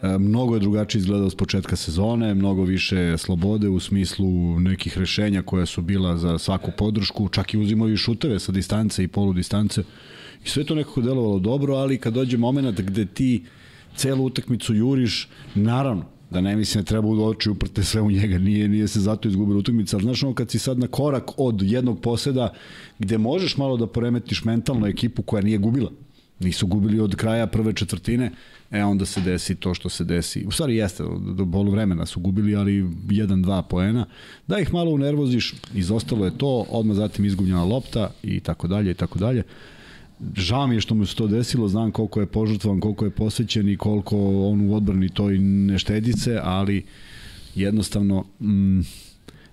E, 0.02 0.18
mnogo 0.18 0.54
je 0.54 0.61
drugačije 0.61 0.98
izgledao 1.00 1.30
s 1.30 1.34
početka 1.34 1.76
sezone, 1.76 2.34
mnogo 2.34 2.62
više 2.62 3.18
slobode 3.18 3.68
u 3.68 3.80
smislu 3.80 4.61
nekih 4.61 4.98
rešenja 4.98 5.42
koja 5.42 5.66
su 5.66 5.82
bila 5.82 6.16
za 6.16 6.38
svaku 6.38 6.70
podršku, 6.78 7.28
čak 7.28 7.54
i 7.54 7.58
uzimao 7.58 7.88
i 7.88 7.96
šuteve 7.96 8.38
sa 8.40 8.52
distance 8.52 9.04
i 9.04 9.08
polu 9.08 9.32
distance. 9.32 9.82
I 10.44 10.48
sve 10.48 10.64
to 10.64 10.74
nekako 10.74 11.00
delovalo 11.00 11.38
dobro, 11.38 11.74
ali 11.74 11.98
kad 11.98 12.14
dođe 12.14 12.36
moment 12.36 12.80
gde 12.80 13.06
ti 13.06 13.44
celu 13.96 14.24
utakmicu 14.24 14.74
juriš, 14.74 15.28
naravno, 15.54 16.04
da 16.30 16.40
ne 16.40 16.56
mislim 16.56 16.84
da 16.84 16.88
treba 16.88 17.08
u 17.08 17.24
oči 17.24 17.50
uprte 17.50 17.84
sve 17.84 18.00
u 18.00 18.10
njega, 18.10 18.38
nije, 18.38 18.68
nije 18.68 18.88
se 18.88 19.00
zato 19.00 19.28
izgubila 19.28 19.58
utakmica, 19.58 19.96
ali 19.96 20.04
znaš 20.04 20.22
ono 20.22 20.34
kad 20.34 20.50
si 20.50 20.58
sad 20.58 20.78
na 20.78 20.86
korak 20.86 21.30
od 21.36 21.62
jednog 21.62 22.00
poseda 22.00 22.52
gde 22.98 23.18
možeš 23.18 23.56
malo 23.56 23.76
da 23.76 23.86
poremetiš 23.86 24.44
mentalno 24.44 24.86
ekipu 24.86 25.22
koja 25.22 25.42
nije 25.42 25.58
gubila, 25.58 25.90
nisu 26.40 26.66
gubili 26.66 27.00
od 27.00 27.16
kraja 27.16 27.46
prve 27.46 27.72
četvrtine, 27.72 28.30
e 28.70 28.84
onda 28.84 29.06
se 29.06 29.20
desi 29.20 29.54
to 29.54 29.74
što 29.74 29.88
se 29.88 30.04
desi. 30.04 30.44
U 30.46 30.50
stvari 30.50 30.76
jeste, 30.76 31.04
do 31.36 31.44
bolu 31.44 31.70
vremena 31.70 32.06
su 32.06 32.20
gubili, 32.20 32.56
ali 32.56 32.82
1-2 32.82 33.62
poena. 33.62 34.06
Da 34.46 34.58
ih 34.58 34.72
malo 34.72 34.90
unervoziš, 34.90 35.54
izostalo 35.74 36.24
je 36.24 36.38
to, 36.38 36.66
odmah 36.68 36.96
zatim 36.96 37.24
izgubljena 37.24 37.64
lopta 37.64 38.10
i 38.22 38.40
tako 38.40 38.68
dalje 38.68 38.90
i 38.90 38.94
tako 38.94 39.18
dalje 39.18 39.42
žao 40.36 40.66
mi 40.66 40.74
je 40.74 40.80
što 40.80 40.94
mu 40.94 41.06
se 41.06 41.16
to 41.16 41.26
desilo, 41.26 41.68
znam 41.68 41.90
koliko 41.90 42.20
je 42.20 42.26
požrtvovan, 42.26 42.80
koliko 42.80 43.04
je 43.04 43.10
posvećen 43.10 43.68
i 43.68 43.76
koliko 43.76 44.16
on 44.50 44.70
u 44.70 44.74
odbrani 44.74 45.08
to 45.08 45.30
i 45.30 45.38
ne 45.38 45.78
štedice, 45.78 46.38
ali 46.42 46.84
jednostavno 47.54 48.24
mm, 48.40 48.80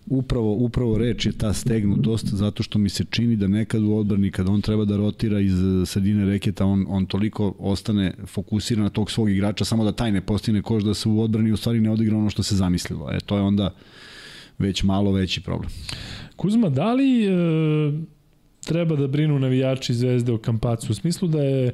upravo, 0.09 0.53
upravo 0.53 0.97
reč 0.97 1.25
je 1.25 1.31
ta 1.31 1.53
stegnutost 1.53 2.25
zato 2.27 2.63
što 2.63 2.79
mi 2.79 2.89
se 2.89 3.05
čini 3.09 3.35
da 3.35 3.47
nekad 3.47 3.83
u 3.83 3.95
odbrani 3.95 4.31
kada 4.31 4.51
on 4.51 4.61
treba 4.61 4.85
da 4.85 4.97
rotira 4.97 5.39
iz 5.39 5.53
sredine 5.85 6.25
reketa 6.25 6.65
on, 6.65 6.85
on 6.89 7.05
toliko 7.05 7.55
ostane 7.59 8.13
fokusiran 8.25 8.83
na 8.83 8.89
tog 8.89 9.11
svog 9.11 9.29
igrača 9.29 9.65
samo 9.65 9.83
da 9.83 9.91
taj 9.91 10.11
ne 10.11 10.21
postigne 10.21 10.61
koš 10.61 10.83
da 10.83 10.93
se 10.93 11.09
u 11.09 11.21
odbrani 11.21 11.51
u 11.51 11.57
stvari 11.57 11.81
ne 11.81 11.91
odigra 11.91 12.17
ono 12.17 12.29
što 12.29 12.43
se 12.43 12.55
zamislilo. 12.55 13.11
E, 13.11 13.19
to 13.19 13.35
je 13.35 13.41
onda 13.41 13.73
već 14.57 14.83
malo 14.83 15.11
veći 15.11 15.41
problem. 15.41 15.69
Kuzma, 16.35 16.69
da 16.69 16.93
li 16.93 17.25
e, 17.25 17.29
treba 18.67 18.95
da 18.95 19.07
brinu 19.07 19.39
navijači 19.39 19.93
Zvezde 19.93 20.31
o 20.31 20.37
Kampacu. 20.37 20.91
U 20.91 20.95
smislu 20.95 21.27
da 21.27 21.41
je 21.41 21.71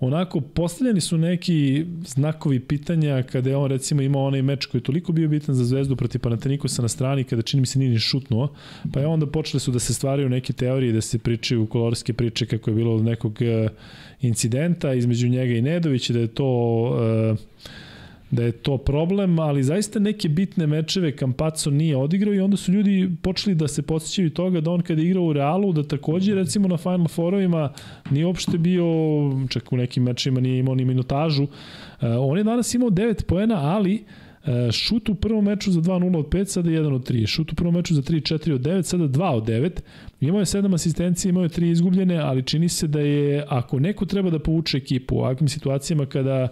onako 0.00 0.40
postavljeni 0.40 1.00
su 1.00 1.18
neki 1.18 1.84
znakovi 2.06 2.60
pitanja 2.60 3.22
kada 3.22 3.50
je 3.50 3.56
on 3.56 3.70
recimo 3.70 4.02
imao 4.02 4.24
onaj 4.24 4.42
meč 4.42 4.66
koji 4.66 4.78
je 4.78 4.84
toliko 4.84 5.12
bio 5.12 5.28
bitan 5.28 5.54
za 5.54 5.64
Zvezdu 5.64 5.96
protiv 5.96 6.20
Panatenikosa 6.20 6.82
na 6.82 6.88
strani 6.88 7.24
kada 7.24 7.42
čini 7.42 7.60
mi 7.60 7.66
se 7.66 7.78
nije 7.78 7.90
ni 7.90 7.98
šutnuo, 7.98 8.52
pa 8.92 9.00
je 9.00 9.06
onda 9.06 9.26
počeli 9.26 9.60
su 9.60 9.70
da 9.70 9.78
se 9.78 9.94
stvaraju 9.94 10.28
neke 10.28 10.52
teorije 10.52 10.92
da 10.92 11.00
se 11.00 11.18
pričaju 11.18 11.66
kolorske 11.66 12.12
priče 12.12 12.46
kako 12.46 12.70
je 12.70 12.74
bilo 12.74 12.94
od 12.94 13.04
nekog 13.04 13.42
eh, 13.42 13.68
incidenta 14.20 14.94
između 14.94 15.28
njega 15.28 15.54
i 15.54 15.62
Nedovića 15.62 16.12
da 16.12 16.18
je 16.18 16.28
to 16.28 16.46
uh, 16.82 17.38
da 18.30 18.42
je 18.42 18.52
to 18.52 18.78
problem, 18.78 19.38
ali 19.38 19.62
zaista 19.62 19.98
neke 19.98 20.28
bitne 20.28 20.66
mečeve 20.66 21.16
Kampaco 21.16 21.70
nije 21.70 21.96
odigrao 21.96 22.34
i 22.34 22.40
onda 22.40 22.56
su 22.56 22.72
ljudi 22.72 23.10
počeli 23.22 23.54
da 23.54 23.68
se 23.68 23.82
podsjećaju 23.82 24.30
toga 24.30 24.60
da 24.60 24.70
on 24.70 24.80
kada 24.80 25.00
je 25.00 25.06
igrao 25.06 25.24
u 25.24 25.32
Realu, 25.32 25.72
da 25.72 25.82
takođe 25.82 26.34
recimo 26.34 26.68
na 26.68 26.76
Final 26.76 27.08
Fourovima 27.08 27.72
nije 28.10 28.26
uopšte 28.26 28.58
bio, 28.58 28.84
čak 29.48 29.72
u 29.72 29.76
nekim 29.76 30.02
mečima 30.02 30.40
nije 30.40 30.58
imao 30.58 30.74
ni 30.74 30.84
minutažu. 30.84 31.42
Uh, 31.42 31.48
on 32.18 32.38
je 32.38 32.44
danas 32.44 32.74
imao 32.74 32.90
9 32.90 33.24
poena, 33.24 33.54
ali 33.54 34.04
uh, 34.44 34.70
šut 34.72 35.08
u 35.08 35.14
prvom 35.14 35.44
meču 35.44 35.70
za 35.70 35.80
2-0 35.80 36.18
od 36.18 36.26
5, 36.28 36.44
sada 36.44 36.70
1 36.70 36.94
od 36.94 37.10
3. 37.10 37.26
Šut 37.26 37.52
u 37.52 37.54
prvom 37.54 37.74
meču 37.74 37.94
za 37.94 38.02
3-4 38.02 38.54
od 38.54 38.60
9, 38.60 38.82
sada 38.82 39.04
2 39.04 39.30
od 39.30 39.44
9. 39.44 39.70
Imao 40.20 40.38
je 40.38 40.44
7 40.44 40.74
asistencije, 40.74 41.30
imao 41.30 41.42
je 41.42 41.48
3 41.48 41.70
izgubljene, 41.70 42.16
ali 42.16 42.42
čini 42.42 42.68
se 42.68 42.86
da 42.86 43.00
je, 43.00 43.44
ako 43.48 43.78
neko 43.80 44.06
treba 44.06 44.30
da 44.30 44.38
povuče 44.38 44.76
ekipu 44.76 45.16
u 45.16 45.18
ovakvim 45.18 45.48
situacijama 45.48 46.06
kada 46.06 46.48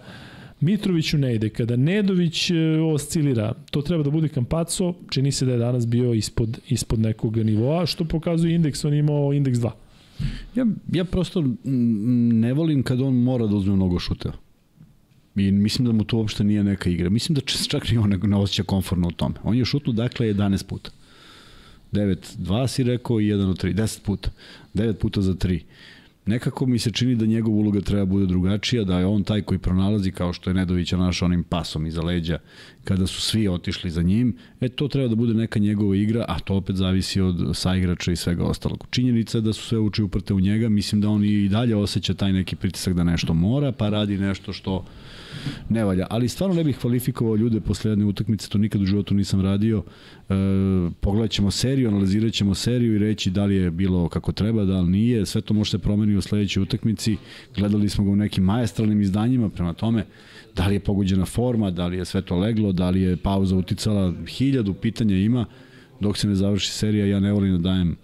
Mitroviću 0.62 1.18
ne 1.18 1.34
ide. 1.34 1.48
Kada 1.48 1.76
Nedović 1.76 2.50
e, 2.50 2.54
oscilira, 2.94 3.54
to 3.70 3.82
treba 3.82 4.02
da 4.02 4.10
bude 4.10 4.28
Kampaco, 4.28 4.94
čini 5.10 5.32
se 5.32 5.46
da 5.46 5.52
je 5.52 5.58
danas 5.58 5.86
bio 5.86 6.14
ispod, 6.14 6.58
ispod 6.68 7.00
nekog 7.00 7.36
nivoa, 7.36 7.86
što 7.86 8.04
pokazuje 8.04 8.54
indeks, 8.54 8.84
on 8.84 8.94
imao 8.94 9.32
indeks 9.32 9.58
2. 9.58 9.70
Ja, 10.54 10.66
ja 10.92 11.04
prosto 11.04 11.44
ne 11.64 12.52
volim 12.52 12.82
kad 12.82 13.00
on 13.00 13.14
mora 13.14 13.46
da 13.46 13.56
uzme 13.56 13.76
mnogo 13.76 13.98
šuteva. 13.98 14.34
I 15.36 15.50
mislim 15.50 15.86
da 15.86 15.92
mu 15.92 16.04
to 16.04 16.16
uopšte 16.16 16.44
nije 16.44 16.64
neka 16.64 16.90
igra. 16.90 17.10
Mislim 17.10 17.34
da 17.34 17.40
čak 17.40 17.90
ni 17.90 17.98
on 17.98 18.20
ne 18.22 18.36
osjeća 18.36 18.62
konforno 18.62 19.08
u 19.08 19.12
tome. 19.12 19.34
On 19.42 19.56
je 19.56 19.64
šutnu 19.64 19.92
dakle 19.92 20.26
11 20.34 20.66
puta. 20.66 20.90
9-2 21.92 22.66
si 22.66 22.84
rekao 22.84 23.20
i 23.20 23.24
1 23.24 23.50
od 23.50 23.62
3. 23.62 23.74
10 23.74 24.02
puta. 24.02 24.30
9 24.74 24.92
puta 24.92 25.22
za 25.22 25.34
3 25.34 25.60
nekako 26.26 26.66
mi 26.66 26.78
se 26.78 26.90
čini 26.90 27.14
da 27.14 27.26
njegova 27.26 27.56
uloga 27.56 27.80
treba 27.80 28.04
bude 28.04 28.26
drugačija, 28.26 28.84
da 28.84 28.98
je 28.98 29.06
on 29.06 29.24
taj 29.24 29.42
koji 29.42 29.58
pronalazi 29.58 30.10
kao 30.10 30.32
što 30.32 30.50
je 30.50 30.54
Nedović 30.54 30.92
našao 30.92 31.26
onim 31.26 31.44
pasom 31.44 31.86
iza 31.86 32.02
leđa 32.02 32.38
kada 32.84 33.06
su 33.06 33.20
svi 33.20 33.48
otišli 33.48 33.90
za 33.90 34.02
njim, 34.02 34.36
e 34.60 34.68
to 34.68 34.88
treba 34.88 35.08
da 35.08 35.14
bude 35.14 35.34
neka 35.34 35.58
njegova 35.58 35.96
igra, 35.96 36.24
a 36.28 36.38
to 36.38 36.54
opet 36.54 36.76
zavisi 36.76 37.20
od 37.20 37.56
saigrača 37.56 38.12
i 38.12 38.16
svega 38.16 38.44
ostalog. 38.44 38.86
Činjenica 38.90 39.38
je 39.38 39.42
da 39.42 39.52
su 39.52 39.62
sve 39.62 39.78
uči 39.78 40.02
uprte 40.02 40.34
u 40.34 40.40
njega, 40.40 40.68
mislim 40.68 41.00
da 41.00 41.08
on 41.08 41.24
i 41.24 41.48
dalje 41.48 41.76
osjeća 41.76 42.14
taj 42.14 42.32
neki 42.32 42.56
pritisak 42.56 42.94
da 42.94 43.04
nešto 43.04 43.34
mora, 43.34 43.72
pa 43.72 43.88
radi 43.88 44.18
nešto 44.18 44.52
što 44.52 44.84
ne 45.68 45.84
valja. 45.84 46.06
Ali 46.10 46.28
stvarno 46.28 46.56
ne 46.56 46.64
bih 46.64 46.78
kvalifikovao 46.78 47.36
ljude 47.36 47.60
posle 47.60 47.90
jedne 47.90 48.04
utakmice, 48.04 48.48
to 48.48 48.58
nikad 48.58 48.82
u 48.82 48.86
životu 48.86 49.14
nisam 49.14 49.40
radio. 49.40 49.82
E, 50.28 50.34
pogledat 51.00 51.30
ćemo 51.30 51.50
seriju, 51.50 51.88
analizirat 51.88 52.32
ćemo 52.32 52.54
seriju 52.54 52.94
i 52.94 52.98
reći 52.98 53.30
da 53.30 53.44
li 53.44 53.54
je 53.54 53.70
bilo 53.70 54.08
kako 54.08 54.32
treba, 54.32 54.64
da 54.64 54.80
li 54.80 54.90
nije. 54.90 55.26
Sve 55.26 55.40
to 55.40 55.54
može 55.54 55.70
se 55.70 55.78
promeni 55.78 56.16
u 56.16 56.22
sledećoj 56.22 56.62
utakmici. 56.62 57.16
Gledali 57.56 57.88
smo 57.88 58.04
ga 58.04 58.10
u 58.10 58.16
nekim 58.16 58.44
majestralnim 58.44 59.00
izdanjima, 59.00 59.48
prema 59.48 59.72
tome 59.72 60.04
da 60.56 60.66
li 60.66 60.74
je 60.74 60.80
pogođena 60.80 61.24
forma, 61.24 61.70
da 61.70 61.86
li 61.86 61.96
je 61.96 62.04
sve 62.04 62.22
to 62.22 62.36
leglo, 62.36 62.71
da 62.72 62.90
li 62.90 63.02
je 63.02 63.16
pauza 63.16 63.56
uticala, 63.56 64.14
hiljadu 64.28 64.74
pitanja 64.74 65.16
ima. 65.16 65.46
Dok 66.00 66.18
se 66.18 66.28
ne 66.28 66.34
završi 66.34 66.70
serija, 66.70 67.06
ja 67.06 67.20
ne 67.20 67.32
volim 67.32 67.52
da 67.52 67.58
dajem 67.58 67.96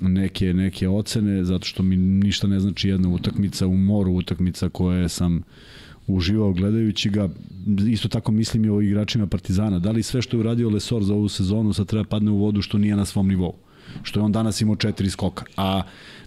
neke, 0.00 0.54
neke 0.54 0.88
ocene, 0.88 1.44
zato 1.44 1.66
što 1.66 1.82
mi 1.82 1.96
ništa 1.96 2.46
ne 2.46 2.60
znači 2.60 2.88
jedna 2.88 3.08
utakmica 3.08 3.66
u 3.66 3.76
moru 3.76 4.12
utakmica 4.12 4.68
koje 4.68 5.08
sam 5.08 5.42
uživao 6.06 6.52
gledajući 6.52 7.10
ga. 7.10 7.28
Isto 7.90 8.08
tako 8.08 8.32
mislim 8.32 8.64
i 8.64 8.70
o 8.70 8.80
igračima 8.80 9.26
Partizana. 9.26 9.78
Da 9.78 9.90
li 9.90 10.02
sve 10.02 10.22
što 10.22 10.36
je 10.36 10.40
uradio 10.40 10.70
Lesor 10.70 11.04
za 11.04 11.14
ovu 11.14 11.28
sezonu 11.28 11.72
sad 11.72 11.86
treba 11.86 12.04
padne 12.04 12.30
u 12.30 12.36
vodu 12.36 12.62
što 12.62 12.78
nije 12.78 12.96
na 12.96 13.04
svom 13.04 13.28
nivou? 13.28 13.54
Što 14.02 14.20
je 14.20 14.24
on 14.24 14.32
danas 14.32 14.60
imao 14.60 14.76
četiri 14.76 15.10
skoka. 15.10 15.44
A 15.56 15.82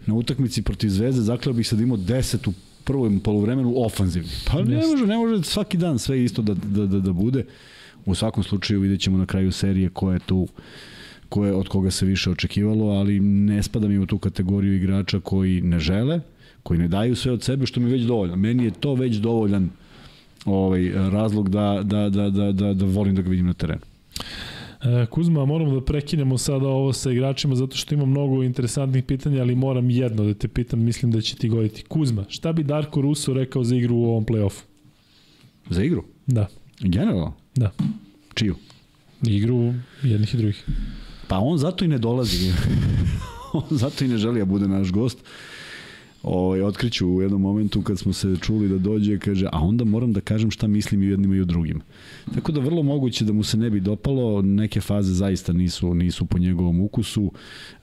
na 0.06 0.14
utakmici 0.14 0.62
protiv 0.62 0.90
Zvezde 0.90 1.22
zakleo 1.22 1.54
bih 1.54 1.68
sad 1.68 1.80
imao 1.80 1.98
10 1.98 2.50
u 2.50 2.54
prvom 2.84 3.20
poluvremenu 3.20 3.74
ofanzivni. 3.78 4.30
Pa 4.46 4.62
ne 4.62 4.88
može, 4.88 5.08
ne 5.08 5.18
može 5.18 5.44
svaki 5.44 5.78
dan 5.78 6.00
sve 6.00 6.24
isto 6.24 6.42
da, 6.42 6.54
da, 6.54 6.86
da, 6.86 7.00
da 7.00 7.14
bude. 7.14 7.46
U 8.06 8.16
svakom 8.16 8.44
slučaju 8.44 8.80
vidjet 8.80 9.02
ćemo 9.02 9.18
na 9.18 9.26
kraju 9.26 9.52
serije 9.52 9.90
ko 9.90 10.12
je 10.12 10.20
tu 10.20 10.48
ko 11.32 11.46
je, 11.46 11.54
od 11.54 11.68
koga 11.68 11.92
se 11.92 12.06
više 12.06 12.30
očekivalo, 12.30 12.86
ali 12.88 13.20
ne 13.20 13.64
spada 13.64 13.88
mi 13.88 13.98
u 13.98 14.06
tu 14.06 14.18
kategoriju 14.18 14.76
igrača 14.76 15.20
koji 15.20 15.62
ne 15.62 15.80
žele, 15.80 16.20
koji 16.64 16.80
ne 16.80 16.88
daju 16.88 17.16
sve 17.16 17.32
od 17.32 17.44
sebe, 17.44 17.66
što 17.66 17.80
mi 17.80 17.90
je 17.90 17.94
već 17.94 18.04
dovoljno. 18.04 18.36
Meni 18.36 18.66
je 18.66 18.72
to 18.72 18.94
već 18.94 19.16
dovoljan 19.16 19.70
ovaj, 20.46 20.90
razlog 20.90 21.50
da, 21.50 21.82
da, 21.84 22.10
da, 22.10 22.30
da, 22.30 22.52
da, 22.52 22.74
da 22.74 22.86
volim 22.86 23.16
da 23.16 23.22
ga 23.22 23.30
vidim 23.30 23.46
na 23.46 23.54
terenu. 23.54 23.82
E, 24.84 25.06
Kuzma, 25.06 25.46
moramo 25.46 25.80
da 25.80 25.86
prekinemo 25.86 26.38
sada 26.38 26.68
ovo 26.68 26.94
sa 26.94 27.12
igračima 27.12 27.56
zato 27.56 27.76
što 27.76 27.96
ima 27.96 28.06
mnogo 28.06 28.44
interesantnih 28.44 29.04
pitanja, 29.04 29.42
ali 29.42 29.56
moram 29.56 29.90
jedno 29.90 30.24
da 30.24 30.34
te 30.34 30.48
pitam, 30.48 30.80
mislim 30.80 31.12
da 31.12 31.22
će 31.22 31.36
ti 31.36 31.50
goditi. 31.50 31.84
Kuzma, 31.84 32.26
šta 32.30 32.54
bi 32.54 32.64
Darko 32.64 33.02
Russo 33.02 33.34
rekao 33.34 33.64
za 33.64 33.76
igru 33.76 33.96
u 33.96 34.06
ovom 34.06 34.26
play-offu? 34.26 34.64
Za 35.70 35.84
igru? 35.84 36.04
Da. 36.28 36.48
Generalno? 36.80 37.41
Da. 37.56 37.72
Čiju? 38.34 38.56
Igru 39.28 39.74
jednih 40.04 40.34
i 40.34 40.38
drugih. 40.38 40.66
Pa 41.28 41.40
on 41.40 41.58
zato 41.58 41.86
i 41.86 41.88
ne 41.88 41.98
dolazi. 41.98 42.54
on 43.54 43.64
zato 43.70 44.06
i 44.06 44.08
ne 44.08 44.18
želi 44.18 44.40
da 44.40 44.46
bude 44.46 44.68
naš 44.68 44.92
gost. 44.92 45.18
Ovaj, 46.24 46.62
otkriću 46.62 47.08
u 47.08 47.22
jednom 47.22 47.42
momentu 47.42 47.82
kad 47.82 48.00
smo 48.00 48.14
se 48.14 48.36
čuli 48.42 48.70
da 48.70 48.78
dođe, 48.78 49.20
kaže, 49.20 49.48
a 49.52 49.60
onda 49.60 49.86
moram 49.86 50.14
da 50.14 50.22
kažem 50.22 50.52
šta 50.52 50.68
mislim 50.68 51.04
i 51.04 51.08
jednim 51.08 51.34
i 51.34 51.42
u 51.42 51.46
drugim. 51.46 51.82
Tako 52.34 52.52
da 52.52 52.62
vrlo 52.62 52.84
moguće 52.84 53.26
da 53.26 53.34
mu 53.34 53.44
se 53.44 53.58
ne 53.58 53.70
bi 53.70 53.80
dopalo, 53.80 54.42
neke 54.42 54.82
faze 54.82 55.14
zaista 55.14 55.54
nisu 55.54 55.94
nisu 55.94 56.26
po 56.26 56.38
njegovom 56.38 56.82
ukusu. 56.82 57.32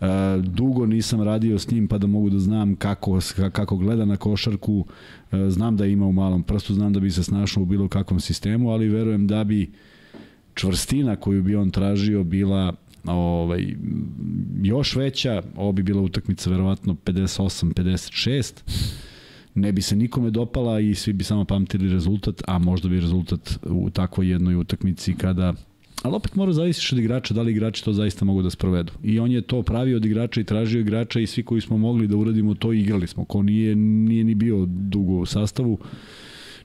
E, 0.01 0.07
dugo 0.43 0.87
nisam 0.87 1.23
radio 1.23 1.59
s 1.59 1.71
njim 1.71 1.89
pa 1.89 1.99
da 1.99 2.07
mogu 2.07 2.31
da 2.31 2.39
znam 2.39 2.77
kako, 2.77 3.19
kako 3.53 3.77
gleda 3.77 4.05
na 4.05 4.17
košarku. 4.17 4.85
E, 5.33 5.51
znam 5.51 5.77
da 5.77 5.87
ima 5.87 6.07
u 6.07 6.13
malom 6.13 6.43
prstu, 6.43 6.75
znam 6.75 6.93
da 6.93 7.01
bi 7.01 7.11
se 7.11 7.23
snašao 7.23 7.63
u 7.63 7.67
bilo 7.67 7.89
kakvom 7.89 8.21
sistemu, 8.21 8.71
ali 8.71 8.89
verujem 8.89 9.27
da 9.27 9.45
bi 9.45 9.71
čvrstina 10.55 11.17
koju 11.17 11.43
bi 11.43 11.57
on 11.57 11.71
tražio 11.71 12.25
bila 12.25 12.75
ovaj, 13.05 13.75
još 14.63 14.97
veća, 14.97 15.43
ovo 15.57 15.73
bi 15.73 15.83
bila 15.83 16.03
utakmica 16.03 16.51
verovatno 16.51 16.97
58-56, 17.05 18.53
ne 19.55 19.73
bi 19.73 19.83
se 19.83 19.97
nikome 19.97 20.31
dopala 20.31 20.81
i 20.81 20.95
svi 20.95 21.13
bi 21.13 21.25
samo 21.25 21.45
pamtili 21.45 21.93
rezultat, 21.93 22.43
a 22.47 22.59
možda 22.59 22.89
bi 22.89 23.01
rezultat 23.01 23.59
u 23.63 23.91
takvoj 23.91 24.31
jednoj 24.31 24.55
utakmici 24.55 25.15
kada 25.15 25.55
Ali 26.03 26.15
opet 26.15 26.35
mora 26.35 26.53
zavisiš 26.53 26.93
od 26.93 26.99
igrača, 26.99 27.35
da 27.35 27.43
li 27.43 27.53
igrači 27.53 27.85
to 27.85 27.93
zaista 27.93 28.25
mogu 28.25 28.43
da 28.43 28.51
sprovedu. 28.51 28.93
I 29.03 29.19
on 29.19 29.33
je 29.33 29.43
to 29.43 29.63
pravio 29.63 29.97
od 29.97 30.05
igrača 30.05 30.41
i 30.41 30.45
tražio 30.45 30.81
igrača 30.81 31.21
i 31.21 31.27
svi 31.27 31.43
koji 31.43 31.61
smo 31.61 31.79
mogli 31.79 32.07
da 32.07 32.17
uradimo 32.17 32.55
to 32.55 32.73
igrali 32.73 33.07
smo. 33.07 33.25
Ko 33.25 33.43
nije, 33.43 33.77
nije 33.77 34.25
ni 34.25 34.35
bio 34.35 34.67
dugo 34.67 35.13
u 35.13 35.27
sastavu, 35.27 35.79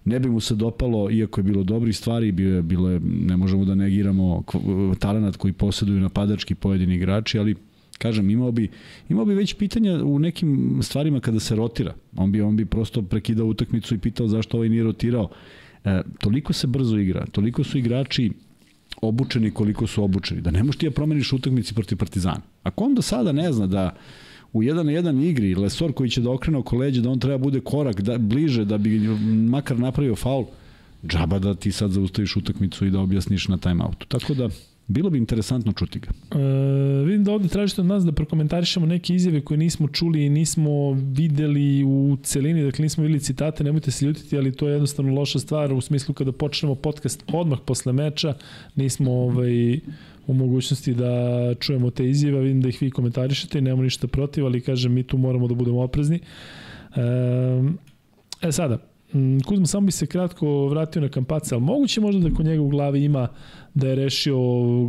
ne 0.06 0.20
bi 0.20 0.30
mu 0.30 0.40
se 0.40 0.56
dopalo, 0.56 1.12
iako 1.12 1.40
je 1.40 1.44
bilo 1.44 1.64
dobri 1.64 1.94
stvari, 1.94 2.32
bilo 2.32 2.56
je, 2.56 2.62
bilo 2.62 2.90
je 2.90 3.00
ne 3.04 3.38
možemo 3.38 3.66
da 3.66 3.76
negiramo 3.76 4.44
talenat 5.00 5.38
koji 5.38 5.54
posjeduju 5.54 6.00
napadački 6.00 6.56
pojedini 6.56 6.96
igrači, 6.96 7.40
ali 7.40 7.56
kažem, 7.98 8.30
imao 8.30 8.52
bi, 8.52 8.70
imao 9.10 9.26
bi 9.26 9.34
već 9.34 9.54
pitanja 9.54 10.04
u 10.04 10.20
nekim 10.20 10.80
stvarima 10.82 11.20
kada 11.20 11.40
se 11.40 11.56
rotira. 11.56 11.94
On 12.16 12.32
bi, 12.32 12.42
on 12.42 12.56
bi 12.56 12.66
prosto 12.66 13.02
prekidao 13.02 13.48
utakmicu 13.48 13.96
i 13.96 13.98
pitao 13.98 14.28
zašto 14.28 14.58
ovaj 14.58 14.70
nije 14.70 14.84
rotirao. 14.84 15.30
E, 15.86 16.02
toliko 16.20 16.54
se 16.54 16.68
brzo 16.68 16.98
igra, 16.98 17.26
toliko 17.26 17.64
su 17.64 17.78
igrači 17.78 18.32
obučeni 19.02 19.52
koliko 19.52 19.88
su 19.88 20.04
obučeni, 20.04 20.42
da 20.42 20.52
ne 20.52 20.64
možeš 20.64 20.80
ti 20.80 20.86
da 20.86 20.92
promeniš 20.92 21.34
utakmici 21.34 21.74
protiv 21.74 21.98
Partizana. 21.98 22.42
Ako 22.64 22.84
on 22.84 22.96
do 22.96 23.02
sada 23.02 23.32
ne 23.32 23.54
zna 23.54 23.68
da 23.68 23.96
u 24.54 24.64
jedan 24.64 24.86
na 24.86 24.92
jedan 24.92 25.24
igri, 25.24 25.56
Lesor 25.56 25.94
koji 25.94 26.10
će 26.10 26.22
da 26.22 26.32
okrene 26.32 26.58
oko 26.58 26.78
leđa, 26.78 27.02
da 27.02 27.10
on 27.10 27.20
treba 27.20 27.38
bude 27.38 27.60
korak 27.60 28.02
da, 28.02 28.18
bliže 28.18 28.66
da 28.66 28.78
bi 28.78 29.00
makar 29.50 29.80
napravio 29.80 30.16
faul, 30.16 30.46
džaba 31.08 31.40
da 31.40 31.56
ti 31.56 31.72
sad 31.72 31.92
zaustaviš 31.92 32.36
utakmicu 32.36 32.86
i 32.86 32.92
da 32.92 33.00
objasniš 33.00 33.48
na 33.48 33.58
timeoutu. 33.58 34.08
Tako 34.08 34.34
da, 34.34 34.50
Bilo 34.88 35.10
bi 35.10 35.18
interesantno 35.18 35.74
čuti 35.74 36.00
ga. 36.00 36.08
E, 36.40 37.04
vidim 37.06 37.24
da 37.24 37.32
ovde 37.32 37.48
tražite 37.48 37.82
od 37.82 37.88
nas 37.88 38.04
da 38.04 38.12
prokomentarišemo 38.12 38.86
neke 38.86 39.16
izjave 39.16 39.42
koje 39.42 39.58
nismo 39.58 39.88
čuli 39.88 40.26
i 40.26 40.30
nismo 40.30 40.92
videli 40.92 41.84
u 41.84 42.18
celini, 42.24 42.64
dakle 42.64 42.84
nismo 42.84 43.04
videli 43.04 43.20
citate, 43.20 43.64
nemojte 43.64 43.92
se 43.92 44.06
ljutiti, 44.06 44.38
ali 44.38 44.52
to 44.52 44.68
je 44.68 44.74
jednostavno 44.74 45.14
loša 45.14 45.40
stvar 45.40 45.74
u 45.74 45.82
smislu 45.82 46.14
kada 46.14 46.32
počnemo 46.32 46.76
podcast 46.76 47.24
odmah 47.34 47.60
posle 47.66 47.94
meča, 47.94 48.34
nismo 48.76 49.12
ovaj, 49.12 49.80
u 50.28 50.34
mogućnosti 50.34 50.94
da 50.94 51.54
čujemo 51.60 51.90
te 51.90 52.10
izjave, 52.10 52.40
vidim 52.40 52.62
da 52.62 52.70
ih 52.70 52.82
vi 52.82 52.92
komentarišete 52.92 53.58
i 53.58 53.62
nemamo 53.62 53.84
ništa 53.84 54.08
protiv, 54.08 54.46
ali 54.46 54.62
kažem 54.62 54.94
mi 54.94 55.04
tu 55.04 55.18
moramo 55.18 55.48
da 55.48 55.56
budemo 55.56 55.82
oprezni. 55.82 56.20
E, 56.96 58.48
e 58.48 58.52
sada, 58.52 58.78
Kuzma 59.46 59.66
samo 59.66 59.86
bi 59.86 59.92
se 59.92 60.06
kratko 60.06 60.68
vratio 60.68 61.02
na 61.02 61.10
Kampaca, 61.10 61.56
ali 61.56 61.64
moguće 61.64 62.02
možda 62.02 62.30
da 62.30 62.36
kod 62.36 62.46
njega 62.46 62.62
u 62.62 62.70
glavi 62.70 63.04
ima 63.04 63.28
da 63.74 63.88
je 63.88 63.96
rešio 63.96 64.38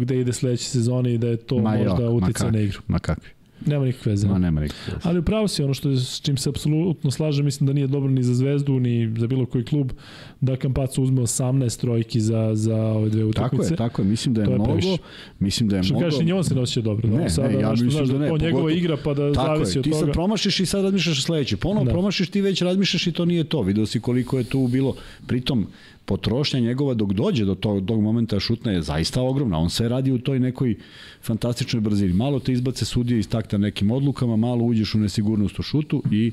gde 0.01 0.21
ide 0.21 0.33
sledeće 0.33 0.65
sezone 0.65 1.15
i 1.15 1.19
da 1.19 1.29
je 1.29 1.37
to 1.37 1.59
ma 1.59 1.77
možda 1.77 2.11
utica 2.11 2.51
na 2.51 2.61
igru. 2.61 2.81
Ma 2.87 2.99
kakvi. 2.99 3.31
Nema 3.67 3.85
nikakve 3.85 4.13
veze. 4.13 4.29
Ma 4.29 4.39
nema 4.39 4.61
nikakve 4.61 4.95
veze. 4.95 5.09
Ali 5.09 5.19
upravo 5.19 5.49
si 5.49 5.63
ono 5.63 5.75
što 5.75 5.91
je, 5.91 5.97
s 5.97 6.21
čim 6.21 6.37
se 6.37 6.49
apsolutno 6.49 7.11
slaže, 7.11 7.43
mislim 7.43 7.67
da 7.67 7.73
nije 7.73 7.87
dobro 7.87 8.11
ni 8.11 8.23
za 8.23 8.35
Zvezdu, 8.35 8.81
ni 8.81 9.15
za 9.19 9.27
bilo 9.27 9.47
koji 9.47 9.65
klub, 9.65 9.93
da 10.41 10.57
Kampacu 10.57 11.03
uzme 11.03 11.23
18 11.23 11.81
trojki 11.81 12.21
za, 12.21 12.51
za 12.55 12.77
ove 12.77 13.11
dve 13.11 13.25
utakmice. 13.25 13.69
Tako 13.69 13.73
je, 13.73 13.89
tako 13.89 14.03
je. 14.03 14.09
Mislim 14.09 14.35
da 14.35 14.41
je, 14.41 14.45
je 14.45 14.55
mnogo. 14.55 14.65
Previše. 14.65 14.97
Mislim 15.39 15.69
da 15.69 15.77
je 15.77 15.83
što 15.83 15.95
mnogo. 15.95 16.11
Što 16.11 16.17
kažeš, 16.17 16.23
i 16.23 16.31
njom 16.31 16.45
se 16.45 16.55
nosi 16.55 16.83
dobro. 16.83 17.09
Da? 17.09 17.17
Ne, 17.17 17.31
sada, 17.31 17.49
ne, 17.49 17.61
ja 17.61 17.71
mislim 17.71 17.91
znaš, 17.91 18.09
da 18.09 18.19
ne. 18.19 18.29
To 18.29 18.39
njegova 18.39 18.73
igra 18.73 18.97
pa 19.05 19.15
da 19.15 19.33
tako 19.33 19.47
zavisi 19.47 19.79
je, 19.79 19.81
od 19.81 19.85
toga. 19.85 19.97
Ti 19.97 20.01
sad 20.01 20.13
promašiš 20.13 20.61
i 20.61 20.67
sad 20.67 20.85
razmišljaš 20.85 21.25
sledeće. 21.25 21.57
Ponovo 21.57 21.85
da. 21.85 21.91
promašiš, 21.91 22.31
ti 22.31 22.41
već 22.41 22.63
razmišljaš 22.63 23.07
i 23.07 23.13
to 23.13 23.25
nije 23.25 23.45
to. 23.45 23.63
Video 23.63 23.87
si 23.87 24.01
koliko 24.01 24.39
je 24.39 24.45
tu 24.45 24.69
bilo. 24.69 24.95
Pritom, 25.27 25.67
potrošnja 26.05 26.61
njegova 26.61 26.95
dok 26.95 27.13
dođe 27.13 27.45
do 27.45 27.55
tog, 27.55 27.87
tog 27.87 28.03
momenta 28.03 28.41
šutna 28.41 28.73
je 28.73 28.83
zaista 28.83 29.23
ogromna. 29.23 29.59
On 29.59 29.71
sve 29.71 29.89
radi 29.89 30.13
u 30.13 30.19
toj 30.19 30.41
nekoj 30.41 30.77
fantastičnoj 31.23 31.81
brzini. 31.81 32.13
Malo 32.13 32.41
te 32.41 32.53
izbace 32.53 32.85
sudije 32.85 33.19
iz 33.19 33.29
takta 33.29 33.59
nekim 33.59 33.91
odlukama, 33.91 34.37
malo 34.37 34.65
uđeš 34.65 34.95
u 34.95 34.99
nesigurnost 34.99 35.59
u 35.59 35.63
šutu 35.63 36.03
i 36.11 36.33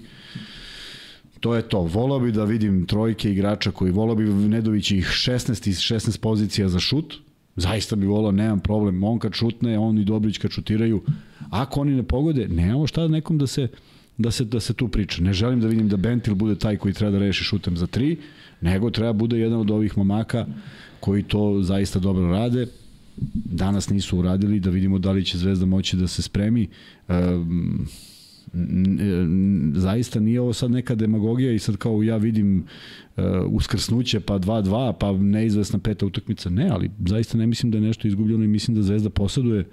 to 1.39 1.55
je 1.55 1.61
to. 1.61 1.81
Volao 1.81 2.19
bi 2.19 2.31
da 2.31 2.43
vidim 2.43 2.85
trojke 2.85 3.31
igrača 3.31 3.71
koji 3.71 3.91
volao 3.91 4.15
bi 4.15 4.23
Nedović 4.23 4.91
ih 4.91 5.05
16 5.05 5.69
iz 5.69 5.77
16 5.77 6.19
pozicija 6.19 6.69
za 6.69 6.79
šut. 6.79 7.13
Zaista 7.55 7.95
bi 7.95 8.05
volao, 8.05 8.31
nemam 8.31 8.59
problem. 8.59 9.03
On 9.03 9.19
kad 9.19 9.33
šutne, 9.33 9.79
on 9.79 9.97
i 9.97 10.05
Dobrić 10.05 10.37
kad 10.37 10.51
šutiraju. 10.51 11.01
Ako 11.49 11.81
oni 11.81 11.95
ne 11.95 12.03
pogode, 12.03 12.47
nemamo 12.47 12.87
šta 12.87 13.07
nekom 13.07 13.37
da 13.37 13.47
se 13.47 13.67
da 14.17 14.31
se 14.31 14.45
da 14.45 14.59
se 14.59 14.73
tu 14.73 14.87
priča. 14.87 15.23
Ne 15.23 15.33
želim 15.33 15.61
da 15.61 15.67
vidim 15.67 15.89
da 15.89 15.97
Bentil 15.97 16.35
bude 16.35 16.55
taj 16.55 16.77
koji 16.77 16.93
treba 16.93 17.11
da 17.11 17.19
reši 17.19 17.43
šutem 17.43 17.77
za 17.77 17.87
3 17.87 18.17
nego 18.61 18.89
treba 18.89 19.13
bude 19.13 19.39
jedan 19.39 19.59
od 19.59 19.71
ovih 19.71 19.97
momaka 19.97 20.45
koji 20.99 21.23
to 21.23 21.59
zaista 21.61 21.99
dobro 21.99 22.31
rade. 22.31 22.67
Danas 23.45 23.89
nisu 23.89 24.17
uradili, 24.17 24.59
da 24.59 24.69
vidimo 24.69 24.99
da 24.99 25.11
li 25.11 25.25
će 25.25 25.37
Zvezda 25.37 25.65
moći 25.65 25.97
da 25.97 26.07
se 26.07 26.21
spremi. 26.21 26.67
Um, 27.07 27.87
Zaista 29.73 30.19
nije 30.19 30.41
ovo 30.41 30.53
sad 30.53 30.71
neka 30.71 30.95
demagogija 30.95 31.51
i 31.51 31.59
sad 31.59 31.77
kao 31.77 32.03
ja 32.03 32.17
vidim 32.17 32.65
uh, 33.17 33.23
uskrsnuće 33.47 34.19
pa 34.19 34.39
2-2 34.39 34.93
pa 34.99 35.11
neizvesna 35.11 35.79
peta 35.79 36.05
utakmica. 36.05 36.49
Ne, 36.49 36.69
ali 36.69 36.91
zaista 37.05 37.37
ne 37.37 37.47
mislim 37.47 37.71
da 37.71 37.77
je 37.77 37.81
nešto 37.81 38.07
izgubljeno 38.07 38.43
i 38.43 38.47
mislim 38.47 38.75
da 38.77 38.83
Zvezda 38.83 39.09
posaduje 39.09 39.69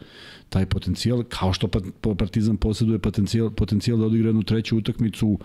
taj 0.49 0.67
potencijal, 0.67 1.23
kao 1.29 1.53
što 1.53 1.69
pa- 1.69 1.81
pa 2.01 2.15
Partizan 2.15 2.57
posjeduje 2.57 2.99
potencijal, 2.99 3.51
potencijal 3.51 3.99
da 3.99 4.07
odigra 4.07 4.29
jednu 4.29 4.43
treću 4.43 4.77
utakmicu 4.77 5.39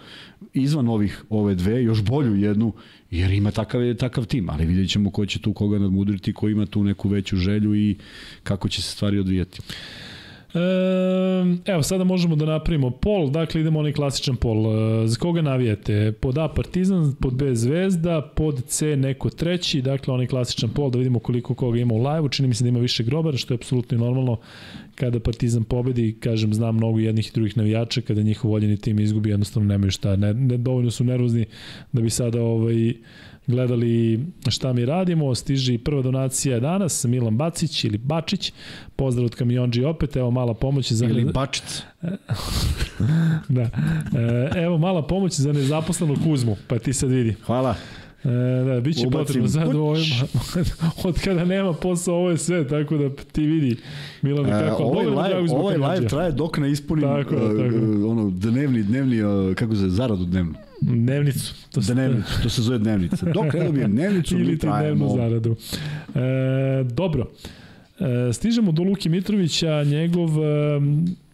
izvan 0.54 0.88
ovih 0.88 1.24
ove 1.30 1.56
dve, 1.56 1.84
još 1.84 2.04
bolju 2.04 2.36
jednu, 2.36 2.74
jer 3.12 3.32
ima 3.32 3.52
takav, 3.52 3.82
takav 4.00 4.26
tim, 4.26 4.50
ali 4.50 4.66
vidjet 4.66 4.90
ćemo 4.90 5.12
ko 5.12 5.26
će 5.26 5.40
tu 5.40 5.54
koga 5.54 5.80
nadmudriti, 5.80 6.34
ko 6.34 6.50
ima 6.50 6.66
tu 6.66 6.84
neku 6.84 7.10
veću 7.10 7.38
želju 7.38 7.76
i 7.76 7.96
kako 8.44 8.70
će 8.70 8.82
se 8.82 8.92
stvari 8.92 9.20
odvijati. 9.20 9.60
E, 10.54 11.72
evo, 11.72 11.84
sada 11.84 12.04
možemo 12.04 12.36
da 12.36 12.46
napravimo 12.46 12.90
pol, 12.92 13.30
dakle 13.30 13.62
idemo 13.62 13.80
onaj 13.80 13.94
klasičan 13.94 14.36
pol. 14.36 14.58
E, 14.58 15.08
za 15.08 15.16
koga 15.16 15.42
navijate? 15.42 16.12
Pod 16.12 16.38
A 16.38 16.48
Partizan, 16.48 17.16
pod 17.22 17.34
B 17.34 17.56
Zvezda, 17.56 18.22
pod 18.36 18.64
C 18.66 18.96
neko 18.96 19.30
treći, 19.30 19.82
dakle 19.82 20.14
onaj 20.14 20.28
klasičan 20.28 20.70
pol, 20.70 20.90
da 20.90 20.98
vidimo 20.98 21.20
koliko 21.20 21.54
koga 21.54 21.80
ima 21.80 21.94
u 21.94 21.98
live-u. 21.98 22.30
Čini 22.30 22.48
mi 22.48 22.54
se 22.54 22.64
da 22.64 22.70
ima 22.70 22.80
više 22.80 23.04
grobara, 23.04 23.38
što 23.38 23.54
je 23.54 23.56
apsolutno 23.56 23.98
normalno 23.98 24.38
kada 24.96 25.20
Partizan 25.20 25.64
pobedi, 25.64 26.18
kažem, 26.20 26.54
znam 26.54 26.76
mnogo 26.76 27.00
jednih 27.00 27.28
i 27.28 27.32
drugih 27.34 27.58
navijača, 27.58 28.02
kada 28.02 28.22
njihov 28.22 28.52
voljeni 28.52 28.78
tim 28.78 29.00
izgubi, 29.00 29.30
jednostavno 29.30 29.70
nemaju 29.70 29.92
šta, 29.92 30.16
ne, 30.16 30.34
ne, 30.34 30.58
dovoljno 30.58 30.92
su 30.92 31.04
nervozni 31.04 31.46
da 31.92 32.02
bi 32.02 32.10
sada 32.10 32.42
ovaj, 32.42 32.94
gledali 33.48 34.20
šta 34.50 34.74
mi 34.74 34.86
radimo. 34.86 35.36
Stiže 35.36 35.74
i 35.74 35.78
prva 35.78 36.02
donacija 36.02 36.60
danas, 36.60 37.06
Milan 37.06 37.38
Bacić 37.38 37.84
ili 37.84 37.98
Bačić. 37.98 38.54
Pozdrav 38.96 39.26
od 39.26 39.36
kamionđi 39.36 39.84
opet, 39.84 40.16
evo 40.16 40.32
mala 40.32 40.54
pomoć 40.54 40.92
za... 40.92 41.06
Ili 41.06 41.24
Bačic. 41.24 41.84
da. 43.50 43.62
E, 43.62 43.70
evo 44.56 44.78
mala 44.78 45.08
pomoć 45.08 45.34
za 45.34 45.54
nezaposlenog 45.54 46.18
Kuzmu, 46.24 46.58
pa 46.68 46.80
ti 46.80 46.94
sad 46.94 47.10
vidi. 47.10 47.36
Hvala. 47.46 47.76
E, 48.24 48.64
da, 48.66 48.82
bit 48.82 48.98
će 48.98 49.08
Ubacim. 49.08 49.26
potrebno 49.26 49.50
sad 49.50 49.76
u 49.76 49.80
ovim, 49.80 50.06
od 51.04 51.20
kada 51.24 51.46
nema 51.46 51.74
posao, 51.74 52.16
ovo 52.16 52.30
je 52.30 52.38
sve, 52.38 52.68
tako 52.68 52.98
da 52.98 53.10
ti 53.32 53.46
vidi, 53.46 53.78
Milan, 54.22 54.46
E, 54.46 54.50
kako, 54.50 54.84
ovaj 54.84 55.06
drago 55.06 55.22
live, 55.22 55.54
ovaj 55.56 55.78
live 55.78 56.08
traje 56.08 56.32
dok 56.32 56.58
ne 56.58 56.72
ispunim 56.72 57.04
Tako 57.04 57.36
uh, 57.36 57.42
tako 57.42 57.76
uh, 57.76 58.12
ono 58.12 58.30
dnevni, 58.30 58.84
dnevni, 58.84 59.24
uh, 59.24 59.56
kako 59.56 59.76
se 59.76 59.90
zaradu 59.90 60.26
dnevnu. 60.26 60.54
Dnevnicu. 60.86 61.54
To 61.72 61.82
se- 61.82 61.94
Dnevnicu, 61.94 62.42
to 62.44 62.50
se 62.50 62.62
zove 62.62 62.78
dnevnica. 62.80 63.26
Dok 63.26 63.54
ne 63.54 63.64
dobijem 63.64 63.92
dnevnicu, 63.94 64.36
ili 64.36 64.46
mi 64.46 64.58
trajemo. 64.58 65.10
zaradu. 65.10 65.56
E, 66.16 66.20
dobro. 66.86 67.32
E, 68.00 68.34
stižemo 68.34 68.72
do 68.72 68.84
Luke 68.84 69.10
Mitrovića, 69.10 69.84
njegov 69.84 70.30
e, 70.30 70.80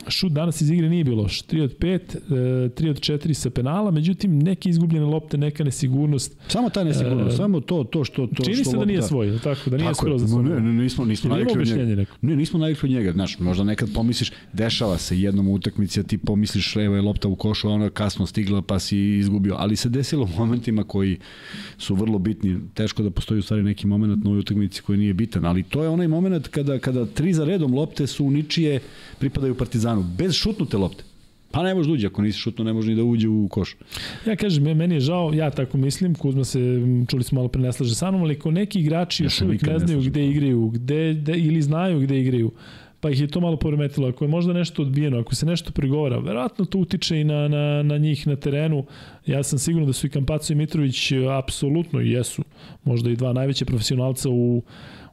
šut 0.09 0.31
danas 0.31 0.61
iz 0.61 0.69
igre 0.69 0.89
nije 0.89 1.03
bilo. 1.03 1.23
3 1.23 1.61
od 1.63 1.77
5, 1.77 2.15
e, 2.15 2.69
3 2.69 2.89
od 2.89 2.99
4 2.99 3.33
sa 3.33 3.49
penala, 3.49 3.91
međutim 3.91 4.39
neke 4.39 4.69
izgubljene 4.69 5.05
lopte, 5.05 5.37
neka 5.37 5.63
nesigurnost. 5.63 6.37
Samo 6.47 6.69
ta 6.69 6.83
nesigurnost, 6.83 7.33
E, 7.33 7.37
samo 7.37 7.59
to, 7.59 7.83
to 7.83 8.03
što... 8.03 8.27
To 8.27 8.43
Čini 8.43 8.55
što 8.55 8.71
se 8.71 8.77
da 8.77 8.85
nije 8.85 9.01
svoj, 9.01 9.39
tako, 9.43 9.69
da 9.69 9.77
nije 9.77 9.89
Tako 9.89 10.07
je, 10.07 10.19
skroz 10.19 10.29
svoj. 10.31 10.43
ne, 10.43 10.59
ne, 10.59 10.73
nismo, 10.73 11.05
nismo 11.05 11.29
navikli 11.29 11.61
od 11.61 11.67
njega. 11.67 11.95
neko? 11.95 12.15
Ne, 12.21 12.35
nismo 12.35 12.59
navikli 12.59 12.89
od 12.89 12.95
njega, 12.95 13.11
znaš, 13.11 13.39
možda 13.39 13.63
nekad 13.63 13.89
pomisliš, 13.93 14.31
dešava 14.53 14.97
se 14.97 15.19
jednom 15.21 15.47
u 15.47 15.53
utakmici, 15.53 15.99
a 15.99 16.03
ti 16.03 16.17
pomisliš, 16.17 16.75
evo 16.75 16.95
je 16.95 17.01
lopta 17.01 17.27
u 17.27 17.35
košu, 17.35 17.69
a 17.69 17.71
ona 17.71 17.89
kasno 17.89 18.25
stigla 18.25 18.61
pa 18.61 18.79
si 18.79 18.97
izgubio, 18.99 19.55
ali 19.57 19.75
se 19.75 19.89
desilo 19.89 20.23
u 20.25 20.37
momentima 20.37 20.83
koji 20.83 21.17
su 21.77 21.95
vrlo 21.95 22.19
bitni, 22.19 22.59
teško 22.73 23.03
da 23.03 23.09
postoji 23.09 23.39
u 23.39 23.43
stvari 23.43 23.63
neki 23.63 23.87
moment 23.87 24.23
na 24.23 24.29
ovoj 24.29 24.39
utakmici 24.39 24.81
koji 24.81 24.99
nije 24.99 25.13
bitan, 25.13 25.45
ali 25.45 25.63
to 25.63 25.83
je 25.83 25.89
onaj 25.89 26.07
moment 26.07 26.47
kada, 26.47 26.79
kada 26.79 27.05
tri 27.05 27.33
za 27.33 27.45
redom 27.45 27.73
lopte 27.73 28.07
su 28.07 28.31
ničije 28.31 28.79
pripadaju 29.19 29.55
Partizanu, 29.55 29.98
bez 30.03 30.33
šutnute 30.33 30.77
lopte. 30.77 31.03
Pa 31.51 31.63
ne 31.63 31.75
može 31.75 31.89
da 31.89 31.93
uđe, 31.93 32.07
ako 32.07 32.21
nisi 32.21 32.39
šutno 32.39 32.63
ne 32.63 32.73
može 32.73 32.89
ni 32.89 32.95
da 32.95 33.03
uđe 33.03 33.27
u 33.27 33.47
koš. 33.47 33.75
Ja 34.25 34.35
kažem, 34.35 34.63
me- 34.63 34.73
meni 34.75 34.95
je 34.95 34.99
žao, 34.99 35.33
ja 35.33 35.49
tako 35.49 35.77
mislim, 35.77 36.15
Kuzma 36.15 36.43
se, 36.43 36.59
čuli 37.07 37.23
smo 37.23 37.35
malo 37.35 37.47
pre 37.47 37.61
ne 37.61 37.73
slaže 37.73 37.95
sa 37.95 38.11
mnom, 38.11 38.23
ali 38.23 38.39
ko 38.39 38.51
neki 38.51 38.79
igrači 38.79 39.23
Ja 39.23 39.25
još 39.25 39.41
uvijek 39.41 39.61
ne 39.61 39.79
znaju 39.79 40.01
gde 40.01 40.27
igraju, 40.27 40.69
gde, 40.69 41.13
gde, 41.13 41.33
ili 41.37 41.61
znaju 41.61 41.99
gde 41.99 42.19
igraju, 42.19 42.51
pa 42.99 43.09
ih 43.09 43.19
je 43.21 43.27
to 43.27 43.41
malo 43.41 43.57
poremetilo. 43.57 44.07
Ako 44.07 44.25
je 44.25 44.29
možda 44.29 44.53
nešto 44.53 44.81
odbijeno, 44.81 45.19
ako 45.19 45.35
se 45.35 45.45
nešto 45.45 45.71
pregovara, 45.71 46.19
verovatno 46.19 46.65
to 46.65 46.77
utiče 46.77 47.21
i 47.21 47.23
na, 47.23 47.47
na, 47.47 47.83
na 47.83 47.97
njih 47.97 48.27
na 48.27 48.35
terenu. 48.35 48.85
Ja 49.25 49.43
sam 49.43 49.59
siguran 49.59 49.87
da 49.87 49.93
su 49.93 50.07
i 50.07 50.09
Kampaco 50.09 50.53
i 50.53 50.55
Mitrović 50.55 51.11
e, 51.11 51.15
apsolutno 51.37 52.01
i 52.01 52.11
jesu 52.11 52.43
možda 52.83 53.09
i 53.09 53.15
dva 53.15 53.33
najveće 53.33 53.65
profesionalca 53.65 54.29
u, 54.29 54.61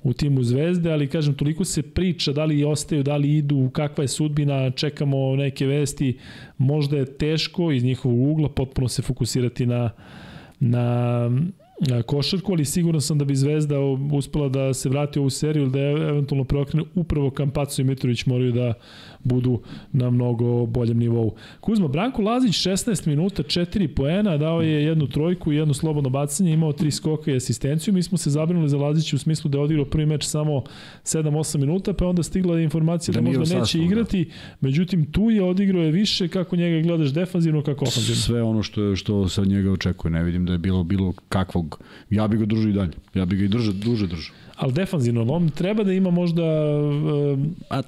u 0.06 0.12
timu 0.12 0.42
Zvezde, 0.42 0.92
ali 0.92 1.08
kažem, 1.08 1.34
toliko 1.34 1.64
se 1.64 1.82
priča 1.82 2.32
da 2.32 2.44
li 2.44 2.64
ostaju, 2.64 3.02
da 3.02 3.16
li 3.16 3.36
idu, 3.36 3.70
kakva 3.72 4.04
je 4.04 4.08
sudbina, 4.08 4.70
čekamo 4.70 5.36
neke 5.36 5.66
vesti, 5.66 6.18
možda 6.58 6.96
je 6.96 7.16
teško 7.16 7.72
iz 7.72 7.84
njihovog 7.84 8.28
ugla 8.28 8.48
potpuno 8.48 8.88
se 8.88 9.02
fokusirati 9.02 9.66
na, 9.66 9.90
na 10.60 11.30
košarku, 12.06 12.52
ali 12.52 12.64
siguran 12.64 13.00
sam 13.00 13.18
da 13.18 13.24
bi 13.24 13.36
Zvezda 13.36 13.76
uspela 14.12 14.48
da 14.48 14.74
se 14.74 14.88
vrati 14.88 15.18
u 15.18 15.22
ovu 15.22 15.30
seriju 15.30 15.62
ili 15.62 15.72
da 15.72 15.80
je 15.80 16.08
eventualno 16.08 16.44
preokrene 16.44 16.84
upravo 16.94 17.30
Kampaco 17.30 17.82
i 17.82 17.84
Mitrović 17.84 18.26
moraju 18.26 18.52
da 18.52 18.74
budu 19.24 19.60
na 19.92 20.10
mnogo 20.10 20.66
boljem 20.66 20.98
nivou. 20.98 21.34
Kuzma, 21.60 21.88
Branko 21.88 22.22
Lazić 22.22 22.52
16 22.66 23.06
minuta, 23.06 23.42
4 23.42 23.86
poena, 23.94 24.36
dao 24.36 24.62
je 24.62 24.84
jednu 24.84 25.06
trojku 25.06 25.52
i 25.52 25.56
jedno 25.56 25.74
slobodno 25.74 26.10
bacanje, 26.10 26.52
imao 26.52 26.72
tri 26.72 26.90
skoka 26.90 27.30
i 27.30 27.36
asistenciju. 27.36 27.94
Mi 27.94 28.02
smo 28.02 28.18
se 28.18 28.30
zabrinuli 28.30 28.68
za 28.68 28.76
Lazića 28.76 29.16
u 29.16 29.18
smislu 29.18 29.50
da 29.50 29.58
je 29.58 29.64
odigrao 29.64 29.84
prvi 29.84 30.06
meč 30.06 30.24
samo 30.24 30.62
7-8 31.04 31.58
minuta, 31.58 31.92
pa 31.92 32.04
je 32.04 32.08
onda 32.08 32.22
stigla 32.22 32.60
informacija 32.60 33.12
da, 33.12 33.20
Da 33.20 33.26
možda 33.26 33.40
neće 33.40 33.58
sastavu, 33.58 33.84
da. 33.84 33.86
igrati. 33.86 34.30
Međutim, 34.60 35.12
tu 35.12 35.30
je 35.30 35.42
odigrao 35.42 35.82
je 35.82 35.90
više 35.90 36.28
kako 36.28 36.56
njega 36.56 36.88
gledaš 36.88 37.08
defanzivno, 37.08 37.62
kako 37.62 37.84
ofanzivno. 37.84 38.22
Sve 38.22 38.42
ono 38.42 38.62
što 38.62 38.82
je, 38.82 38.96
što 38.96 39.28
se 39.28 39.40
od 39.40 39.48
njega 39.48 39.72
očekuje, 39.72 40.10
ne 40.10 40.22
vidim 40.22 40.46
da 40.46 40.52
je 40.52 40.58
bilo 40.58 40.84
bilo 40.84 41.12
kakvog. 41.28 41.65
Ja 42.10 42.28
bih 42.28 42.40
ga 42.40 42.46
držao 42.46 42.70
i 42.70 42.72
dalje. 42.72 42.92
Ja 43.14 43.24
bih 43.24 43.38
ga 43.38 43.44
i 43.44 43.48
držao, 43.48 43.72
duže 43.72 44.06
držao. 44.06 44.34
Ali 44.56 44.72
defanzivno, 44.72 45.22
on 45.32 45.48
treba 45.50 45.84
da 45.84 45.92
ima 45.92 46.10
možda 46.10 46.42
um, 47.32 47.54
A 47.70 47.82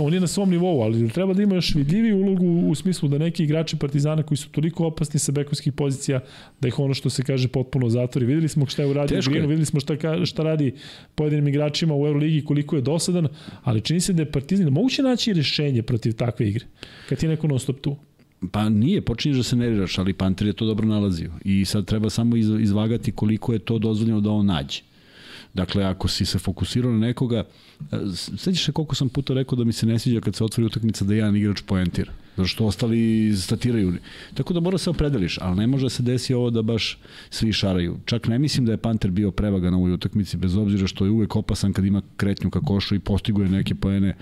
on 0.00 0.14
je 0.14 0.20
na 0.20 0.26
svom 0.26 0.50
nivou, 0.50 0.82
ali 0.82 1.08
treba 1.08 1.34
da 1.34 1.42
ima 1.42 1.54
još 1.54 1.74
vidljiviju 1.74 2.16
ulogu 2.16 2.46
u 2.46 2.74
smislu 2.74 3.08
da 3.08 3.18
neki 3.18 3.44
igrači 3.44 3.76
Partizana 3.76 4.22
koji 4.22 4.38
su 4.38 4.48
toliko 4.48 4.86
opasni 4.86 5.20
sa 5.20 5.32
bekovskih 5.32 5.72
pozicija, 5.72 6.20
da 6.60 6.68
ih 6.68 6.78
ono 6.78 6.94
što 6.94 7.10
se 7.10 7.22
kaže 7.22 7.48
potpuno 7.48 7.88
zatvori. 7.88 8.26
Videli 8.26 8.48
smo 8.48 8.66
šta 8.66 8.82
je 8.82 8.88
uradio. 8.88 9.20
Grinu, 9.30 9.48
videli 9.48 9.66
smo 9.66 9.80
šta, 9.80 10.24
šta 10.26 10.42
radi 10.42 10.74
pojedinim 11.14 11.48
igračima 11.48 11.94
u 11.94 12.06
Euroligi, 12.06 12.44
koliko 12.44 12.76
je 12.76 12.82
dosadan, 12.82 13.28
ali 13.62 13.80
čini 13.80 14.00
se 14.00 14.12
da 14.12 14.22
je 14.22 14.32
Partizan 14.32 14.72
moguće 14.72 15.02
naći 15.02 15.32
rešenje 15.32 15.82
protiv 15.82 16.12
takve 16.12 16.48
igre, 16.48 16.64
kad 17.08 17.18
ti 17.18 17.26
je 17.26 17.30
neko 17.30 17.46
non 17.46 17.58
stop 17.58 17.80
tu. 17.80 17.96
Pa 18.50 18.68
nije, 18.68 19.00
počinješ 19.00 19.36
da 19.36 19.42
se 19.42 19.56
nerviraš, 19.56 19.98
ali 19.98 20.12
Panter 20.12 20.46
je 20.46 20.52
to 20.52 20.66
dobro 20.66 20.86
nalazio. 20.86 21.32
I 21.44 21.64
sad 21.64 21.84
treba 21.84 22.10
samo 22.10 22.36
iz, 22.36 22.48
izvagati 22.60 23.12
koliko 23.12 23.52
je 23.52 23.58
to 23.58 23.78
dozvoljeno 23.78 24.20
da 24.20 24.30
on 24.30 24.46
nađe. 24.46 24.80
Dakle, 25.54 25.84
ako 25.84 26.08
si 26.08 26.24
se 26.24 26.38
fokusirao 26.38 26.92
na 26.92 26.98
nekoga, 26.98 27.44
e, 27.92 27.96
sećaš 28.36 28.64
se 28.64 28.72
koliko 28.72 28.94
sam 28.94 29.08
puta 29.08 29.34
rekao 29.34 29.56
da 29.56 29.64
mi 29.64 29.72
se 29.72 29.86
ne 29.86 29.98
sviđa 29.98 30.20
kad 30.20 30.34
se 30.34 30.44
otvori 30.44 30.66
utakmica 30.66 31.04
da 31.04 31.14
jedan 31.14 31.36
igrač 31.36 31.60
poentira. 31.66 32.12
Zato 32.36 32.46
što 32.48 32.66
ostali 32.66 33.32
statiraju. 33.36 33.92
Tako 34.34 34.54
da 34.54 34.60
mora 34.60 34.78
se 34.78 34.90
opredeliš, 34.90 35.38
ali 35.40 35.56
ne 35.56 35.66
može 35.66 35.84
da 35.84 35.90
se 35.90 36.02
desi 36.02 36.34
ovo 36.34 36.50
da 36.50 36.62
baš 36.62 36.98
svi 37.30 37.52
šaraju. 37.52 37.96
Čak 38.04 38.28
ne 38.28 38.38
mislim 38.38 38.66
da 38.66 38.72
je 38.72 38.78
Panter 38.78 39.10
bio 39.10 39.30
prevaga 39.30 39.70
na 39.70 39.76
ovoj 39.76 39.92
utakmici, 39.92 40.36
bez 40.36 40.56
obzira 40.56 40.86
što 40.86 41.04
je 41.04 41.10
uvek 41.10 41.36
opasan 41.36 41.72
kad 41.72 41.84
ima 41.84 42.02
kretnju 42.16 42.50
ka 42.50 42.60
košu 42.60 42.94
i 42.94 42.98
postiguje 42.98 43.48
neke 43.48 43.74
poene 43.74 44.16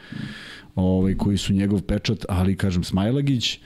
ovaj, 0.74 1.14
koji 1.14 1.36
su 1.36 1.52
njegov 1.52 1.82
pečat, 1.82 2.24
ali 2.28 2.56
kažem 2.56 2.84
Smajlagić, 2.84 3.58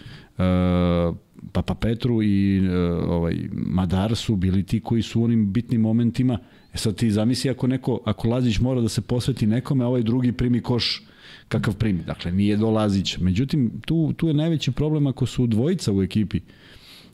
Papa 1.52 1.74
Petru 1.74 2.22
i 2.22 2.60
uh, 2.60 2.74
ovaj 3.08 3.36
Madar 3.52 4.16
su 4.16 4.36
bili 4.36 4.62
ti 4.62 4.80
koji 4.80 5.02
su 5.02 5.20
u 5.20 5.24
onim 5.24 5.52
bitnim 5.52 5.80
momentima. 5.80 6.38
E 6.74 6.76
sad 6.76 6.96
ti 6.96 7.10
zamisli 7.10 7.50
ako 7.50 7.66
neko 7.66 8.00
ako 8.04 8.28
Lazić 8.28 8.58
mora 8.58 8.80
da 8.80 8.88
se 8.88 9.00
posveti 9.00 9.46
nekome, 9.46 9.84
a 9.84 9.88
ovaj 9.88 10.02
drugi 10.02 10.32
primi 10.32 10.60
koš 10.60 11.02
kakav 11.48 11.76
primi. 11.76 12.02
Dakle, 12.02 12.32
nije 12.32 12.56
do 12.56 12.70
Lazića. 12.70 13.18
Međutim, 13.20 13.80
tu, 13.86 14.12
tu 14.16 14.28
je 14.28 14.34
najveći 14.34 14.72
problem 14.72 15.06
ako 15.06 15.26
su 15.26 15.46
dvojica 15.46 15.92
u 15.92 16.02
ekipi. 16.02 16.40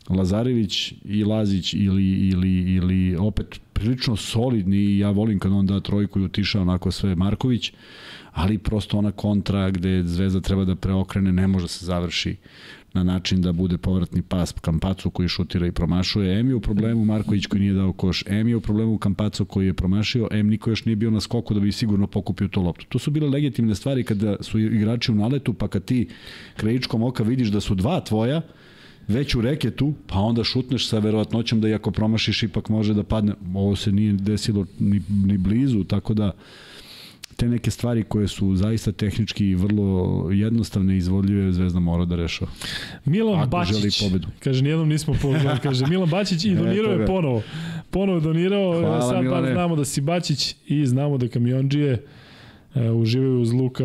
Lazarević 0.08 0.94
i 1.04 1.24
Lazić 1.24 1.74
ili, 1.74 2.28
ili, 2.28 2.74
ili 2.74 3.16
opet 3.16 3.60
prilično 3.72 4.16
solidni 4.16 4.98
ja 4.98 5.10
volim 5.10 5.38
kad 5.38 5.52
on 5.52 5.66
da 5.66 5.80
trojku 5.80 6.20
i 6.20 6.24
utiša 6.24 6.60
onako 6.60 6.90
sve 6.90 7.14
Marković, 7.14 7.72
ali 8.32 8.58
prosto 8.58 8.98
ona 8.98 9.12
kontra 9.12 9.70
gde 9.70 10.02
Zvezda 10.04 10.40
treba 10.40 10.64
da 10.64 10.76
preokrene 10.76 11.32
ne 11.32 11.46
može 11.46 11.64
da 11.64 11.68
se 11.68 11.84
završi 11.84 12.36
na 12.92 13.04
način 13.04 13.42
da 13.42 13.52
bude 13.52 13.78
povratni 13.78 14.22
pas 14.22 14.52
Kampacu 14.52 15.10
koji 15.10 15.28
šutira 15.28 15.66
i 15.66 15.72
promašuje. 15.72 16.40
M 16.40 16.48
je 16.48 16.54
u 16.54 16.60
problemu 16.60 17.04
Marković 17.04 17.46
koji 17.46 17.60
nije 17.60 17.72
dao 17.72 17.92
koš. 17.92 18.24
M 18.26 18.48
je 18.48 18.56
u 18.56 18.60
problemu 18.60 18.98
Kampaco 18.98 19.44
koji 19.44 19.66
je 19.66 19.74
promašio. 19.74 20.28
M 20.30 20.48
niko 20.48 20.70
još 20.70 20.84
nije 20.84 20.96
bio 20.96 21.10
na 21.10 21.20
skoku 21.20 21.54
da 21.54 21.60
bi 21.60 21.72
sigurno 21.72 22.06
pokupio 22.06 22.48
tu 22.48 22.62
loptu. 22.62 22.86
To 22.88 22.98
su 22.98 23.10
bile 23.10 23.28
legitimne 23.28 23.74
stvari 23.74 24.04
kada 24.04 24.36
su 24.40 24.58
igrači 24.58 25.12
u 25.12 25.14
naletu, 25.14 25.54
pa 25.54 25.68
kad 25.68 25.84
ti 25.84 26.08
krajičkom 26.56 27.02
oka 27.02 27.22
vidiš 27.22 27.48
da 27.48 27.60
su 27.60 27.74
dva 27.74 28.00
tvoja, 28.00 28.42
već 29.08 29.34
u 29.34 29.40
reketu, 29.40 29.94
pa 30.06 30.18
onda 30.18 30.44
šutneš 30.44 30.88
sa 30.88 30.98
verovatnoćom 30.98 31.60
da 31.60 31.68
i 31.68 31.74
ako 31.74 31.90
promašiš 31.90 32.42
ipak 32.42 32.68
može 32.68 32.94
da 32.94 33.02
padne. 33.02 33.34
Ovo 33.54 33.76
se 33.76 33.92
nije 33.92 34.12
desilo 34.12 34.66
ni, 34.78 35.02
ni 35.24 35.38
blizu, 35.38 35.84
tako 35.84 36.14
da 36.14 36.32
te 37.40 37.48
neke 37.48 37.70
stvari 37.70 38.02
koje 38.02 38.28
su 38.28 38.56
zaista 38.56 38.92
tehnički 38.92 39.54
vrlo 39.54 40.26
jednostavne 40.30 40.94
i 40.94 40.96
izvodljive 40.96 41.52
Zvezda 41.52 41.80
mora 41.80 42.04
da 42.04 42.16
rešava. 42.16 42.50
Milan 43.04 43.40
Ako 43.40 43.48
Bačić, 43.50 43.76
želi 43.76 43.90
pobedu. 44.00 44.28
kaže, 44.44 44.62
nijednom 44.62 44.88
nismo 44.88 45.14
pogledali, 45.22 45.58
kaže, 45.68 45.86
Milan 45.86 46.08
Bačić 46.10 46.44
i 46.44 46.54
donirao 46.54 46.92
je 46.92 47.06
ponovo. 47.06 47.42
Ponovo 47.90 48.20
donirao, 48.20 48.80
Hvala, 48.80 49.02
sad 49.02 49.12
bar 49.14 49.22
Milane. 49.22 49.52
znamo 49.52 49.76
da 49.76 49.84
si 49.84 50.00
Bačić 50.00 50.56
i 50.66 50.86
znamo 50.86 51.18
da 51.18 51.28
kamionđije 51.28 52.04
e, 52.74 52.90
uživaju 52.90 53.40
uz 53.40 53.52
Luka 53.52 53.84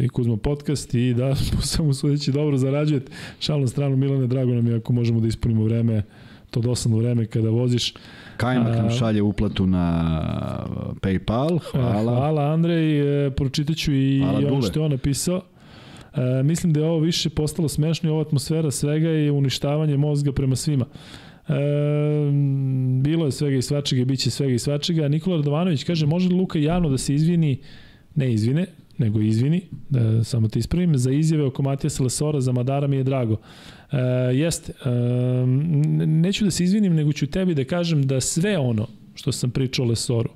i 0.00 0.08
Kuzma 0.08 0.36
podcast 0.36 0.94
i 0.94 1.14
da, 1.14 1.34
samo 1.74 1.94
sudeći 1.94 2.32
dobro 2.32 2.56
zarađujete. 2.56 3.12
Šalno 3.40 3.66
stranu 3.66 3.96
Milane, 3.96 4.26
drago 4.26 4.54
nam 4.54 4.66
je 4.66 4.76
ako 4.76 4.92
možemo 4.92 5.20
da 5.20 5.28
ispunimo 5.28 5.64
vreme, 5.64 6.02
to 6.50 6.60
dosadno 6.60 6.98
vreme 6.98 7.26
kada 7.26 7.50
voziš. 7.50 7.94
Kajmak 8.36 8.76
nam 8.76 8.90
šalje 8.90 9.22
uplatu 9.22 9.66
na 9.66 10.16
PayPal, 11.00 11.58
hvala. 11.70 12.14
Hvala 12.14 12.42
Andrej, 12.52 13.26
e, 13.26 13.30
pročitat 13.30 13.76
ću 13.76 13.92
i 13.92 14.18
Hvala, 14.18 14.52
ono 14.52 14.62
što 14.62 14.80
je 14.80 14.84
on 14.84 14.90
napisao. 14.90 15.42
E, 16.14 16.42
mislim 16.42 16.72
da 16.72 16.80
je 16.80 16.86
ovo 16.86 16.98
više 16.98 17.30
postalo 17.30 17.68
smešno 17.68 18.08
i 18.08 18.12
ova 18.12 18.22
atmosfera 18.22 18.70
svega 18.70 19.08
je 19.08 19.32
uništavanje 19.32 19.96
mozga 19.96 20.32
prema 20.32 20.56
svima. 20.56 20.84
E, 21.48 21.52
bilo 23.02 23.26
je 23.26 23.32
svega 23.32 23.56
i 23.56 23.62
svačega 23.62 24.02
i 24.02 24.04
bit 24.04 24.20
će 24.20 24.30
svega 24.30 24.52
i 24.52 24.58
svačega. 24.58 25.08
Nikola 25.08 25.36
Radovanović 25.36 25.84
kaže, 25.84 26.06
može 26.06 26.28
li 26.28 26.34
Luka 26.34 26.58
javno 26.58 26.88
da 26.88 26.98
se 26.98 27.14
izvini, 27.14 27.58
ne 28.14 28.32
izvine, 28.32 28.66
nego 28.98 29.20
izvini, 29.20 29.62
da 29.90 30.24
samo 30.24 30.48
te 30.48 30.58
ispravim, 30.58 30.98
za 30.98 31.10
izjave 31.10 31.44
oko 31.44 31.62
Matijasa 31.62 32.02
Lesora, 32.02 32.40
za 32.40 32.52
Madara 32.52 32.86
mi 32.86 32.96
je 32.96 33.04
drago. 33.04 33.36
E, 33.92 33.98
jeste, 34.34 34.72
n- 34.84 36.20
neću 36.20 36.44
da 36.44 36.50
se 36.50 36.64
izvinim, 36.64 36.94
nego 36.94 37.12
ću 37.12 37.26
tebi 37.26 37.54
da 37.54 37.64
kažem 37.64 38.06
da 38.06 38.20
sve 38.20 38.58
ono 38.58 38.86
što 39.14 39.32
sam 39.32 39.50
pričao 39.50 39.86
Lesoru, 39.86 40.30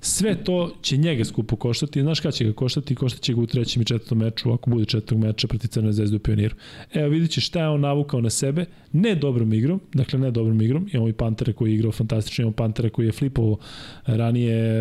sve 0.00 0.44
to 0.44 0.74
će 0.82 0.96
njega 0.96 1.24
skupo 1.24 1.56
koštati. 1.56 2.02
Znaš 2.02 2.20
kada 2.20 2.32
će 2.32 2.44
ga 2.44 2.52
koštati? 2.52 2.94
Koštaće 2.94 3.34
ga 3.34 3.40
u 3.40 3.46
trećem 3.46 3.82
i 3.82 3.84
četvrtom 3.84 4.18
meču, 4.18 4.52
ako 4.52 4.70
bude 4.70 4.84
četvrtog 4.84 5.18
meča 5.18 5.48
protiv 5.48 5.68
Crne 5.68 5.92
zvezde 5.92 6.16
u 6.16 6.18
Pioniru. 6.18 6.56
Evo 6.92 7.08
vidit 7.08 7.30
će 7.30 7.40
šta 7.40 7.60
je 7.60 7.68
on 7.68 7.80
navukao 7.80 8.20
na 8.20 8.30
sebe, 8.30 8.64
ne 8.92 9.14
dobrom 9.14 9.52
igrom, 9.52 9.80
dakle 9.94 10.18
ne 10.18 10.30
dobrom 10.30 10.60
igrom, 10.60 10.88
imamo 10.92 11.08
i 11.08 11.12
Pantera 11.12 11.52
koji 11.52 11.70
je 11.70 11.74
igrao 11.74 11.92
fantastično, 11.92 12.42
imamo 12.42 12.56
Pantera 12.56 12.90
koji 12.90 13.06
je 13.06 13.12
flipovao 13.12 13.58
ranije 14.06 14.78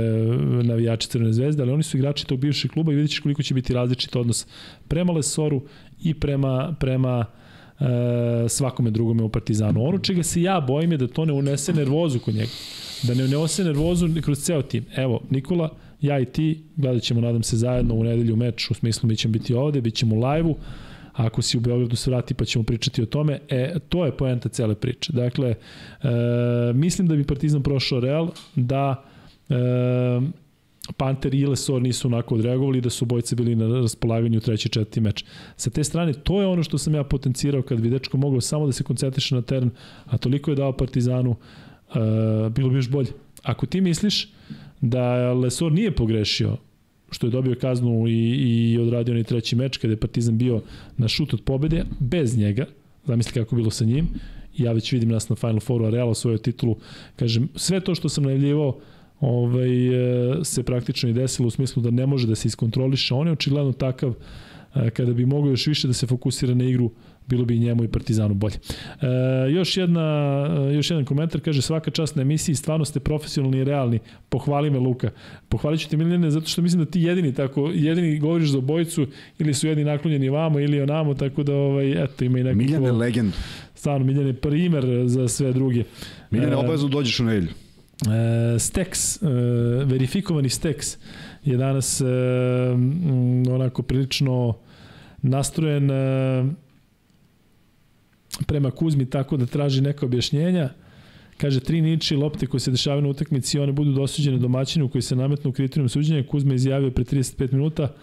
navijači 0.63 1.09
Crne 1.09 1.33
zvezde, 1.33 1.63
ali 1.63 1.71
oni 1.71 1.83
su 1.83 1.97
igrači 1.97 2.27
tog 2.27 2.39
bivšeg 2.39 2.71
kluba 2.71 2.93
i 2.93 2.95
vidit 2.95 3.11
ćeš 3.11 3.19
koliko 3.19 3.43
će 3.43 3.53
biti 3.53 3.73
različit 3.73 4.15
odnos 4.15 4.47
prema 4.87 5.13
Lesoru 5.13 5.61
i 6.01 6.13
prema, 6.13 6.75
prema 6.79 7.25
e, 7.25 7.42
svakome 8.49 8.91
drugome 8.91 9.23
u 9.23 9.29
Partizanu. 9.29 9.85
Ono 9.85 9.97
čega 9.97 10.23
se 10.23 10.41
ja 10.41 10.59
bojim 10.59 10.91
je 10.91 10.97
da 10.97 11.07
to 11.07 11.25
ne 11.25 11.33
unese 11.33 11.73
nervozu 11.73 12.19
kod 12.19 12.35
njega 12.35 12.51
da 13.03 13.13
ne 13.13 13.37
unese 13.37 13.63
nervozu 13.63 14.09
kroz 14.21 14.39
ceo 14.39 14.61
tim. 14.61 14.85
Evo, 14.95 15.21
Nikola, 15.29 15.69
ja 16.01 16.19
i 16.19 16.25
ti, 16.25 16.63
gledat 16.75 17.03
ćemo, 17.03 17.21
nadam 17.21 17.43
se, 17.43 17.57
zajedno 17.57 17.95
u 17.95 18.03
nedelju 18.03 18.35
meč, 18.35 18.71
u 18.71 18.73
smislu 18.73 19.09
mi 19.09 19.15
ćemo 19.15 19.31
biti 19.31 19.53
ovde, 19.53 19.81
bit 19.81 19.95
ćemo 19.95 20.15
u 20.15 20.19
live-u, 20.19 20.55
ako 21.13 21.41
si 21.41 21.57
u 21.57 21.61
Beogradu 21.61 21.95
se 21.95 22.09
vrati 22.09 22.33
pa 22.33 22.45
ćemo 22.45 22.63
pričati 22.63 23.01
o 23.01 23.05
tome. 23.05 23.39
E, 23.49 23.75
to 23.89 24.05
je 24.05 24.17
poenta 24.17 24.49
cele 24.49 24.75
priče. 24.75 25.13
Dakle, 25.13 25.49
e, 25.49 26.07
mislim 26.73 27.07
da 27.07 27.15
bi 27.15 27.23
Partizan 27.23 27.63
prošao 27.63 27.99
Real, 27.99 28.29
da 28.55 29.03
e, 29.49 29.55
Panter 30.97 31.33
i 31.33 31.45
Lesor 31.45 31.81
nisu 31.81 32.07
onako 32.07 32.35
odreagovali, 32.35 32.81
da 32.81 32.89
su 32.89 33.05
bojice 33.05 33.35
bili 33.35 33.55
na 33.55 33.67
raspolaganju 33.67 34.39
treći 34.39 34.69
četvrti 34.69 35.01
meč. 35.01 35.25
Sa 35.55 35.69
te 35.69 35.83
strane, 35.83 36.13
to 36.13 36.41
je 36.41 36.47
ono 36.47 36.63
što 36.63 36.77
sam 36.77 36.95
ja 36.95 37.03
potencirao 37.03 37.61
kad 37.61 37.81
bi 37.81 37.89
dečko 37.89 38.17
mogao 38.17 38.41
samo 38.41 38.65
da 38.65 38.71
se 38.71 38.83
koncentriše 38.83 39.35
na 39.35 39.41
teren, 39.41 39.69
a 40.05 40.17
toliko 40.17 40.51
je 40.51 40.55
dao 40.55 40.77
Partizanu, 40.77 41.29
uh, 41.31 41.95
bilo 42.51 42.69
bi 42.69 42.75
još 42.75 42.89
bolje. 42.89 43.11
Ako 43.43 43.65
ti 43.65 43.81
misliš 43.81 44.29
da 44.81 45.33
Lesor 45.33 45.71
nije 45.71 45.95
pogrešio 45.95 46.57
što 47.11 47.27
je 47.27 47.31
dobio 47.31 47.55
kaznu 47.61 48.07
i, 48.07 48.71
i 48.71 48.77
odradio 48.77 49.11
onaj 49.11 49.23
treći 49.23 49.55
meč 49.55 49.77
kada 49.77 49.93
je 49.93 49.99
Partizan 49.99 50.37
bio 50.37 50.61
na 50.97 51.07
šut 51.07 51.33
od 51.33 51.41
pobede, 51.41 51.85
bez 51.99 52.37
njega, 52.37 52.65
zamisli 53.05 53.33
kako 53.33 53.55
bilo 53.55 53.69
sa 53.69 53.85
njim, 53.85 54.07
ja 54.57 54.71
već 54.71 54.91
vidim 54.91 55.09
nas 55.09 55.29
na 55.29 55.35
Final 55.35 55.59
Fouru, 55.59 55.85
a 55.85 55.89
Real 55.89 56.09
osvojio 56.09 56.37
titulu, 56.37 56.77
kažem, 57.15 57.49
sve 57.55 57.79
to 57.79 57.95
što 57.95 58.09
sam 58.09 58.23
najavljivao 58.23 58.79
ovaj, 59.23 59.87
e, 59.87 60.43
se 60.43 60.63
praktično 60.63 61.09
i 61.09 61.13
desilo 61.13 61.47
u 61.47 61.51
smislu 61.51 61.81
da 61.81 61.91
ne 61.91 62.05
može 62.05 62.27
da 62.27 62.35
se 62.35 62.47
iskontroliše, 62.47 63.13
on 63.13 63.27
je 63.27 63.33
očigledno 63.33 63.71
takav 63.71 64.13
e, 64.75 64.89
kada 64.89 65.13
bi 65.13 65.25
mogao 65.25 65.49
još 65.49 65.67
više 65.67 65.87
da 65.87 65.93
se 65.93 66.07
fokusira 66.07 66.53
na 66.53 66.63
igru, 66.63 66.91
bilo 67.27 67.45
bi 67.45 67.55
i 67.55 67.59
njemu 67.59 67.83
i 67.83 67.87
Partizanu 67.87 68.33
bolje. 68.33 68.55
E, 69.01 69.07
još, 69.51 69.77
jedna, 69.77 70.01
e, 70.69 70.73
još 70.73 70.89
jedan 70.89 71.05
komentar 71.05 71.41
kaže 71.41 71.61
svaka 71.61 71.91
čast 71.91 72.15
na 72.15 72.21
emisiji, 72.21 72.55
stvarno 72.55 72.85
ste 72.85 72.99
profesionalni 72.99 73.57
i 73.57 73.63
realni. 73.63 73.99
Pohvali 74.29 74.69
me 74.69 74.79
Luka. 74.79 75.09
Pohvalit 75.49 75.79
ću 75.79 75.89
te 75.89 75.97
Miljane 75.97 76.31
zato 76.31 76.47
što 76.47 76.61
mislim 76.61 76.85
da 76.85 76.91
ti 76.91 77.01
jedini 77.01 77.33
tako, 77.33 77.71
jedini 77.73 78.19
govoriš 78.19 78.49
za 78.49 78.57
obojicu 78.57 79.07
ili 79.39 79.53
su 79.53 79.67
jedni 79.67 79.83
naklonjeni 79.83 80.29
vamo 80.29 80.59
ili 80.59 80.81
onamo, 80.81 81.13
tako 81.13 81.43
da 81.43 81.53
ovaj, 81.53 82.03
eto 82.03 82.25
ima 82.25 82.39
i 82.39 82.43
nekako... 82.43 82.63
Miljane 82.63 82.91
legend. 82.91 83.33
Stvarno, 83.75 84.05
Miljan 84.05 84.27
je 84.27 84.33
primer 84.33 84.85
za 85.05 85.27
sve 85.27 85.53
druge. 85.53 85.83
Miljane, 86.31 86.55
obavezno 86.55 86.87
dođeš 86.87 87.19
u 87.19 87.23
nedelju. 87.23 87.62
E, 88.09 88.59
Stex, 88.59 89.21
e, 89.21 89.27
verifikovani 89.85 90.49
Stex 90.49 90.97
je 91.43 91.57
danas 91.57 92.01
e, 92.01 92.05
m, 92.05 93.43
onako 93.49 93.81
prilično 93.81 94.57
nastrojen 95.21 95.91
e, 95.91 96.45
prema 98.47 98.71
Kuzmi 98.71 99.05
tako 99.05 99.37
da 99.37 99.45
traži 99.45 99.81
neka 99.81 100.05
objašnjenja. 100.05 100.69
Kaže, 101.37 101.59
tri 101.59 101.81
niči 101.81 102.15
lopte 102.15 102.47
koje 102.47 102.61
se 102.61 102.71
dešavaju 102.71 103.01
na 103.01 103.09
utakmici 103.09 103.57
i 103.57 103.59
one 103.59 103.71
budu 103.71 103.91
dosuđene 103.91 104.37
domaćinu 104.37 104.89
koji 104.89 105.01
se 105.01 105.15
nametnu 105.15 105.49
u 105.49 105.53
kriterijum 105.53 105.89
suđenja. 105.89 106.27
Kuzma 106.27 106.53
izjavio 106.53 106.91
pre 106.91 107.03
35 107.03 107.53
minuta 107.53 107.93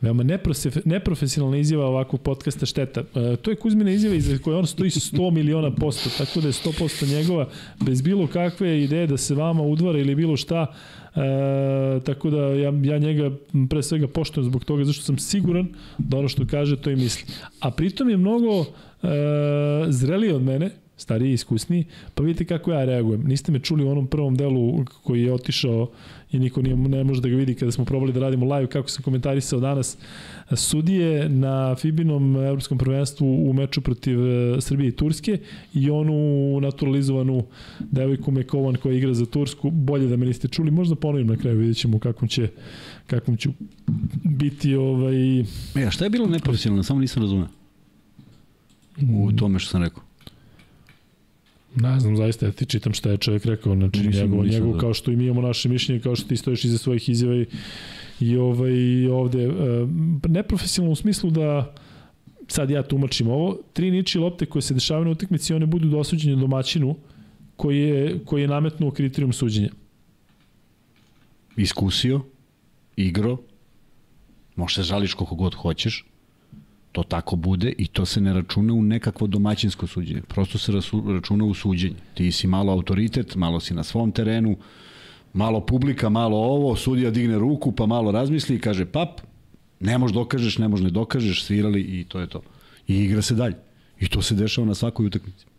Veoma 0.00 0.22
neprofe, 0.22 0.70
neprofesionalna 0.84 1.56
izjava 1.56 1.86
ovakvog 1.86 2.22
podcasta 2.22 2.66
šteta. 2.66 3.00
E, 3.00 3.36
to 3.36 3.50
je 3.50 3.56
Kuzmina 3.56 3.90
izjava 3.90 4.16
iza 4.16 4.38
koje 4.38 4.56
on 4.56 4.66
stoji 4.66 4.90
100 4.90 5.30
miliona 5.30 5.74
posto, 5.74 6.10
tako 6.18 6.40
da 6.40 6.48
je 6.48 6.52
100% 6.52 7.16
njegova, 7.16 7.48
bez 7.80 8.02
bilo 8.02 8.26
kakve 8.26 8.82
ideje 8.82 9.06
da 9.06 9.16
se 9.16 9.34
vama 9.34 9.62
udvara 9.62 9.98
ili 9.98 10.14
bilo 10.14 10.36
šta. 10.36 10.66
E, 11.14 12.00
tako 12.04 12.30
da 12.30 12.38
ja, 12.38 12.72
ja 12.82 12.98
njega 12.98 13.30
pre 13.70 13.82
svega 13.82 14.08
poštujem 14.08 14.44
zbog 14.44 14.64
toga, 14.64 14.84
zašto 14.84 15.04
sam 15.04 15.18
siguran 15.18 15.68
da 15.98 16.18
ono 16.18 16.28
što 16.28 16.46
kaže 16.46 16.76
to 16.76 16.90
i 16.90 16.96
misli. 16.96 17.34
A 17.60 17.70
pritom 17.70 18.10
je 18.10 18.16
mnogo 18.16 18.60
e, 18.60 18.66
zreliji 19.88 20.32
od 20.32 20.42
mene, 20.42 20.70
stariji 20.96 21.30
i 21.30 21.34
iskusniji, 21.34 21.84
pa 22.14 22.22
vidite 22.22 22.44
kako 22.44 22.72
ja 22.72 22.84
reagujem. 22.84 23.24
Niste 23.24 23.52
me 23.52 23.58
čuli 23.58 23.84
u 23.84 23.90
onom 23.90 24.06
prvom 24.06 24.36
delu 24.36 24.84
koji 25.02 25.22
je 25.22 25.32
otišao 25.32 25.90
i 26.32 26.38
niko 26.38 26.62
nije, 26.62 26.76
ne 26.76 27.04
može 27.04 27.20
da 27.20 27.28
ga 27.28 27.36
vidi 27.36 27.54
kada 27.54 27.72
smo 27.72 27.84
probali 27.84 28.12
da 28.12 28.20
radimo 28.20 28.54
live, 28.54 28.66
kako 28.66 28.88
sam 28.88 29.02
komentarisao 29.02 29.60
danas 29.60 29.96
sudije 30.56 31.28
na 31.28 31.74
Fibinom 31.76 32.36
evropskom 32.36 32.78
prvenstvu 32.78 33.50
u 33.50 33.52
meču 33.52 33.80
protiv 33.80 34.26
e, 34.26 34.60
Srbije 34.60 34.88
i 34.88 34.92
Turske 34.92 35.38
i 35.74 35.90
onu 35.90 36.60
naturalizovanu 36.60 37.44
devojku 37.80 38.30
Mekovan 38.30 38.74
koja 38.74 38.96
igra 38.96 39.14
za 39.14 39.26
Tursku. 39.26 39.70
Bolje 39.70 40.06
da 40.06 40.16
me 40.16 40.26
niste 40.26 40.48
čuli, 40.48 40.70
možda 40.70 40.94
ponovim 40.94 41.26
na 41.26 41.36
kraju, 41.36 41.58
vidjet 41.58 41.76
ćemo 41.76 41.98
kakvom 41.98 42.28
će 42.28 42.48
kakvom 43.06 43.36
ću 43.36 43.50
biti 44.24 44.74
ovaj 44.74 45.40
E, 45.74 45.86
a 45.86 45.90
šta 45.90 46.04
je 46.04 46.10
bilo 46.10 46.26
neprofesionalno? 46.26 46.82
Samo 46.82 47.00
nisam 47.00 47.22
razumeo. 47.22 47.48
U 49.12 49.32
tome 49.32 49.58
što 49.58 49.70
sam 49.70 49.82
rekao. 49.82 50.09
Ne 51.74 52.00
znam, 52.00 52.16
zaista, 52.16 52.46
ja 52.46 52.52
ti 52.52 52.66
čitam 52.66 52.92
šta 52.92 53.10
je 53.10 53.16
čovjek 53.16 53.44
rekao, 53.44 53.74
znači 53.74 54.00
Nisam- 54.00 54.22
njegovo, 54.22 54.42
nisam 54.42 54.54
njegovo 54.56 54.74
da- 54.74 54.80
kao 54.80 54.94
što 54.94 55.10
i 55.10 55.16
mi 55.16 55.24
imamo 55.24 55.42
naše 55.42 55.68
mišljenje, 55.68 56.00
kao 56.00 56.16
što 56.16 56.28
ti 56.28 56.36
stojiš 56.36 56.64
iza 56.64 56.78
svojih 56.78 57.08
izjava 57.08 57.36
i, 57.36 57.46
i 58.20 58.36
ovaj, 58.36 58.72
ovde, 59.06 59.42
e, 59.44 59.50
neprofesionalno 60.28 60.92
u 60.92 60.96
smislu 60.96 61.30
da 61.30 61.74
sad 62.48 62.70
ja 62.70 62.82
tumačim 62.82 63.28
ovo, 63.28 63.58
tri 63.72 63.90
niči 63.90 64.18
lopte 64.18 64.46
koje 64.46 64.62
se 64.62 64.74
dešavaju 64.74 65.04
na 65.04 65.10
utakmici, 65.10 65.54
one 65.54 65.66
budu 65.66 65.88
dosuđene 65.88 66.36
domaćinu 66.36 66.96
koji 67.56 67.78
je, 67.78 68.20
koji 68.24 68.42
je 68.42 68.48
nametnuo 68.48 68.90
kriterijum 68.90 69.32
suđenja. 69.32 69.68
Iskusio, 71.56 72.20
igro, 72.96 73.38
možeš 74.56 74.74
se 74.74 74.82
žališ 74.82 75.14
koliko 75.14 75.34
god 75.34 75.54
hoćeš, 75.54 76.04
to 76.92 77.02
tako 77.02 77.36
bude 77.36 77.72
i 77.78 77.86
to 77.86 78.06
se 78.06 78.20
ne 78.20 78.32
računa 78.32 78.74
u 78.74 78.82
nekakvo 78.82 79.26
domaćinsko 79.26 79.86
suđenje. 79.86 80.22
Prosto 80.28 80.58
se 80.58 80.72
računa 81.14 81.44
u 81.44 81.54
suđenje. 81.54 81.96
Ti 82.14 82.32
si 82.32 82.46
malo 82.46 82.72
autoritet, 82.72 83.36
malo 83.36 83.60
si 83.60 83.74
na 83.74 83.84
svom 83.84 84.12
terenu, 84.12 84.56
malo 85.32 85.60
publika, 85.60 86.08
malo 86.08 86.36
ovo, 86.36 86.76
sudija 86.76 87.10
digne 87.10 87.38
ruku, 87.38 87.72
pa 87.72 87.86
malo 87.86 88.12
razmisli 88.12 88.56
i 88.56 88.60
kaže 88.60 88.86
pap, 88.86 89.20
ne 89.80 89.98
možeš 89.98 90.14
dokažeš, 90.14 90.58
ne 90.58 90.68
možeš 90.68 90.84
ne 90.84 90.90
dokažeš, 90.90 91.44
svirali 91.44 91.80
i 91.80 92.04
to 92.04 92.20
je 92.20 92.26
to. 92.26 92.42
I 92.88 92.96
igra 92.96 93.22
se 93.22 93.34
dalje. 93.34 93.56
I 94.00 94.08
to 94.08 94.22
se 94.22 94.34
dešava 94.34 94.66
na 94.66 94.74
svakoj 94.74 95.06
utakmici. 95.06 95.49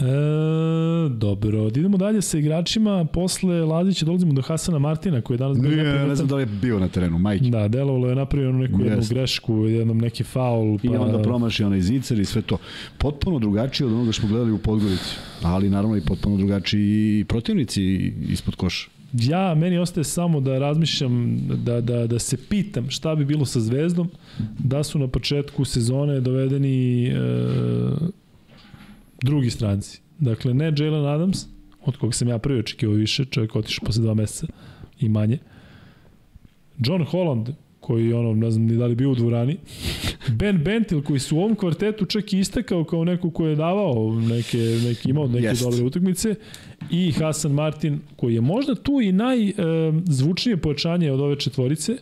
E, 0.00 1.08
dobro, 1.08 1.70
da 1.70 1.80
idemo 1.80 1.96
dalje 1.96 2.22
sa 2.22 2.38
igračima. 2.38 3.04
Posle 3.04 3.64
Lazića 3.64 4.04
dolazimo 4.06 4.32
do 4.32 4.42
Hasana 4.42 4.78
Martina 4.78 5.20
koji 5.20 5.34
je 5.34 5.38
danas 5.38 5.58
bio 5.60 5.70
neprimetan. 5.70 6.08
ne 6.08 6.14
znam 6.14 6.28
da 6.28 6.34
li 6.36 6.42
je 6.42 6.46
bio 6.46 6.78
na 6.78 6.88
terenu, 6.88 7.18
majke. 7.18 7.44
Da, 7.44 7.68
delovalo 7.68 8.08
je 8.08 8.14
napravio 8.14 8.52
neku 8.52 8.82
jednu 8.82 9.02
grešku, 9.10 9.54
jednom 9.54 9.98
neki 9.98 10.24
faul. 10.24 10.78
Pa... 10.78 10.86
I 10.86 10.96
onda 10.96 11.22
promaši 11.22 11.64
onaj 11.64 11.80
zicer 11.80 12.20
i 12.20 12.24
sve 12.24 12.42
to. 12.42 12.58
Potpuno 12.98 13.38
drugačije 13.38 13.86
od 13.86 13.92
onoga 13.92 14.12
što 14.12 14.20
smo 14.20 14.28
gledali 14.28 14.52
u 14.52 14.58
Podgorici. 14.58 15.16
Ali 15.42 15.70
naravno 15.70 15.96
i 15.96 16.00
potpuno 16.00 16.36
drugačiji 16.36 17.18
i 17.20 17.24
protivnici 17.24 17.82
ispod 18.28 18.54
koša. 18.54 18.88
ja, 19.12 19.54
meni 19.54 19.78
ostaje 19.78 20.04
samo 20.04 20.40
da 20.40 20.58
razmišljam, 20.58 21.38
da, 21.64 21.80
da, 21.80 22.06
da 22.06 22.18
se 22.18 22.36
pitam 22.48 22.90
šta 22.90 23.14
bi 23.14 23.24
bilo 23.24 23.44
sa 23.44 23.60
Zvezdom, 23.60 24.10
da 24.58 24.84
su 24.84 24.98
na 24.98 25.08
početku 25.08 25.64
sezone 25.64 26.20
dovedeni 26.20 27.06
e, 27.06 27.12
drugi 29.22 29.50
stranci. 29.50 30.00
Dakle, 30.18 30.54
ne 30.54 30.72
Jalen 30.76 31.06
Adams, 31.06 31.46
od 31.84 31.96
kog 31.96 32.14
sam 32.14 32.28
ja 32.28 32.38
prvi 32.38 32.58
očekivao 32.58 32.96
više, 32.96 33.24
čovjek 33.24 33.56
otišao 33.56 33.86
posle 33.86 34.02
dva 34.02 34.14
meseca 34.14 34.46
i 35.00 35.08
manje. 35.08 35.38
John 36.78 37.04
Holland, 37.04 37.48
koji 37.80 38.12
ono, 38.12 38.34
ne 38.34 38.50
znam 38.50 38.66
ni 38.66 38.76
da 38.76 38.86
li 38.86 38.94
bio 38.94 39.10
u 39.10 39.14
dvorani. 39.14 39.56
Ben 40.38 40.58
Bentil, 40.64 41.02
koji 41.02 41.18
su 41.18 41.36
u 41.36 41.40
ovom 41.40 41.54
kvartetu 41.54 42.04
čak 42.04 42.32
i 42.32 42.38
istakao 42.38 42.84
kao 42.84 43.04
neko 43.04 43.30
ko 43.30 43.46
je 43.46 43.56
davao 43.56 44.20
neke, 44.20 44.58
neke 44.58 45.10
imao 45.10 45.26
neke 45.26 45.46
Jest. 45.46 45.62
dobre 45.62 45.84
utakmice. 45.84 46.34
I 46.90 47.12
Hasan 47.12 47.52
Martin, 47.52 48.00
koji 48.16 48.34
je 48.34 48.40
možda 48.40 48.74
tu 48.74 49.00
i 49.00 49.12
najzvučnije 49.12 50.56
pojačanje 50.56 51.12
od 51.12 51.20
ove 51.20 51.38
četvorice, 51.38 51.96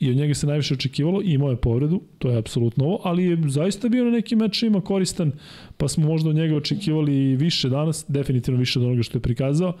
i 0.00 0.10
od 0.10 0.16
njega 0.16 0.34
se 0.34 0.46
najviše 0.46 0.74
očekivalo 0.74 1.22
i 1.22 1.32
imao 1.32 1.50
je 1.50 1.56
povredu, 1.56 2.00
to 2.18 2.30
je 2.30 2.38
apsolutno 2.38 2.84
ovo, 2.84 3.00
ali 3.04 3.24
je 3.24 3.38
zaista 3.46 3.88
bio 3.88 4.04
na 4.04 4.10
nekim 4.10 4.38
mečima 4.38 4.80
koristan, 4.80 5.32
pa 5.76 5.88
smo 5.88 6.06
možda 6.06 6.30
od 6.30 6.36
njega 6.36 6.56
očekivali 6.56 7.36
više 7.36 7.68
danas, 7.68 8.04
definitivno 8.08 8.60
više 8.60 8.78
od 8.78 8.84
onoga 8.84 9.02
što 9.02 9.18
je 9.18 9.22
prikazao. 9.22 9.72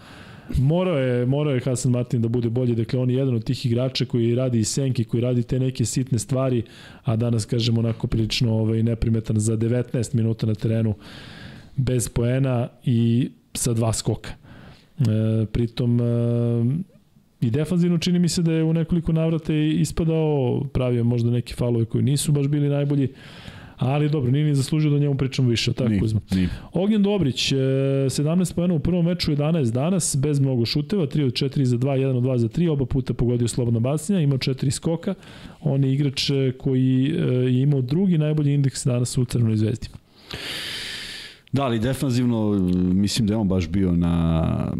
Morao 0.58 0.98
je, 0.98 1.26
morao 1.26 1.54
je 1.54 1.60
Hasan 1.60 1.92
Martin 1.92 2.22
da 2.22 2.28
bude 2.28 2.50
bolji, 2.50 2.74
dakle 2.74 2.98
on 2.98 3.10
je 3.10 3.16
jedan 3.16 3.34
od 3.34 3.44
tih 3.44 3.66
igrača 3.66 4.04
koji 4.04 4.34
radi 4.34 4.58
i 4.58 4.64
senki, 4.64 5.04
koji 5.04 5.20
radi 5.20 5.42
te 5.42 5.58
neke 5.58 5.84
sitne 5.84 6.18
stvari, 6.18 6.62
a 7.04 7.16
danas 7.16 7.44
kažemo 7.44 7.80
onako 7.80 8.06
prilično 8.06 8.54
ovaj, 8.54 8.82
neprimetan 8.82 9.38
za 9.38 9.56
19 9.56 10.14
minuta 10.14 10.46
na 10.46 10.54
terenu 10.54 10.94
bez 11.76 12.08
poena 12.08 12.68
i 12.84 13.30
sa 13.54 13.72
dva 13.72 13.92
skoka. 13.92 14.30
E, 14.30 15.46
pritom 15.52 16.00
e, 16.00 16.04
i 17.40 17.50
defanzivno 17.50 17.98
čini 17.98 18.18
mi 18.18 18.28
se 18.28 18.42
da 18.42 18.52
je 18.52 18.64
u 18.64 18.72
nekoliko 18.72 19.12
navrata 19.12 19.54
ispadao, 19.54 20.62
pravio 20.72 21.04
možda 21.04 21.30
neki 21.30 21.54
falove 21.54 21.84
koji 21.84 22.04
nisu 22.04 22.32
baš 22.32 22.46
bili 22.46 22.68
najbolji, 22.68 23.08
ali 23.76 24.08
dobro, 24.08 24.30
nije 24.30 24.44
ni 24.44 24.54
zaslužio 24.54 24.90
da 24.90 24.98
njemu 24.98 25.14
pričamo 25.14 25.48
više, 25.48 25.72
tako 25.72 25.90
ni, 25.90 26.00
Kuzma. 26.00 26.20
Ni. 26.30 26.48
Ognjen 26.72 27.02
Dobrić, 27.02 27.52
17 27.52 28.52
e, 28.52 28.54
pojena 28.54 28.74
u 28.74 28.78
prvom 28.78 29.04
meču, 29.04 29.32
11 29.32 29.70
danas, 29.72 30.16
bez 30.20 30.40
mnogo 30.40 30.66
šuteva, 30.66 31.06
3 31.06 31.24
od 31.24 31.32
4 31.32 31.62
za 31.62 31.76
2, 31.76 31.86
1 31.86 32.16
od 32.16 32.22
2 32.22 32.36
za 32.36 32.48
3, 32.48 32.70
oba 32.70 32.86
puta 32.86 33.14
pogodio 33.14 33.48
slobodno 33.48 33.80
bacanja, 33.80 34.20
imao 34.20 34.38
4 34.38 34.70
skoka, 34.70 35.14
on 35.60 35.84
je 35.84 35.92
igrač 35.92 36.30
e, 36.30 36.52
koji 36.58 37.06
e, 37.06 37.22
je 37.24 37.62
imao 37.62 37.80
drugi 37.80 38.18
najbolji 38.18 38.54
indeks 38.54 38.86
danas 38.86 39.18
u 39.18 39.24
Crvenoj 39.24 39.56
zvezdi. 39.56 39.88
Da, 41.52 41.64
ali 41.64 41.78
defanzivno 41.78 42.52
mislim 42.94 43.26
da 43.26 43.34
je 43.34 43.38
on 43.38 43.48
baš 43.48 43.68
bio 43.68 43.92
na 43.92 44.72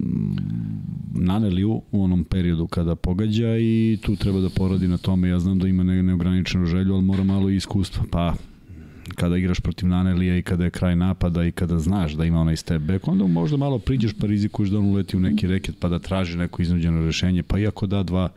naneliju 1.24 1.82
u 1.93 2.05
onom 2.05 2.24
periodu 2.24 2.66
kada 2.66 2.95
pogađa 2.95 3.57
i 3.57 3.99
tu 4.03 4.16
treba 4.16 4.40
da 4.40 4.49
poradi 4.49 4.89
na 4.89 4.99
tome. 4.99 5.28
Ja 5.28 5.39
znam 5.39 5.59
da 5.59 5.69
ima 5.69 5.82
ne, 5.82 6.03
neograničenu 6.03 6.66
želju, 6.66 6.95
ali 6.95 7.03
mora 7.03 7.24
malo 7.24 7.51
iskustva. 7.51 8.05
Pa 8.11 8.35
kada 9.15 9.36
igraš 9.36 9.61
protiv 9.61 9.89
Nanelija 9.89 10.36
i 10.36 10.43
kada 10.43 10.65
je 10.65 10.70
kraj 10.70 10.97
napada 10.97 11.45
i 11.45 11.53
kada 11.53 11.78
znaš 11.78 12.12
da 12.12 12.24
ima 12.24 12.40
onaj 12.40 12.57
step 12.57 12.82
back, 12.82 13.09
onda 13.09 13.27
možda 13.27 13.57
malo 13.57 13.78
priđeš 13.78 14.12
pa 14.20 14.27
rizikuješ 14.27 14.70
da 14.70 14.78
on 14.78 14.85
uleti 14.85 15.16
u 15.16 15.20
neki 15.20 15.47
reket 15.47 15.77
pa 15.81 15.89
da 15.89 15.99
traži 15.99 16.39
neko 16.39 16.62
iznuđeno 16.62 17.07
rešenje, 17.07 17.43
pa 17.43 17.59
iako 17.59 17.86
da 17.86 18.03
dva 18.03 18.28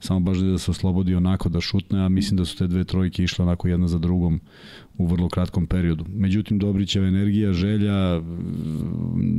samo 0.00 0.20
baš 0.20 0.38
da 0.38 0.58
se 0.58 0.70
oslobodi 0.70 1.14
onako 1.14 1.48
da 1.48 1.60
šutne, 1.60 2.04
a 2.04 2.08
mislim 2.08 2.36
da 2.36 2.44
su 2.44 2.56
te 2.56 2.66
dve 2.66 2.84
trojke 2.84 3.24
išle 3.24 3.44
onako 3.44 3.68
jedna 3.68 3.88
za 3.88 3.98
drugom 3.98 4.40
u 4.98 5.06
vrlo 5.06 5.28
kratkom 5.28 5.66
periodu. 5.66 6.04
Međutim, 6.08 6.58
Dobrićeva 6.58 7.06
energija, 7.06 7.52
želja, 7.52 8.20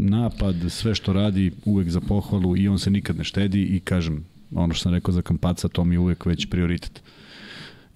napad, 0.09 0.55
sve 0.69 0.95
što 0.95 1.13
radi 1.13 1.51
uvek 1.65 1.89
za 1.89 2.01
pohvalu 2.01 2.57
i 2.57 2.67
on 2.67 2.79
se 2.79 2.89
nikad 2.89 3.17
ne 3.17 3.23
štedi 3.23 3.61
i 3.63 3.79
kažem, 3.79 4.25
ono 4.55 4.73
što 4.73 4.83
sam 4.83 4.93
rekao 4.93 5.13
za 5.13 5.21
Kampaca, 5.21 5.67
to 5.67 5.83
mi 5.83 5.95
je 5.95 5.99
uvek 5.99 6.25
već 6.25 6.45
prioritet 6.45 7.01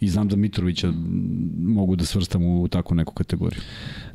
i 0.01 0.07
znam 0.07 0.27
da 0.27 0.35
Mitrovića 0.35 0.93
mogu 1.57 1.95
da 1.95 2.05
svrstam 2.05 2.43
u 2.43 2.67
takvu 2.67 2.95
neku 2.95 3.13
kategoriju. 3.13 3.61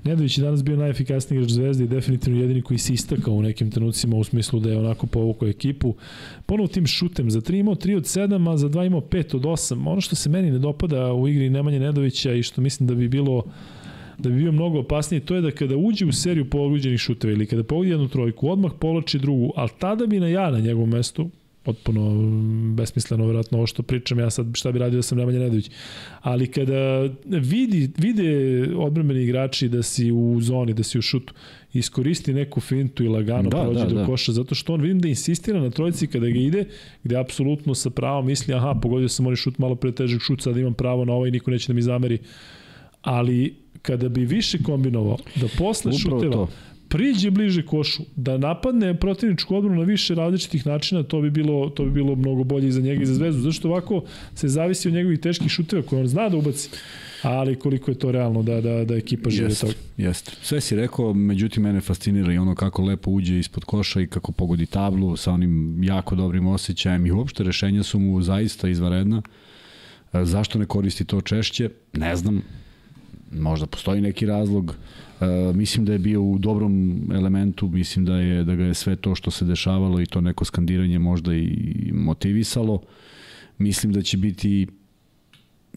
Nedović 0.04 0.38
je 0.38 0.44
danas 0.44 0.64
bio 0.64 0.76
najefikasniji 0.76 1.38
igrač 1.38 1.50
Zvezde 1.50 1.84
i 1.84 1.88
definitivno 1.88 2.40
jedini 2.40 2.62
koji 2.62 2.78
se 2.78 2.92
istakao 2.92 3.34
u 3.34 3.42
nekim 3.42 3.70
trenucima 3.70 4.16
u 4.16 4.24
smislu 4.24 4.60
da 4.60 4.70
je 4.70 4.78
onako 4.78 5.06
povukao 5.06 5.48
ekipu. 5.48 5.94
Ponovo 6.46 6.68
tim 6.68 6.86
šutem 6.86 7.30
za 7.30 7.40
3 7.40 7.60
imao 7.60 7.74
3 7.74 7.96
od 7.96 8.02
7, 8.02 8.52
a 8.52 8.56
za 8.56 8.68
2 8.68 8.86
imao 8.86 9.00
5 9.00 9.36
od 9.36 9.42
8. 9.42 9.88
Ono 9.88 10.00
što 10.00 10.16
se 10.16 10.30
meni 10.30 10.50
ne 10.50 10.58
dopada 10.58 11.12
u 11.12 11.28
igri 11.28 11.50
Nemanje 11.50 11.80
Nedovića 11.80 12.32
i 12.32 12.42
što 12.42 12.60
mislim 12.60 12.86
da 12.86 12.94
bi 12.94 13.08
bilo 13.08 13.42
da 14.18 14.28
bi 14.28 14.36
bio 14.36 14.52
mnogo 14.52 14.78
opasnije, 14.78 15.20
to 15.20 15.34
je 15.34 15.40
da 15.40 15.50
kada 15.50 15.76
uđe 15.76 16.06
u 16.06 16.12
seriju 16.12 16.50
pogođenih 16.50 17.00
šuteva 17.00 17.32
ili 17.32 17.46
kada 17.46 17.64
pogodi 17.64 17.90
jednu 17.90 18.08
trojku, 18.08 18.48
odmah 18.48 18.72
povlači 18.80 19.18
drugu, 19.18 19.52
ali 19.56 19.70
tada 19.78 20.06
bi 20.06 20.20
na 20.20 20.28
ja 20.28 20.50
na 20.50 20.60
njegovom 20.60 20.88
mestu, 20.88 21.30
potpuno 21.66 22.02
besmisleno 22.74 23.26
verovatno 23.26 23.58
ovo 23.58 23.66
što 23.66 23.82
pričam, 23.82 24.18
ja 24.18 24.30
sad 24.30 24.46
šta 24.54 24.72
bi 24.72 24.78
radio 24.78 24.96
da 24.98 25.02
sam 25.02 25.18
Nemanja 25.18 25.38
Nedović. 25.38 25.70
Ali 26.20 26.46
kada 26.46 27.08
vidi, 27.24 27.90
vide 27.98 28.28
odbrambeni 28.76 29.22
igrači 29.22 29.68
da 29.68 29.82
si 29.82 30.12
u 30.12 30.38
zoni, 30.40 30.74
da 30.74 30.82
si 30.82 30.98
u 30.98 31.02
šutu, 31.02 31.34
iskoristi 31.72 32.34
neku 32.34 32.60
fintu 32.60 33.04
i 33.04 33.08
lagano 33.08 33.50
da, 33.50 33.62
prođe 33.62 33.84
da, 33.84 33.86
do 33.86 33.94
da. 33.94 34.06
koša, 34.06 34.32
zato 34.32 34.54
što 34.54 34.74
on 34.74 34.80
vidim 34.80 35.00
da 35.00 35.08
insistira 35.08 35.60
na 35.60 35.70
trojici 35.70 36.06
kada 36.06 36.26
ga 36.26 36.38
ide, 36.38 36.64
gde 37.04 37.18
apsolutno 37.18 37.74
sa 37.74 37.90
pravom 37.90 38.26
misli, 38.26 38.54
aha, 38.54 38.74
pogodio 38.82 39.08
sam 39.08 39.26
onaj 39.26 39.36
šut 39.36 39.58
malo 39.58 39.74
pre 39.74 39.92
težeg 39.92 40.20
šut, 40.20 40.42
sad 40.42 40.56
imam 40.56 40.74
pravo 40.74 41.04
na 41.04 41.12
ovaj, 41.12 41.30
niko 41.30 41.50
neće 41.50 41.72
da 41.72 41.74
mi 41.74 41.82
zameri. 41.82 42.18
Ali 43.02 43.54
kada 43.82 44.08
bi 44.08 44.24
više 44.24 44.58
kombinovao, 44.62 45.18
da 45.36 45.46
posle 45.58 45.92
Upravo 45.94 46.20
šuteva, 46.20 46.32
to 46.32 46.48
priđe 46.96 47.30
bliže 47.30 47.62
košu, 47.66 48.02
da 48.16 48.38
napadne 48.38 48.94
protivničku 48.94 49.56
odbranu 49.56 49.78
na 49.78 49.84
više 49.84 50.14
različitih 50.14 50.66
načina, 50.66 51.02
to 51.02 51.20
bi 51.20 51.30
bilo 51.30 51.68
to 51.70 51.84
bi 51.84 51.90
bilo 51.90 52.14
mnogo 52.14 52.44
bolje 52.44 52.68
i 52.68 52.72
za 52.72 52.80
njega 52.80 53.02
i 53.02 53.06
za 53.06 53.14
Zvezdu. 53.14 53.42
Zašto 53.42 53.68
ovako 53.68 54.02
se 54.34 54.48
zavisi 54.48 54.88
od 54.88 54.94
njegovih 54.94 55.20
teških 55.20 55.48
šuteva 55.48 55.82
koje 55.82 56.00
on 56.00 56.08
zna 56.08 56.28
da 56.28 56.36
ubaci 56.36 56.70
ali 57.22 57.56
koliko 57.56 57.90
je 57.90 57.98
to 57.98 58.12
realno 58.12 58.42
da, 58.42 58.60
da, 58.60 58.84
da 58.84 58.96
ekipa 58.96 59.30
žive 59.30 59.48
jest, 59.48 59.60
toga. 59.60 59.72
Jeste. 59.96 60.32
Sve 60.42 60.60
si 60.60 60.76
rekao, 60.76 61.14
međutim 61.14 61.62
mene 61.62 61.80
fascinira 61.80 62.32
i 62.32 62.38
ono 62.38 62.54
kako 62.54 62.82
lepo 62.82 63.10
uđe 63.10 63.38
ispod 63.38 63.64
koša 63.64 64.00
i 64.00 64.06
kako 64.06 64.32
pogodi 64.32 64.66
tablu 64.66 65.16
sa 65.16 65.32
onim 65.32 65.82
jako 65.84 66.14
dobrim 66.14 66.46
osjećajem 66.46 67.06
i 67.06 67.10
uopšte 67.10 67.44
rešenja 67.44 67.82
su 67.82 67.98
mu 67.98 68.22
zaista 68.22 68.68
izvaredna. 68.68 69.22
E, 70.12 70.24
zašto 70.24 70.58
ne 70.58 70.66
koristi 70.66 71.04
to 71.04 71.20
češće? 71.20 71.70
Ne 71.92 72.16
znam. 72.16 72.42
Možda 73.32 73.66
postoji 73.66 74.00
neki 74.00 74.26
razlog. 74.26 74.74
Uh, 75.20 75.56
mislim 75.56 75.84
da 75.84 75.92
je 75.92 75.98
bio 75.98 76.22
u 76.22 76.38
dobrom 76.38 77.00
elementu, 77.14 77.68
mislim 77.68 78.04
da 78.04 78.16
je 78.16 78.44
da 78.44 78.54
ga 78.54 78.64
je 78.64 78.74
sve 78.74 78.96
to 78.96 79.14
što 79.14 79.30
se 79.30 79.44
dešavalo 79.44 80.00
i 80.00 80.06
to 80.06 80.20
neko 80.20 80.44
skandiranje 80.44 80.98
možda 80.98 81.34
i 81.34 81.90
motivisalo. 81.94 82.82
Mislim 83.58 83.92
da 83.92 84.02
će 84.02 84.16
biti 84.16 84.66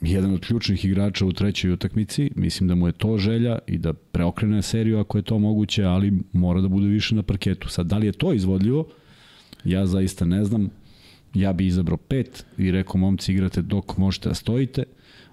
jedan 0.02 0.34
od 0.34 0.46
ključnih 0.46 0.86
igrača 0.86 1.26
u 1.26 1.32
trećoj 1.32 1.72
utakmici, 1.72 2.32
mislim 2.36 2.68
da 2.68 2.76
mu 2.76 2.88
je 2.88 2.92
to 2.92 3.18
želja 3.18 3.60
i 3.68 3.78
da 3.78 3.94
preokrene 3.94 4.62
seriju 4.62 5.00
ako 5.00 5.18
je 5.18 5.22
to 5.22 5.40
moguće, 5.40 5.84
ali 5.84 6.14
mora 6.34 6.62
da 6.62 6.68
bude 6.68 6.88
više 6.88 7.16
na 7.16 7.24
parketu. 7.24 7.70
Sad, 7.70 7.88
da 7.88 7.98
li 7.98 8.06
je 8.06 8.12
to 8.12 8.34
izvodljivo? 8.34 8.88
Ja 9.64 9.86
zaista 9.86 10.26
ne 10.26 10.44
znam. 10.46 10.70
Ja 11.34 11.54
bi 11.54 11.68
izabrao 11.68 11.98
pet 11.98 12.46
i 12.58 12.72
rekao, 12.72 12.98
momci, 12.98 13.32
igrate 13.32 13.62
dok 13.62 13.98
možete 13.98 14.30
da 14.30 14.36
stojite. 14.36 14.84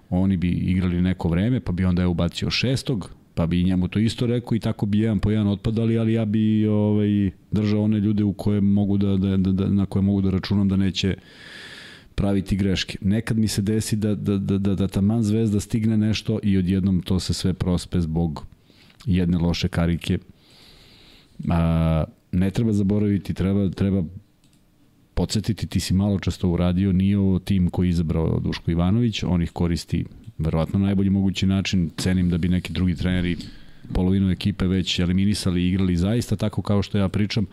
Oni 0.09 0.37
bi 0.37 0.49
igrali 0.49 1.01
neko 1.01 1.29
vreme, 1.29 1.59
pa 1.59 1.71
bi 1.71 1.85
onda 1.85 2.01
je 2.01 2.07
ubacio 2.07 2.49
šestog, 2.49 3.11
pa 3.33 3.47
bi 3.47 3.63
njemu 3.63 3.87
to 3.87 3.99
isto 3.99 4.25
rekao 4.25 4.55
i 4.55 4.59
tako 4.59 4.85
bi 4.85 4.99
jedan 4.99 5.19
po 5.19 5.31
jedan 5.31 5.47
otpadali, 5.47 5.97
ali 5.97 6.13
ja 6.13 6.25
bi 6.25 6.67
ovaj, 6.67 7.31
držao 7.51 7.83
one 7.83 7.99
ljude 7.99 8.23
u 8.23 8.33
koje 8.33 8.61
mogu 8.61 8.97
da, 8.97 9.17
da, 9.17 9.37
da, 9.37 9.51
da, 9.51 9.67
na 9.67 9.85
koje 9.85 10.03
mogu 10.03 10.21
da 10.21 10.29
računam 10.29 10.69
da 10.69 10.75
neće 10.75 11.15
praviti 12.15 12.55
greške. 12.55 12.97
Nekad 13.01 13.37
mi 13.37 13.47
se 13.47 13.61
desi 13.61 13.95
da, 13.95 14.15
da, 14.15 14.37
da, 14.37 14.57
da, 14.57 14.75
da 14.75 14.87
taman 14.87 15.23
zvezda 15.23 15.59
stigne 15.59 15.97
nešto 15.97 16.39
i 16.43 16.57
odjednom 16.57 17.01
to 17.01 17.19
se 17.19 17.33
sve 17.33 17.53
prospe 17.53 18.01
zbog 18.01 18.45
jedne 19.05 19.37
loše 19.37 19.67
karike. 19.67 20.17
A, 21.49 22.03
ne 22.31 22.49
treba 22.51 22.73
zaboraviti, 22.73 23.33
treba, 23.33 23.69
treba 23.69 24.03
podsjetiti, 25.17 25.67
ti 25.67 25.79
si 25.79 25.93
malo 25.93 26.19
često 26.19 26.49
uradio, 26.49 26.91
nije 26.93 27.17
ovo 27.17 27.39
tim 27.39 27.69
koji 27.69 27.87
je 27.87 27.89
izabrao 27.89 28.39
Duško 28.39 28.71
Ivanović, 28.71 29.23
on 29.23 29.41
ih 29.41 29.51
koristi 29.51 30.05
verovatno 30.37 30.79
najbolji 30.79 31.09
mogući 31.09 31.45
način, 31.45 31.89
cenim 31.97 32.29
da 32.29 32.37
bi 32.37 32.49
neki 32.49 32.73
drugi 32.73 32.95
treneri 32.95 33.37
polovinu 33.93 34.31
ekipe 34.31 34.67
već 34.67 34.99
eliminisali 34.99 35.61
i 35.61 35.67
igrali 35.67 35.97
zaista 35.97 36.35
tako 36.35 36.61
kao 36.61 36.83
što 36.83 36.97
ja 36.97 37.09
pričam, 37.09 37.45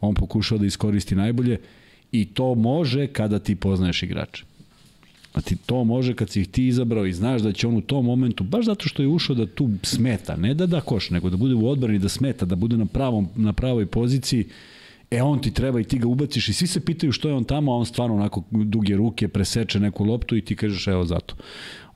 on 0.00 0.14
pokušao 0.14 0.58
da 0.58 0.66
iskoristi 0.66 1.14
najbolje 1.14 1.58
i 2.12 2.24
to 2.24 2.54
može 2.54 3.06
kada 3.06 3.38
ti 3.38 3.56
poznaješ 3.56 4.02
igrače. 4.02 4.44
A 5.32 5.40
ti 5.40 5.56
to 5.66 5.84
može 5.84 6.14
kad 6.14 6.30
si 6.30 6.40
ih 6.40 6.48
ti 6.48 6.66
izabrao 6.66 7.06
i 7.06 7.12
znaš 7.12 7.42
da 7.42 7.52
će 7.52 7.66
on 7.66 7.76
u 7.76 7.80
tom 7.80 8.04
momentu, 8.04 8.44
baš 8.44 8.64
zato 8.64 8.88
što 8.88 9.02
je 9.02 9.08
ušao 9.08 9.36
da 9.36 9.46
tu 9.46 9.70
smeta, 9.82 10.36
ne 10.36 10.54
da 10.54 10.66
da 10.66 10.80
koš, 10.80 11.10
nego 11.10 11.30
da 11.30 11.36
bude 11.36 11.54
u 11.54 11.68
odbrani, 11.68 11.98
da 11.98 12.08
smeta, 12.08 12.46
da 12.46 12.56
bude 12.56 12.76
na, 12.76 12.86
pravom, 12.86 13.28
na 13.36 13.52
pravoj 13.52 13.86
poziciji, 13.86 14.46
e 15.10 15.22
on 15.22 15.40
ti 15.40 15.50
treba 15.50 15.80
i 15.80 15.84
ti 15.84 15.98
ga 15.98 16.08
ubaciš 16.08 16.48
i 16.48 16.52
svi 16.52 16.66
se 16.66 16.84
pitaju 16.84 17.12
što 17.12 17.28
je 17.28 17.34
on 17.34 17.44
tamo, 17.44 17.72
a 17.72 17.76
on 17.76 17.86
stvarno 17.86 18.16
onako 18.16 18.42
duge 18.50 18.96
ruke 18.96 19.28
preseče 19.28 19.80
neku 19.80 20.04
loptu 20.04 20.36
i 20.36 20.44
ti 20.44 20.56
kažeš 20.56 20.86
evo 20.86 21.04
zato 21.04 21.34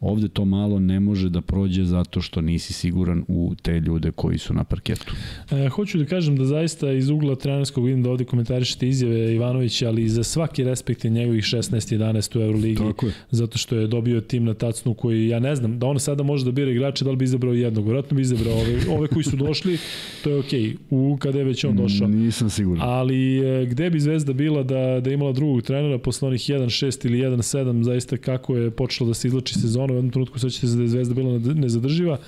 Ovde 0.00 0.28
to 0.28 0.44
malo 0.44 0.78
ne 0.78 1.00
može 1.00 1.30
da 1.30 1.40
prođe 1.40 1.84
zato 1.84 2.20
što 2.20 2.40
nisi 2.40 2.72
siguran 2.72 3.24
u 3.28 3.54
te 3.62 3.80
ljude 3.80 4.10
koji 4.10 4.38
su 4.38 4.54
na 4.54 4.64
parketu. 4.64 5.14
E, 5.50 5.68
hoću 5.68 5.98
da 5.98 6.04
kažem 6.04 6.36
da 6.36 6.44
zaista 6.44 6.92
iz 6.92 7.08
ugla 7.08 7.36
trenerskog 7.36 7.84
vidim 7.84 8.02
da 8.02 8.10
ovde 8.10 8.24
komentarišete 8.24 8.88
izjave 8.88 9.34
Ivanovića, 9.34 9.88
ali 9.88 10.08
za 10.08 10.22
svaki 10.22 10.64
respekt 10.64 11.04
je 11.04 11.10
njegovih 11.10 11.44
16-11 11.44 12.38
u 12.38 12.42
Euroligi, 12.42 12.82
zato 13.30 13.58
što 13.58 13.76
je 13.76 13.86
dobio 13.86 14.20
tim 14.20 14.44
na 14.44 14.54
tacnu 14.54 14.94
koji, 14.94 15.28
ja 15.28 15.38
ne 15.38 15.56
znam, 15.56 15.78
da 15.78 15.86
on 15.86 16.00
sada 16.00 16.22
može 16.22 16.44
da 16.44 16.52
bira 16.52 16.70
igrače, 16.70 17.04
da 17.04 17.10
li 17.10 17.16
bi 17.16 17.24
izabrao 17.24 17.54
jednog, 17.54 17.84
vjerojatno 17.84 18.14
bi 18.14 18.22
izabrao 18.22 18.54
ove, 18.54 18.78
ove 18.98 19.08
koji 19.08 19.24
su 19.24 19.36
došli, 19.36 19.78
to 20.24 20.30
je 20.30 20.38
okej, 20.38 20.60
okay. 20.60 20.76
u 20.90 21.16
kada 21.20 21.38
je 21.38 21.44
već 21.44 21.64
on 21.64 21.76
došao. 21.76 22.08
Nisam 22.08 22.50
siguran. 22.50 22.88
Ali 22.88 23.38
e, 23.38 23.66
gde 23.66 23.90
bi 23.90 24.00
Zvezda 24.00 24.32
bila 24.32 24.62
da, 24.62 25.00
da 25.00 25.10
imala 25.10 25.32
drugog 25.32 25.62
trenera 25.62 25.98
posle 25.98 26.28
onih 26.28 26.40
1-6 26.40 27.06
ili 27.06 27.18
1-7, 27.18 27.82
zaista 27.82 28.16
kako 28.16 28.56
je 28.56 28.70
počelo 28.70 29.08
da 29.08 29.14
se 29.14 29.28
izlači 29.28 29.54
sezona, 29.54 29.89
u 29.92 29.96
jednom 29.96 30.10
trenutku 30.12 30.38
sećate 30.38 30.66
se 30.66 30.76
da 30.76 30.82
je 30.82 30.88
Zvezda 30.88 31.14
bila 31.14 31.38
nezadrživa. 31.38 32.18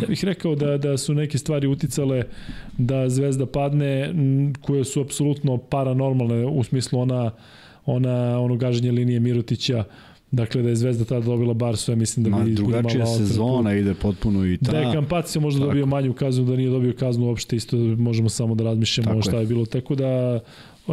Ja 0.00 0.06
bih 0.08 0.24
rekao 0.24 0.54
da, 0.54 0.78
da 0.78 0.96
su 0.96 1.14
neke 1.14 1.38
stvari 1.38 1.66
uticale 1.66 2.24
da 2.78 3.08
Zvezda 3.08 3.46
padne, 3.46 4.14
koje 4.60 4.84
su 4.84 5.00
apsolutno 5.00 5.56
paranormalne 5.58 6.46
u 6.46 6.64
smislu 6.64 7.00
ona, 7.00 7.30
ona 7.86 8.40
ono 8.40 8.56
gaženje 8.56 8.92
linije 8.92 9.20
Mirotića, 9.20 9.84
Dakle, 10.30 10.62
da 10.62 10.68
je 10.68 10.76
Zvezda 10.76 11.04
tada 11.04 11.26
dobila 11.26 11.54
Barsu, 11.54 11.92
ja 11.92 11.96
mislim 11.96 12.24
da 12.24 12.30
Ma, 12.30 12.44
bi 12.44 12.54
drugačija 12.54 13.06
sezona 13.06 13.74
ide 13.74 13.94
potpuno 13.94 14.46
i 14.46 14.56
ta... 14.56 14.72
Da 14.72 14.78
je 14.78 14.92
Kampacio 14.92 15.40
možda 15.40 15.66
dobio 15.66 15.86
manju 15.86 16.12
kaznu, 16.12 16.44
da 16.44 16.56
nije 16.56 16.70
dobio 16.70 16.92
kaznu 16.98 17.26
uopšte, 17.26 17.56
isto 17.56 17.76
možemo 17.76 18.28
samo 18.28 18.54
da 18.54 18.64
razmišljamo 18.64 19.22
šta 19.22 19.36
je. 19.36 19.42
je 19.42 19.46
bilo. 19.46 19.66
Tako 19.66 19.94
da, 19.94 20.40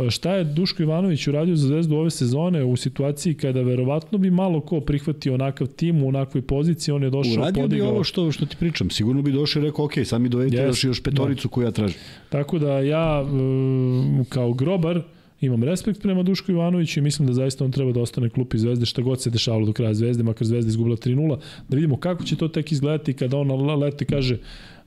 šta 0.09 0.33
je 0.35 0.43
Duško 0.43 0.83
Ivanović 0.83 1.27
uradio 1.27 1.55
za 1.55 1.67
Zvezdu 1.67 1.95
ove 1.95 2.09
sezone 2.09 2.63
u 2.63 2.75
situaciji 2.75 3.33
kada 3.33 3.61
verovatno 3.61 4.17
bi 4.17 4.31
malo 4.31 4.61
ko 4.61 4.81
prihvatio 4.81 5.33
onakav 5.33 5.67
tim 5.67 6.03
u 6.03 6.07
onakvoj 6.07 6.41
poziciji, 6.41 6.93
on 6.93 7.03
je 7.03 7.09
došao 7.09 7.33
Uradio 7.33 7.63
podigao. 7.63 7.87
bi 7.87 7.93
ovo 7.93 8.03
što, 8.03 8.31
što 8.31 8.45
ti 8.45 8.55
pričam, 8.59 8.89
sigurno 8.89 9.21
bi 9.21 9.31
došao 9.31 9.61
i 9.61 9.65
rekao, 9.65 9.85
ok, 9.85 9.93
sad 10.05 10.21
mi 10.21 10.29
dovedite 10.29 10.63
yes, 10.63 10.67
još, 10.67 10.83
još 10.83 11.03
petoricu 11.03 11.47
da. 11.47 11.51
koju 11.51 11.65
ja 11.65 11.71
tražim. 11.71 11.97
Tako 12.29 12.59
da 12.59 12.79
ja 12.79 13.21
um, 13.21 14.25
kao 14.29 14.53
grobar 14.53 15.01
imam 15.41 15.63
respekt 15.63 16.01
prema 16.01 16.23
Dušku 16.23 16.51
Ivanoviću 16.51 16.99
i 16.99 17.03
mislim 17.03 17.27
da 17.27 17.33
zaista 17.33 17.65
on 17.65 17.71
treba 17.71 17.91
da 17.91 18.01
ostane 18.01 18.29
klupi 18.29 18.57
Zvezde 18.57 18.85
šta 18.85 19.01
god 19.01 19.21
se 19.21 19.29
dešavalo 19.29 19.65
do 19.65 19.73
kraja 19.73 19.93
Zvezde, 19.93 20.23
makar 20.23 20.47
Zvezda 20.47 20.69
izgubila 20.69 20.95
3-0, 20.95 21.39
da 21.69 21.75
vidimo 21.75 21.97
kako 21.97 22.23
će 22.23 22.35
to 22.35 22.47
tek 22.47 22.71
izgledati 22.71 23.13
kada 23.13 23.37
on 23.37 23.79
leti 23.79 24.05
kaže 24.05 24.37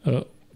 uh, 0.05 0.12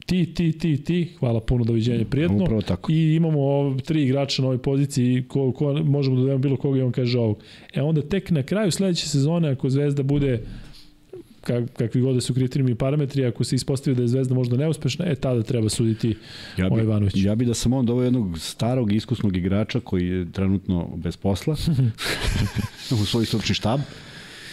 ti, 0.07 0.35
ti, 0.35 0.53
ti, 0.59 0.85
ti, 0.85 1.13
hvala 1.19 1.41
puno, 1.41 1.65
doviđenja, 1.65 2.05
prijetno. 2.05 2.43
Upravo 2.43 2.63
tako. 2.63 2.93
I 2.93 3.15
imamo 3.15 3.77
tri 3.81 4.03
igrača 4.03 4.43
na 4.43 4.49
ovoj 4.49 4.59
poziciji, 4.59 5.25
ko, 5.29 5.53
ko, 5.53 5.73
možemo 5.73 6.17
da 6.17 6.23
dajemo 6.23 6.39
bilo 6.39 6.57
koga 6.57 6.79
i 6.79 6.83
on 6.83 6.93
kaže 6.93 7.19
ovog. 7.19 7.43
E 7.75 7.83
onda 7.83 8.03
tek 8.03 8.31
na 8.31 8.43
kraju 8.43 8.71
sledeće 8.71 9.09
sezone, 9.09 9.51
ako 9.51 9.71
Zvezda 9.71 10.03
bude 10.03 10.43
kak, 11.41 11.65
kakvi 11.73 12.01
god 12.01 12.15
da 12.15 12.21
su 12.21 12.35
kriterijumi 12.35 12.71
i 12.71 12.75
parametri, 12.75 13.25
ako 13.25 13.45
se 13.45 13.57
ispostavi 13.57 13.97
da 13.97 14.03
je 14.03 14.09
Zvezda 14.09 14.35
možda 14.35 14.57
neuspešna, 14.57 15.07
e 15.07 15.15
tada 15.15 15.43
treba 15.43 15.69
suditi 15.69 16.09
ja 16.59 16.65
bi, 16.65 16.73
ovaj 16.73 16.85
Ivanović. 16.85 17.15
Ja 17.17 17.35
bi 17.35 17.45
da 17.45 17.55
sam 17.55 17.73
on 17.73 17.87
doveo 17.87 18.05
jednog 18.05 18.39
starog 18.39 18.93
iskusnog 18.93 19.37
igrača 19.37 19.81
koji 19.81 20.09
je 20.09 20.33
trenutno 20.33 20.89
bez 20.97 21.17
posla 21.17 21.57
u 23.03 23.05
svoj 23.05 23.27
stručni 23.27 23.55
štab 23.55 23.81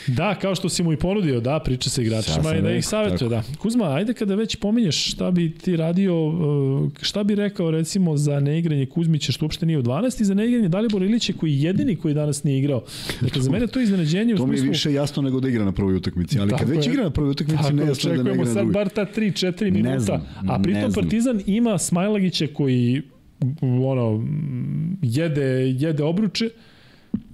Da, 0.07 0.35
kao 0.35 0.55
što 0.55 0.69
si 0.69 0.83
mu 0.83 0.93
i 0.93 0.97
ponudio, 0.97 1.39
da, 1.39 1.59
priča 1.59 1.89
sa 1.89 2.01
igračima 2.01 2.55
i 2.55 2.61
da 2.61 2.71
ih 2.71 2.85
savjetuje, 2.85 3.29
da. 3.29 3.43
Kuzma, 3.57 3.93
ajde 3.95 4.13
kada 4.13 4.35
već 4.35 4.55
pominješ 4.55 5.11
šta 5.11 5.31
bi 5.31 5.53
ti 5.53 5.75
radio, 5.75 6.27
uh, 6.27 6.89
šta 7.01 7.23
bi 7.23 7.35
rekao 7.35 7.71
recimo 7.71 8.17
za 8.17 8.39
neigranje 8.39 8.85
Kuzmića 8.85 9.31
što 9.31 9.45
uopšte 9.45 9.65
nije 9.65 9.79
u 9.79 9.83
12 9.83 10.21
i 10.21 10.25
za 10.25 10.33
neigranje 10.33 10.69
Dalibor 10.69 11.03
Ilića 11.03 11.33
koji 11.33 11.53
je 11.53 11.61
jedini 11.61 11.95
koji 11.95 12.13
danas 12.13 12.43
nije 12.43 12.59
igrao. 12.59 12.83
Dakle, 13.21 13.41
za 13.41 13.51
mene 13.51 13.67
to 13.67 13.79
iznenađenje 13.81 14.33
u 14.33 14.37
smislu... 14.37 14.45
To 14.45 14.51
mi 14.51 14.67
je 14.67 14.69
više 14.69 14.93
jasno 14.93 15.21
nego 15.21 15.39
da 15.39 15.49
igra 15.49 15.65
na 15.65 15.71
prvoj 15.71 15.95
utakmici, 15.95 16.39
ali 16.39 16.51
kad 16.51 16.69
već 16.69 16.87
igra 16.87 17.03
na 17.03 17.09
prvoj 17.09 17.29
utakmici, 17.29 17.73
ne 17.73 17.85
jasno 17.85 18.15
da 18.15 18.23
ne 18.23 18.31
igra 18.31 18.45
na 18.45 18.53
sad 18.53 18.67
bar 18.67 18.89
ta 18.89 19.05
3-4 19.15 19.71
minuta, 19.71 19.99
znam, 19.99 20.21
a 20.49 20.59
pritom 20.63 20.93
Partizan 20.93 21.41
ima 21.45 21.77
Smajlagića 21.77 22.47
koji 22.53 23.01
ono, 23.61 24.27
jede, 25.01 25.75
jede 25.77 26.03
obruče, 26.03 26.49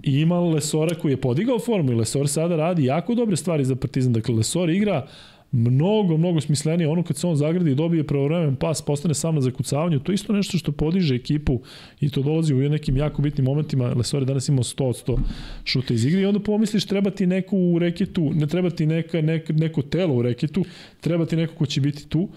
I 0.03 0.19
ima 0.19 0.39
Lesora 0.39 0.95
koji 0.95 1.11
je 1.11 1.22
podigao 1.22 1.60
formu 1.60 1.91
i 1.91 1.95
Lesor 1.95 2.27
sada 2.27 2.56
radi 2.56 2.85
jako 2.85 3.15
dobre 3.15 3.35
stvari 3.35 3.65
za 3.65 3.76
Partizan. 3.76 4.14
Dakle, 4.14 4.35
Lesor 4.35 4.69
igra 4.69 5.07
mnogo, 5.52 6.18
mnogo 6.18 6.41
smislenije. 6.41 6.89
Ono 6.89 7.03
kad 7.03 7.18
se 7.18 7.27
on 7.27 7.35
zagradi 7.35 7.72
i 7.72 7.76
dobije 7.76 8.03
pravovremen 8.03 8.56
pas, 8.56 8.81
postane 8.81 9.14
sam 9.14 9.35
na 9.35 9.41
zakucavanju, 9.41 9.99
to 9.99 10.11
je 10.11 10.14
isto 10.14 10.34
nešto 10.34 10.57
što 10.57 10.72
podiže 10.72 11.15
ekipu 11.15 11.61
i 12.02 12.10
to 12.10 12.22
dolazi 12.22 12.53
u 12.53 12.69
nekim 12.69 12.97
jako 12.97 13.22
bitnim 13.22 13.45
momentima. 13.45 13.93
Lesor 13.93 14.22
je 14.22 14.26
danas 14.26 14.49
imao 14.49 14.64
100 14.64 14.84
od 14.84 15.03
100 15.07 15.18
šuta 15.64 15.93
iz 15.93 16.06
igre 16.06 16.22
i 16.22 16.26
onda 16.26 16.39
pomisliš 16.39 16.85
treba 16.85 17.10
ti 17.10 17.27
neko 17.27 17.57
u 17.57 17.80
reketu, 17.80 18.31
ne 18.34 18.47
treba 18.47 18.69
ti 18.69 18.85
neka, 18.85 19.22
neka, 19.22 19.53
neko 19.53 19.81
telo 19.81 20.14
u 20.14 20.22
reketu, 20.22 20.65
treba 21.02 21.26
ti 21.26 21.35
neko 21.35 21.56
ko 21.56 21.65
će 21.65 21.81
biti 21.81 22.07
tu 22.07 22.30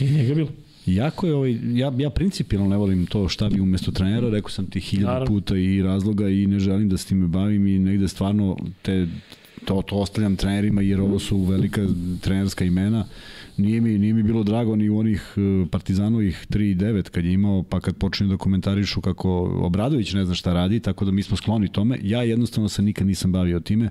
i 0.00 0.04
njega 0.10 0.34
bilo. 0.34 0.48
Jako 0.94 1.26
je 1.26 1.34
ovaj, 1.34 1.58
ja, 1.72 1.92
ja 1.98 2.10
principijalno 2.10 2.68
ne 2.68 2.76
volim 2.76 3.06
to 3.06 3.28
šta 3.28 3.48
bi 3.48 3.60
umesto 3.60 3.92
trenera, 3.92 4.30
rekao 4.30 4.50
sam 4.50 4.66
ti 4.66 4.80
hiljadu 4.80 5.26
puta 5.26 5.56
i 5.56 5.82
razloga 5.82 6.28
i 6.28 6.46
ne 6.46 6.58
želim 6.58 6.88
da 6.88 6.96
s 6.96 7.04
time 7.04 7.26
bavim 7.26 7.66
i 7.66 7.78
negde 7.78 8.08
stvarno 8.08 8.56
te, 8.82 9.06
to, 9.64 9.82
to 9.82 9.96
ostavljam 9.96 10.36
trenerima 10.36 10.82
jer 10.82 11.00
ovo 11.00 11.18
su 11.18 11.38
velika 11.38 11.86
trenerska 12.20 12.64
imena. 12.64 13.04
Nije 13.56 13.80
mi, 13.80 13.98
nije 13.98 14.14
mi 14.14 14.22
bilo 14.22 14.42
drago 14.42 14.76
ni 14.76 14.88
u 14.88 14.98
onih 14.98 15.34
e, 15.36 15.66
Partizanovih 15.70 16.46
3 16.50 16.70
i 16.70 16.74
9 16.74 17.10
kad 17.10 17.24
je 17.24 17.32
imao, 17.32 17.62
pa 17.62 17.80
kad 17.80 17.96
počinju 17.96 18.30
da 18.30 18.36
komentarišu 18.36 19.00
kako 19.00 19.30
Obradović 19.62 20.12
ne 20.12 20.24
zna 20.24 20.34
šta 20.34 20.52
radi, 20.52 20.80
tako 20.80 21.04
da 21.04 21.10
mi 21.10 21.22
smo 21.22 21.36
skloni 21.36 21.72
tome. 21.72 21.98
Ja 22.02 22.22
jednostavno 22.22 22.68
se 22.68 22.82
nikad 22.82 23.06
nisam 23.06 23.32
bavio 23.32 23.60
time. 23.60 23.84
Uh, 23.84 23.90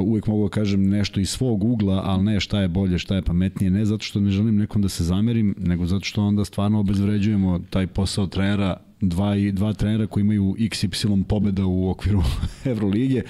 uvek 0.00 0.26
mogu 0.26 0.42
da 0.42 0.50
kažem 0.50 0.88
nešto 0.88 1.20
iz 1.20 1.30
svog 1.30 1.64
ugla, 1.64 2.02
ali 2.04 2.24
ne 2.24 2.40
šta 2.40 2.60
je 2.60 2.68
bolje, 2.68 2.98
šta 2.98 3.14
je 3.16 3.22
pametnije, 3.22 3.70
ne 3.70 3.84
zato 3.84 4.04
što 4.04 4.20
ne 4.20 4.30
želim 4.30 4.56
nekom 4.56 4.82
da 4.82 4.88
se 4.88 5.04
zamerim, 5.04 5.54
nego 5.58 5.86
zato 5.86 6.04
što 6.04 6.22
onda 6.22 6.44
stvarno 6.44 6.80
obezvređujemo 6.80 7.60
taj 7.70 7.86
posao 7.86 8.26
trenera, 8.26 8.76
dva, 9.00 9.36
i, 9.36 9.52
dva 9.52 9.72
trenera 9.72 10.06
koji 10.06 10.22
imaju 10.22 10.54
XY 10.58 11.24
pobeda 11.24 11.66
u 11.66 11.90
okviru 11.90 12.22
Evrolige 12.72 13.22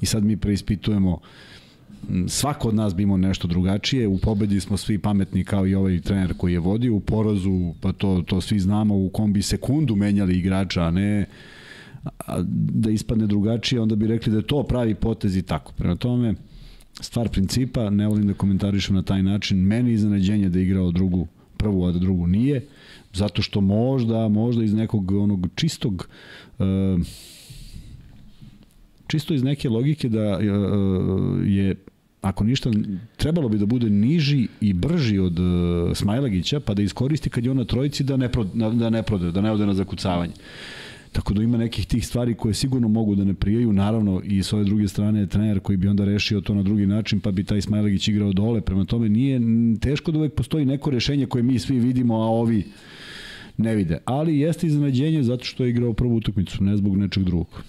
i 0.00 0.06
sad 0.06 0.24
mi 0.24 0.36
preispitujemo 0.36 1.20
svako 2.28 2.68
od 2.68 2.74
nas 2.74 2.94
bi 2.94 3.02
imao 3.02 3.16
nešto 3.16 3.48
drugačije, 3.48 4.08
u 4.08 4.18
pobedi 4.18 4.60
smo 4.60 4.76
svi 4.76 4.98
pametni 4.98 5.44
kao 5.44 5.66
i 5.66 5.74
ovaj 5.74 6.00
trener 6.00 6.34
koji 6.36 6.52
je 6.52 6.58
vodio, 6.58 6.94
u 6.94 7.00
porazu, 7.00 7.74
pa 7.80 7.92
to, 7.92 8.22
to 8.26 8.40
svi 8.40 8.60
znamo, 8.60 8.96
u 8.96 9.08
kom 9.08 9.32
bi 9.32 9.42
sekundu 9.42 9.96
menjali 9.96 10.38
igrača, 10.38 10.82
a 10.82 10.90
ne 10.90 11.26
da 12.48 12.90
ispadne 12.90 13.26
drugačije, 13.26 13.80
onda 13.80 13.96
bi 13.96 14.06
rekli 14.06 14.32
da 14.32 14.38
je 14.38 14.46
to 14.46 14.62
pravi 14.62 14.94
potez 14.94 15.36
i 15.36 15.42
tako. 15.42 15.72
Prema 15.72 15.96
tome, 15.96 16.34
stvar 17.00 17.28
principa, 17.28 17.90
ne 17.90 18.06
volim 18.06 18.26
da 18.26 18.34
komentarišem 18.34 18.96
na 18.96 19.02
taj 19.02 19.22
način. 19.22 19.58
Meni 19.58 19.92
iznenađenje 19.92 20.48
da 20.48 20.58
je 20.58 20.64
igrao 20.64 20.90
drugu, 20.90 21.26
prvu, 21.56 21.84
a 21.84 21.92
da 21.92 21.98
drugu 21.98 22.26
nije, 22.26 22.66
zato 23.12 23.42
što 23.42 23.60
možda, 23.60 24.28
možda 24.28 24.64
iz 24.64 24.74
nekog 24.74 25.12
onog 25.12 25.48
čistog 25.54 26.08
uh, 26.58 26.66
čisto 29.06 29.34
iz 29.34 29.42
neke 29.42 29.68
logike 29.68 30.08
da 30.08 30.38
uh, 30.38 30.44
je 31.46 31.74
ako 32.22 32.44
ništa, 32.44 32.70
trebalo 33.16 33.48
bi 33.48 33.58
da 33.58 33.66
bude 33.66 33.90
niži 33.90 34.46
i 34.60 34.72
brži 34.72 35.18
od 35.18 35.38
uh, 35.38 35.96
Smajlagića, 35.96 36.60
pa 36.60 36.74
da 36.74 36.82
iskoristi 36.82 37.30
kad 37.30 37.44
je 37.44 37.50
on 37.50 37.56
na 37.56 37.64
trojici 37.64 38.04
da 38.04 38.16
ne, 38.16 38.28
pro, 38.28 38.44
da 38.44 38.90
ne 38.90 39.02
prode, 39.02 39.32
da 39.32 39.40
ne 39.40 39.52
ode 39.52 39.66
na 39.66 39.74
zakucavanje. 39.74 40.32
Uh, 40.32 40.89
Tako 41.12 41.34
da 41.34 41.42
ima 41.42 41.58
nekih 41.58 41.86
tih 41.86 42.06
stvari 42.06 42.34
koje 42.34 42.54
sigurno 42.54 42.88
mogu 42.88 43.14
da 43.14 43.24
ne 43.24 43.34
prijaju, 43.34 43.72
naravno 43.72 44.22
i 44.24 44.42
s 44.42 44.52
ove 44.52 44.64
druge 44.64 44.88
strane 44.88 45.26
trener 45.26 45.60
koji 45.60 45.76
bi 45.76 45.88
onda 45.88 46.04
rešio 46.04 46.40
to 46.40 46.54
na 46.54 46.62
drugi 46.62 46.86
način, 46.86 47.20
pa 47.20 47.30
bi 47.30 47.44
taj 47.44 47.60
Smajlagić 47.60 48.08
igrao 48.08 48.32
dole, 48.32 48.60
prema 48.60 48.84
tome 48.84 49.08
nije 49.08 49.40
teško 49.80 50.12
da 50.12 50.18
uvek 50.18 50.34
postoji 50.34 50.64
neko 50.64 50.90
rešenje 50.90 51.26
koje 51.26 51.42
mi 51.42 51.58
svi 51.58 51.78
vidimo, 51.78 52.14
a 52.14 52.26
ovi 52.26 52.64
ne 53.56 53.74
vide. 53.74 53.98
Ali 54.04 54.38
jeste 54.38 54.66
iznenađenje 54.66 55.22
zato 55.22 55.44
što 55.44 55.64
je 55.64 55.70
igrao 55.70 55.92
prvu 55.92 56.16
utakmicu, 56.16 56.64
ne 56.64 56.76
zbog 56.76 56.96
nečeg 56.96 57.24
drugog. 57.24 57.64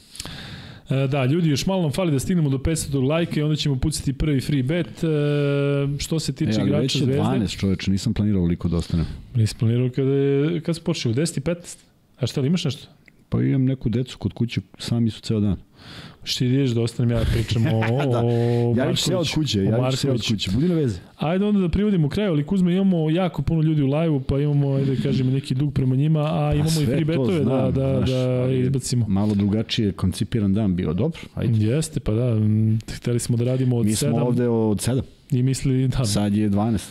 E, 0.89 1.07
da, 1.07 1.25
ljudi, 1.25 1.49
još 1.49 1.65
malo 1.65 1.81
nam 1.81 1.91
fali 1.91 2.11
da 2.11 2.19
stignemo 2.19 2.49
do 2.49 2.57
500 2.57 3.07
lajka 3.07 3.39
i 3.39 3.43
onda 3.43 3.55
ćemo 3.55 3.75
pucati 3.75 4.13
prvi 4.13 4.41
free 4.41 4.63
bet. 4.63 5.03
E, 5.03 5.07
što 5.97 6.19
se 6.19 6.33
tiče 6.33 6.61
e, 6.61 6.63
igrača 6.63 6.97
Zvezde... 6.97 7.13
Već 7.13 7.21
je 7.21 7.23
12 7.23 7.59
čoveče, 7.59 7.91
nisam 7.91 8.13
planirao 8.13 8.45
liko 8.45 8.67
da 8.67 8.77
ostane. 8.77 9.05
Nisam 9.35 9.59
planirao 9.59 9.89
kada, 9.89 10.11
je, 10.11 10.61
kada 10.61 10.73
se 10.73 10.81
počeo, 10.81 11.11
u 11.11 11.15
10 11.15 11.37
i 11.37 11.41
15? 11.41 11.77
A 12.19 12.27
šta 12.27 12.41
li 12.41 12.47
imaš 12.47 12.65
nešto? 12.65 12.87
Pa 13.31 13.41
imam 13.41 13.65
neku 13.65 13.89
decu 13.89 14.17
kod 14.17 14.33
kuće, 14.33 14.61
sami 14.77 15.09
su 15.09 15.21
ceo 15.21 15.39
dan. 15.39 15.55
Što 16.23 16.45
ideš 16.45 16.69
da 16.69 16.81
ostanem 16.81 17.11
ja 17.11 17.19
da 17.19 17.25
pričam 17.25 17.65
o, 17.65 18.05
da. 18.11 18.21
o 18.23 18.73
ja 18.77 18.95
se 18.95 19.15
od 19.15 19.33
kuće, 19.33 19.63
ja 19.63 19.91
se 19.91 20.11
od 20.11 20.27
kuće, 20.27 20.51
budi 20.51 20.67
na 20.67 20.75
veze. 20.75 20.99
Ajde 21.17 21.45
onda 21.45 21.59
da 21.59 21.69
privodimo 21.69 22.09
kraj, 22.09 22.27
ali 22.27 22.45
Kuzma 22.45 22.71
imamo 22.71 23.09
jako 23.09 23.41
puno 23.41 23.61
ljudi 23.61 23.81
u 23.81 23.87
live-u, 23.87 24.19
pa 24.19 24.39
imamo, 24.39 24.73
ajde 24.73 24.95
da 24.95 25.01
kažemo, 25.01 25.31
neki 25.31 25.55
dug 25.55 25.73
prema 25.73 25.95
njima, 25.95 26.19
a 26.19 26.53
imamo 26.53 26.79
a 26.79 26.83
i 26.83 26.85
free 26.85 27.05
betove 27.05 27.39
da, 27.39 27.43
da, 27.43 27.71
da, 27.71 27.97
znaš, 27.97 28.09
da 28.09 28.53
izbacimo. 28.53 29.05
Malo 29.07 29.35
drugačije 29.35 29.91
koncipiran 29.91 30.53
dan 30.53 30.75
bio, 30.75 30.93
dobro, 30.93 31.19
ajde. 31.35 31.65
Jeste, 31.65 31.99
pa 31.99 32.11
da, 32.11 32.35
hteli 32.95 33.19
smo 33.19 33.37
da 33.37 33.43
radimo 33.43 33.77
od 33.77 33.85
7. 33.85 33.89
Mi 33.89 33.95
smo 33.95 34.09
7, 34.09 34.21
ovde 34.21 34.47
od 34.47 34.77
7. 34.77 35.01
I 35.31 35.43
misli, 35.43 35.87
da. 35.87 36.05
Sad 36.05 36.35
je 36.35 36.49
12. 36.49 36.81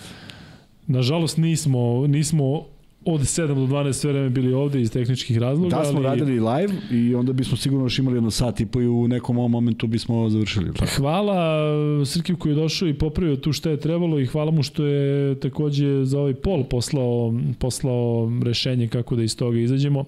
Nažalost 0.87 1.37
nismo, 1.37 2.07
nismo 2.07 2.67
od 3.05 3.21
7 3.21 3.47
do 3.47 3.55
12 3.55 3.93
sve 3.93 4.13
vreme 4.13 4.31
bili 4.31 4.53
ovde 4.53 4.81
iz 4.81 4.91
tehničkih 4.91 5.39
razloga. 5.39 5.77
Da 5.77 5.85
smo 5.85 5.99
ali... 5.99 6.07
radili 6.07 6.41
live 6.41 6.75
i 6.91 7.15
onda 7.15 7.33
bismo 7.33 7.57
sigurno 7.57 7.85
još 7.85 7.99
imali 7.99 8.17
jedno 8.17 8.31
sat 8.31 8.61
i 8.61 8.67
po 8.67 8.81
i 8.81 8.89
u 8.89 9.09
nekom 9.09 9.39
ovom 9.39 9.51
momentu 9.51 9.87
bismo 9.87 10.29
završili. 10.29 10.75
Tako. 10.75 10.93
Hvala 10.97 11.61
Srkiju 12.05 12.37
koji 12.37 12.53
je 12.53 12.57
došao 12.57 12.89
i 12.89 12.95
popravio 12.95 13.37
tu 13.37 13.53
šta 13.53 13.71
je 13.71 13.81
trebalo 13.81 14.21
i 14.21 14.27
hvala 14.27 14.51
mu 14.51 14.63
što 14.63 14.85
je 14.85 15.41
takođe 15.41 16.05
za 16.05 16.19
ovaj 16.21 16.35
pol 16.35 16.65
poslao, 16.65 17.35
poslao 17.59 18.33
rešenje 18.43 18.89
kako 18.89 19.17
da 19.17 19.23
iz 19.23 19.37
toga 19.37 19.59
izađemo. 19.59 20.05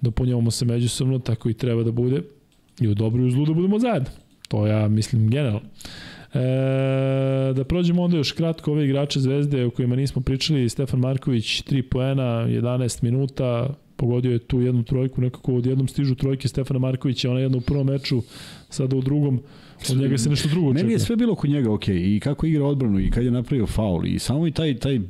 Dopunjavamo 0.00 0.50
se 0.50 0.64
međusobno, 0.64 1.18
tako 1.18 1.50
i 1.50 1.54
treba 1.54 1.82
da 1.82 1.92
bude. 1.92 2.22
I 2.80 2.88
u 2.88 2.94
dobru 2.94 3.22
i 3.22 3.26
u 3.26 3.30
zlu 3.30 3.46
da 3.46 3.52
budemo 3.52 3.78
zajedno. 3.78 4.08
To 4.48 4.66
ja 4.66 4.88
mislim 4.88 5.30
generalno. 5.30 5.60
E, 6.36 7.52
da 7.52 7.64
prođemo 7.64 8.02
onda 8.02 8.16
još 8.16 8.32
kratko 8.32 8.72
ove 8.72 8.84
igrače 8.84 9.20
Zvezde 9.20 9.64
o 9.64 9.70
kojima 9.70 9.96
nismo 9.96 10.22
pričali. 10.22 10.68
Stefan 10.68 11.00
Marković 11.00 11.62
3 11.62 11.82
poena, 11.82 12.46
11 12.48 13.02
minuta, 13.02 13.74
pogodio 13.96 14.32
je 14.32 14.38
tu 14.38 14.60
jednu 14.60 14.82
trojku, 14.82 15.20
nekako 15.20 15.54
od 15.54 15.66
jednom 15.66 15.88
stižu 15.88 16.14
trojke 16.14 16.48
Stefana 16.48 16.78
Markovića, 16.78 17.30
ona 17.30 17.40
jedna 17.40 17.58
u 17.58 17.60
prvom 17.60 17.86
meču, 17.86 18.22
sada 18.70 18.96
u 18.96 19.00
drugom, 19.00 19.40
od 19.90 19.96
njega 19.96 20.18
se 20.18 20.30
nešto 20.30 20.48
drugo 20.48 20.68
očekuje. 20.68 20.84
Meni 20.84 20.92
je 20.92 20.98
sve 20.98 21.16
bilo 21.16 21.34
kod 21.34 21.50
njega 21.50 21.72
ok, 21.72 21.88
i 21.88 22.20
kako 22.22 22.46
igra 22.46 22.64
odbranu, 22.64 23.00
i 23.00 23.10
kad 23.10 23.24
je 23.24 23.30
napravio 23.30 23.66
faul, 23.66 24.06
i 24.06 24.18
samo 24.18 24.46
i 24.46 24.50
taj, 24.50 24.76
taj 24.76 25.00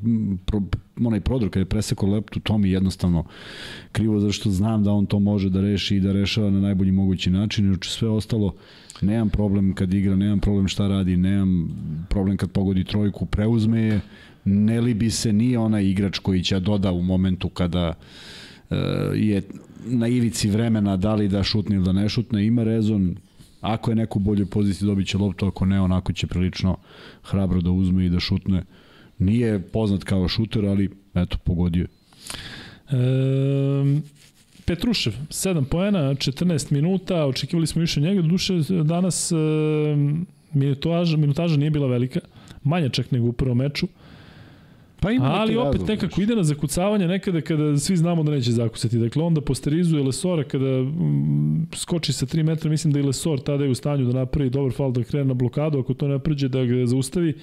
pro, 0.46 0.62
onaj 1.00 1.20
prodor 1.20 1.50
kad 1.50 1.60
je 1.60 1.64
presekao 1.64 2.08
leptu, 2.08 2.40
to 2.40 2.58
mi 2.58 2.70
jednostavno 2.70 3.24
krivo, 3.92 4.20
zašto 4.20 4.50
znam 4.50 4.84
da 4.84 4.92
on 4.92 5.06
to 5.06 5.18
može 5.18 5.50
da 5.50 5.60
reši 5.60 5.96
i 5.96 6.00
da 6.00 6.12
rešava 6.12 6.50
na 6.50 6.60
najbolji 6.60 6.92
mogući 6.92 7.30
način, 7.30 7.68
jer 7.68 7.78
sve 7.82 8.08
ostalo, 8.08 8.54
nemam 9.00 9.28
problem 9.28 9.74
kad 9.74 9.94
igra, 9.94 10.16
nemam 10.16 10.40
problem 10.40 10.68
šta 10.68 10.88
radi, 10.88 11.16
nemam 11.16 11.68
problem 12.08 12.36
kad 12.36 12.50
pogodi 12.50 12.84
trojku, 12.84 13.26
preuzme 13.26 13.80
je, 13.80 14.00
ne 14.44 14.80
libi 14.80 15.10
se, 15.10 15.32
nije 15.32 15.58
onaj 15.58 15.84
igrač 15.84 16.18
koji 16.18 16.42
će 16.42 16.60
doda 16.60 16.92
u 16.92 17.02
momentu 17.02 17.48
kada 17.48 17.94
uh, 18.70 18.76
je 19.14 19.42
na 19.86 20.08
ivici 20.08 20.50
vremena 20.50 20.96
da 20.96 21.14
li 21.14 21.28
da 21.28 21.42
šutne 21.42 21.76
ili 21.76 21.84
da 21.84 21.92
ne 21.92 22.08
šutne, 22.08 22.46
ima 22.46 22.64
rezon, 22.64 23.16
ako 23.66 23.90
je 23.90 23.94
neko 23.94 24.18
u 24.18 24.22
boljoj 24.22 24.46
poziciji 24.46 24.86
dobit 24.86 25.08
će 25.08 25.18
loptu, 25.18 25.46
ako 25.46 25.66
ne, 25.66 25.80
onako 25.80 26.12
će 26.12 26.26
prilično 26.26 26.76
hrabro 27.22 27.60
da 27.60 27.70
uzme 27.70 28.06
i 28.06 28.10
da 28.10 28.20
šutne. 28.20 28.64
Nije 29.18 29.62
poznat 29.62 30.04
kao 30.04 30.28
šuter, 30.28 30.66
ali 30.66 30.90
eto, 31.14 31.38
pogodio 31.44 31.82
je. 31.82 31.88
E, 32.90 34.00
Petrušev, 34.64 35.12
7 35.28 35.64
poena, 35.64 35.98
14 35.98 36.72
minuta, 36.72 37.26
očekivali 37.26 37.66
smo 37.66 37.80
više 37.80 38.00
njega, 38.00 38.22
duše 38.22 38.54
danas 38.84 39.32
e, 39.32 39.36
minutaža, 40.52 41.16
minutaža 41.16 41.56
nije 41.56 41.70
bila 41.70 41.86
velika, 41.86 42.20
manja 42.62 42.88
čak 42.88 43.10
nego 43.10 43.26
u 43.26 43.32
prvom 43.32 43.58
meču, 43.58 43.88
Pa 45.00 45.10
ima 45.10 45.26
Ali 45.26 45.56
opet 45.56 45.72
razlog, 45.72 45.88
nekako 45.88 46.20
ide 46.20 46.36
na 46.36 46.44
zakucavanje 46.44 47.06
nekada 47.06 47.40
kada 47.40 47.78
svi 47.78 47.96
znamo 47.96 48.22
da 48.22 48.30
neće 48.30 48.52
zakusati. 48.52 48.98
Dakle, 48.98 49.22
onda 49.22 49.40
posterizuje 49.40 50.02
Lesora 50.02 50.44
kada 50.44 50.82
mm, 50.82 51.66
skoči 51.74 52.12
sa 52.12 52.26
3 52.26 52.42
metra, 52.42 52.70
mislim 52.70 52.92
da 52.92 53.00
i 53.00 53.02
Lesor 53.02 53.40
tada 53.40 53.64
je 53.64 53.70
u 53.70 53.74
stanju 53.74 54.04
da 54.04 54.18
napravi 54.18 54.50
dobar 54.50 54.72
fal 54.72 54.92
da 54.92 55.02
krene 55.02 55.24
na 55.24 55.34
blokadu, 55.34 55.78
ako 55.78 55.94
to 55.94 56.08
ne 56.08 56.18
pređe 56.18 56.48
da 56.48 56.64
ga 56.64 56.86
zaustavi. 56.86 57.34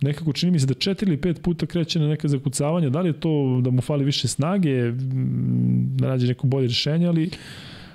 Nekako 0.00 0.32
čini 0.32 0.52
mi 0.52 0.60
se 0.60 0.66
da 0.66 0.74
4 0.74 1.08
ili 1.08 1.16
5 1.16 1.40
puta 1.40 1.66
kreće 1.66 1.98
na 2.00 2.08
neka 2.08 2.28
zakucavanja. 2.28 2.90
Da 2.90 3.00
li 3.00 3.08
je 3.08 3.20
to 3.20 3.60
da 3.64 3.70
mu 3.70 3.80
fali 3.82 4.04
više 4.04 4.28
snage, 4.28 4.90
mm, 4.90 5.96
da 5.96 6.08
nađe 6.08 6.26
neko 6.26 6.46
bolje 6.46 6.66
rešenje, 6.66 7.06
ali 7.06 7.30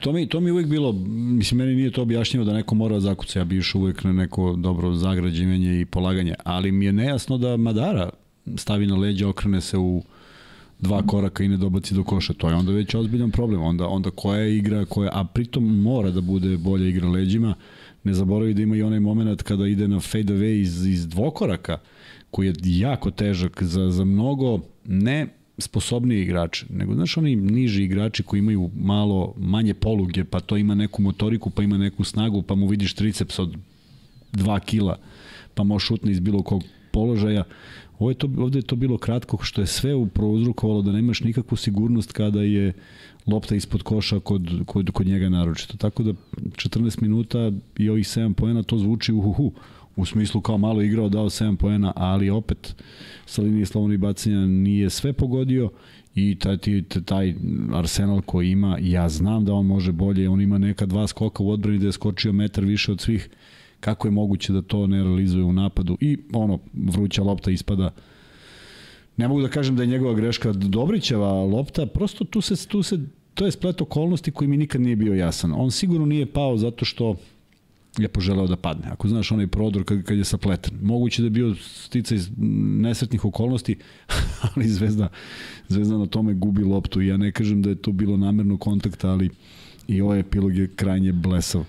To 0.03 0.11
mi, 0.11 0.27
to 0.29 0.39
mi 0.39 0.49
je 0.49 0.53
uvijek 0.53 0.67
bilo, 0.67 0.91
mislim, 1.07 1.57
meni 1.57 1.75
nije 1.75 1.91
to 1.91 2.01
objašnjivo 2.01 2.45
da 2.45 2.53
neko 2.53 2.75
mora 2.75 2.95
da 2.95 2.99
zakuca, 2.99 3.39
ja 3.39 3.45
bi 3.45 3.57
išao 3.57 3.81
uvijek 3.81 4.03
na 4.03 4.13
neko 4.13 4.55
dobro 4.57 4.93
zagrađivanje 4.93 5.81
i 5.81 5.85
polaganje, 5.85 6.33
ali 6.43 6.71
mi 6.71 6.85
je 6.85 6.93
nejasno 6.93 7.37
da 7.37 7.57
Madara 7.57 8.09
stavi 8.55 8.87
na 8.87 8.95
leđa, 8.95 9.29
okrene 9.29 9.61
se 9.61 9.77
u 9.77 10.03
dva 10.79 11.01
koraka 11.07 11.43
i 11.43 11.47
ne 11.47 11.57
dobaci 11.57 11.93
do 11.93 12.03
koša. 12.03 12.33
To 12.33 12.49
je 12.49 12.55
onda 12.55 12.71
već 12.71 12.95
ozbiljan 12.95 13.31
problem. 13.31 13.61
Onda, 13.61 13.87
onda 13.87 14.09
koja 14.09 14.39
je 14.39 14.57
igra, 14.57 14.85
koja, 14.85 15.11
a 15.13 15.23
pritom 15.23 15.81
mora 15.81 16.11
da 16.11 16.21
bude 16.21 16.57
bolja 16.57 16.87
igra 16.87 17.09
leđima. 17.09 17.55
Ne 18.03 18.13
zaboravi 18.13 18.53
da 18.53 18.61
ima 18.61 18.75
i 18.75 18.81
onaj 18.81 18.99
moment 18.99 19.43
kada 19.43 19.67
ide 19.67 19.87
na 19.87 19.99
fade 19.99 20.33
away 20.33 20.61
iz, 20.61 20.85
iz 20.85 21.07
dvokoraka, 21.07 21.77
koji 22.31 22.47
je 22.47 22.53
jako 22.63 23.11
težak 23.11 23.63
za, 23.63 23.91
za 23.91 24.05
mnogo 24.05 24.59
ne 24.85 25.27
sposobniji 25.57 26.21
igrači, 26.21 26.65
nego 26.69 26.93
znaš 26.93 27.17
oni 27.17 27.35
niži 27.35 27.83
igrači 27.83 28.23
koji 28.23 28.39
imaju 28.39 28.69
malo 28.75 29.33
manje 29.37 29.73
poluge, 29.73 30.23
pa 30.23 30.39
to 30.39 30.57
ima 30.57 30.75
neku 30.75 31.01
motoriku, 31.01 31.49
pa 31.49 31.63
ima 31.63 31.77
neku 31.77 32.03
snagu, 32.03 32.41
pa 32.41 32.55
mu 32.55 32.67
vidiš 32.67 32.93
triceps 32.93 33.39
od 33.39 33.55
2 34.33 34.59
kila, 34.59 34.99
pa 35.53 35.63
može 35.63 35.85
šutne 35.85 36.11
iz 36.11 36.19
bilo 36.19 36.43
kog 36.43 36.63
položaja. 36.91 37.43
Ovo 37.99 38.11
je 38.11 38.15
to, 38.15 38.29
ovde 38.37 38.59
je 38.59 38.63
to 38.63 38.75
bilo 38.75 38.97
kratko, 38.97 39.37
što 39.41 39.61
je 39.61 39.67
sve 39.67 39.91
prouzrukovalo 40.13 40.81
da 40.81 40.91
nemaš 40.91 41.23
nikakvu 41.23 41.57
sigurnost 41.57 42.11
kada 42.11 42.41
je 42.41 42.73
lopta 43.27 43.55
ispod 43.55 43.83
koša 43.83 44.19
kod, 44.19 44.49
kod, 44.65 44.91
kod 44.91 45.07
njega 45.07 45.29
naročito. 45.29 45.77
Tako 45.77 46.03
da 46.03 46.13
14 46.37 47.01
minuta 47.01 47.51
i 47.77 47.89
ovih 47.89 48.05
7 48.05 48.33
poena 48.33 48.63
to 48.63 48.77
zvuči 48.77 49.13
uhuhu. 49.13 49.51
U 49.95 50.05
smislu 50.05 50.41
kao 50.41 50.57
malo 50.57 50.81
igrao, 50.81 51.09
dao 51.09 51.25
7 51.25 51.55
poena, 51.55 51.93
ali 51.95 52.29
opet 52.29 52.75
sa 53.25 53.41
linije 53.41 53.65
slobodnih 53.65 53.99
bacanja 53.99 54.45
nije 54.45 54.89
sve 54.89 55.13
pogodio 55.13 55.69
i 56.15 56.35
taj, 56.39 56.57
taj 57.05 57.35
arsenal 57.73 58.21
koji 58.21 58.51
ima, 58.51 58.77
ja 58.81 59.09
znam 59.09 59.45
da 59.45 59.53
on 59.53 59.65
može 59.65 59.91
bolje, 59.91 60.29
on 60.29 60.41
ima 60.41 60.57
neka 60.57 60.85
dva 60.85 61.07
skoka 61.07 61.43
u 61.43 61.49
odbrani 61.49 61.79
da 61.79 61.85
je 61.85 61.91
skočio 61.91 62.33
metar 62.33 62.65
više 62.65 62.91
od 62.91 63.01
svih, 63.01 63.29
kako 63.79 64.07
je 64.07 64.11
moguće 64.11 64.53
da 64.53 64.61
to 64.61 64.87
ne 64.87 65.03
realizuje 65.03 65.43
u 65.43 65.53
napadu 65.53 65.97
i 66.01 66.17
ono, 66.33 66.59
vruća 66.73 67.23
lopta 67.23 67.51
ispada 67.51 67.89
ne 69.17 69.27
mogu 69.27 69.41
da 69.41 69.47
kažem 69.47 69.75
da 69.75 69.83
je 69.83 69.87
njegova 69.87 70.13
greška 70.13 70.51
Dobrićeva 70.53 71.31
lopta, 71.31 71.85
prosto 71.85 72.25
tu 72.25 72.41
se, 72.41 72.67
tu 72.67 72.83
se 72.83 72.99
to 73.33 73.45
je 73.45 73.51
splet 73.51 73.81
okolnosti 73.81 74.31
koji 74.31 74.47
mi 74.47 74.57
nikad 74.57 74.81
nije 74.81 74.95
bio 74.95 75.13
jasan. 75.13 75.53
On 75.55 75.71
sigurno 75.71 76.05
nije 76.05 76.25
pao 76.25 76.57
zato 76.57 76.85
što 76.85 77.15
je 77.97 78.07
poželeo 78.07 78.47
da 78.47 78.55
padne. 78.55 78.87
Ako 78.91 79.07
znaš 79.07 79.31
onaj 79.31 79.47
prodor 79.47 79.83
kad, 79.83 80.03
kad 80.03 80.17
je 80.17 80.23
sapleten. 80.23 80.73
Moguće 80.81 81.21
da 81.21 81.25
je 81.25 81.29
bio 81.29 81.55
stica 81.55 82.15
iz 82.15 82.29
nesretnih 82.81 83.25
okolnosti, 83.25 83.75
ali 84.55 84.67
Zvezda, 84.67 85.07
Zvezda 85.67 85.97
na 85.97 86.05
tome 86.05 86.33
gubi 86.33 86.63
loptu. 86.63 87.01
Ja 87.01 87.17
ne 87.17 87.31
kažem 87.31 87.61
da 87.61 87.69
je 87.69 87.75
to 87.75 87.91
bilo 87.91 88.17
namerno 88.17 88.57
kontakta, 88.57 89.09
ali 89.09 89.29
i 89.87 90.01
ovaj 90.01 90.19
epilog 90.19 90.57
je 90.57 90.67
krajnje 90.75 91.11
blesav 91.11 91.63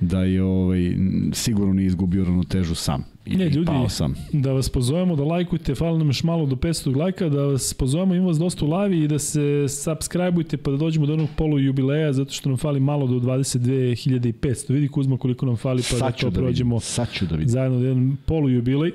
da 0.00 0.22
je 0.22 0.42
ovaj 0.42 0.92
sigurno 1.32 1.72
nije 1.72 1.86
izgubio 1.86 2.24
ravnotežu 2.24 2.74
sam. 2.74 3.04
I, 3.26 3.36
Ne, 3.36 3.44
ljudi, 3.46 3.66
pao 3.66 3.88
sam. 3.88 4.14
da 4.32 4.52
vas 4.52 4.68
pozovemo 4.68 5.16
da 5.16 5.24
lajkujte, 5.24 5.74
fali 5.74 5.98
nam 5.98 6.06
još 6.06 6.22
malo 6.22 6.46
do 6.46 6.56
500 6.56 6.96
lajka, 6.96 7.28
da 7.28 7.42
vas 7.42 7.74
pozovemo, 7.74 8.14
ima 8.14 8.26
vas 8.26 8.38
dosta 8.38 8.64
u 8.64 8.72
live 8.72 8.98
i 8.98 9.08
da 9.08 9.18
se 9.18 9.40
subscribeujte 9.68 10.56
pa 10.56 10.70
da 10.70 10.76
dođemo 10.76 11.06
do 11.06 11.12
onog 11.12 11.28
polu 11.36 11.58
jubileja, 11.58 12.12
zato 12.12 12.32
što 12.32 12.48
nam 12.48 12.58
fali 12.58 12.80
malo 12.80 13.06
do 13.06 13.14
22.500. 13.16 14.38
Vidi 14.70 14.88
Kuzma 14.88 15.16
koliko 15.16 15.46
nam 15.46 15.56
fali 15.56 15.82
pa 15.82 15.92
da 15.92 15.98
Sad 15.98 16.16
to 16.16 16.30
da 16.30 16.40
prođemo 16.40 16.80
Sad 16.80 17.12
ću 17.12 17.26
da 17.26 17.34
vidim. 17.34 17.48
zajedno 17.48 17.78
da 17.78 17.86
jedan 17.86 18.16
polu 18.18 18.48
jubilej. 18.48 18.92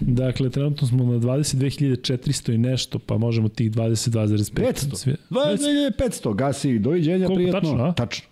Dakle, 0.00 0.50
trenutno 0.50 0.86
smo 0.88 1.04
na 1.04 1.12
22.400 1.12 2.54
i 2.54 2.58
nešto, 2.58 2.98
pa 2.98 3.18
možemo 3.18 3.48
tih 3.48 3.70
22,5. 3.70 4.52
500. 4.52 4.96
Sve- 4.96 5.16
2500, 5.30 6.34
gasi, 6.34 6.78
doviđenja, 6.78 7.26
Koliko, 7.26 7.34
prijatno. 7.50 7.60
tačno, 7.70 7.84
a? 7.84 7.92
Tačno. 7.94 8.26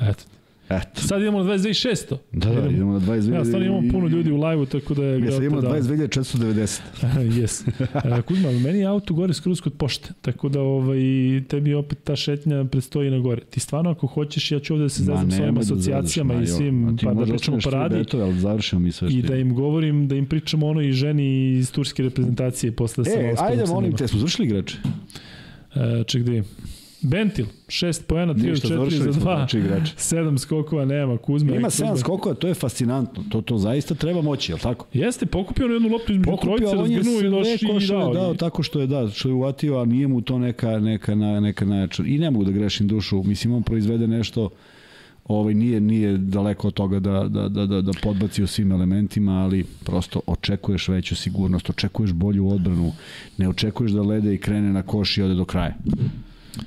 Eto. 0.00 0.24
Eto. 0.68 1.00
Sad 1.00 1.20
idemo 1.20 1.42
na 1.42 1.54
22.600. 1.54 2.16
Da, 2.32 2.50
da, 2.50 2.68
idemo 2.68 2.92
na 2.92 3.00
22. 3.00 3.34
Ja, 3.34 3.44
stvarno 3.44 3.66
imamo 3.66 3.92
puno 3.92 4.08
ljudi 4.08 4.32
u 4.32 4.36
live-u, 4.44 4.66
tako 4.66 4.94
da 4.94 5.04
je... 5.04 5.20
Ja 5.20 5.32
sad 5.32 5.42
imamo 5.42 5.60
da- 5.60 5.68
22.490. 5.68 6.80
Jes. 7.40 7.64
E, 7.68 8.22
Kuzma, 8.26 8.50
meni 8.52 8.78
je 8.78 8.86
auto 8.86 9.14
gore 9.14 9.34
skroz 9.34 9.60
kod 9.60 9.72
pošte, 9.72 10.08
tako 10.22 10.48
da 10.48 10.60
ovaj, 10.60 10.98
tebi 11.48 11.74
opet 11.74 11.98
ta 12.04 12.16
šetnja 12.16 12.64
predstoji 12.64 13.10
na 13.10 13.18
gore. 13.18 13.42
Ti 13.50 13.60
stvarno 13.60 13.90
ako 13.90 14.06
hoćeš, 14.06 14.52
ja 14.52 14.58
ću 14.60 14.72
ovde 14.74 14.82
da 14.84 14.88
se 14.88 15.02
zezam 15.02 15.30
sa 15.30 15.42
ovim 15.42 15.58
asocijacijama 15.58 16.34
i 16.42 16.46
svim, 16.46 16.96
pa 17.02 17.14
da 17.14 17.24
pričamo 17.24 17.58
paradi 17.64 17.94
Betove, 17.96 18.22
ali 18.22 18.40
završimo 18.40 18.80
mi 18.80 18.92
sve 18.92 19.10
što 19.10 19.18
i 19.18 19.22
da 19.22 19.36
im 19.36 19.54
govorim, 19.54 20.08
da 20.08 20.14
im 20.14 20.26
pričamo 20.26 20.66
ono 20.66 20.80
i 20.80 20.92
ženi 20.92 21.52
iz 21.52 21.72
turske 21.72 22.02
reprezentacije 22.02 22.72
posle 22.72 23.04
da 23.04 23.10
sam 23.10 23.20
E, 23.20 23.34
ajde, 23.38 23.64
molim 23.66 23.96
te, 23.96 24.08
smo 24.08 24.18
završili 24.18 24.48
igrače? 24.48 24.76
E, 25.74 26.04
ček 26.06 26.22
da 26.22 26.30
vidim. 26.30 26.44
Bentil, 27.02 27.46
6 27.68 28.02
poena, 28.02 28.34
3 28.34 28.38
od 28.38 28.44
Ništa, 28.44 28.68
4 28.68 28.70
završili 28.70 29.02
za 29.02 29.12
smo 29.12 29.22
2. 29.22 29.36
znači 29.36 29.58
igrače. 29.58 29.92
7 30.12 30.38
skokova 30.38 30.84
nema, 30.84 31.18
Kuzma. 31.18 31.52
Ima 31.52 31.64
Kuzma. 31.64 31.86
7 31.86 31.98
skokova, 31.98 32.34
to 32.34 32.48
je 32.48 32.54
fascinantno. 32.54 33.24
To, 33.28 33.40
to 33.40 33.58
zaista 33.58 33.94
treba 33.94 34.22
moći, 34.22 34.52
je 34.52 34.58
tako? 34.58 34.86
Jeste, 34.92 35.26
pokupio 35.26 35.66
on 35.66 35.72
jednu 35.72 35.88
loptu 35.88 36.12
između 36.12 36.30
Pokupio, 36.30 36.56
trojice, 36.56 36.76
je 36.92 36.96
razgrnuo 36.96 37.20
i 37.20 37.30
došli 37.30 37.84
i 37.84 37.88
dao. 37.88 38.14
dao 38.14 38.34
I- 38.34 38.36
tako 38.36 38.62
što 38.62 38.80
je 38.80 38.86
da, 38.86 39.08
što 39.08 39.28
je 39.28 39.34
uvatio, 39.34 39.76
a 39.76 39.84
nije 39.84 40.08
mu 40.08 40.20
to 40.20 40.38
neka, 40.38 40.78
neka, 40.78 41.14
na- 41.14 41.40
neka 41.40 41.64
najjača. 41.64 42.02
I 42.04 42.18
ne 42.18 42.30
mogu 42.30 42.44
da 42.44 42.50
grešim 42.50 42.88
dušu, 42.88 43.22
mislim, 43.22 43.54
on 43.54 43.62
proizvede 43.62 44.06
nešto 44.08 44.50
ovaj 45.26 45.54
nije 45.54 45.80
nije 45.80 46.18
daleko 46.18 46.68
od 46.68 46.74
toga 46.74 47.00
da 47.00 47.24
da 47.24 47.48
da 47.48 47.66
da 47.66 47.80
da 47.80 47.92
podbaci 48.02 48.42
u 48.42 48.46
svim 48.46 48.72
elementima, 48.72 49.32
ali 49.34 49.64
prosto 49.84 50.20
očekuješ 50.26 50.88
veću 50.88 51.16
sigurnost, 51.16 51.70
očekuješ 51.70 52.12
bolju 52.12 52.48
odbranu, 52.48 52.92
ne 53.38 53.48
očekuješ 53.48 53.92
da 53.92 54.02
lede 54.02 54.34
i 54.34 54.38
krene 54.38 54.72
na 54.72 54.82
koš 54.82 55.18
i 55.18 55.22
ode 55.22 55.34
do 55.34 55.44
kraja. 55.44 55.74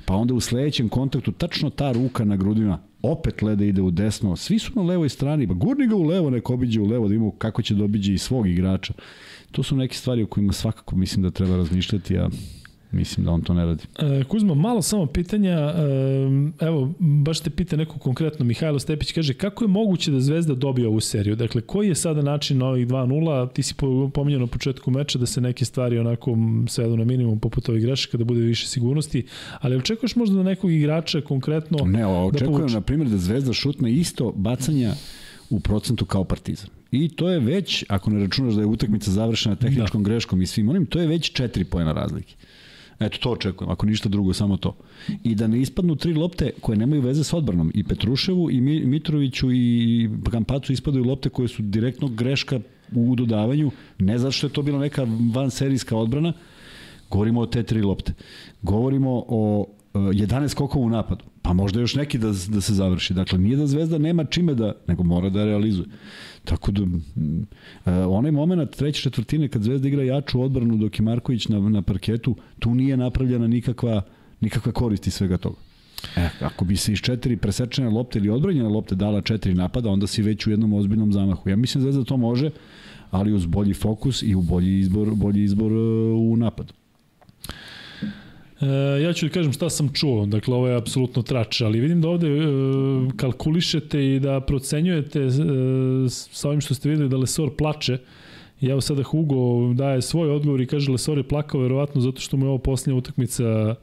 Pa 0.04 0.14
onda 0.14 0.34
u 0.34 0.40
sledećem 0.40 0.88
kontaktu 0.88 1.32
tačno 1.32 1.70
ta 1.70 1.92
ruka 1.92 2.24
na 2.24 2.36
grudima 2.36 2.78
opet 3.02 3.42
lede 3.42 3.68
ide 3.68 3.82
u 3.82 3.90
desno, 3.90 4.36
svi 4.36 4.58
su 4.58 4.72
na 4.74 4.82
levoj 4.82 5.08
strani, 5.08 5.48
pa 5.48 5.54
gurni 5.54 5.86
ga 5.86 5.96
u 5.96 6.02
levo, 6.02 6.30
neko 6.30 6.54
obiđe 6.54 6.80
u 6.80 6.86
levo, 6.86 7.08
da 7.08 7.14
imamo 7.14 7.30
kako 7.30 7.62
će 7.62 7.74
da 7.74 7.84
obiđe 7.84 8.14
i 8.14 8.18
svog 8.18 8.48
igrača. 8.48 8.94
To 9.52 9.62
su 9.62 9.76
neke 9.76 9.94
stvari 9.94 10.22
o 10.22 10.26
kojima 10.26 10.52
svakako 10.52 10.96
mislim 10.96 11.22
da 11.22 11.30
treba 11.30 11.56
razmišljati, 11.56 12.18
a 12.18 12.28
Mislim 12.92 13.26
da 13.26 13.32
on 13.32 13.42
to 13.42 13.54
ne 13.54 13.64
radi. 13.64 13.84
E, 13.98 14.24
Kuzma, 14.24 14.54
malo 14.54 14.82
samo 14.82 15.06
pitanja, 15.06 15.50
e, 15.50 15.74
evo, 16.60 16.92
baš 16.98 17.40
te 17.40 17.50
pita 17.50 17.76
neko 17.76 17.98
konkretno, 17.98 18.44
Mihajlo 18.44 18.78
Stepić 18.78 19.12
kaže, 19.12 19.34
kako 19.34 19.64
je 19.64 19.68
moguće 19.68 20.10
da 20.10 20.20
Zvezda 20.20 20.54
dobije 20.54 20.88
ovu 20.88 21.00
seriju? 21.00 21.36
Dakle, 21.36 21.60
koji 21.60 21.88
je 21.88 21.94
sada 21.94 22.22
način 22.22 22.58
na 22.58 22.66
ovih 22.66 22.86
2-0? 22.86 23.52
Ti 23.52 23.62
si 23.62 23.74
pominjao 24.14 24.40
na 24.40 24.46
početku 24.46 24.90
meča 24.90 25.18
da 25.18 25.26
se 25.26 25.40
neke 25.40 25.64
stvari 25.64 25.98
onako 25.98 26.36
svedu 26.68 26.96
na 26.96 27.04
minimum 27.04 27.38
poput 27.40 27.68
ovih 27.68 27.82
grešaka, 27.82 28.18
da 28.18 28.24
bude 28.24 28.40
više 28.40 28.66
sigurnosti, 28.66 29.26
ali 29.60 29.76
očekuješ 29.76 30.16
možda 30.16 30.36
da 30.36 30.42
nekog 30.42 30.72
igrača 30.72 31.20
konkretno 31.20 31.78
Ne, 31.84 32.06
očekujem, 32.06 32.32
da 32.32 32.38
da 32.38 32.58
povuče? 32.58 32.74
na 32.74 32.80
primjer, 32.80 33.08
da 33.08 33.18
Zvezda 33.18 33.52
šutne 33.52 33.92
isto 33.92 34.32
bacanja 34.36 34.92
u 35.50 35.60
procentu 35.60 36.04
kao 36.04 36.24
Partizan. 36.24 36.70
I 36.92 37.08
to 37.08 37.28
je 37.28 37.40
već, 37.40 37.84
ako 37.88 38.10
ne 38.10 38.20
računaš 38.20 38.54
da 38.54 38.60
je 38.60 38.66
utakmica 38.66 39.10
završena 39.10 39.56
tehničkom 39.56 40.02
da. 40.02 40.08
greškom 40.08 40.42
i 40.42 40.46
svim 40.46 40.68
onim, 40.68 40.86
to 40.86 41.00
je 41.00 41.06
već 41.06 41.32
4 41.32 41.64
pojena 41.64 41.92
razlike. 41.92 42.34
Eto, 43.00 43.18
to 43.18 43.30
očekujem, 43.30 43.70
ako 43.70 43.86
ništa 43.86 44.08
drugo, 44.08 44.32
samo 44.32 44.56
to. 44.56 44.76
I 45.24 45.34
da 45.34 45.46
ne 45.46 45.60
ispadnu 45.60 45.96
tri 45.96 46.14
lopte 46.14 46.50
koje 46.60 46.78
nemaju 46.78 47.02
veze 47.02 47.24
s 47.24 47.32
odbranom. 47.32 47.70
I 47.74 47.84
Petruševu, 47.84 48.50
i 48.50 48.60
Mi- 48.60 48.84
Mitroviću, 48.86 49.52
i 49.52 50.10
Kampacu 50.30 50.72
ispadaju 50.72 51.04
lopte 51.04 51.28
koje 51.28 51.48
su 51.48 51.62
direktno 51.62 52.08
greška 52.08 52.60
u 52.94 53.14
dodavanju, 53.16 53.70
ne 53.98 54.18
zato 54.18 54.32
što 54.32 54.46
je 54.46 54.52
to 54.52 54.62
bila 54.62 54.78
neka 54.78 55.06
vanserijska 55.34 55.96
odbrana, 55.96 56.32
govorimo 57.10 57.40
o 57.40 57.46
te 57.46 57.62
tri 57.62 57.82
lopte. 57.82 58.12
Govorimo 58.62 59.24
o 59.28 59.66
e, 59.94 59.98
11 59.98 60.48
skokova 60.48 60.86
u 60.86 60.90
napadu. 60.90 61.24
Pa 61.50 61.54
možda 61.54 61.80
još 61.80 61.94
neki 61.94 62.18
da, 62.18 62.28
da 62.48 62.60
se 62.60 62.74
završi. 62.74 63.14
Dakle, 63.14 63.38
nije 63.38 63.56
da 63.56 63.66
Zvezda 63.66 63.98
nema 63.98 64.24
čime 64.24 64.54
da, 64.54 64.72
nego 64.86 65.02
mora 65.02 65.30
da 65.30 65.44
realizuje. 65.44 65.86
Tako 66.44 66.72
da, 66.72 66.82
e, 67.86 67.92
onaj 67.92 68.30
moment 68.30 68.76
treće 68.76 69.02
četvrtine 69.02 69.48
kad 69.48 69.62
Zvezda 69.62 69.88
igra 69.88 70.02
jaču 70.02 70.42
odbranu 70.42 70.76
dok 70.76 70.98
je 70.98 71.02
Marković 71.02 71.48
na, 71.48 71.58
na 71.58 71.82
parketu, 71.82 72.36
tu 72.58 72.74
nije 72.74 72.96
napravljena 72.96 73.46
nikakva, 73.46 74.02
nikakva 74.40 74.72
korist 74.72 75.06
iz 75.06 75.14
svega 75.14 75.38
toga. 75.38 75.56
E, 76.16 76.28
ako 76.40 76.64
bi 76.64 76.76
se 76.76 76.92
iz 76.92 76.98
četiri 76.98 77.36
presečene 77.36 77.88
lopte 77.88 78.18
ili 78.18 78.30
odbranjene 78.30 78.68
lopte 78.68 78.94
dala 78.94 79.20
četiri 79.20 79.54
napada, 79.54 79.90
onda 79.90 80.06
si 80.06 80.22
već 80.22 80.46
u 80.46 80.50
jednom 80.50 80.72
ozbiljnom 80.72 81.12
zamahu. 81.12 81.48
Ja 81.48 81.56
mislim 81.56 81.84
da 81.84 81.90
Zvezda 81.90 82.04
to 82.04 82.16
može, 82.16 82.50
ali 83.10 83.32
uz 83.32 83.46
bolji 83.46 83.74
fokus 83.74 84.22
i 84.22 84.34
u 84.34 84.42
bolji 84.42 84.78
izbor, 84.78 85.14
bolji 85.14 85.42
izbor 85.42 85.72
e, 85.72 85.76
u 86.12 86.36
napadu. 86.36 86.72
E, 88.60 89.02
ja 89.02 89.12
ću 89.12 89.26
da 89.26 89.32
kažem 89.32 89.52
šta 89.52 89.70
sam 89.70 89.88
čuo, 89.92 90.26
dakle 90.26 90.54
ovo 90.54 90.68
je 90.68 90.76
apsolutno 90.76 91.22
trač, 91.22 91.60
ali 91.60 91.80
vidim 91.80 92.00
da 92.00 92.08
ovde 92.08 92.28
e, 92.28 92.42
kalkulišete 93.16 94.14
i 94.14 94.20
da 94.20 94.40
procenjujete 94.40 95.20
e, 95.20 95.30
sa 96.08 96.48
ovim 96.48 96.60
što 96.60 96.74
ste 96.74 96.88
videli 96.88 97.08
da 97.08 97.16
Lesor 97.16 97.50
plače. 97.58 97.98
I 98.60 98.66
evo 98.66 98.80
sada 98.80 99.02
Hugo 99.02 99.72
daje 99.74 100.02
svoj 100.02 100.30
odgovor 100.30 100.60
i 100.60 100.66
kaže 100.66 100.92
Lesor 100.92 101.18
je 101.18 101.28
plakao 101.28 101.60
verovatno 101.60 102.00
zato 102.00 102.20
što 102.20 102.36
mu 102.36 102.46
je 102.46 102.48
ovo 102.48 102.58
posljednja 102.58 102.98
utakmica 102.98 103.74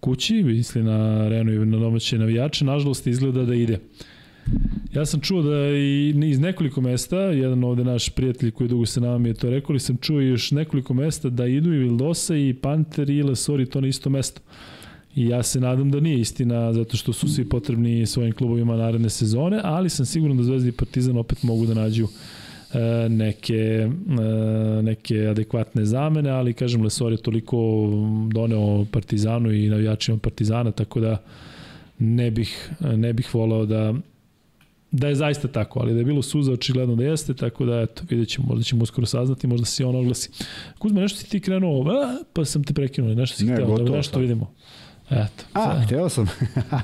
kući, 0.00 0.42
misli 0.42 0.82
na 0.82 1.28
Renu 1.28 1.52
i 1.52 1.66
na 1.66 1.78
domaće 1.78 2.18
navijače, 2.18 2.64
nažalost 2.64 3.06
izgleda 3.06 3.44
da 3.44 3.54
ide. 3.54 3.78
Ja 4.94 5.06
sam 5.06 5.20
čuo 5.20 5.42
da 5.42 5.68
i 5.68 6.14
iz 6.30 6.38
nekoliko 6.40 6.80
mesta, 6.80 7.16
jedan 7.16 7.64
ovde 7.64 7.84
naš 7.84 8.08
prijatelj 8.08 8.50
koji 8.50 8.68
dugo 8.68 8.86
sa 8.86 9.00
nama 9.00 9.28
je 9.28 9.34
to 9.34 9.50
rekao, 9.50 9.72
ali 9.72 9.80
sam 9.80 9.96
čuo 9.96 10.20
još 10.20 10.50
nekoliko 10.50 10.94
mesta 10.94 11.30
da 11.30 11.46
idu 11.46 11.74
i 11.74 11.78
Vildosa 11.78 12.36
i 12.36 12.54
Panter 12.54 13.10
i 13.10 13.22
Lesori 13.22 13.66
to 13.66 13.80
na 13.80 13.88
isto 13.88 14.10
mesto. 14.10 14.40
I 15.14 15.28
ja 15.28 15.42
se 15.42 15.60
nadam 15.60 15.90
da 15.90 16.00
nije 16.00 16.20
istina 16.20 16.72
zato 16.72 16.96
što 16.96 17.12
su 17.12 17.28
svi 17.28 17.48
potrebni 17.48 18.06
svojim 18.06 18.32
klubovima 18.32 18.76
naredne 18.76 19.10
sezone, 19.10 19.60
ali 19.64 19.90
sam 19.90 20.06
siguran 20.06 20.36
da 20.36 20.42
Zvezda 20.42 20.68
i 20.68 20.72
Partizan 20.72 21.16
opet 21.16 21.42
mogu 21.42 21.66
da 21.66 21.74
nađu 21.74 22.08
e, 22.74 23.08
neke, 23.08 23.54
e, 23.54 24.82
neke 24.82 25.26
adekvatne 25.26 25.84
zamene, 25.84 26.30
ali 26.30 26.52
kažem 26.52 26.82
Lesor 26.82 27.12
je 27.12 27.22
toliko 27.22 27.88
doneo 28.32 28.86
Partizanu 28.92 29.52
i 29.52 29.68
navijačima 29.68 30.18
Partizana, 30.18 30.70
tako 30.70 31.00
da 31.00 31.22
ne 31.98 32.30
bih, 32.30 32.70
ne 32.80 33.12
bih 33.12 33.34
volao 33.34 33.66
da 33.66 33.94
da 34.92 35.08
je 35.08 35.14
zaista 35.14 35.48
tako, 35.48 35.80
ali 35.80 35.92
da 35.92 35.98
je 35.98 36.04
bilo 36.04 36.22
suza 36.22 36.52
očigledno 36.52 36.96
da 36.96 37.04
jeste, 37.04 37.34
tako 37.34 37.64
da 37.64 37.80
eto, 37.80 38.02
vidjet 38.10 38.28
ćemo, 38.28 38.46
možda 38.48 38.64
ćemo 38.64 38.82
uskoro 38.82 39.06
saznati, 39.06 39.46
možda 39.46 39.66
se 39.66 39.84
on 39.84 39.96
oglasi. 39.96 40.30
Kuzma, 40.78 41.00
nešto 41.00 41.18
si 41.18 41.30
ti 41.30 41.40
krenuo, 41.40 41.90
a, 41.90 42.16
pa 42.32 42.44
sam 42.44 42.64
te 42.64 42.74
prekinuo, 42.74 43.14
nešto 43.14 43.36
si 43.36 43.44
Ne, 43.44 43.54
hteo, 43.54 43.78
da 43.78 43.96
nešto 43.96 44.12
sad. 44.12 44.20
vidimo. 44.20 44.54
Eto. 45.10 45.44
A, 45.52 45.64
sad. 45.64 45.84
hteo 45.84 46.08
sam. 46.08 46.26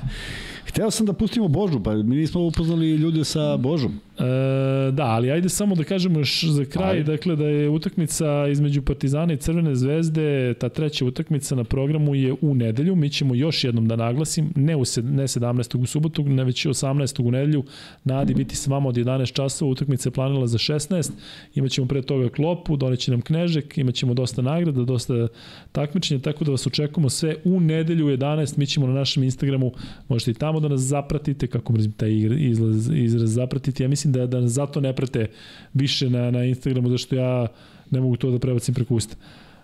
hteo 0.69 0.91
sam 0.91 1.05
da 1.05 1.13
pustimo 1.13 1.47
Božu, 1.47 1.83
pa 1.83 1.93
mi 1.93 2.15
nismo 2.15 2.41
upoznali 2.41 2.95
ljude 2.95 3.23
sa 3.23 3.57
Božom. 3.57 3.99
E, 4.19 4.91
da, 4.91 5.03
ali 5.03 5.31
ajde 5.31 5.49
samo 5.49 5.75
da 5.75 5.83
kažemo 5.83 6.19
još 6.19 6.43
za 6.43 6.65
kraj, 6.65 6.91
Ajde. 6.91 7.03
dakle 7.03 7.35
da 7.35 7.45
je 7.45 7.69
utakmica 7.69 8.47
između 8.47 8.81
Partizana 8.81 9.33
i 9.33 9.37
Crvene 9.37 9.75
zvezde, 9.75 10.53
ta 10.53 10.69
treća 10.69 11.05
utakmica 11.05 11.55
na 11.55 11.63
programu 11.63 12.15
je 12.15 12.35
u 12.41 12.55
nedelju, 12.55 12.95
mi 12.95 13.09
ćemo 13.09 13.35
još 13.35 13.63
jednom 13.63 13.87
da 13.87 13.95
naglasim, 13.95 14.53
ne, 14.55 14.75
u 14.75 14.85
sed, 14.85 15.05
ne 15.05 15.23
17. 15.23 15.81
u 15.81 15.85
subotu, 15.85 16.23
ne 16.23 16.43
već 16.43 16.65
18. 16.65 17.27
u 17.27 17.31
nedelju, 17.31 17.63
na 18.03 18.19
Adi 18.19 18.33
biti 18.33 18.55
s 18.55 18.67
vama 18.67 18.89
od 18.89 18.95
11 18.95 19.33
časova, 19.33 19.71
utakmica 19.71 20.09
je 20.09 20.13
planila 20.13 20.47
za 20.47 20.57
16, 20.57 21.11
imaćemo 21.55 21.87
pre 21.87 22.01
toga 22.01 22.29
klopu, 22.29 22.77
doneće 22.77 23.11
nam 23.11 23.21
knežek, 23.21 23.77
imaćemo 23.77 24.13
dosta 24.13 24.41
nagrada, 24.41 24.83
dosta 24.83 25.27
takmičenja, 25.71 26.21
tako 26.21 26.45
da 26.45 26.51
vas 26.51 26.67
očekujemo 26.67 27.09
sve 27.09 27.35
u 27.45 27.59
nedelju 27.59 28.05
u 28.05 28.09
11, 28.09 28.57
mi 28.57 28.65
ćemo 28.65 28.87
na 28.87 28.93
našem 28.93 29.23
Instagramu, 29.23 29.71
možete 30.07 30.31
i 30.31 30.33
tamo 30.33 30.59
da 30.59 30.67
nas 30.67 30.81
zapratite, 30.81 31.47
kako 31.47 31.73
mrzim 31.73 31.91
taj 31.91 32.11
izraz, 32.37 32.89
izraz 32.93 33.33
zapratiti, 33.33 33.83
ja 33.83 33.89
mislim 33.89 34.06
da, 34.11 34.27
da 34.27 34.39
nas 34.39 34.51
zato 34.51 34.81
ne 34.81 34.93
prate 34.93 35.27
više 35.73 36.09
na, 36.09 36.31
na 36.31 36.43
Instagramu, 36.43 36.89
zašto 36.89 37.15
ja 37.15 37.47
ne 37.91 38.01
mogu 38.01 38.15
to 38.15 38.31
da 38.31 38.39
prebacim 38.39 38.75
preko 38.75 38.95
usta. 38.95 39.15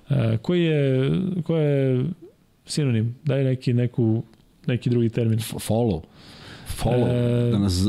E, 0.10 0.38
koji 0.42 0.64
je, 0.64 1.12
koji 1.44 1.64
je 1.64 2.06
sinonim? 2.66 3.16
Daj 3.24 3.44
neki, 3.44 3.74
neku, 3.74 4.24
neki 4.68 4.90
drugi 4.90 5.10
termin. 5.10 5.40
F 5.40 5.54
follow. 5.54 6.02
Follow. 6.78 7.08
E, 7.48 7.52
da 7.52 7.60
nas... 7.60 7.84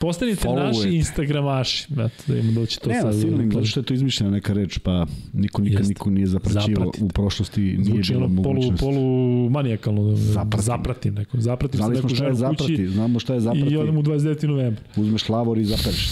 Postanite 0.00 0.48
naši 0.48 0.88
Instagramaši. 0.88 1.86
Eto, 1.92 2.22
da 2.26 2.36
im 2.38 2.54
doći 2.54 2.80
to 2.80 2.88
Nema 2.90 3.12
sad. 3.12 3.20
sinonim, 3.20 3.52
zato 3.52 3.64
što 3.66 3.80
je 3.80 3.84
to 3.84 3.94
izmišljena 3.94 4.30
neka 4.32 4.52
reč, 4.52 4.78
pa 4.78 5.06
niko 5.32 5.62
nikad 5.62 5.88
niko 5.88 6.10
nije 6.10 6.26
zapraćivao. 6.26 6.84
Zapratite. 6.84 7.04
U 7.04 7.08
prošlosti 7.08 7.60
nije 7.60 7.84
Zvuči 7.84 8.12
bilo 8.12 8.26
ono 8.26 8.42
polu, 8.42 8.62
polu 8.80 9.50
manijakalno. 9.50 10.02
Da, 10.02 10.16
Zapratim. 10.16 10.62
zapratim 10.64 11.14
neko. 11.14 11.40
Zapratim 11.40 11.78
Znali 11.78 11.96
smo 11.96 12.08
šta 12.08 12.24
je 12.24 12.34
ženu 12.34 12.48
kući 12.50 12.62
zaprati, 12.62 12.88
znamo 12.88 13.18
šta 13.18 13.34
je 13.34 13.40
zaprati. 13.40 13.74
i 13.74 13.76
odem 13.76 13.96
u 13.98 14.02
29. 14.02 14.46
novembra. 14.46 14.82
Uzmeš 14.96 15.28
lavor 15.28 15.58
i 15.58 15.64
zapereš. 15.64 16.08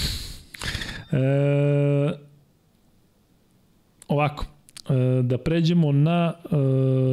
E, 1.12 1.18
ovako, 4.08 4.44
e, 4.88 5.22
da 5.22 5.38
pređemo 5.38 5.92
na 5.92 6.32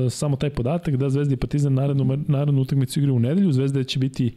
e, 0.06 0.10
samo 0.10 0.35
taj 0.35 0.49
podatak 0.49 0.95
da 0.95 1.10
Zvezda 1.10 1.34
i 1.34 1.38
Partizan 1.38 1.73
narednu, 1.73 2.18
narednu 2.27 2.61
utakmicu 2.61 2.99
igraju 2.99 3.15
u 3.15 3.19
nedelju. 3.19 3.52
Zvezda 3.52 3.84
će 3.84 3.99
biti 3.99 4.35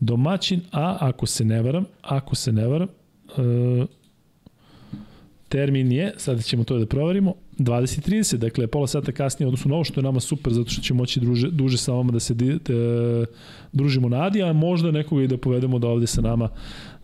domaćin, 0.00 0.60
a 0.72 0.96
ako 1.00 1.26
se 1.26 1.44
ne 1.44 1.62
varam, 1.62 1.84
ako 2.02 2.34
se 2.34 2.52
ne 2.52 2.66
varam, 2.66 2.88
e, 2.88 3.86
termin 5.48 5.92
je, 5.92 6.14
sada 6.16 6.42
ćemo 6.42 6.64
to 6.64 6.78
da 6.78 6.86
proverimo, 6.86 7.34
20.30, 7.58 8.36
dakle 8.36 8.66
pola 8.66 8.86
sata 8.86 9.12
kasnije 9.12 9.46
odnosno 9.46 9.74
ovo 9.74 9.84
što 9.84 10.00
je 10.00 10.04
nama 10.04 10.20
super 10.20 10.52
zato 10.52 10.70
što 10.70 10.82
ćemo 10.82 10.98
moći 10.98 11.20
druže, 11.20 11.50
duže 11.50 11.78
sa 11.78 11.92
vama 11.92 12.12
da 12.12 12.20
se 12.20 12.34
di, 12.34 12.58
družimo 13.72 14.08
na 14.08 14.22
Adi, 14.26 14.42
a 14.42 14.52
možda 14.52 14.90
nekoga 14.90 15.22
i 15.22 15.28
da 15.28 15.36
povedemo 15.36 15.78
da 15.78 15.88
ovde 15.88 16.06
sa 16.06 16.20
nama 16.20 16.48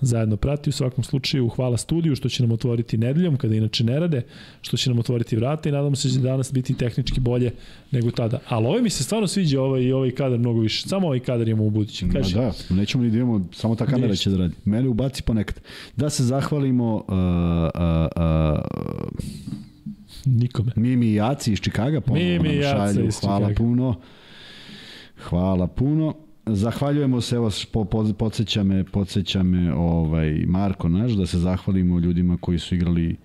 zajedno 0.00 0.36
prati. 0.36 0.70
U 0.70 0.72
svakom 0.72 1.04
slučaju 1.04 1.48
hvala 1.48 1.76
studiju 1.76 2.16
što 2.16 2.28
će 2.28 2.42
nam 2.42 2.52
otvoriti 2.52 2.98
nedeljom 2.98 3.36
kada 3.36 3.54
inače 3.54 3.84
ne 3.84 4.00
rade, 4.00 4.22
što 4.62 4.76
će 4.76 4.90
nam 4.90 4.98
otvoriti 4.98 5.36
vrata 5.36 5.68
i 5.68 5.72
nadamo 5.72 5.96
se 5.96 6.08
da 6.08 6.14
će 6.14 6.20
danas 6.20 6.52
biti 6.52 6.74
tehnički 6.74 7.20
bolje 7.20 7.50
nego 7.90 8.10
tada. 8.10 8.38
Ali 8.48 8.66
ovo 8.66 8.80
mi 8.80 8.90
se 8.90 9.04
stvarno 9.04 9.26
sviđa 9.26 9.62
ovaj, 9.62 9.82
i 9.82 9.92
ovaj 9.92 10.10
kadar 10.10 10.38
mnogo 10.38 10.60
više. 10.60 10.88
Samo 10.88 11.06
ovaj 11.06 11.20
kadar 11.20 11.48
imamo 11.48 11.64
u 11.66 11.70
budućem. 11.70 12.12
Kaži. 12.12 12.34
da, 12.34 12.52
nećemo 12.70 13.04
ni 13.04 13.10
da 13.10 13.16
imamo, 13.16 13.46
samo 13.52 13.74
ta 13.74 13.86
kamera 13.86 14.08
Ništa. 14.08 14.22
će 14.22 14.30
da 14.30 14.36
radi. 14.36 14.54
Mene 14.64 14.88
ubaci 14.88 15.22
ponekad. 15.22 15.60
Da 15.96 16.10
se 16.10 16.24
zahvalimo 16.24 16.94
uh, 16.94 17.02
uh, 17.08 18.06
uh, 18.16 19.62
Nikome. 20.26 20.72
Mimi 20.76 21.06
i 21.06 21.14
Jaci 21.14 21.52
iz 21.52 21.60
Čikaga, 21.60 22.00
ponovo 22.00 22.24
Mimi 22.24 22.48
nam 22.48 22.62
šalju. 22.62 23.10
Hvala 23.20 23.48
Čikaga. 23.48 23.54
puno. 23.54 23.94
Hvala 25.22 25.66
puno. 25.66 26.14
Zahvaljujemo 26.46 27.20
se, 27.20 27.36
evo, 27.36 27.50
po, 27.72 27.84
po, 27.84 28.12
podsjeća 28.18 28.62
me, 28.62 28.84
podsjeća 28.84 29.42
me 29.42 29.74
ovaj, 29.74 30.44
Marko 30.46 30.88
naš, 30.88 31.12
da 31.12 31.26
se 31.26 31.38
zahvalimo 31.38 31.98
ljudima 31.98 32.36
koji 32.40 32.58
su 32.58 32.74
igrali 32.74 33.16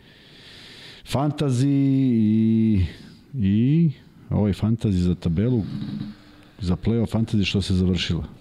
fantazi 1.07 1.69
i, 1.69 2.85
i 3.33 3.89
ovaj 4.29 4.53
fantazi 4.53 4.99
za 4.99 5.15
tabelu, 5.15 5.63
za 6.59 6.75
play-off 6.75 7.11
fantazi 7.11 7.45
što 7.45 7.61
se 7.61 7.73
završila. 7.73 8.36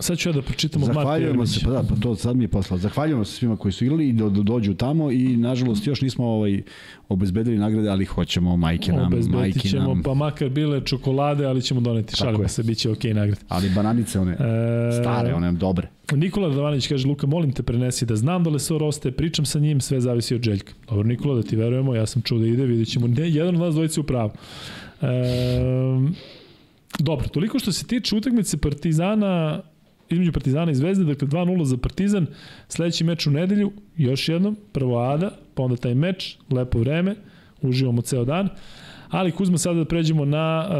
Sad 0.00 0.18
ću 0.18 0.28
ja 0.28 0.32
da 0.32 0.42
pročitam 0.42 0.82
od 0.82 0.88
Marka 0.88 1.00
Zahvaljujemo 1.00 1.46
se, 1.46 1.60
Jeremića. 1.60 1.82
pa 1.82 1.82
da, 1.82 1.94
pa 1.94 2.00
to 2.02 2.16
sad 2.16 2.36
mi 2.36 2.44
je 2.44 2.48
poslao. 2.48 2.78
Zahvaljujemo 2.78 3.24
se 3.24 3.32
svima 3.32 3.56
koji 3.56 3.72
su 3.72 3.84
igrali 3.84 4.08
i 4.08 4.12
da 4.12 4.28
dođu 4.28 4.74
tamo 4.74 5.10
i 5.10 5.36
nažalost 5.36 5.86
još 5.86 6.00
nismo 6.00 6.26
ovaj 6.26 6.62
obezbedili 7.08 7.58
nagrade, 7.58 7.88
ali 7.88 8.04
hoćemo 8.04 8.56
majke 8.56 8.92
nam, 8.92 9.12
majke 9.30 9.58
ćemo, 9.58 9.88
nam. 9.88 10.02
pa 10.02 10.14
makar 10.14 10.48
bile 10.48 10.84
čokolade, 10.84 11.44
ali 11.46 11.62
ćemo 11.62 11.80
doneti. 11.80 12.16
Šalimo 12.16 12.42
je. 12.42 12.48
se, 12.48 12.62
bit 12.62 12.78
će 12.78 12.90
okej 12.90 13.14
nagrade. 13.14 13.40
Ali 13.48 13.70
bananice 13.74 14.20
one 14.20 14.32
E, 14.32 14.36
stare, 15.00 15.34
one 15.34 15.52
dobre. 15.52 15.88
Nikola 16.12 16.48
Radovanović 16.48 16.86
kaže, 16.86 17.08
Luka, 17.08 17.26
molim 17.26 17.52
te 17.52 17.62
prenesi 17.62 18.06
da 18.06 18.16
znam 18.16 18.44
da 18.44 18.50
Lesor 18.50 18.82
ostaje, 18.82 19.12
pričam 19.12 19.44
sa 19.46 19.58
njim, 19.58 19.80
sve 19.80 20.00
zavisi 20.00 20.34
od 20.34 20.42
Željka. 20.42 20.72
Dobro, 20.88 21.04
Nikola, 21.04 21.34
da 21.34 21.42
ti 21.42 21.56
verujemo, 21.56 21.94
ja 21.94 22.06
sam 22.06 22.22
čuo 22.22 22.38
da 22.38 22.46
ide, 22.46 22.64
vidjet 22.66 22.88
ćemo. 22.88 23.06
Ne, 23.06 23.30
jedan 23.30 23.54
od 23.54 23.60
nas 23.60 23.74
dvojice 23.74 24.00
u 24.00 24.04
pravu. 24.04 24.30
E, 25.02 25.06
dobro, 26.98 27.28
toliko 27.28 27.58
što 27.58 27.72
se 27.72 27.86
tiče 27.86 28.16
utakmice 28.16 28.56
Partizana, 28.56 29.60
između 30.10 30.32
Partizana 30.32 30.72
i 30.72 30.74
Zvezde, 30.74 31.04
dakle 31.04 31.28
2-0 31.28 31.64
za 31.64 31.76
Partizan, 31.76 32.26
sledeći 32.68 33.04
meč 33.04 33.26
u 33.26 33.30
nedelju, 33.30 33.72
još 33.96 34.28
jednom, 34.28 34.56
prvo 34.72 35.00
Ada, 35.00 35.30
pa 35.54 35.62
onda 35.62 35.76
taj 35.76 35.94
meč, 35.94 36.36
lepo 36.50 36.78
vreme, 36.78 37.14
uživamo 37.62 38.02
ceo 38.02 38.24
dan. 38.24 38.48
Ali 39.10 39.32
Kuzma 39.32 39.58
sada 39.58 39.78
da 39.78 39.84
pređemo 39.84 40.24
na 40.24 40.66
uh, 40.68 40.74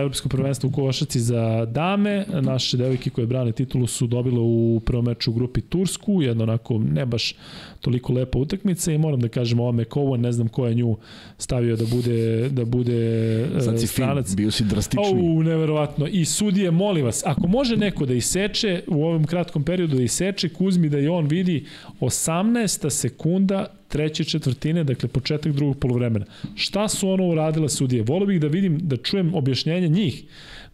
evropsko 0.00 0.28
prvenstvo 0.28 0.68
u 0.68 0.72
košaci 0.72 1.20
za 1.20 1.64
dame. 1.64 2.24
Naše 2.40 2.76
devojke 2.76 3.10
koje 3.10 3.26
brane 3.26 3.52
titulu 3.52 3.86
su 3.86 4.06
dobile 4.06 4.40
u 4.40 4.80
prvom 4.86 5.04
meču 5.04 5.30
u 5.30 5.34
grupi 5.34 5.60
Tursku, 5.60 6.22
jedna 6.22 6.42
onako 6.42 6.78
ne 6.78 7.06
baš 7.06 7.34
toliko 7.80 8.12
lepa 8.12 8.38
utakmica 8.38 8.92
i 8.92 8.98
moram 8.98 9.20
da 9.20 9.28
kažem 9.28 9.60
ova 9.60 9.72
McCowan, 9.72 10.20
ne 10.20 10.32
znam 10.32 10.48
ko 10.48 10.66
je 10.66 10.74
nju 10.74 10.96
stavio 11.38 11.76
da 11.76 11.84
bude 11.86 12.48
da 12.48 12.64
bude 12.64 13.40
uh, 13.56 13.62
Sad 13.62 13.80
si 13.80 13.86
fin, 13.86 13.94
stranac. 14.04 14.34
bio 14.34 14.50
si 14.50 14.64
drastični. 14.64 15.04
Au, 15.06 15.42
neverovatno. 15.42 16.06
I 16.06 16.24
sudije, 16.24 16.70
molim 16.70 17.04
vas, 17.04 17.22
ako 17.26 17.46
može 17.46 17.76
neko 17.76 18.06
da 18.06 18.14
iseče 18.14 18.82
u 18.86 19.04
ovom 19.04 19.24
kratkom 19.26 19.62
periodu 19.62 19.96
da 19.96 20.02
iseče 20.02 20.48
Kuzmi 20.48 20.88
da 20.88 20.98
i 20.98 21.08
on 21.08 21.26
vidi 21.26 21.66
18. 22.00 22.90
sekunda 22.90 23.77
treće 23.88 24.24
četvrtine, 24.24 24.84
dakle 24.84 25.08
početak 25.08 25.52
drugog 25.52 25.78
polovremena. 25.78 26.26
Šta 26.54 26.88
su 26.88 27.10
ono 27.10 27.26
uradile 27.28 27.68
sudije? 27.68 28.02
Volio 28.02 28.26
bih 28.26 28.40
da 28.40 28.46
vidim, 28.46 28.78
da 28.78 28.96
čujem 28.96 29.34
objašnjenje 29.34 29.88
njih. 29.88 30.24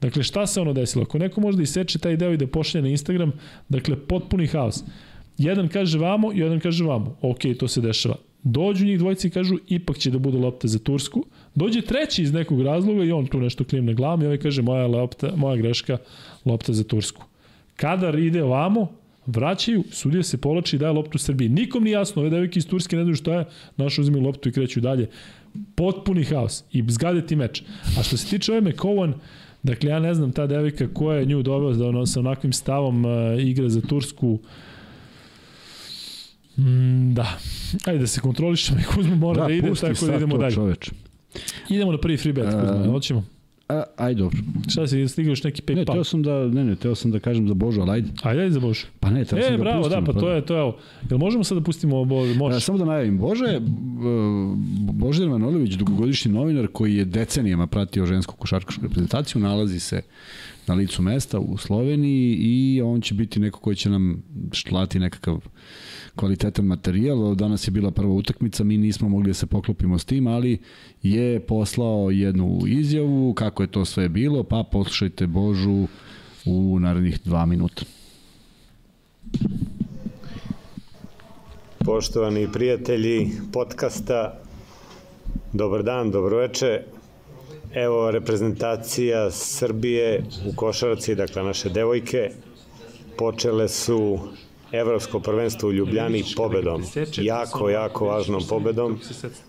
Dakle, 0.01 0.23
šta 0.23 0.47
se 0.47 0.61
ono 0.61 0.73
desilo? 0.73 1.05
Ako 1.05 1.19
neko 1.19 1.41
može 1.41 1.57
da 1.57 1.63
iseče 1.63 1.99
taj 1.99 2.17
deo 2.17 2.33
i 2.33 2.37
da 2.37 2.47
pošalje 2.47 2.83
na 2.83 2.89
Instagram, 2.89 3.33
dakle, 3.69 3.97
potpuni 3.97 4.47
haos. 4.47 4.85
Jedan 5.39 5.69
kaže 5.69 5.99
vamo, 5.99 6.33
jedan 6.33 6.61
kaže 6.61 6.85
vamo. 6.85 7.17
Ok, 7.23 7.41
to 7.59 7.69
se 7.69 7.81
dešava. 7.81 8.17
Dođu 8.43 8.87
njih 8.87 8.99
dvojici 8.99 9.27
i 9.29 9.31
kažu 9.31 9.57
ipak 9.69 9.99
će 9.99 10.11
da 10.11 10.19
bude 10.19 10.39
lopta 10.39 10.69
za 10.69 10.79
Tursku. 10.79 11.25
Dođe 11.55 11.81
treći 11.81 12.23
iz 12.23 12.33
nekog 12.33 12.63
razloga 12.63 13.05
i 13.05 13.13
on 13.13 13.27
tu 13.27 13.41
nešto 13.41 13.65
klimne 13.65 13.95
glavom 13.95 14.23
i 14.23 14.27
ovaj 14.27 14.39
kaže 14.39 14.63
moja, 14.63 14.87
lopta, 14.87 15.33
moja 15.37 15.57
greška, 15.57 15.99
lopta 16.45 16.73
za 16.73 16.85
Tursku. 16.85 17.25
Kadar 17.77 18.19
ide 18.19 18.43
ovamo, 18.43 18.93
vraćaju, 19.27 19.85
sudija 19.91 20.23
se 20.23 20.37
povlači 20.37 20.77
i 20.77 20.79
daje 20.79 20.93
loptu 20.93 21.19
Srbiji. 21.19 21.49
Nikom 21.49 21.85
nije 21.85 21.95
jasno, 21.95 22.23
ove 22.23 22.31
devojke 22.31 22.59
iz 22.59 22.67
Turske 22.67 22.97
ne 22.97 23.03
znaju 23.03 23.17
šta 23.17 23.35
je, 23.35 23.45
naš 23.77 23.99
uzimaju 23.99 24.25
loptu 24.25 24.49
i 24.49 24.53
kreću 24.53 24.81
dalje. 24.81 25.09
Potpuni 25.75 26.25
haos 26.25 26.65
i 26.73 26.85
zgadeti 26.89 27.37
meč. 27.37 27.63
A 27.99 28.03
što 28.03 28.17
se 28.17 28.27
tiče 28.27 28.53
ove 28.53 28.61
McCowan, 28.61 29.13
dakle 29.63 29.91
ja 29.91 29.99
ne 30.01 30.15
znam 30.15 30.33
ta 30.33 30.47
devojka 30.47 30.89
koja 30.95 31.19
je 31.19 31.27
nju 31.27 31.43
doveo 31.43 31.73
da 31.73 31.87
ono 31.87 32.07
sa 32.07 32.21
onakvim 32.21 32.53
stavom 32.53 33.05
uh, 33.05 33.11
igra 33.39 33.69
za 33.69 33.81
Tursku, 33.81 34.39
Mm, 36.57 37.15
da. 37.15 37.39
Ajde 37.85 37.99
da 37.99 38.07
se 38.07 38.21
kontrolišemo 38.21 38.81
i 38.81 38.83
Kuzma 38.83 39.15
mora 39.15 39.43
da, 39.43 39.49
da 39.49 39.55
ide, 39.55 39.75
tako 39.81 40.07
da 40.07 40.17
idemo 40.17 40.33
to, 40.33 40.39
dalje. 40.39 40.55
Čoveč. 40.55 40.91
Idemo 41.71 41.93
na 41.93 41.99
prvi 41.99 42.17
free 42.17 42.33
bet, 42.33 42.45
Kuzma, 42.45 42.87
hoćemo. 42.91 43.25
A, 43.69 43.83
aj 43.97 44.15
dobro. 44.15 44.39
Šta 44.69 44.87
si 44.87 45.09
stigao 45.09 45.31
još 45.31 45.43
neki 45.43 45.63
Ne, 45.69 45.75
PayPal? 45.77 45.95
teo 45.95 46.05
sam 46.05 46.23
da, 46.23 46.49
ne, 46.49 46.65
ne, 46.65 46.77
teo 46.77 46.95
sam 46.95 47.11
da 47.11 47.19
kažem 47.19 47.49
za 47.49 47.55
Božu, 47.55 47.81
ali 47.81 47.91
ajde. 47.91 48.09
Ajde, 48.23 48.41
ajde 48.43 48.53
za 48.53 48.61
Božu. 48.61 48.87
Pa 49.01 49.11
ne, 49.11 49.25
teo 49.25 49.39
E, 49.39 49.43
sam 49.43 49.53
da 49.53 49.59
bravo, 49.59 49.83
pustimo, 49.83 50.01
da, 50.01 50.13
pa 50.13 50.21
to 50.21 50.31
je, 50.31 50.47
to 50.47 50.55
je, 50.55 50.61
evo. 50.61 50.77
Jel 51.11 51.19
možemo 51.19 51.45
sad 51.45 51.59
da 51.59 51.65
pustimo 51.65 52.05
Božu? 52.05 52.33
E, 52.33 52.35
Možeš. 52.35 52.65
samo 52.65 52.79
da 52.79 52.85
najavim, 52.85 53.19
Bože, 53.19 53.45
e, 53.47 53.61
Božidar 54.93 55.29
Manojlović, 55.29 55.75
dugogodišnji 55.75 56.33
novinar 56.33 56.67
koji 56.67 56.95
je 56.97 57.05
decenijama 57.05 57.67
pratio 57.67 58.07
žensku 58.07 58.37
košarkašku 58.37 58.83
reprezentaciju, 58.83 59.43
nalazi 59.43 59.81
se 59.81 60.03
na 60.67 60.75
licu 60.75 61.03
mesta 61.03 61.39
u 61.39 61.57
Sloveniji 61.57 62.35
i 62.35 62.83
on 62.83 63.01
će 63.01 63.15
biti 63.15 63.41
neko 63.41 63.61
koji 63.61 63.77
će 63.77 63.91
nam 63.91 64.23
štlati 64.53 64.99
nekakav 64.99 65.41
kvalitetan 66.17 66.65
materijal. 66.65 67.35
Danas 67.35 67.69
je 67.69 67.71
bila 67.71 67.91
prva 67.91 68.13
utakmica, 68.13 68.65
mi 68.65 68.79
nismo 68.79 69.09
mogli 69.09 69.29
da 69.29 69.35
se 69.35 69.47
poklopimo 69.47 69.99
s 69.99 70.05
tim, 70.05 70.27
ali 70.27 70.59
je 71.03 71.41
poslao 71.41 72.11
jednu 72.11 72.61
izjavu 72.67 73.35
kako 73.35 73.63
je 73.63 73.71
to 73.71 73.85
sve 73.85 74.09
bilo, 74.09 74.43
pa 74.45 74.65
poslušajte 74.73 75.27
Božu 75.27 75.87
u 76.47 76.79
narednih 76.79 77.21
dva 77.25 77.47
minuta. 77.47 77.83
Poštovani 81.85 82.49
prijatelji 82.53 83.31
podcasta, 83.53 84.41
dobar 85.53 85.83
dan, 85.83 86.11
dobroveče. 86.11 86.83
Evo 87.75 88.11
reprezentacija 88.11 89.31
Srbije 89.31 90.25
u 90.47 90.57
košarci, 90.57 91.15
dakle 91.15 91.43
naše 91.43 91.69
devojke, 91.69 92.31
počele 93.19 93.69
su 93.69 94.19
Evropsko 94.79 95.21
prvenstvo 95.21 95.69
u 95.69 95.73
Ljubljani 95.73 96.25
pobedom. 96.37 96.83
Jako, 97.17 97.71
jako 97.71 98.07
važnom 98.07 98.43
pobedom 98.49 98.99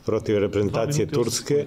protiv 0.06 0.38
reprezentacije 0.38 1.07
Turske, 1.07 1.65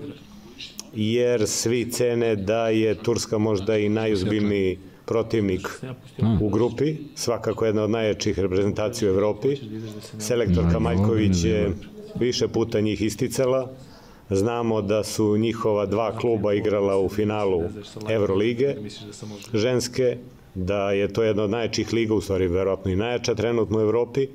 jer 0.95 1.47
svi 1.47 1.91
cene 1.91 2.37
da 2.37 2.69
je 2.69 2.95
Turska 2.95 3.39
možda 3.39 3.79
i 3.79 3.89
najuzbiljniji 3.89 4.79
protivnik 5.07 5.69
u 6.41 6.49
grupi, 6.49 6.97
svakako 7.15 7.67
jedna 7.67 7.83
od 7.83 7.91
najjačih 7.91 8.39
reprezentacija 8.39 9.11
u 9.11 9.15
Evropi. 9.15 9.57
Selektorka 10.19 10.79
Maljković 10.79 11.45
je 11.45 11.73
više 12.21 12.49
puta 12.49 12.81
njih 12.81 13.03
isticala. 13.03 13.71
Znamo 14.31 14.83
da 14.83 15.05
su 15.05 15.37
njihova 15.37 15.87
dva 15.87 16.17
kluba 16.17 16.55
igrala 16.55 16.99
u 16.99 17.09
finalu 17.09 17.63
Evrolige 18.09 18.77
ženske, 19.55 20.17
da 20.55 20.93
je 20.93 21.13
to 21.13 21.23
jedna 21.23 21.43
od 21.43 21.51
najjačih 21.51 21.93
liga, 21.93 22.15
u 22.15 22.21
stvari 22.21 22.49
verovatno 22.49 22.91
i 22.91 22.97
najjača 22.97 23.35
trenutno 23.35 23.79
u 23.79 23.81
Evropi. 23.81 24.29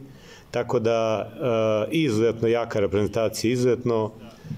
Tako 0.52 0.80
da 0.80 1.31
e, 1.90 1.91
izuzetno 1.91 2.48
jaka 2.48 2.80
reprezentacija, 2.80 3.52
izuzetno 3.52 4.11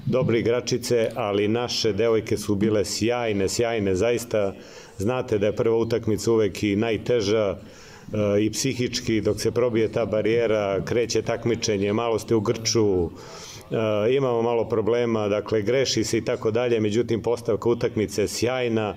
dobre 0.05 0.39
igračice, 0.39 1.09
ali 1.15 1.47
naše 1.47 1.93
devojke 1.93 2.37
su 2.37 2.55
bile 2.55 2.85
sjajne, 2.85 3.49
sjajne, 3.49 3.95
zaista 3.95 4.53
znate 4.97 5.37
da 5.37 5.45
je 5.45 5.55
prva 5.55 5.77
utakmica 5.77 6.31
uvek 6.31 6.63
i 6.63 6.75
najteža, 6.75 7.55
e, 7.55 8.43
i 8.43 8.51
psihički, 8.51 9.21
dok 9.21 9.41
se 9.41 9.51
probije 9.51 9.91
ta 9.91 10.05
barijera, 10.05 10.81
kreće 10.85 11.21
takmičenje, 11.21 11.93
malo 11.93 12.19
ste 12.19 12.35
u 12.35 12.41
grču, 12.41 13.05
e, 13.05 14.15
imamo 14.15 14.41
malo 14.41 14.69
problema, 14.69 15.27
dakle 15.27 15.61
greši 15.61 16.03
se 16.03 16.17
i 16.17 16.25
tako 16.25 16.51
dalje, 16.51 16.79
međutim 16.79 17.21
postavka 17.21 17.69
utakmice 17.69 18.21
je 18.21 18.27
sjajna, 18.27 18.95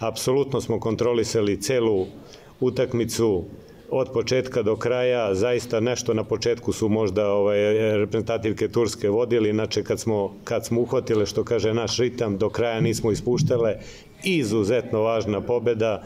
apsolutno 0.00 0.60
smo 0.60 0.80
kontrolisali 0.80 1.60
celu 1.60 2.06
utakmicu 2.60 3.44
od 3.90 4.08
početka 4.12 4.62
do 4.62 4.76
kraja, 4.76 5.34
zaista 5.34 5.80
nešto 5.80 6.14
na 6.14 6.24
početku 6.24 6.72
su 6.72 6.88
možda 6.88 7.32
ovaj, 7.32 7.58
reprezentativke 7.98 8.68
Turske 8.68 9.08
vodili, 9.08 9.50
inače 9.50 9.82
kad 9.82 10.00
smo, 10.00 10.34
kad 10.44 10.66
smo 10.66 10.80
uhvatile, 10.80 11.26
što 11.26 11.44
kaže 11.44 11.74
naš 11.74 11.98
ritam, 11.98 12.38
do 12.38 12.48
kraja 12.50 12.80
nismo 12.80 13.10
ispuštale, 13.10 13.76
izuzetno 14.24 15.00
važna 15.00 15.40
pobeda, 15.40 16.02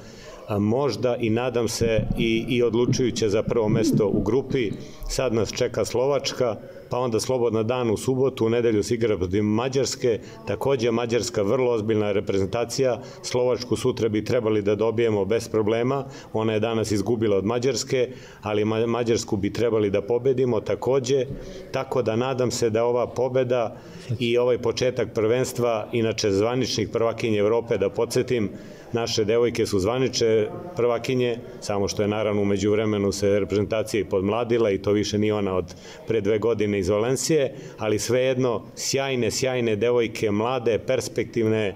a 0.49 0.59
možda 0.59 1.17
i 1.17 1.31
nadam 1.31 1.69
se 1.69 2.01
i, 2.19 2.45
i 2.49 2.63
odlučujuće 2.63 3.29
za 3.29 3.43
prvo 3.43 3.69
mesto 3.69 4.07
u 4.07 4.23
grupi. 4.23 4.71
Sad 5.09 5.35
nas 5.35 5.53
čeka 5.53 5.85
Slovačka, 5.85 6.57
pa 6.91 6.99
onda 6.99 7.21
slobodna 7.21 7.63
dan 7.63 7.91
u 7.91 7.97
subotu, 7.97 8.47
u 8.47 8.49
nedelju 8.49 8.83
se 8.83 8.95
igra 8.95 9.17
protiv 9.17 9.43
Mađarske, 9.43 10.21
takođe 10.47 10.91
Mađarska 10.91 11.43
vrlo 11.43 11.73
ozbiljna 11.73 12.13
reprezentacija, 12.13 13.01
Slovačku 13.23 13.77
sutra 13.77 14.09
bi 14.09 14.25
trebali 14.25 14.63
da 14.63 14.75
dobijemo 14.75 15.25
bez 15.25 15.49
problema, 15.49 16.05
ona 16.33 16.53
je 16.53 16.61
danas 16.61 16.91
izgubila 16.91 17.37
od 17.37 17.45
Mađarske, 17.45 18.09
ali 18.43 18.65
Mađarsku 18.65 19.37
bi 19.37 19.53
trebali 19.53 19.91
da 19.91 20.03
pobedimo 20.03 20.61
takođe, 20.61 21.27
tako 21.73 22.03
da 22.03 22.17
nadam 22.17 22.51
se 22.51 22.71
da 22.71 22.85
ova 22.85 23.07
pobeda 23.07 23.77
i 24.19 24.39
ovaj 24.39 24.59
početak 24.59 25.13
prvenstva, 25.15 25.89
inače 25.93 26.31
zvaničnih 26.31 26.89
prvakinje 26.89 27.39
Evrope, 27.39 27.79
da 27.79 27.91
podsjetim, 27.91 28.51
naše 28.95 29.25
devojke 29.25 29.67
su 29.67 29.79
zvaniče 29.79 30.49
prvakinje, 30.77 31.39
samo 31.61 31.89
što 31.89 32.03
je 32.03 32.09
naravno 32.09 32.43
umeđu 32.43 32.71
vremenu 32.71 33.13
se 33.13 33.41
reprezentacija 33.41 34.01
i 34.01 34.05
podmladila 34.05 34.71
i 34.71 34.79
to 34.79 34.93
više 34.93 35.19
nije 35.19 35.35
ona 35.35 35.57
od 35.57 35.75
pre 36.07 36.21
dve 36.21 36.39
godine 36.39 36.79
iz 36.79 36.89
Valencije, 36.89 37.55
ali 37.79 37.99
svejedno 37.99 38.63
sjajne, 38.77 39.31
sjajne 39.31 39.77
devojke, 39.77 40.31
mlade, 40.31 40.79
perspektivne, 40.79 41.75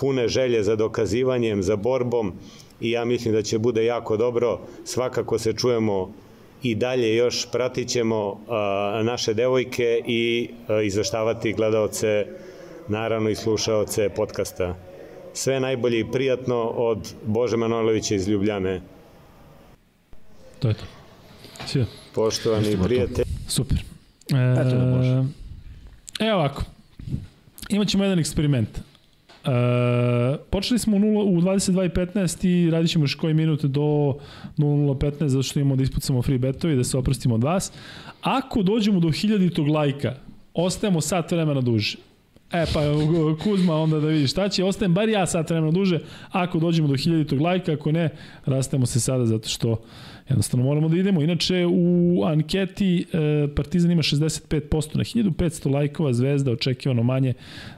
pune 0.00 0.28
želje 0.28 0.62
za 0.62 0.76
dokazivanjem, 0.76 1.62
za 1.62 1.76
borbom 1.76 2.32
i 2.80 2.90
ja 2.90 3.04
mislim 3.04 3.34
da 3.34 3.42
će 3.42 3.58
bude 3.58 3.84
jako 3.84 4.16
dobro. 4.16 4.60
Svakako 4.84 5.38
se 5.38 5.52
čujemo 5.52 6.12
i 6.62 6.74
dalje 6.74 7.16
još 7.16 7.50
pratit 7.52 7.88
ćemo 7.88 8.40
a, 8.48 9.02
naše 9.04 9.34
devojke 9.34 10.02
i 10.06 10.50
a, 10.68 10.82
izveštavati 10.82 11.52
gledalce, 11.52 12.26
naravno 12.88 13.30
i 13.30 13.34
slušaoce 13.34 14.08
podcasta. 14.08 14.89
Sve 15.32 15.60
najbolje 15.60 16.00
i 16.00 16.10
prijatno 16.12 16.56
od 16.64 17.14
Bože 17.26 17.56
Manojlovića 17.56 18.14
iz 18.14 18.28
Ljubljane. 18.28 18.80
To 20.58 20.68
je 20.68 20.74
to. 20.74 20.84
Sve. 21.66 21.86
Poštovani 22.14 22.76
prijatelji, 22.84 23.24
Super. 23.48 23.78
E, 24.32 24.60
Eto 24.60 24.76
da. 24.76 25.24
Evo 26.26 26.38
ovako. 26.38 26.62
Imaćemo 27.68 28.04
jedan 28.04 28.18
eksperiment. 28.18 28.68
E, 28.78 29.50
počeli 30.50 30.78
smo 30.78 30.96
u, 30.96 31.00
0, 31.00 31.38
u 31.38 31.40
22.15 31.40 32.46
i 32.46 32.70
radit 32.70 32.90
ćemo 32.90 33.04
još 33.04 33.14
koji 33.14 33.34
minut 33.34 33.64
do 33.64 33.80
00.15 34.58 35.26
zato 35.26 35.42
što 35.42 35.60
imamo 35.60 35.76
da 35.76 35.82
ispucamo 35.82 36.22
free 36.22 36.38
betovi, 36.38 36.76
da 36.76 36.84
se 36.84 36.98
oprostimo 36.98 37.34
od 37.34 37.44
vas. 37.44 37.72
Ako 38.22 38.62
dođemo 38.62 39.00
do 39.00 39.08
1000 39.08 39.72
lajka, 39.72 40.14
ostajemo 40.54 41.00
sat 41.00 41.32
vremena 41.32 41.60
duže. 41.60 41.96
E 42.52 42.64
pa 42.74 42.80
Kuzma 43.42 43.74
onda 43.74 44.00
da 44.00 44.06
vidi 44.06 44.26
šta 44.26 44.48
će, 44.48 44.64
ostajem 44.64 44.94
bar 44.94 45.08
ja 45.08 45.26
sat 45.26 45.50
vremena 45.50 45.72
duže 45.72 45.98
ako 46.30 46.58
dođemo 46.58 46.88
do 46.88 46.94
1000 46.94 47.40
lajka, 47.40 47.72
ako 47.72 47.92
ne, 47.92 48.08
rastajemo 48.46 48.86
se 48.86 49.00
sada 49.00 49.26
zato 49.26 49.48
što 49.48 49.80
jednostavno 50.28 50.66
moramo 50.66 50.88
da 50.88 50.96
idemo. 50.96 51.22
Inače 51.22 51.66
u 51.66 52.22
anketi 52.26 53.06
e, 53.12 53.48
Partizan 53.54 53.90
ima 53.90 54.02
65% 54.02 54.96
na 54.96 55.04
1500 55.04 55.72
lajkova, 55.72 56.12
Zvezda 56.12 56.52
očekivano 56.52 57.02
manje 57.02 57.34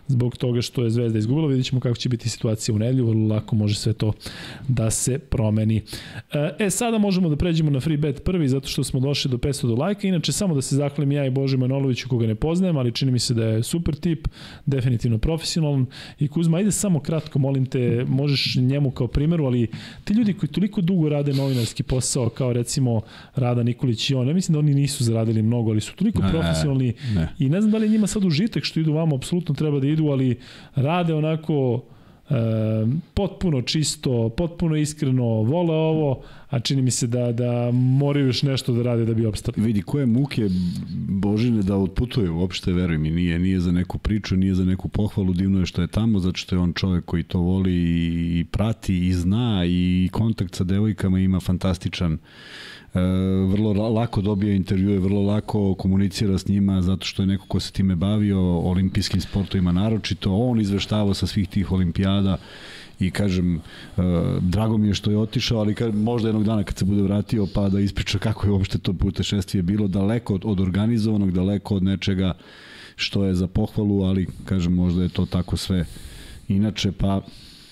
zbog 0.08 0.36
toga 0.36 0.62
što 0.62 0.84
je 0.84 0.90
Zvezda 0.90 1.18
izgubila. 1.18 1.46
Vidjet 1.46 1.66
ćemo 1.66 1.80
kako 1.80 1.96
će 1.96 2.08
biti 2.08 2.28
situacija 2.28 2.74
u 2.74 2.78
nedelju, 2.78 3.06
vrlo 3.06 3.34
lako 3.34 3.56
može 3.56 3.74
sve 3.74 3.92
to 3.92 4.12
da 4.68 4.90
se 4.90 5.18
promeni. 5.18 5.82
E, 6.58 6.70
sada 6.70 6.98
možemo 6.98 7.28
da 7.28 7.36
pređemo 7.36 7.70
na 7.70 7.80
free 7.80 7.96
bet 7.96 8.24
prvi 8.24 8.48
zato 8.48 8.68
što 8.68 8.84
smo 8.84 9.00
došli 9.00 9.30
do 9.30 9.36
500 9.36 9.66
do 9.66 9.74
lajka. 9.74 10.08
Inače, 10.08 10.32
samo 10.32 10.54
da 10.54 10.62
se 10.62 10.76
zahvalim 10.76 11.12
ja 11.12 11.26
i 11.26 11.30
Bože 11.30 11.56
Manoloviću 11.56 12.08
koga 12.08 12.26
ne 12.26 12.34
poznajem, 12.34 12.76
ali 12.76 12.92
čini 12.92 13.12
mi 13.12 13.18
se 13.18 13.34
da 13.34 13.44
je 13.44 13.62
super 13.62 13.94
tip, 13.94 14.28
definitivno 14.66 15.18
profesionalan. 15.18 15.86
I 16.18 16.28
Kuzma, 16.28 16.56
ajde 16.56 16.70
samo 16.72 17.00
kratko, 17.00 17.38
molim 17.38 17.66
te, 17.66 18.04
možeš 18.08 18.56
njemu 18.56 18.90
kao 18.90 19.06
primeru, 19.06 19.44
ali 19.44 19.66
ti 20.04 20.14
ljudi 20.14 20.32
koji 20.32 20.50
toliko 20.50 20.80
dugo 20.80 21.08
rade 21.08 21.32
novinarski 21.32 21.82
posao, 21.82 22.28
kao 22.28 22.52
recimo 22.52 23.00
Rada 23.34 23.62
Nikolić 23.62 24.10
i 24.10 24.14
on, 24.14 24.28
ja 24.28 24.34
mislim 24.34 24.52
da 24.52 24.58
oni 24.58 24.74
nisu 24.74 25.04
zaradili 25.04 25.42
mnogo, 25.42 25.70
ali 25.70 25.80
su 25.80 25.96
toliko 25.96 26.22
Ne, 26.22 26.30
profesionalni 26.30 26.94
ne. 27.14 27.28
i 27.38 27.48
ne 27.48 27.60
znam 27.60 27.70
da 27.70 27.78
li 27.78 27.88
njima 27.88 28.06
sad 28.06 28.24
užitak 28.24 28.64
što 28.64 28.80
idu 28.80 28.92
vamo, 28.92 29.16
apsolutno 29.16 29.54
treba 29.54 29.80
da 29.80 29.86
idu, 29.92 30.06
ali 30.06 30.38
rade 30.74 31.14
onako 31.14 31.82
e, 32.30 32.34
potpuno 33.14 33.62
čisto, 33.62 34.28
potpuno 34.28 34.76
iskreno, 34.76 35.24
vole 35.24 35.74
ovo, 35.74 36.22
a 36.50 36.60
čini 36.60 36.82
mi 36.82 36.90
se 36.90 37.06
da, 37.06 37.32
da 37.32 37.70
moraju 37.72 38.26
još 38.26 38.42
nešto 38.42 38.72
da 38.72 38.82
rade 38.82 39.04
da 39.04 39.14
bi 39.14 39.26
opstali. 39.26 39.62
Vidi, 39.66 39.82
koje 39.82 40.06
muke 40.06 40.48
Božine 41.08 41.62
da 41.62 41.76
otputuje 41.76 42.30
uopšte, 42.30 42.72
veruj 42.72 42.98
mi, 42.98 43.10
nije, 43.10 43.38
nije 43.38 43.60
za 43.60 43.72
neku 43.72 43.98
priču, 43.98 44.36
nije 44.36 44.54
za 44.54 44.64
neku 44.64 44.88
pohvalu, 44.88 45.32
divno 45.32 45.60
je 45.60 45.66
što 45.66 45.82
je 45.82 45.88
tamo, 45.88 46.18
zato 46.18 46.36
što 46.36 46.54
je 46.56 46.60
on 46.60 46.72
čovek 46.72 47.04
koji 47.04 47.22
to 47.22 47.38
voli 47.38 47.72
i, 47.72 48.40
i 48.40 48.44
prati 48.44 49.06
i 49.06 49.12
zna 49.12 49.64
i 49.66 50.08
kontakt 50.12 50.54
sa 50.54 50.64
devojkama 50.64 51.18
ima 51.18 51.40
fantastičan. 51.40 52.18
E, 52.94 53.00
vrlo 53.48 53.72
la- 53.72 53.88
lako 53.88 54.20
dobija 54.20 54.54
intervjue, 54.54 54.98
vrlo 54.98 55.22
lako 55.22 55.74
komunicira 55.74 56.38
s 56.38 56.48
njima 56.48 56.82
zato 56.82 57.06
što 57.06 57.22
je 57.22 57.26
neko 57.26 57.46
ko 57.46 57.60
se 57.60 57.72
time 57.72 57.96
bavio 57.96 58.58
olimpijskim 58.58 59.20
sportovima 59.20 59.72
naročito, 59.72 60.34
on 60.34 60.60
izveštavao 60.60 61.14
sa 61.14 61.26
svih 61.26 61.48
tih 61.48 61.72
olimpijada 61.72 62.36
i 63.00 63.10
kažem, 63.10 63.56
e, 63.56 63.60
drago 64.40 64.76
mi 64.78 64.88
je 64.88 64.94
što 64.94 65.10
je 65.10 65.18
otišao, 65.18 65.58
ali 65.58 65.74
kažem, 65.74 66.02
možda 66.02 66.28
jednog 66.28 66.44
dana 66.44 66.64
kad 66.64 66.76
se 66.78 66.84
bude 66.84 67.02
vratio 67.02 67.46
pa 67.54 67.68
da 67.68 67.80
ispriča 67.80 68.18
kako 68.18 68.46
je 68.46 68.52
uopšte 68.52 68.78
to 68.78 68.92
putešestvije 68.92 69.62
bilo, 69.62 69.88
daleko 69.88 70.38
od 70.44 70.60
organizovanog, 70.60 71.32
daleko 71.32 71.74
od 71.74 71.82
nečega 71.82 72.34
što 72.96 73.24
je 73.24 73.34
za 73.34 73.46
pohvalu, 73.46 74.02
ali 74.02 74.26
kažem, 74.44 74.74
možda 74.74 75.02
je 75.02 75.08
to 75.08 75.26
tako 75.26 75.56
sve 75.56 75.84
inače, 76.48 76.92
pa 76.92 77.20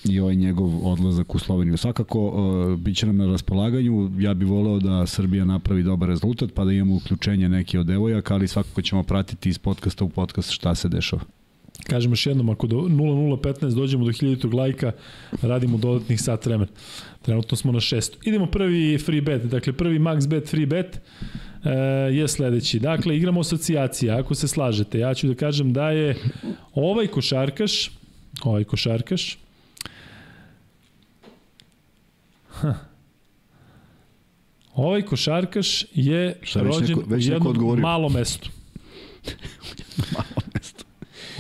i 0.05 0.21
ovaj 0.21 0.37
njegov 0.37 0.87
odlazak 0.93 1.35
u 1.35 1.39
Sloveniju. 1.39 1.77
Svakako, 1.77 2.29
uh, 2.29 2.79
bit 2.79 2.97
će 2.97 3.07
nam 3.07 3.17
na 3.17 3.27
raspolaganju, 3.27 4.11
ja 4.19 4.35
bih 4.35 4.49
voleo 4.49 4.79
da 4.79 5.07
Srbija 5.07 5.45
napravi 5.45 5.83
dobar 5.83 6.09
rezultat, 6.09 6.51
pa 6.55 6.65
da 6.65 6.73
imamo 6.73 6.97
uključenje 6.97 7.49
neke 7.49 7.79
od 7.79 7.87
devojaka, 7.87 8.35
ali 8.35 8.49
svakako 8.49 8.83
ćemo 8.83 9.03
pratiti 9.03 9.49
iz 9.49 9.59
podcasta 9.59 10.05
u 10.05 10.09
podcast 10.09 10.51
šta 10.51 10.75
se 10.75 10.89
dešava. 10.89 11.23
Kažem 11.85 12.13
još 12.13 12.27
jednom, 12.27 12.49
ako 12.49 12.67
do 12.67 12.77
0015 12.77 13.75
dođemo 13.75 14.05
do 14.05 14.11
1000 14.11 14.55
lajka, 14.55 14.93
radimo 15.43 15.79
dodatnih 15.79 16.21
sat 16.21 16.47
vremena. 16.47 16.71
Trenutno 17.23 17.57
smo 17.57 17.73
na 17.73 17.81
600. 17.81 18.11
Idemo 18.25 18.47
prvi 18.47 18.99
free 18.99 19.21
bet, 19.21 19.43
dakle 19.43 19.73
prvi 19.73 19.99
max 19.99 20.29
bet 20.29 20.49
free 20.49 20.67
bet 20.67 21.01
e, 21.65 21.71
je 22.13 22.29
sledeći. 22.29 22.79
Dakle, 22.79 23.17
igramo 23.17 23.41
asocijacija, 23.41 24.19
ako 24.19 24.35
se 24.35 24.49
slažete. 24.49 24.99
Ja 24.99 25.15
ću 25.15 25.29
da 25.29 25.35
kažem 25.35 25.73
da 25.73 25.91
je 25.91 26.17
ovaj 26.75 27.07
košarkaš, 27.07 27.91
ovaj 28.45 28.65
košarkaš, 28.65 29.39
Ovaj 34.75 35.03
košarkaš 35.03 35.87
je 35.95 36.37
Šta, 36.43 36.63
rođen 36.63 36.87
neko- 36.89 37.01
u 37.11 37.19
jednom 37.19 37.47
odgovorio? 37.47 37.83
malom 37.83 38.13
mestu. 38.13 38.51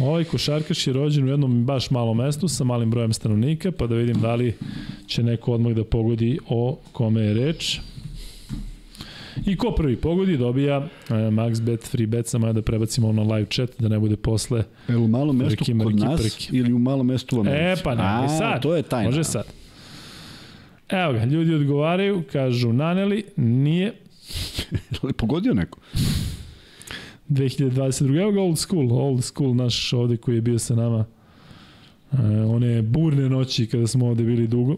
Ovaj 0.00 0.24
košarkaš 0.24 0.86
je 0.86 0.92
rođen 0.92 1.24
u 1.24 1.28
jednom 1.28 1.64
baš 1.64 1.90
malom 1.90 2.16
mestu 2.16 2.48
sa 2.48 2.64
malim 2.64 2.90
brojem 2.90 3.12
stanovnika, 3.12 3.72
pa 3.72 3.86
da 3.86 3.94
vidim 3.94 4.20
da 4.20 4.34
li 4.34 4.54
će 5.06 5.22
neko 5.22 5.52
odmah 5.52 5.72
da 5.72 5.84
pogodi 5.84 6.38
o 6.48 6.78
kome 6.92 7.20
je 7.20 7.34
reč. 7.36 7.78
I 9.46 9.56
ko 9.56 9.72
prvi 9.72 9.96
pogodi 9.96 10.36
dobija 10.36 10.76
e, 10.76 10.88
max 11.12 11.62
bet, 11.62 11.84
free 11.84 12.06
bet, 12.06 12.26
samo 12.26 12.46
ja 12.46 12.52
da 12.52 12.62
prebacimo 12.62 13.12
na 13.12 13.22
live 13.24 13.46
chat, 13.46 13.70
da 13.78 13.88
ne 13.88 13.98
bude 13.98 14.16
posle. 14.16 14.64
E, 14.88 14.96
u 14.96 15.08
malom 15.08 15.36
mestu 15.36 15.56
Prki, 15.56 15.78
kod 15.78 15.96
nas 15.96 16.20
prki. 16.22 16.56
ili 16.56 16.72
u 16.72 16.78
malom 16.78 17.06
mestu 17.06 17.36
u 17.36 17.40
Americi? 17.40 17.80
E, 17.80 17.84
pa 17.84 17.94
ne, 17.94 18.02
A, 18.02 18.28
sad. 18.30 18.62
To 18.62 18.76
je 18.76 18.82
tajna. 18.82 19.10
Može 19.10 19.24
sad. 19.24 19.44
Evo 20.90 21.12
ga, 21.12 21.24
ljudi 21.24 21.54
odgovaraju, 21.54 22.22
kažu 22.32 22.72
naneli, 22.72 23.24
nije 23.36 23.92
Ali 25.02 25.12
pogodio 25.12 25.54
neko? 25.54 25.78
2022. 27.28 28.20
Evo 28.22 28.32
ga 28.32 28.40
old 28.40 28.58
school, 28.58 28.92
old 28.92 29.24
school 29.24 29.54
naš 29.54 29.92
ovde 29.92 30.16
koji 30.16 30.34
je 30.34 30.40
bio 30.40 30.58
sa 30.58 30.74
nama. 30.74 31.04
E, 32.12 32.16
one 32.40 32.82
burne 32.82 33.28
noći 33.28 33.66
kada 33.66 33.86
smo 33.86 34.06
ovde 34.06 34.24
bili 34.24 34.46
dugo. 34.46 34.76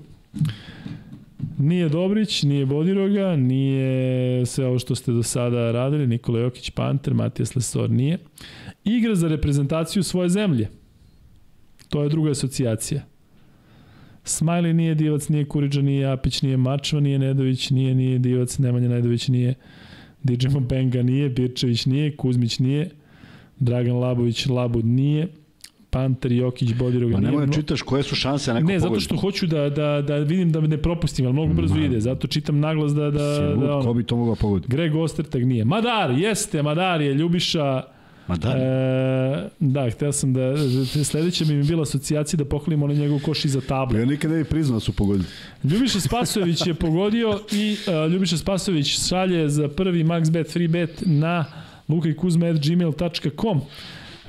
Nije 1.59 1.89
Dobrić, 1.89 2.43
nije 2.43 2.67
Bodiroga, 2.67 3.37
nije 3.37 4.47
sve 4.47 4.67
ovo 4.67 4.79
što 4.79 4.95
ste 4.95 5.13
do 5.13 5.23
sada 5.23 5.73
radili, 5.73 6.07
Nikola 6.07 6.41
Jokić, 6.41 6.71
Panter, 6.71 7.15
Matijas 7.15 7.57
Lesor 7.57 7.91
nije. 7.91 8.19
Igra 8.85 9.15
za 9.15 9.29
reprezentaciju 9.29 10.03
svoje 10.03 10.29
zemlje. 10.29 10.69
To 11.89 12.03
je 12.03 12.09
druga 12.09 12.31
asocijacija. 12.31 13.12
Smiley 14.25 14.73
nije 14.73 14.95
Divac, 14.95 15.29
nije 15.29 15.45
Kuriđa, 15.45 15.83
nije 15.83 16.11
Apić, 16.13 16.43
nije 16.43 16.57
Mačva, 16.57 17.01
nije 17.01 17.19
Nedović, 17.19 17.71
nije, 17.71 17.95
nije 17.95 18.19
Divac, 18.19 18.59
Nemanja 18.59 18.89
Nedović, 18.89 19.29
nije 19.29 19.55
Didžemo 20.23 20.61
Benga 20.61 21.03
nije, 21.03 21.29
Birčević 21.29 21.87
nije, 21.87 22.17
Kuzmić 22.17 22.59
nije, 22.59 22.91
Dragan 23.59 23.97
Labović 23.97 24.47
Labud 24.47 24.85
nije, 24.85 25.29
Panter, 25.91 26.33
Jokić, 26.33 26.75
Bodiroga 26.75 27.15
Pa 27.15 27.21
nemoj 27.21 27.47
da 27.47 27.53
čitaš 27.53 27.83
koje 27.83 28.03
su 28.03 28.15
šanse 28.15 28.55
neko 28.55 28.67
Ne, 28.67 28.81
zato 28.81 29.01
što 29.01 29.17
hoću 29.17 29.47
da, 29.47 29.69
da, 29.69 30.03
da 30.03 30.17
vidim 30.17 30.53
da 30.53 30.61
ne 30.61 30.79
propustim, 30.79 31.27
ali 31.27 31.33
mnogo 31.33 31.55
brzo 31.55 31.75
Ma. 31.75 31.85
ide, 31.85 32.01
zato 32.01 32.27
čitam 32.27 32.61
naglas 32.61 32.93
da... 32.93 33.11
da, 33.11 33.35
Si 33.37 33.43
lud, 33.43 33.61
da 33.61 33.77
ono, 33.77 33.83
Ko 33.85 33.95
bi 33.95 34.05
to 34.05 34.17
mogao 34.17 34.35
pogoditi? 34.35 34.69
Greg 34.71 34.95
Ostertag 34.95 35.45
nije. 35.45 35.65
Madar, 35.65 36.11
jeste, 36.11 36.63
Madar 36.63 37.01
je 37.01 37.15
Ljubiša... 37.15 37.83
Ma 38.29 38.37
da, 38.37 38.57
E, 38.59 39.49
da, 39.61 39.91
hteo 39.91 40.13
sam 40.13 40.33
da... 40.35 40.41
da 40.95 41.05
sledeća 41.05 41.45
bi 41.45 41.55
mi 41.55 41.65
bila 41.65 41.83
asocijacija 41.83 42.39
da 42.39 42.45
pohvalim 42.45 42.83
onaj 42.83 42.97
njegov 42.97 43.21
koš 43.23 43.45
iza 43.45 43.61
table. 43.61 44.01
ja 44.01 44.07
nikad 44.07 44.31
ne 44.31 44.37
bih 44.39 44.47
priznao 44.47 44.77
da 44.77 44.81
su 44.81 44.93
pogodili. 44.93 45.29
Ljubiša 45.65 46.01
Spasojević 46.09 46.67
je 46.67 46.75
pogodio 46.75 47.41
i 47.53 47.77
uh, 47.87 48.13
Ljubiša 48.13 48.37
Spasojević 48.37 49.09
šalje 49.09 49.49
za 49.49 49.69
prvi 49.69 50.05
max 50.05 50.31
bet 50.31 50.53
free 50.53 50.69
bet 50.69 51.03
na 51.07 51.45
lukajkuzma.gmail.com 51.89 53.61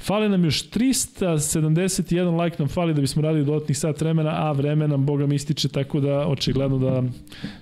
Fali 0.04 0.30
nam 0.30 0.46
još 0.46 0.70
371 0.70 2.04
like 2.44 2.56
nam 2.60 2.68
fali 2.68 2.94
da 2.94 3.02
bismo 3.02 3.22
radili 3.22 3.46
dodatnih 3.46 3.78
sat 3.78 4.02
vremena, 4.02 4.30
a 4.30 4.52
vreme 4.52 4.88
nam 4.88 5.06
Boga 5.06 5.26
mi 5.28 5.36
ističe, 5.36 5.68
tako 5.68 6.00
da 6.00 6.28
očigledno 6.28 6.78
da 6.78 7.04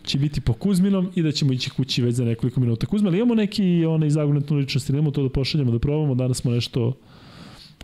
će 0.03 0.17
biti 0.17 0.41
po 0.41 0.53
Kuzminom 0.53 1.11
i 1.15 1.21
da 1.21 1.31
ćemo 1.31 1.53
ići 1.53 1.69
kući 1.69 2.01
već 2.01 2.15
za 2.15 2.25
nekoliko 2.25 2.59
minuta. 2.59 2.85
Kuzma, 2.87 3.09
ali 3.09 3.17
imamo 3.17 3.35
neki 3.35 3.85
onaj 3.85 4.09
zagonetnu 4.09 4.57
ličnost, 4.57 4.89
ili 4.89 4.97
imamo 4.97 5.11
to 5.11 5.23
da 5.23 5.29
pošaljemo, 5.29 5.71
da 5.71 5.79
probamo, 5.79 6.15
danas 6.15 6.37
smo 6.37 6.51
nešto 6.51 6.93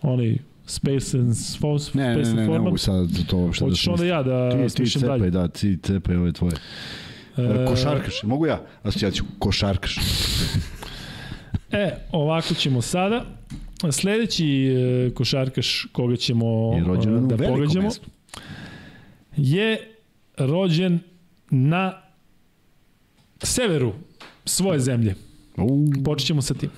onaj 0.01 0.37
Space 0.65 1.17
and 1.17 1.33
Force, 1.59 1.91
Ne, 1.97 2.07
ne, 2.07 2.13
Space 2.13 2.35
ne, 2.35 2.41
and 2.41 2.49
ne, 2.51 2.53
ne 2.53 2.59
mogu 2.59 2.77
sad 2.77 3.07
to 3.29 3.37
uopšte 3.37 3.65
da 3.65 3.69
Hoćeš 3.69 3.87
onda 3.87 3.97
smislim. 3.97 4.09
ja 4.17 4.23
da 4.23 4.67
Ti, 4.67 4.75
ti 4.83 4.89
cepaj, 4.89 5.19
dalje. 5.19 5.31
da, 5.31 5.47
ti 5.47 5.77
cepaj 5.83 6.15
ove 6.15 6.31
tvoje. 6.31 6.53
E, 7.37 7.65
košarkaš, 7.67 8.23
mogu 8.23 8.45
ja? 8.45 8.61
Asocijaciju, 8.83 9.23
košarkaš. 9.39 9.97
E, 11.71 11.91
ovako 12.11 12.53
ćemo 12.53 12.81
sada. 12.81 13.36
Sledeći 13.91 14.67
e, 14.67 15.09
košarkaš 15.13 15.87
koga 15.91 16.15
ćemo 16.15 16.45
e, 16.77 16.81
da 17.21 17.37
pogađamo 17.37 17.89
je 19.37 19.95
rođen 20.37 20.99
na 21.49 22.01
severu 23.43 23.93
svoje 24.45 24.79
zemlje. 24.79 25.15
U, 25.57 25.85
Počet 26.05 26.27
ćemo 26.27 26.41
sa 26.41 26.53
tim. 26.53 26.69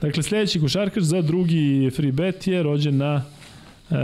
Dakle, 0.00 0.22
sledeći 0.22 0.60
košarkaš 0.60 1.02
za 1.02 1.22
drugi 1.22 1.90
free 1.96 2.12
bet 2.12 2.46
je 2.46 2.62
rođen 2.62 2.96
na 2.96 3.24
e, 3.90 3.94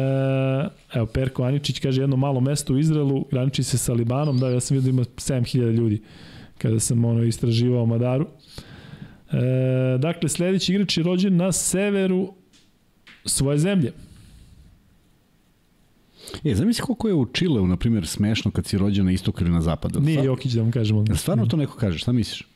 evo, 0.95 1.07
Perko 1.07 1.43
Aničić 1.43 1.79
kaže 1.79 2.03
jedno 2.03 2.17
malo 2.17 2.41
mesto 2.41 2.73
u 2.73 2.79
Izraelu, 2.79 3.25
graniči 3.31 3.63
se 3.63 3.79
sa 3.79 3.93
Libanom, 3.93 4.39
da, 4.39 4.51
ja 4.51 4.61
sam 4.61 4.77
vidio 4.77 4.93
da 4.93 4.97
ima 4.97 5.05
7000 5.05 5.73
ljudi. 5.73 6.03
kada 6.59 6.81
sam 6.81 7.05
ono 7.05 7.23
istraživao 7.23 7.87
Madaru. 7.87 8.27
E, 9.33 9.99
dakle, 9.99 10.29
sledeći 10.29 10.73
igrač 10.73 10.97
je 10.97 11.03
rođen 11.05 11.37
na 11.37 11.53
severu 11.53 12.33
svoje 13.25 13.59
zemlje. 13.59 13.93
E, 16.45 16.55
zamisli 16.55 16.83
koliko 16.83 17.09
je 17.09 17.15
u 17.15 17.27
Čileu, 17.27 17.67
na 17.67 17.77
primjer, 17.77 18.07
smešno 18.07 18.51
kad 18.51 18.67
si 18.67 18.79
rođen 18.79 19.05
na 19.05 19.13
istoku 19.13 19.41
ili 19.45 19.51
na 19.51 19.61
zapadu. 19.63 20.01
Nije 20.01 20.19
Stvar- 20.19 20.25
Jokić 20.27 20.53
da 20.53 20.63
vam 20.63 20.71
kažem. 20.73 20.97
odmah. 20.97 21.09
Jel 21.11 21.17
Stvarno 21.17 21.47
to 21.47 21.57
neko 21.57 21.77
kaže, 21.77 21.99
šta 21.99 22.13
misliš? 22.13 22.47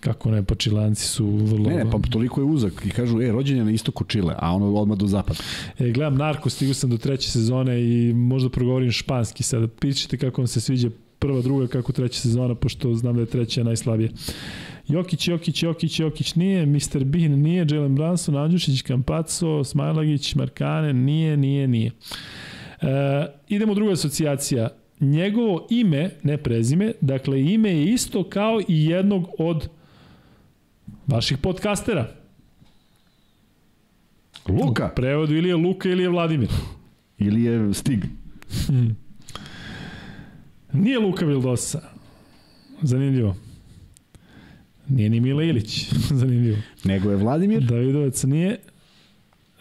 Kako 0.00 0.30
ne, 0.30 0.42
pa 0.42 0.54
Čilanci 0.54 1.06
su 1.06 1.26
vrlo... 1.26 1.70
Ne, 1.70 1.76
ne, 1.84 1.90
pa 1.90 1.98
toliko 2.10 2.40
je 2.40 2.44
uzak 2.44 2.86
i 2.86 2.90
kažu, 2.90 3.22
e, 3.22 3.32
rođen 3.32 3.56
je 3.56 3.64
na 3.64 3.70
istoku 3.70 4.04
Čile, 4.04 4.34
a 4.38 4.52
ono 4.54 4.74
odmah 4.74 4.98
do 4.98 5.06
zapada. 5.06 5.38
E, 5.78 5.90
gledam 5.90 6.14
Narko, 6.16 6.50
stigu 6.50 6.74
sam 6.74 6.90
do 6.90 6.96
treće 6.96 7.30
sezone 7.30 7.80
i 7.82 8.12
možda 8.14 8.48
progovorim 8.50 8.90
španski 8.90 9.42
sada. 9.42 9.68
Pišite 9.68 10.16
kako 10.18 10.40
vam 10.40 10.46
se 10.48 10.60
sviđa 10.60 10.90
prva, 11.20 11.40
druga, 11.40 11.66
kako 11.66 11.92
treća 11.92 12.20
sezona, 12.20 12.54
pošto 12.54 12.94
znam 12.94 13.14
da 13.14 13.20
je 13.20 13.26
treća 13.26 13.62
najslabija. 13.64 14.10
Jokić, 14.88 15.28
Jokić, 15.28 15.62
Jokić, 15.62 16.00
Jokić 16.00 16.34
nije, 16.34 16.66
Mr. 16.66 17.04
Bean 17.04 17.32
nije, 17.32 17.66
Jalen 17.70 17.94
Branson, 17.94 18.36
Andjušić, 18.36 18.82
Kampaco, 18.82 19.64
Smajlagić, 19.64 20.34
Markane, 20.34 20.92
nije, 20.92 21.36
nije, 21.36 21.68
nije. 21.68 21.90
E, 22.80 23.26
idemo 23.48 23.74
druga 23.74 23.92
asocijacija. 23.92 24.68
Njegovo 25.00 25.66
ime, 25.70 26.10
ne 26.22 26.36
prezime, 26.36 26.92
dakle 27.00 27.42
ime 27.42 27.70
je 27.70 27.84
isto 27.84 28.24
kao 28.24 28.60
i 28.68 28.86
jednog 28.86 29.26
od 29.38 29.68
vaših 31.06 31.38
podcastera. 31.38 32.08
Luka! 34.48 34.90
U 34.92 34.94
prevodu 34.96 35.34
ili 35.34 35.48
je 35.48 35.56
Luka 35.56 35.88
ili 35.88 36.02
je 36.02 36.08
Vladimir. 36.08 36.48
Ili 37.18 37.44
je 37.44 37.74
Stig? 37.74 38.04
Nije 40.72 40.98
Luka 40.98 41.26
Vildosa. 41.26 41.80
Zanimljivo. 42.82 43.36
Nije 44.88 45.10
ni 45.10 45.20
Mila 45.20 45.42
Ilić. 45.42 45.92
Zanimljivo. 46.20 46.58
Nego 46.84 47.10
je 47.10 47.16
Vladimir? 47.16 47.62
Davidovac 47.62 48.22
nije. 48.24 48.58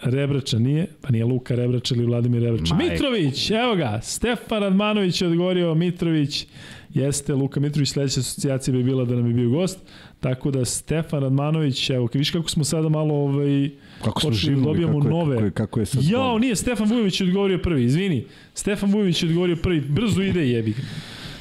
Rebrača 0.01 0.59
nije, 0.59 0.87
pa 1.01 1.09
nije 1.09 1.25
Luka 1.25 1.55
Rebrača 1.55 1.95
ili 1.95 2.05
Vladimir 2.05 2.41
Rebrača. 2.41 2.75
Majko. 2.75 2.93
Mitrović, 2.93 3.51
evo 3.51 3.75
ga, 3.75 3.99
Stefan 4.03 4.61
Radmanović 4.61 5.21
je 5.21 5.27
odgovorio, 5.27 5.75
Mitrović 5.75 6.47
jeste, 6.93 7.33
Luka 7.33 7.59
Mitrović, 7.59 7.89
sledeća 7.89 8.19
asocijacija 8.19 8.77
bi 8.77 8.83
bila 8.83 9.05
da 9.05 9.15
nam 9.15 9.27
je 9.27 9.33
bio 9.33 9.49
gost, 9.49 9.79
tako 10.19 10.51
da 10.51 10.65
Stefan 10.65 11.21
Radmanović, 11.21 11.89
evo, 11.89 12.09
viš 12.13 12.31
kako 12.31 12.49
smo 12.49 12.63
sada 12.63 12.89
malo 12.89 13.13
ovaj, 13.15 13.69
Kako 14.03 14.21
smo 14.21 14.29
da 14.29 14.35
živili, 14.35 14.63
dobijamo 14.63 14.99
kako 14.99 15.07
je, 15.07 15.11
nove. 15.13 15.35
Kako 15.35 15.45
je, 15.45 15.51
kako 15.51 15.79
je 15.79 15.85
sad 15.85 16.03
Jao, 16.03 16.39
nije, 16.39 16.55
Stefan 16.55 16.89
Vujović 16.89 17.21
je 17.21 17.27
odgovorio 17.27 17.57
prvi, 17.57 17.83
izvini. 17.83 18.25
Stefan 18.53 18.91
Vujović 18.91 19.23
je 19.23 19.29
odgovorio 19.29 19.55
prvi, 19.55 19.81
brzo 19.81 20.21
ide 20.21 20.49
jebi. 20.49 20.75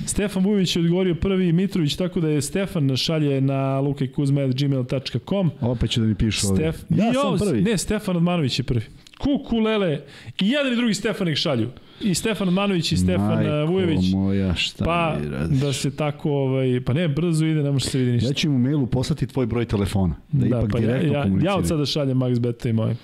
Stefan 0.07 0.45
Vujović 0.45 0.77
je 0.77 0.83
odgovorio 0.83 1.15
prvi, 1.15 1.53
Mitrović, 1.53 1.97
tako 1.97 2.21
da 2.21 2.29
je 2.29 2.43
Stefan 2.43 2.97
šalje 2.97 3.41
na 3.41 3.81
lukajkuzma.gmail.com. 3.81 5.51
Opet 5.61 5.91
će 5.91 6.01
da 6.01 6.07
mi 6.07 6.15
pišu 6.15 6.47
ovdje. 6.49 6.73
Stef... 6.73 6.85
Ja 6.91 7.07
Jo, 7.07 7.39
sam 7.39 7.49
prvi. 7.49 7.63
Ne, 7.63 7.79
Stefan 7.79 8.15
Radmanović 8.15 8.59
je 8.59 8.63
prvi. 8.63 8.83
Kukulele. 9.19 10.03
I 10.41 10.49
jedan 10.51 10.73
i 10.73 10.77
drugi 10.77 10.95
Stefan 10.95 11.29
ih 11.29 11.37
šalju. 11.37 11.71
I 12.01 12.15
Stefan 12.15 12.47
Radmanović 12.47 12.93
i 12.93 12.97
Stefan 12.97 13.27
Majko 13.27 13.51
Majko 13.51 13.73
Vujović. 13.73 14.13
moja, 14.13 14.55
šta 14.55 14.85
Pa, 14.85 15.17
da 15.51 15.73
se 15.73 15.97
tako, 15.97 16.31
ovaj, 16.31 16.81
pa 16.87 16.93
ne, 16.93 17.09
brzo 17.09 17.47
ide, 17.47 17.63
ne 17.63 17.71
može 17.71 17.85
se 17.85 17.99
vidi 17.99 18.13
ništa. 18.13 18.29
Ja 18.29 18.35
ću 18.35 18.47
im 18.47 18.55
u 18.55 18.59
mailu 18.59 18.87
poslati 18.87 19.27
tvoj 19.27 19.47
broj 19.47 19.65
telefona. 19.65 20.15
Da, 20.33 20.47
ipak 20.47 20.71
pa 20.73 20.79
ja, 20.79 20.87
direktno 20.87 21.13
ja, 21.13 21.19
ja 21.19 21.23
komuniciraju. 21.23 21.59
od 21.59 21.69
sada 21.69 21.87
šaljem 21.87 22.19
Max 22.19 22.39
Beta 22.39 22.69
i 22.69 22.73
moj. 22.73 22.91
E, 22.91 22.95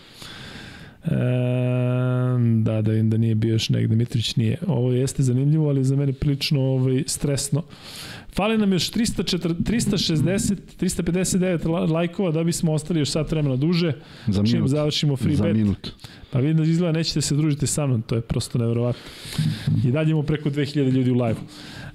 da, 2.62 2.82
da 2.82 3.02
da 3.02 3.16
nije 3.16 3.34
bio 3.34 3.52
još 3.52 3.68
negde, 3.68 3.96
Mitrić 3.96 4.36
nije. 4.36 4.58
Ovo 4.66 4.92
jeste 4.92 5.22
zanimljivo, 5.22 5.68
ali 5.68 5.84
za 5.84 5.96
mene 5.96 6.12
prilično 6.12 6.60
ovaj, 6.60 7.04
stresno. 7.06 7.62
Fali 8.34 8.58
nam 8.58 8.72
još 8.72 8.90
340, 8.90 9.54
360, 9.56 10.54
359 10.76 11.66
la- 11.66 11.86
lajkova 11.86 12.30
da 12.30 12.44
bismo 12.44 12.72
ostali 12.72 13.00
još 13.00 13.10
sat 13.10 13.30
vremena 13.30 13.56
duže. 13.56 13.92
Za 14.26 14.42
Čim 14.42 14.52
minut. 14.52 14.70
završimo 14.70 15.16
free 15.16 15.36
Za 15.36 15.44
bet. 15.44 15.56
minut. 15.56 15.90
Pa 16.30 16.38
vidim 16.38 16.56
da 16.56 16.62
izgleda 16.64 16.92
nećete 16.92 17.20
se 17.20 17.36
družiti 17.36 17.66
sa 17.66 17.86
mnom, 17.86 18.02
to 18.02 18.14
je 18.14 18.20
prosto 18.20 18.58
neverovatno. 18.58 19.02
I 19.84 19.90
dalje 19.90 20.10
imamo 20.10 20.22
preko 20.22 20.50
2000 20.50 20.90
ljudi 20.90 21.10
u 21.10 21.14
live-u. 21.14 21.44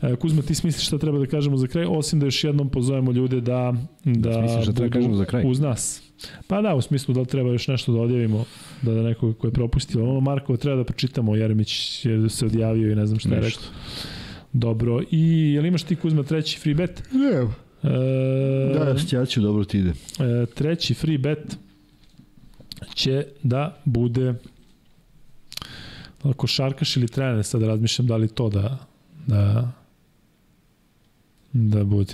E, 0.03 0.15
Kuzma, 0.15 0.41
ti 0.41 0.55
smisliš 0.55 0.87
šta 0.87 0.97
treba 0.97 1.19
da 1.19 1.25
kažemo 1.25 1.57
za 1.57 1.67
kraj, 1.67 1.85
osim 1.87 2.19
da 2.19 2.25
još 2.25 2.43
jednom 2.43 2.69
pozovemo 2.69 3.11
ljude 3.11 3.41
da, 3.41 3.73
da 4.05 4.33
Smisliš 4.33 4.63
šta 4.63 4.73
treba 4.73 4.87
budu 4.87 4.91
kažemo 4.93 5.15
za 5.15 5.25
kraj? 5.25 5.43
uz 5.45 5.59
nas. 5.59 6.01
Pa 6.47 6.61
da, 6.61 6.75
u 6.75 6.81
smislu 6.81 7.13
da 7.13 7.19
li 7.19 7.27
treba 7.27 7.49
još 7.49 7.67
nešto 7.67 7.93
da 7.93 7.99
odjavimo, 7.99 8.45
da, 8.81 8.93
da 8.93 9.01
nekog 9.01 9.37
ko 9.37 9.47
je 9.47 9.53
propustio. 9.53 10.03
Ono 10.05 10.19
Markovo 10.19 10.57
treba 10.57 10.77
da 10.77 10.83
pročitamo, 10.83 11.35
Jeremić 11.35 12.05
je 12.05 12.29
se 12.29 12.45
odjavio 12.45 12.91
i 12.91 12.95
ne 12.95 13.05
znam 13.05 13.19
šta 13.19 13.29
je 13.29 13.41
rekao. 13.41 13.61
Dobro, 14.53 15.01
i 15.11 15.53
jel 15.53 15.65
imaš 15.65 15.84
ti 15.84 15.95
Kuzma 15.95 16.23
treći 16.23 16.59
free 16.59 16.76
bet? 16.76 17.03
Ne, 17.11 17.47
E, 17.84 18.73
da, 18.73 19.17
ja 19.17 19.26
ću 19.26 19.41
dobro 19.41 19.65
ti 19.65 19.80
ide. 19.80 19.89
E, 19.89 20.45
treći 20.45 20.93
free 20.93 21.17
bet 21.17 21.57
će 22.93 23.26
da 23.43 23.77
bude 23.85 24.34
ako 26.23 26.47
šarkaš 26.47 26.97
ili 26.97 27.07
trener, 27.07 27.43
sad 27.43 27.63
razmišljam 27.63 28.07
da 28.07 28.15
li 28.15 28.27
to 28.27 28.49
da 28.49 28.77
da 29.27 29.71
da 31.53 31.84
bude. 31.84 32.13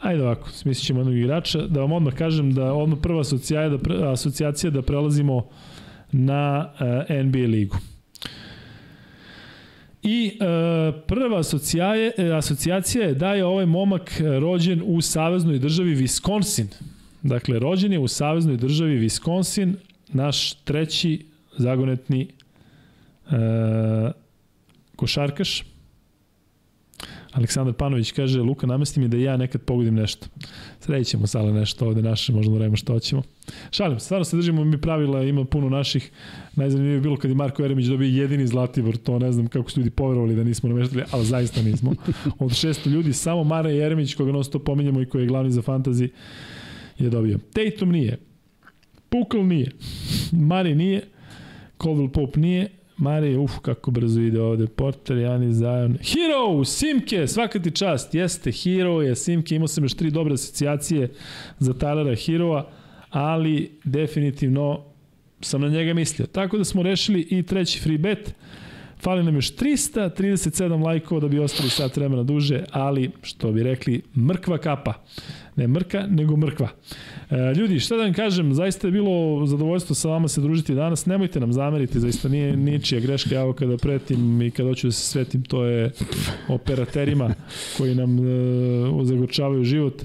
Ajde 0.00 0.22
ovako, 0.22 0.50
smislit 0.50 0.86
ćemo 0.86 1.00
jednog 1.00 1.16
igrača. 1.16 1.66
Da 1.66 1.80
vam 1.80 1.92
odmah 1.92 2.14
kažem 2.14 2.54
da 2.54 2.72
odmah 2.72 2.98
prva 3.02 3.20
asocijacija 3.20 3.68
da, 3.68 3.78
pre, 3.78 3.96
asocijacija 4.12 4.70
da 4.70 4.82
prelazimo 4.82 5.48
na 6.12 6.70
uh, 7.08 7.26
NBA 7.26 7.38
ligu. 7.38 7.76
I 10.04 10.26
e, 10.26 10.44
prva 11.06 11.38
asocijaje, 11.38 12.12
e, 12.16 12.32
asocijacija 12.32 13.06
je 13.06 13.14
da 13.14 13.34
je 13.34 13.44
ovaj 13.44 13.66
momak 13.66 14.20
e, 14.20 14.40
rođen 14.40 14.82
u 14.84 15.00
saveznoj 15.00 15.58
državi 15.58 15.96
Wisconsin. 15.96 16.66
Dakle, 17.22 17.58
rođen 17.58 17.92
je 17.92 17.98
u 17.98 18.08
saveznoj 18.08 18.56
državi 18.56 19.08
Wisconsin, 19.08 19.74
naš 20.12 20.54
treći 20.54 21.26
zagonetni 21.58 22.28
e, 23.30 23.34
košarkaš. 24.96 25.62
Aleksandar 27.34 27.74
Panović 27.74 28.12
kaže, 28.12 28.40
Luka, 28.40 28.66
namesti 28.66 29.00
mi 29.00 29.08
da 29.08 29.16
ja 29.16 29.36
nekad 29.36 29.62
pogodim 29.62 29.94
nešto. 29.94 30.26
Sredit 30.80 31.08
ćemo 31.08 31.26
sale 31.26 31.52
nešto 31.52 31.86
ovde 31.86 32.02
naše, 32.02 32.32
možda 32.32 32.52
da 32.52 32.58
radimo 32.58 32.76
što 32.76 32.92
hoćemo. 32.92 33.22
Šalim, 33.70 33.98
se, 33.98 34.04
stvarno 34.04 34.24
se 34.24 34.36
držimo 34.36 34.64
mi 34.64 34.80
pravila, 34.80 35.22
ima 35.22 35.44
puno 35.44 35.68
naših. 35.68 36.10
Najzanimljivije 36.56 36.96
je 36.96 37.00
bilo 37.00 37.16
kad 37.16 37.30
je 37.30 37.34
Marko 37.34 37.62
Jeremić 37.62 37.86
dobio 37.86 38.08
jedini 38.08 38.46
Zlatibor, 38.46 38.96
to 38.96 39.18
ne 39.18 39.32
znam 39.32 39.46
kako 39.46 39.70
su 39.70 39.80
ljudi 39.80 39.90
poverovali 39.90 40.36
da 40.36 40.44
nismo 40.44 40.68
nameštali, 40.68 41.02
ali 41.10 41.24
zaista 41.24 41.62
nismo. 41.62 41.94
Od 42.38 42.50
600 42.50 42.90
ljudi, 42.90 43.12
samo 43.12 43.44
Mare 43.44 43.74
Jeremić, 43.74 44.14
koga 44.14 44.32
non 44.32 44.44
stop 44.44 44.64
pominjemo 44.64 45.00
i 45.00 45.06
koji 45.06 45.22
je 45.22 45.28
glavni 45.28 45.50
za 45.50 45.62
fantazi, 45.62 46.08
je 46.98 47.10
dobio. 47.10 47.38
Tatum 47.52 47.90
nije. 47.90 48.18
Pukl 49.08 49.38
nije. 49.38 49.70
Mari 50.32 50.74
nije. 50.74 51.02
Caldwell 51.78 52.08
Pope 52.08 52.40
nije. 52.40 52.68
Mari, 52.96 53.36
uf, 53.36 53.58
kako 53.62 53.90
brzo 53.90 54.20
ide 54.20 54.40
ovde. 54.40 54.66
Porter, 54.66 55.16
Janis, 55.16 55.56
Zion. 55.56 55.98
Hero, 56.02 56.64
Simke, 56.64 57.26
svaka 57.26 57.58
ti 57.58 57.70
čast. 57.70 58.14
Jeste, 58.14 58.52
Hero 58.52 59.02
je 59.02 59.16
Simke. 59.16 59.56
Imao 59.56 59.68
sam 59.68 59.84
još 59.84 59.94
tri 59.94 60.10
dobre 60.10 60.34
asocijacije 60.34 61.12
za 61.58 61.72
Tylera 61.72 62.26
Heroa, 62.26 62.70
ali 63.10 63.70
definitivno 63.84 64.84
sam 65.40 65.60
na 65.60 65.68
njega 65.68 65.94
mislio. 65.94 66.26
Tako 66.26 66.58
da 66.58 66.64
smo 66.64 66.82
rešili 66.82 67.26
i 67.30 67.42
treći 67.42 67.80
free 67.80 67.98
bet. 67.98 68.34
Fali 69.04 69.22
nam 69.22 69.34
još 69.34 69.56
337 69.56 70.84
lajkova 70.84 71.20
da 71.20 71.28
bi 71.28 71.38
ostali 71.38 71.70
sat 71.70 71.96
vremena 71.96 72.22
duže, 72.22 72.64
ali 72.70 73.10
što 73.22 73.52
bi 73.52 73.62
rekli, 73.62 74.02
mrkva 74.16 74.58
kapa. 74.58 74.92
Ne 75.56 75.68
mrka, 75.68 76.06
nego 76.06 76.36
mrkva. 76.36 76.68
E, 77.30 77.54
ljudi, 77.56 77.80
šta 77.80 77.96
da 77.96 78.02
vam 78.02 78.12
kažem, 78.12 78.54
zaista 78.54 78.86
je 78.86 78.90
bilo 78.90 79.46
zadovoljstvo 79.46 79.94
sa 79.94 80.08
vama 80.08 80.28
se 80.28 80.40
družiti 80.40 80.74
danas. 80.74 81.06
Nemojte 81.06 81.40
nam 81.40 81.52
zameriti, 81.52 82.00
zaista 82.00 82.28
nije 82.28 82.56
ničija 82.56 83.00
greška. 83.00 83.34
Ja 83.34 83.52
kada 83.52 83.76
pretim 83.76 84.42
i 84.42 84.50
kada 84.50 84.68
hoću 84.68 84.86
da 84.86 84.92
se 84.92 85.06
svetim, 85.06 85.42
to 85.42 85.64
je 85.64 85.90
operaterima 86.48 87.34
koji 87.78 87.94
nam 87.94 88.18
e, 88.18 89.04
zagorčavaju 89.04 89.64
život. 89.64 90.02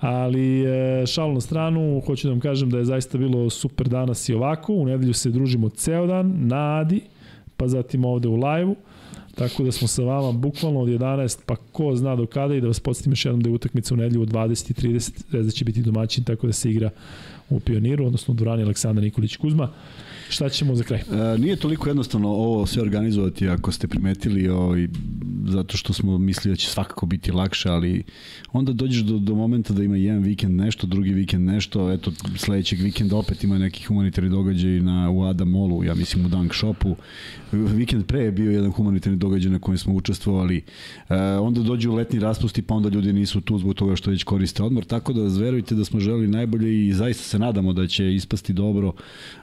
Ali 0.00 0.64
e, 0.64 1.06
šal 1.06 1.32
na 1.32 1.40
stranu, 1.40 2.02
hoću 2.06 2.28
da 2.28 2.32
vam 2.32 2.40
kažem 2.40 2.70
da 2.70 2.78
je 2.78 2.84
zaista 2.84 3.18
bilo 3.18 3.50
super 3.50 3.88
danas 3.88 4.28
i 4.28 4.34
ovako. 4.34 4.72
U 4.72 4.86
nedelju 4.86 5.14
se 5.14 5.30
družimo 5.30 5.68
ceo 5.68 6.06
dan 6.06 6.34
na 6.46 6.80
Adi, 6.80 7.00
pa 7.56 7.68
zatim 7.68 8.04
ovde 8.04 8.28
u 8.28 8.36
live-u. 8.36 8.76
Tako 9.34 9.64
da 9.64 9.72
smo 9.72 9.88
sa 9.88 10.02
vama 10.02 10.32
bukvalno 10.32 10.80
od 10.80 10.88
11, 10.88 11.38
pa 11.46 11.56
ko 11.56 11.96
zna 11.96 12.16
do 12.16 12.26
kada 12.26 12.54
i 12.54 12.60
da 12.60 12.66
vas 12.66 12.80
podsjetim 12.80 13.12
još 13.12 13.24
jednom 13.24 13.40
da 13.40 13.48
je 13.48 13.54
utakmica 13.54 13.94
u 13.94 13.96
nedelju 13.96 14.22
od 14.22 14.28
20.30, 14.28 15.10
Zvezda 15.30 15.52
će 15.52 15.64
biti 15.64 15.82
domaćin, 15.82 16.24
tako 16.24 16.46
da 16.46 16.52
se 16.52 16.70
igra 16.70 16.90
u 17.50 17.60
Pioniru, 17.60 18.06
odnosno 18.06 18.32
u 18.32 18.36
dvorani 18.36 18.62
Aleksandar 18.62 19.04
Nikolić 19.04 19.36
Kuzma. 19.36 19.70
Šta 20.28 20.48
ćemo 20.48 20.74
za 20.74 20.84
kraj? 20.84 21.00
E, 21.00 21.38
nije 21.38 21.56
toliko 21.56 21.88
jednostavno 21.88 22.28
ovo 22.28 22.66
sve 22.66 22.82
organizovati 22.82 23.48
ako 23.48 23.72
ste 23.72 23.88
primetili 23.88 24.48
ovaj, 24.48 24.88
zato 25.46 25.76
što 25.76 25.92
smo 25.92 26.18
mislili 26.18 26.52
da 26.52 26.56
će 26.56 26.68
svakako 26.68 27.06
biti 27.06 27.32
lakše, 27.32 27.68
ali 27.68 28.02
onda 28.52 28.72
dođeš 28.72 29.02
do, 29.02 29.18
do 29.18 29.34
momenta 29.34 29.74
da 29.74 29.82
ima 29.82 29.96
jedan 29.96 30.22
vikend 30.22 30.56
nešto, 30.56 30.86
drugi 30.86 31.12
vikend 31.12 31.46
nešto, 31.46 31.92
eto 31.92 32.12
sledećeg 32.36 32.80
vikenda 32.80 33.16
opet 33.16 33.44
ima 33.44 33.58
neki 33.58 33.84
humanitarni 33.84 34.30
događaj 34.30 34.70
na, 34.70 35.10
u 35.10 35.24
Ada 35.24 35.44
Molu, 35.44 35.84
ja 35.84 35.94
mislim 35.94 36.26
u 36.26 36.28
Dunk 36.28 36.54
Shopu. 36.54 36.96
Vikend 37.52 38.06
pre 38.06 38.20
je 38.20 38.32
bio 38.32 38.50
jedan 38.50 38.70
humanitarni 38.70 39.18
događaja 39.18 39.52
na 39.52 39.58
kojem 39.58 39.78
smo 39.78 39.94
učestvovali. 39.94 40.62
E, 41.08 41.16
onda 41.16 41.60
dođu 41.60 41.92
letni 41.92 42.20
raspusti, 42.20 42.62
pa 42.62 42.74
onda 42.74 42.88
ljudi 42.88 43.12
nisu 43.12 43.40
tu 43.40 43.58
zbog 43.58 43.74
toga 43.74 43.96
što 43.96 44.10
već 44.10 44.24
koriste 44.24 44.62
odmor, 44.62 44.84
tako 44.84 45.12
da 45.12 45.40
verujte 45.40 45.74
da 45.74 45.84
smo 45.84 46.00
želeli 46.00 46.28
najbolje 46.28 46.86
i 46.86 46.92
zaista 46.92 47.22
se 47.22 47.38
nadamo 47.38 47.72
da 47.72 47.86
će 47.86 48.14
ispasti 48.14 48.52
dobro, 48.52 48.92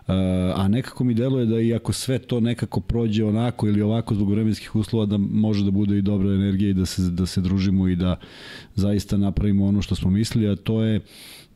e, 0.08 0.14
a 0.56 0.68
nekako 0.82 1.04
mi 1.04 1.14
deluje 1.14 1.46
da 1.46 1.60
i 1.60 1.74
ako 1.74 1.94
sve 1.94 2.20
to 2.20 2.40
nekako 2.40 2.80
prođe 2.82 3.26
onako 3.26 3.68
ili 3.68 3.82
ovako 3.82 4.16
zbog 4.16 4.32
vremenskih 4.32 4.76
uslova, 4.76 5.06
da 5.06 5.18
može 5.18 5.66
da 5.66 5.72
bude 5.72 5.98
i 5.98 6.02
dobra 6.02 6.34
energija 6.34 6.70
i 6.70 6.74
da 6.74 6.86
se, 6.86 7.02
da 7.02 7.26
se 7.26 7.42
družimo 7.42 7.88
i 7.88 7.96
da 7.96 8.16
zaista 8.76 9.18
napravimo 9.18 9.66
ono 9.66 9.82
što 9.82 9.96
smo 9.96 10.10
mislili, 10.10 10.50
a 10.50 10.56
to 10.56 10.84
je 10.84 11.02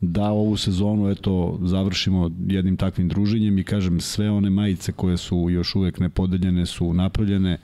da 0.00 0.30
ovu 0.30 0.56
sezonu 0.56 1.10
eto 1.10 1.58
završimo 1.62 2.30
jednim 2.48 2.76
takvim 2.76 3.08
druženjem 3.08 3.58
i 3.58 3.64
kažem 3.64 4.00
sve 4.00 4.30
one 4.30 4.50
majice 4.50 4.92
koje 4.92 5.16
su 5.16 5.50
još 5.50 5.74
uvek 5.74 5.98
nepodeljene 5.98 6.66
su 6.66 6.92
napravljene 6.94 7.58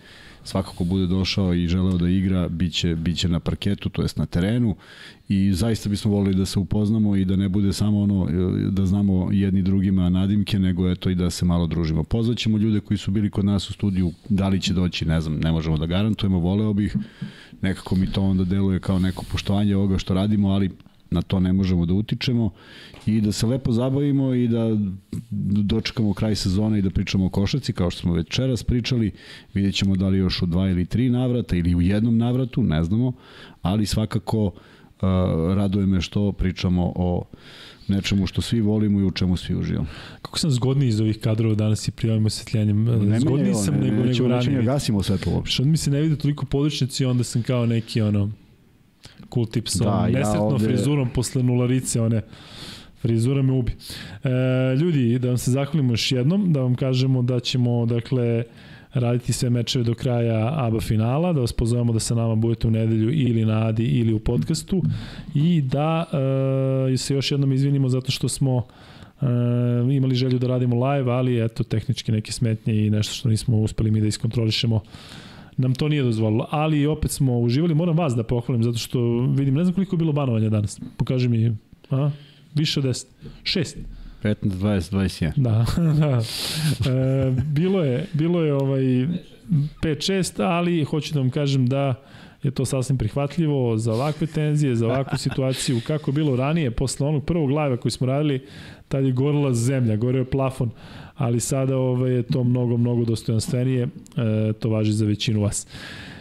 svakako 0.44 0.84
bude 0.84 1.06
došao 1.06 1.54
i 1.54 1.68
želeo 1.68 1.98
da 1.98 2.08
igra 2.08 2.48
biće 2.48 2.94
biće 2.94 3.28
na 3.28 3.40
parketu 3.40 3.88
to 3.88 4.02
jest 4.02 4.16
na 4.16 4.26
terenu. 4.26 4.76
I 5.28 5.52
zaista 5.52 5.88
bismo 5.88 6.10
voleli 6.10 6.34
da 6.34 6.46
se 6.46 6.58
upoznamo 6.58 7.16
i 7.16 7.24
da 7.24 7.36
ne 7.36 7.48
bude 7.48 7.72
samo 7.72 8.02
ono 8.02 8.28
da 8.70 8.86
znamo 8.86 9.28
jedni 9.32 9.62
drugima 9.62 10.08
nadimke 10.08 10.58
nego 10.58 10.90
eto 10.90 11.10
i 11.10 11.14
da 11.14 11.30
se 11.30 11.44
malo 11.44 11.66
družimo. 11.66 12.04
Pozvaćemo 12.04 12.58
ljude 12.58 12.80
koji 12.80 12.98
su 12.98 13.10
bili 13.10 13.30
kod 13.30 13.44
nas 13.44 13.70
u 13.70 13.72
studiju 13.72 14.12
da 14.28 14.48
li 14.48 14.60
će 14.60 14.74
doći 14.74 15.04
ne 15.04 15.20
znam 15.20 15.40
ne 15.40 15.52
možemo 15.52 15.76
da 15.76 15.86
garantujemo 15.86 16.38
voleo 16.38 16.72
bih. 16.72 16.96
Nekako 17.62 17.96
mi 17.96 18.12
to 18.12 18.22
onda 18.22 18.44
deluje 18.44 18.80
kao 18.80 18.98
neko 18.98 19.24
poštovanje 19.32 19.76
ovoga 19.76 19.98
što 19.98 20.14
radimo 20.14 20.48
ali 20.48 20.70
na 21.12 21.22
to 21.22 21.40
ne 21.40 21.52
možemo 21.52 21.86
da 21.86 21.94
utičemo 21.94 22.50
i 23.06 23.20
da 23.20 23.32
se 23.32 23.46
lepo 23.46 23.72
zabavimo 23.72 24.34
i 24.34 24.48
da 24.48 24.76
dočekamo 25.62 26.14
kraj 26.14 26.36
sezone 26.36 26.78
i 26.78 26.82
da 26.82 26.90
pričamo 26.90 27.26
o 27.26 27.28
košarci 27.28 27.72
kao 27.72 27.90
što 27.90 28.00
smo 28.00 28.14
večeras 28.14 28.62
pričali 28.62 29.10
vidjet 29.54 29.74
ćemo 29.74 29.96
da 29.96 30.08
li 30.08 30.18
još 30.18 30.42
u 30.42 30.46
dva 30.46 30.68
ili 30.68 30.86
tri 30.86 31.10
navrata 31.10 31.56
ili 31.56 31.74
u 31.74 31.80
jednom 31.80 32.18
navratu, 32.18 32.62
ne 32.62 32.84
znamo 32.84 33.12
ali 33.62 33.86
svakako 33.86 34.44
uh, 34.44 34.52
raduje 35.54 35.86
me 35.86 36.00
što 36.00 36.32
pričamo 36.32 36.92
o 36.96 37.24
nečemu 37.88 38.26
što 38.26 38.40
svi 38.40 38.60
volimo 38.60 39.00
i 39.00 39.04
u 39.04 39.10
čemu 39.10 39.36
svi 39.36 39.56
uživamo. 39.56 39.86
Kako 40.22 40.38
sam 40.38 40.50
zgodniji 40.50 40.88
iz 40.88 41.00
ovih 41.00 41.18
kadrova 41.18 41.54
danas 41.54 41.88
i 41.88 41.90
prijavim 41.90 42.26
osvetljenjem. 42.26 42.84
Ne 42.84 43.20
zgodniji 43.20 43.54
sam 43.54 43.74
ne, 43.74 43.90
nego, 43.90 44.04
nego 44.04 44.28
ranije. 44.28 44.58
Ne 44.58 44.64
gasimo 44.64 45.02
svetlo 45.02 45.32
uopšte. 45.32 45.52
Što 45.52 45.64
mi 45.64 45.76
se 45.76 45.90
ne 45.90 46.00
vidi 46.00 46.18
toliko 46.18 46.46
područnici, 46.46 47.04
onda 47.04 47.24
sam 47.24 47.42
kao 47.42 47.66
neki 47.66 48.00
ono 48.00 48.30
cool 49.34 49.46
tipsom, 49.46 49.86
da, 49.86 50.06
nesretno 50.06 50.34
ja 50.34 50.42
ovde... 50.42 50.66
frizurom 50.66 51.08
posle 51.08 51.42
nularice, 51.42 52.00
one 52.00 52.22
frizura 53.02 53.42
me 53.42 53.52
ubi. 53.52 53.72
E, 54.24 54.28
ljudi, 54.76 55.18
da 55.18 55.28
vam 55.28 55.38
se 55.38 55.50
zahvalimo 55.50 55.92
još 55.92 56.12
jednom, 56.12 56.52
da 56.52 56.60
vam 56.60 56.74
kažemo 56.74 57.22
da 57.22 57.40
ćemo, 57.40 57.86
dakle, 57.86 58.44
raditi 58.94 59.32
sve 59.32 59.50
mečeve 59.50 59.84
do 59.84 59.94
kraja 59.94 60.54
ABA 60.56 60.80
finala, 60.80 61.32
da 61.32 61.40
vas 61.40 61.52
pozovemo 61.52 61.92
da 61.92 62.00
sa 62.00 62.14
nama 62.14 62.34
budete 62.34 62.66
u 62.66 62.70
nedelju 62.70 63.10
ili 63.12 63.44
na 63.44 63.66
Adi 63.66 63.84
ili 63.84 64.12
u 64.12 64.18
podcastu 64.18 64.82
i 65.34 65.62
da 65.62 66.04
e, 66.92 66.96
se 66.96 67.14
još 67.14 67.30
jednom 67.30 67.52
izvinimo 67.52 67.88
zato 67.88 68.12
što 68.12 68.28
smo 68.28 68.66
e, 69.20 69.26
imali 69.92 70.14
želju 70.14 70.38
da 70.38 70.46
radimo 70.46 70.86
live, 70.86 71.12
ali 71.12 71.44
eto 71.44 71.64
tehnički 71.64 72.12
neke 72.12 72.32
smetnje 72.32 72.86
i 72.86 72.90
nešto 72.90 73.14
što 73.14 73.28
nismo 73.28 73.58
uspeli 73.58 73.90
mi 73.90 74.00
da 74.00 74.06
iskontrolišemo 74.06 74.80
nam 75.62 75.74
to 75.74 75.88
nije 75.88 76.02
dozvolilo, 76.02 76.46
ali 76.50 76.86
opet 76.86 77.10
smo 77.10 77.38
uživali, 77.38 77.74
moram 77.74 77.96
vas 77.96 78.14
da 78.14 78.22
pohvalim, 78.22 78.62
zato 78.62 78.78
što 78.78 79.00
vidim, 79.36 79.54
ne 79.54 79.64
znam 79.64 79.74
koliko 79.74 79.94
je 79.94 79.98
bilo 79.98 80.12
banovanja 80.12 80.48
danas, 80.48 80.80
pokaži 80.96 81.28
mi, 81.28 81.56
a? 81.90 82.10
više 82.54 82.80
od 82.80 82.86
10, 82.86 83.06
6. 83.42 83.76
15, 84.22 84.36
20, 84.42 84.92
21. 84.94 85.32
Da, 85.36 85.66
da. 86.00 86.22
E, 86.90 87.30
bilo 87.30 87.84
je, 87.84 88.06
bilo 88.12 88.42
je 88.42 88.54
ovaj 88.54 88.82
5-6, 89.82 90.42
ali 90.42 90.84
hoću 90.84 91.14
da 91.14 91.20
vam 91.20 91.30
kažem 91.30 91.66
da 91.66 91.94
je 92.42 92.50
to 92.50 92.64
sasvim 92.64 92.98
prihvatljivo 92.98 93.76
za 93.78 93.92
ovakve 93.92 94.26
tenzije, 94.26 94.76
za 94.76 94.86
ovakvu 94.86 95.18
situaciju, 95.18 95.80
kako 95.86 96.10
je 96.10 96.14
bilo 96.14 96.36
ranije, 96.36 96.70
posle 96.70 97.06
onog 97.06 97.24
prvog 97.24 97.50
live 97.50 97.76
koji 97.76 97.92
smo 97.92 98.06
radili, 98.06 98.46
tad 98.88 99.04
je 99.04 99.12
gorila 99.12 99.54
zemlja, 99.54 99.96
goreo 99.96 100.18
je 100.18 100.30
plafon, 100.30 100.70
ali 101.22 101.40
sada 101.40 101.76
ovaj, 101.76 102.12
je 102.12 102.22
to 102.22 102.44
mnogo, 102.44 102.76
mnogo 102.76 103.04
dostojanstvenije, 103.04 103.82
e, 103.82 104.52
to 104.52 104.70
važi 104.70 104.92
za 104.92 105.06
većinu 105.06 105.40
vas. 105.40 105.66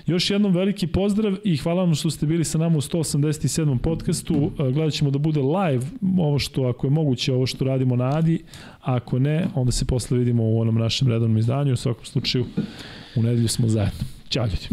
Još 0.05 0.29
jednom 0.29 0.53
veliki 0.53 0.87
pozdrav 0.87 1.35
i 1.43 1.57
hvala 1.57 1.83
vam 1.83 1.95
što 1.95 2.09
ste 2.09 2.25
bili 2.25 2.43
sa 2.43 2.57
nama 2.57 2.77
u 2.77 2.81
187. 2.81 3.77
podcastu. 3.77 4.51
E, 4.59 4.71
gledat 4.71 4.93
ćemo 4.93 5.11
da 5.11 5.19
bude 5.19 5.39
live 5.39 5.85
ovo 6.17 6.39
što, 6.39 6.63
ako 6.63 6.87
je 6.87 6.91
moguće, 6.91 7.33
ovo 7.33 7.45
što 7.45 7.65
radimo 7.65 7.95
na 7.95 8.17
Adi. 8.17 8.43
Ako 8.81 9.19
ne, 9.19 9.47
onda 9.55 9.71
se 9.71 9.85
posle 9.85 10.17
vidimo 10.17 10.43
u 10.43 10.59
onom 10.59 10.75
našem 10.75 11.07
redovnom 11.07 11.37
izdanju. 11.37 11.73
U 11.73 11.77
svakom 11.77 12.05
slučaju, 12.05 12.45
u 13.15 13.23
nedelju 13.23 13.47
smo 13.47 13.67
zajedno. 13.67 14.05
Ćao 14.29 14.45
ljudi. 14.45 14.67